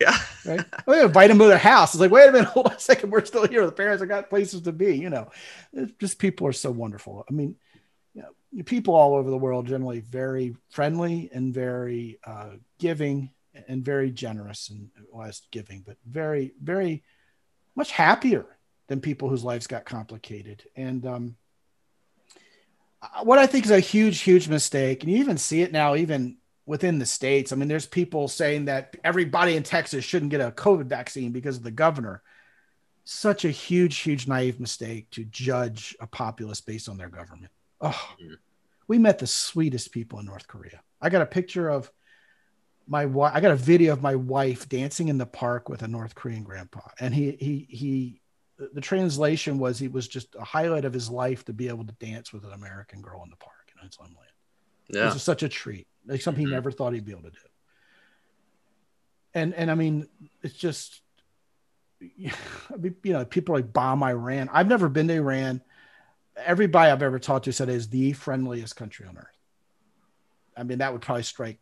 Yeah, 0.00 0.18
Right. 0.44 0.60
oh, 0.86 0.92
they 0.92 1.00
invite 1.02 1.28
them 1.28 1.38
to 1.38 1.46
their 1.46 1.56
house. 1.56 1.94
It's 1.94 2.00
like, 2.00 2.10
wait 2.10 2.28
a 2.28 2.32
minute, 2.32 2.48
hold 2.50 2.66
on 2.66 2.74
a 2.74 2.78
second. 2.80 3.10
We're 3.10 3.24
still 3.24 3.46
here. 3.46 3.64
The 3.64 3.72
parents 3.72 4.02
have 4.02 4.08
got 4.10 4.28
places 4.28 4.60
to 4.62 4.72
be, 4.72 4.96
you 4.98 5.08
know. 5.08 5.30
It's 5.72 5.92
just 5.98 6.18
people 6.18 6.46
are 6.46 6.52
so 6.52 6.70
wonderful. 6.70 7.24
I 7.28 7.32
mean, 7.32 7.56
people 8.64 8.94
all 8.94 9.14
over 9.14 9.30
the 9.30 9.36
world 9.36 9.66
generally 9.66 10.00
very 10.00 10.54
friendly 10.70 11.30
and 11.32 11.54
very 11.54 12.18
uh, 12.26 12.50
giving 12.78 13.30
and 13.68 13.84
very 13.84 14.10
generous 14.10 14.68
and 14.70 14.90
less 15.12 15.42
giving, 15.50 15.82
but 15.86 15.96
very, 16.06 16.52
very 16.62 17.02
much 17.74 17.90
happier 17.90 18.46
than 18.88 19.00
people 19.00 19.28
whose 19.28 19.44
lives 19.44 19.66
got 19.66 19.84
complicated. 19.84 20.64
And 20.76 21.06
um, 21.06 21.36
what 23.22 23.38
I 23.38 23.46
think 23.46 23.64
is 23.64 23.70
a 23.70 23.80
huge, 23.80 24.20
huge 24.20 24.48
mistake, 24.48 25.02
and 25.02 25.12
you 25.12 25.18
even 25.18 25.38
see 25.38 25.62
it 25.62 25.72
now, 25.72 25.94
even 25.94 26.36
within 26.66 26.98
the 26.98 27.06
states. 27.06 27.52
I 27.52 27.56
mean, 27.56 27.68
there's 27.68 27.86
people 27.86 28.28
saying 28.28 28.66
that 28.66 28.96
everybody 29.02 29.56
in 29.56 29.62
Texas 29.62 30.04
shouldn't 30.04 30.30
get 30.30 30.40
a 30.40 30.52
COVID 30.52 30.84
vaccine 30.84 31.32
because 31.32 31.56
of 31.56 31.62
the 31.62 31.70
governor. 31.70 32.22
Such 33.04 33.44
a 33.44 33.50
huge, 33.50 33.98
huge 33.98 34.28
naive 34.28 34.60
mistake 34.60 35.10
to 35.10 35.24
judge 35.24 35.96
a 36.00 36.06
populace 36.06 36.60
based 36.60 36.88
on 36.88 36.98
their 36.98 37.08
government. 37.08 37.50
Oh, 37.82 38.08
we 38.88 38.98
met 38.98 39.18
the 39.18 39.26
sweetest 39.26 39.92
people 39.92 40.18
in 40.20 40.26
North 40.26 40.46
Korea. 40.46 40.80
I 41.00 41.08
got 41.10 41.22
a 41.22 41.26
picture 41.26 41.68
of 41.68 41.90
my 42.86 43.06
wife. 43.06 43.32
I 43.34 43.40
got 43.40 43.50
a 43.50 43.56
video 43.56 43.92
of 43.92 44.02
my 44.02 44.14
wife 44.14 44.68
dancing 44.68 45.08
in 45.08 45.18
the 45.18 45.26
park 45.26 45.68
with 45.68 45.82
a 45.82 45.88
North 45.88 46.14
Korean 46.14 46.44
grandpa, 46.44 46.80
and 47.00 47.12
he 47.14 47.32
he 47.32 47.66
he. 47.68 48.20
the- 48.56 48.80
translation 48.80 49.58
was 49.58 49.78
he 49.78 49.88
was 49.88 50.06
just 50.06 50.34
a 50.36 50.44
highlight 50.44 50.84
of 50.84 50.92
his 50.92 51.10
life 51.10 51.44
to 51.46 51.52
be 51.52 51.68
able 51.68 51.84
to 51.84 51.92
dance 51.94 52.32
with 52.32 52.44
an 52.44 52.52
American 52.52 53.02
girl 53.02 53.22
in 53.24 53.30
the 53.30 53.36
park 53.36 53.72
in 53.74 53.88
own 54.00 54.06
land. 54.06 54.30
It 54.88 54.96
yeah, 54.96 55.12
was 55.12 55.22
such 55.22 55.42
a 55.42 55.48
treat, 55.48 55.86
like 56.06 56.22
something 56.22 56.44
Mhm. 56.44 56.48
he 56.50 56.54
never 56.54 56.70
thought 56.70 56.92
he'd 56.92 57.04
be 57.04 57.12
able 57.12 57.22
to 57.22 57.30
do. 57.30 57.48
And 59.34 59.54
and 59.54 59.70
I 59.70 59.74
mean, 59.74 60.06
it's 60.42 60.54
just, 60.54 61.00
I 62.02 62.76
mean, 62.78 62.94
you 63.02 63.12
know, 63.12 63.24
people 63.24 63.54
like 63.54 63.72
bomb 63.72 64.02
Iran. 64.02 64.48
I've 64.52 64.68
never 64.68 64.88
been 64.88 65.08
to 65.08 65.14
Iran. 65.14 65.62
Everybody 66.44 66.90
I've 66.90 67.02
ever 67.02 67.18
talked 67.18 67.44
to 67.46 67.52
said 67.52 67.68
it 67.68 67.74
is 67.74 67.88
the 67.88 68.12
friendliest 68.12 68.76
country 68.76 69.06
on 69.06 69.16
earth. 69.16 69.38
I 70.56 70.62
mean, 70.64 70.78
that 70.78 70.92
would 70.92 71.02
probably 71.02 71.22
strike 71.22 71.58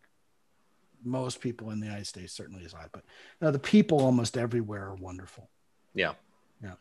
most 1.04 1.40
people 1.40 1.70
in 1.70 1.80
the 1.80 1.86
United 1.86 2.06
States, 2.06 2.32
certainly 2.32 2.64
as 2.64 2.74
I. 2.74 2.84
But 2.92 3.04
no, 3.40 3.50
the 3.50 3.58
people 3.58 4.00
almost 4.00 4.36
everywhere 4.36 4.86
are 4.88 4.94
wonderful. 4.96 5.48
yeah, 5.94 6.12
Yeah. 6.62 6.74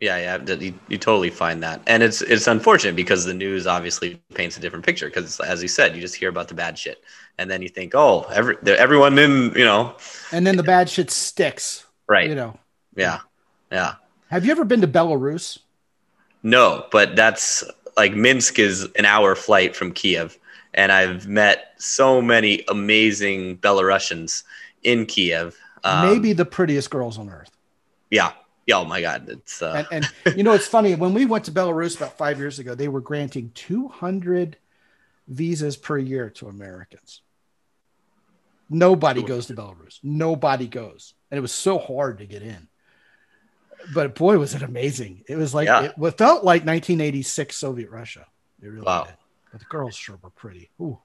yeah, 0.00 0.38
yeah. 0.46 0.54
You, 0.54 0.74
you 0.88 0.98
totally 0.98 1.30
find 1.30 1.62
that, 1.62 1.80
and 1.86 2.02
it's 2.02 2.22
it's 2.22 2.46
unfortunate 2.46 2.94
because 2.96 3.24
the 3.24 3.34
news 3.34 3.66
obviously 3.66 4.22
paints 4.34 4.56
a 4.56 4.60
different 4.60 4.84
picture. 4.86 5.06
Because 5.06 5.40
as 5.40 5.60
you 5.62 5.68
said, 5.68 5.94
you 5.94 6.00
just 6.00 6.14
hear 6.14 6.28
about 6.28 6.48
the 6.48 6.54
bad 6.54 6.78
shit, 6.78 7.02
and 7.38 7.50
then 7.50 7.62
you 7.62 7.68
think, 7.68 7.94
oh, 7.94 8.22
every 8.32 8.56
everyone 8.66 9.18
in 9.18 9.52
you 9.56 9.64
know, 9.64 9.96
And 10.32 10.46
then 10.46 10.56
the 10.56 10.62
bad 10.62 10.88
shit 10.88 11.10
sticks. 11.10 11.84
right? 12.06 12.28
You 12.28 12.36
know. 12.36 12.58
Yeah, 12.94 13.20
yeah. 13.72 13.94
Have 14.30 14.44
you 14.44 14.50
ever 14.52 14.64
been 14.64 14.82
to 14.82 14.88
Belarus? 14.88 15.58
No, 16.42 16.86
but 16.90 17.16
that's 17.16 17.64
like 17.96 18.14
Minsk 18.14 18.58
is 18.58 18.88
an 18.96 19.04
hour 19.04 19.34
flight 19.34 19.74
from 19.74 19.92
Kiev, 19.92 20.38
and 20.74 20.92
I've 20.92 21.26
met 21.26 21.74
so 21.78 22.22
many 22.22 22.64
amazing 22.68 23.58
Belarusians 23.58 24.44
in 24.82 25.06
Kiev. 25.06 25.56
Um, 25.84 26.08
Maybe 26.08 26.32
the 26.32 26.44
prettiest 26.44 26.90
girls 26.90 27.18
on 27.18 27.28
earth. 27.28 27.50
yeah, 28.10 28.32
yeah. 28.66 28.76
Oh 28.76 28.84
my 28.84 29.00
God, 29.00 29.28
it's 29.28 29.62
uh, 29.62 29.84
and, 29.90 30.10
and 30.26 30.36
you 30.36 30.42
know 30.42 30.52
it's 30.52 30.68
funny 30.68 30.94
when 30.94 31.14
we 31.14 31.26
went 31.26 31.44
to 31.44 31.52
belarus 31.52 31.96
about 31.96 32.16
five 32.16 32.38
years 32.38 32.58
ago 32.58 32.74
they 32.74 32.88
were 32.88 33.00
granting 33.00 33.50
200 33.54 34.56
visas 35.28 35.76
per 35.76 35.98
year 35.98 36.30
to 36.30 36.48
americans 36.48 37.22
Nobody 38.70 39.22
goes 39.22 39.46
to 39.46 39.54
Belarus. 39.54 39.98
Nobody 40.02 40.68
goes, 40.68 41.14
and 41.30 41.38
it 41.38 41.40
was 41.40 41.52
so 41.52 41.78
hard 41.78 42.18
to 42.18 42.26
get 42.26 42.42
in. 42.42 42.67
But 43.94 44.14
boy, 44.14 44.38
was 44.38 44.54
it 44.54 44.62
amazing! 44.62 45.24
It 45.28 45.36
was 45.36 45.54
like 45.54 45.66
Yeah. 45.66 45.92
it 45.96 46.18
felt 46.18 46.44
like 46.44 46.64
1986 46.64 47.56
Soviet 47.56 47.90
Russia. 47.90 48.26
It 48.62 48.66
really 48.66 48.82
Wow. 48.82 49.04
did. 49.04 49.14
But 49.52 49.60
the 49.60 49.66
girls 49.66 49.94
sure 49.94 50.18
were 50.22 50.30
pretty. 50.30 50.70
Ooh. 50.80 50.98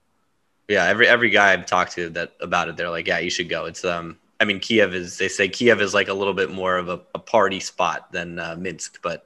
Yeah, 0.67 0.85
every 0.85 1.07
every 1.07 1.29
guy 1.29 1.53
I've 1.53 1.65
talked 1.65 1.93
to 1.93 2.09
that 2.11 2.33
about 2.41 2.69
it, 2.69 2.77
they're 2.77 2.89
like, 2.89 3.07
yeah, 3.07 3.19
you 3.19 3.29
should 3.29 3.49
go. 3.49 3.65
It's 3.65 3.85
um, 3.85 4.17
I 4.39 4.45
mean, 4.45 4.59
Kiev 4.59 4.93
is 4.93 5.17
they 5.17 5.27
say 5.27 5.47
Kiev 5.47 5.81
is 5.81 5.93
like 5.93 6.07
a 6.07 6.13
little 6.13 6.33
bit 6.33 6.51
more 6.51 6.77
of 6.77 6.89
a, 6.89 7.01
a 7.15 7.19
party 7.19 7.59
spot 7.59 8.11
than 8.11 8.39
uh, 8.39 8.55
Minsk, 8.57 9.01
but 9.01 9.23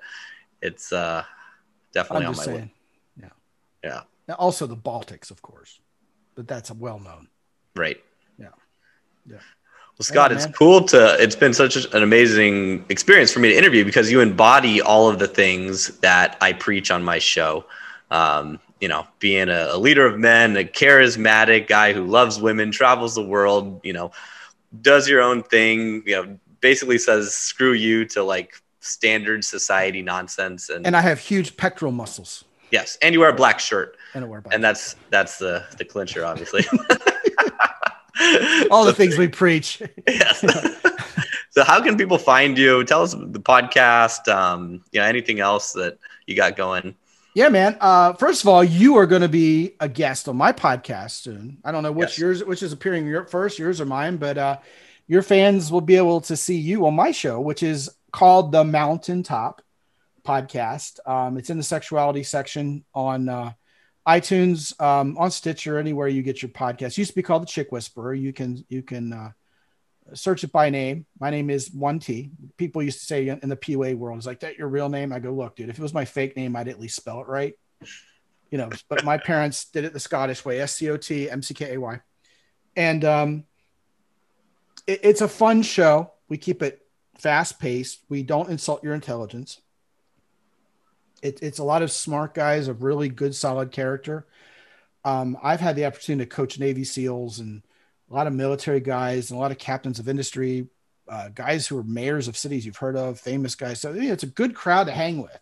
it's 0.61 0.91
uh, 0.91 1.23
definitely 1.93 2.25
on 2.25 2.35
my 2.35 2.43
saying. 2.43 2.57
list. 2.57 2.69
Yeah. 3.21 3.29
Yeah. 3.83 4.01
Now, 4.27 4.33
also 4.35 4.67
the 4.67 4.75
Baltics, 4.75 5.31
of 5.31 5.41
course, 5.41 5.79
but 6.35 6.47
that's 6.47 6.69
well 6.71 6.99
known. 6.99 7.27
Right. 7.75 8.03
Yeah. 8.37 8.49
Yeah. 9.25 9.37
Well, 9.97 10.03
Scot, 10.03 10.31
Yeah, 10.31 10.37
it's 10.37 10.45
cool 10.57 10.83
to. 10.85 11.15
It's 11.19 11.35
been 11.35 11.53
such 11.53 11.75
an 11.75 12.03
amazing 12.03 12.85
experience 12.89 13.31
for 13.31 13.39
me 13.39 13.49
to 13.49 13.57
interview 13.57 13.83
because 13.83 14.11
you 14.11 14.21
embody 14.21 14.79
all 14.79 15.09
of 15.09 15.17
the 15.17 15.27
things 15.27 15.87
that 15.99 16.37
I 16.39 16.53
preach 16.53 16.91
on 16.91 17.03
my 17.03 17.17
show. 17.17 17.65
Um, 18.11 18.59
you 18.79 18.87
know, 18.87 19.07
being 19.17 19.49
a, 19.49 19.69
a 19.71 19.77
leader 19.77 20.05
of 20.05 20.19
men, 20.19 20.55
a 20.55 20.63
charismatic 20.63 21.67
guy 21.67 21.93
who 21.93 22.05
loves 22.05 22.39
women, 22.39 22.71
travels 22.71 23.15
the 23.15 23.25
world. 23.25 23.81
You 23.83 23.93
know, 23.93 24.11
does 24.81 25.09
your 25.09 25.21
own 25.21 25.41
thing. 25.41 26.03
You 26.05 26.15
know, 26.15 26.39
basically 26.61 26.99
says 26.99 27.33
screw 27.33 27.73
you 27.73 28.05
to 28.05 28.23
like 28.23 28.61
standard 28.81 29.43
society 29.43 30.01
nonsense. 30.01 30.69
And, 30.69 30.85
And 30.85 30.95
I 30.95 31.01
have 31.01 31.19
huge 31.19 31.57
pectoral 31.57 31.91
muscles. 31.91 32.45
yes, 32.71 32.97
and 33.01 33.13
you 33.13 33.19
wear 33.19 33.29
a 33.29 33.33
black 33.35 33.59
shirt, 33.59 33.97
And 34.13 34.25
I 34.25 34.27
wear 34.27 34.43
and 34.51 34.63
that's 34.63 34.95
that's 35.09 35.37
the 35.39 35.65
the 35.77 35.85
clincher, 35.85 36.23
obviously. 36.23 36.65
all 38.71 38.85
the 38.85 38.93
things 38.93 39.17
we 39.17 39.27
preach. 39.27 39.81
Yes. 40.07 40.39
so 41.51 41.63
how 41.63 41.81
can 41.81 41.97
people 41.97 42.17
find 42.17 42.57
you? 42.57 42.83
Tell 42.83 43.01
us 43.03 43.13
the 43.13 43.39
podcast, 43.39 44.27
um, 44.27 44.83
you 44.91 44.99
know, 44.99 45.05
anything 45.05 45.39
else 45.39 45.73
that 45.73 45.97
you 46.25 46.35
got 46.35 46.55
going. 46.55 46.95
Yeah, 47.33 47.49
man. 47.49 47.77
Uh, 47.79 48.13
first 48.13 48.41
of 48.43 48.47
all, 48.49 48.63
you 48.63 48.97
are 48.97 49.05
going 49.05 49.21
to 49.21 49.29
be 49.29 49.75
a 49.79 49.87
guest 49.87 50.27
on 50.27 50.37
my 50.37 50.51
podcast 50.51 51.11
soon. 51.21 51.59
I 51.63 51.71
don't 51.71 51.83
know 51.83 51.91
which 51.91 52.09
Yes. 52.11 52.17
yours, 52.17 52.43
which 52.43 52.63
is 52.63 52.73
appearing 52.73 53.05
your 53.05 53.25
first, 53.25 53.59
yours 53.59 53.79
or 53.79 53.85
mine, 53.85 54.17
but 54.17 54.37
uh, 54.37 54.57
your 55.07 55.21
fans 55.21 55.71
will 55.71 55.81
be 55.81 55.97
able 55.97 56.21
to 56.21 56.35
see 56.35 56.57
you 56.57 56.87
on 56.87 56.95
my 56.95 57.11
show, 57.11 57.39
which 57.39 57.61
is 57.61 57.89
called 58.11 58.51
the 58.51 58.63
Mountaintop 58.63 59.61
Podcast. 60.25 60.99
Um, 61.07 61.37
it's 61.37 61.49
in 61.51 61.57
the 61.57 61.63
sexuality 61.63 62.23
section 62.23 62.83
on 62.95 63.29
uh, 63.29 63.51
iTunes, 64.07 64.79
um, 64.81 65.17
on 65.17 65.29
Stitcher, 65.31 65.77
anywhere 65.77 66.07
you 66.07 66.21
get 66.21 66.41
your 66.41 66.49
podcast. 66.49 66.97
Used 66.97 67.11
to 67.11 67.15
be 67.15 67.21
called 67.23 67.41
the 67.41 67.47
Chick 67.47 67.71
Whisperer. 67.71 68.13
You 68.13 68.31
can 68.31 68.63
you 68.69 68.81
can 68.81 69.11
uh, 69.11 69.31
search 70.13 70.43
it 70.45 70.51
by 70.51 70.69
name. 70.69 71.05
My 71.19 71.29
name 71.29 71.49
is 71.49 71.69
One 71.71 71.99
T. 71.99 72.31
People 72.55 72.81
used 72.81 72.99
to 73.01 73.05
say 73.05 73.27
in 73.27 73.49
the 73.49 73.57
PUA 73.57 73.95
world, 73.95 74.19
"Is 74.19 74.25
like 74.25 74.39
that 74.39 74.57
your 74.57 74.69
real 74.69 74.87
name?" 74.87 75.11
I 75.11 75.19
go, 75.19 75.31
"Look, 75.33 75.57
dude, 75.57 75.69
if 75.69 75.77
it 75.77 75.81
was 75.81 75.93
my 75.93 76.05
fake 76.05 76.37
name, 76.37 76.55
I'd 76.55 76.69
at 76.69 76.79
least 76.79 76.95
spell 76.95 77.19
it 77.19 77.27
right." 77.27 77.53
You 78.49 78.57
know, 78.57 78.69
but 78.87 79.03
my 79.03 79.17
parents 79.17 79.65
did 79.65 79.83
it 79.83 79.91
the 79.91 79.99
Scottish 79.99 80.45
way: 80.45 80.61
S 80.61 80.75
C 80.75 80.89
O 80.89 80.95
T 80.95 81.29
M 81.29 81.41
C 81.41 81.53
K 81.53 81.73
A 81.73 81.79
Y, 81.79 81.99
and 82.77 83.03
um, 83.03 83.43
it- 84.87 85.01
it's 85.03 85.21
a 85.21 85.27
fun 85.27 85.63
show. 85.63 86.13
We 86.29 86.37
keep 86.37 86.61
it 86.63 86.81
fast 87.17 87.59
paced. 87.59 88.05
We 88.07 88.23
don't 88.23 88.49
insult 88.49 88.83
your 88.83 88.93
intelligence. 88.93 89.59
It, 91.21 91.41
it's 91.41 91.59
a 91.59 91.63
lot 91.63 91.81
of 91.81 91.91
smart 91.91 92.33
guys 92.33 92.67
of 92.67 92.83
really 92.83 93.09
good, 93.09 93.33
solid 93.35 93.71
character. 93.71 94.25
Um, 95.03 95.37
I've 95.41 95.59
had 95.59 95.75
the 95.75 95.85
opportunity 95.85 96.27
to 96.29 96.35
coach 96.35 96.59
Navy 96.59 96.83
SEALs 96.83 97.39
and 97.39 97.63
a 98.09 98.13
lot 98.13 98.27
of 98.27 98.33
military 98.33 98.79
guys 98.79 99.31
and 99.31 99.37
a 99.37 99.41
lot 99.41 99.51
of 99.51 99.57
captains 99.57 99.99
of 99.99 100.07
industry, 100.09 100.67
uh, 101.07 101.29
guys 101.29 101.67
who 101.67 101.77
are 101.77 101.83
mayors 101.83 102.27
of 102.27 102.37
cities 102.37 102.65
you've 102.65 102.77
heard 102.77 102.97
of, 102.97 103.19
famous 103.19 103.55
guys. 103.55 103.79
So 103.79 103.93
it's 103.93 104.23
a 104.23 104.27
good 104.27 104.53
crowd 104.53 104.85
to 104.85 104.91
hang 104.91 105.21
with. 105.21 105.39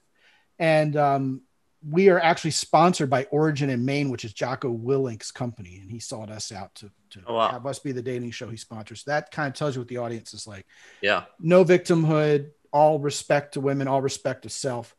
And 0.59 0.95
um, 0.95 1.41
we 1.87 2.09
are 2.09 2.19
actually 2.19 2.51
sponsored 2.51 3.09
by 3.09 3.25
Origin 3.25 3.69
in 3.69 3.85
Maine, 3.85 4.09
which 4.09 4.25
is 4.25 4.33
Jocko 4.33 4.69
Willink's 4.69 5.31
company, 5.31 5.77
and 5.81 5.91
he 5.91 5.99
sought 5.99 6.29
us 6.29 6.51
out 6.51 6.73
to, 6.75 6.91
to 7.11 7.21
Oh, 7.27 7.35
wow. 7.35 7.49
have 7.51 7.65
us 7.65 7.79
be 7.79 7.91
the 7.91 8.01
dating 8.01 8.31
show 8.31 8.49
he 8.49 8.57
sponsors. 8.57 9.03
That 9.03 9.31
kind 9.31 9.47
of 9.47 9.53
tells 9.55 9.75
you 9.75 9.81
what 9.81 9.87
the 9.87 9.97
audience 9.97 10.33
is 10.33 10.47
like. 10.47 10.65
Yeah. 11.01 11.23
No 11.39 11.65
victimhood, 11.65 12.51
all 12.71 12.99
respect 12.99 13.53
to 13.53 13.61
women, 13.61 13.87
all 13.87 14.01
respect 14.01 14.43
to 14.43 14.49
self. 14.49 14.95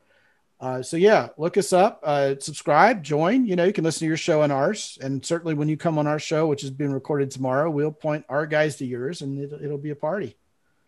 Uh, 0.58 0.82
so 0.82 0.96
yeah, 0.96 1.28
look 1.36 1.56
us 1.58 1.72
up, 1.72 2.00
uh, 2.02 2.34
subscribe, 2.40 3.02
join. 3.02 3.44
You 3.46 3.56
know, 3.56 3.64
you 3.64 3.72
can 3.72 3.84
listen 3.84 4.00
to 4.00 4.06
your 4.06 4.16
show 4.16 4.42
and 4.42 4.52
ours, 4.52 4.98
and 5.02 5.24
certainly 5.24 5.52
when 5.54 5.68
you 5.68 5.76
come 5.76 5.98
on 5.98 6.06
our 6.06 6.18
show, 6.18 6.46
which 6.46 6.64
is 6.64 6.70
being 6.70 6.92
recorded 6.92 7.30
tomorrow, 7.30 7.70
we'll 7.70 7.92
point 7.92 8.24
our 8.28 8.46
guys 8.46 8.76
to 8.76 8.86
yours, 8.86 9.20
and 9.20 9.38
it'll, 9.38 9.62
it'll 9.62 9.78
be 9.78 9.90
a 9.90 9.96
party. 9.96 10.36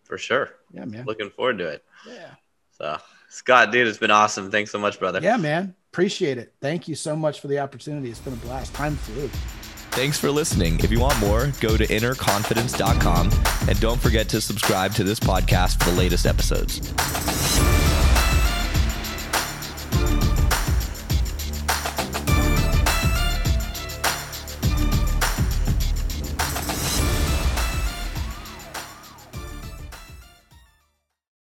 For 0.05 0.17
sure. 0.17 0.49
Yeah, 0.71 0.85
man. 0.85 1.05
Looking 1.05 1.29
forward 1.29 1.59
to 1.59 1.67
it. 1.67 1.83
Yeah, 2.07 2.31
So 2.71 2.97
Scot, 3.29 3.71
dude, 3.71 3.87
it's 3.87 3.99
been 3.99 4.09
awesome. 4.09 4.49
Thanks 4.49 4.71
so 4.71 4.79
much, 4.79 4.97
brother. 4.99 5.19
yeah, 5.21 5.37
man. 5.37 5.75
Appreciate 5.91 6.39
it. 6.39 6.53
Thank 6.61 6.87
you 6.87 6.95
so 6.95 7.15
much 7.15 7.39
for 7.39 7.47
the 7.47 7.59
opportunity. 7.59 8.09
It's 8.09 8.19
been 8.19 8.33
a 8.33 8.37
blast. 8.37 8.73
Time 8.73 8.95
flew. 8.95 9.27
Thanks 9.91 10.19
for 10.19 10.31
listening. 10.31 10.79
If 10.79 10.91
you 10.91 10.99
want 10.99 11.19
more, 11.19 11.51
go 11.59 11.75
to 11.77 11.85
innerconfidence.com 11.85 13.31
and 13.67 13.79
don't 13.79 13.99
forget 13.99 14.29
to 14.29 14.41
subscribe 14.41 14.93
to 14.95 15.03
this 15.03 15.19
podcast 15.19 15.83
for 15.83 15.91
the 15.91 15.97
latest 15.97 16.25
episodes. 16.25 17.88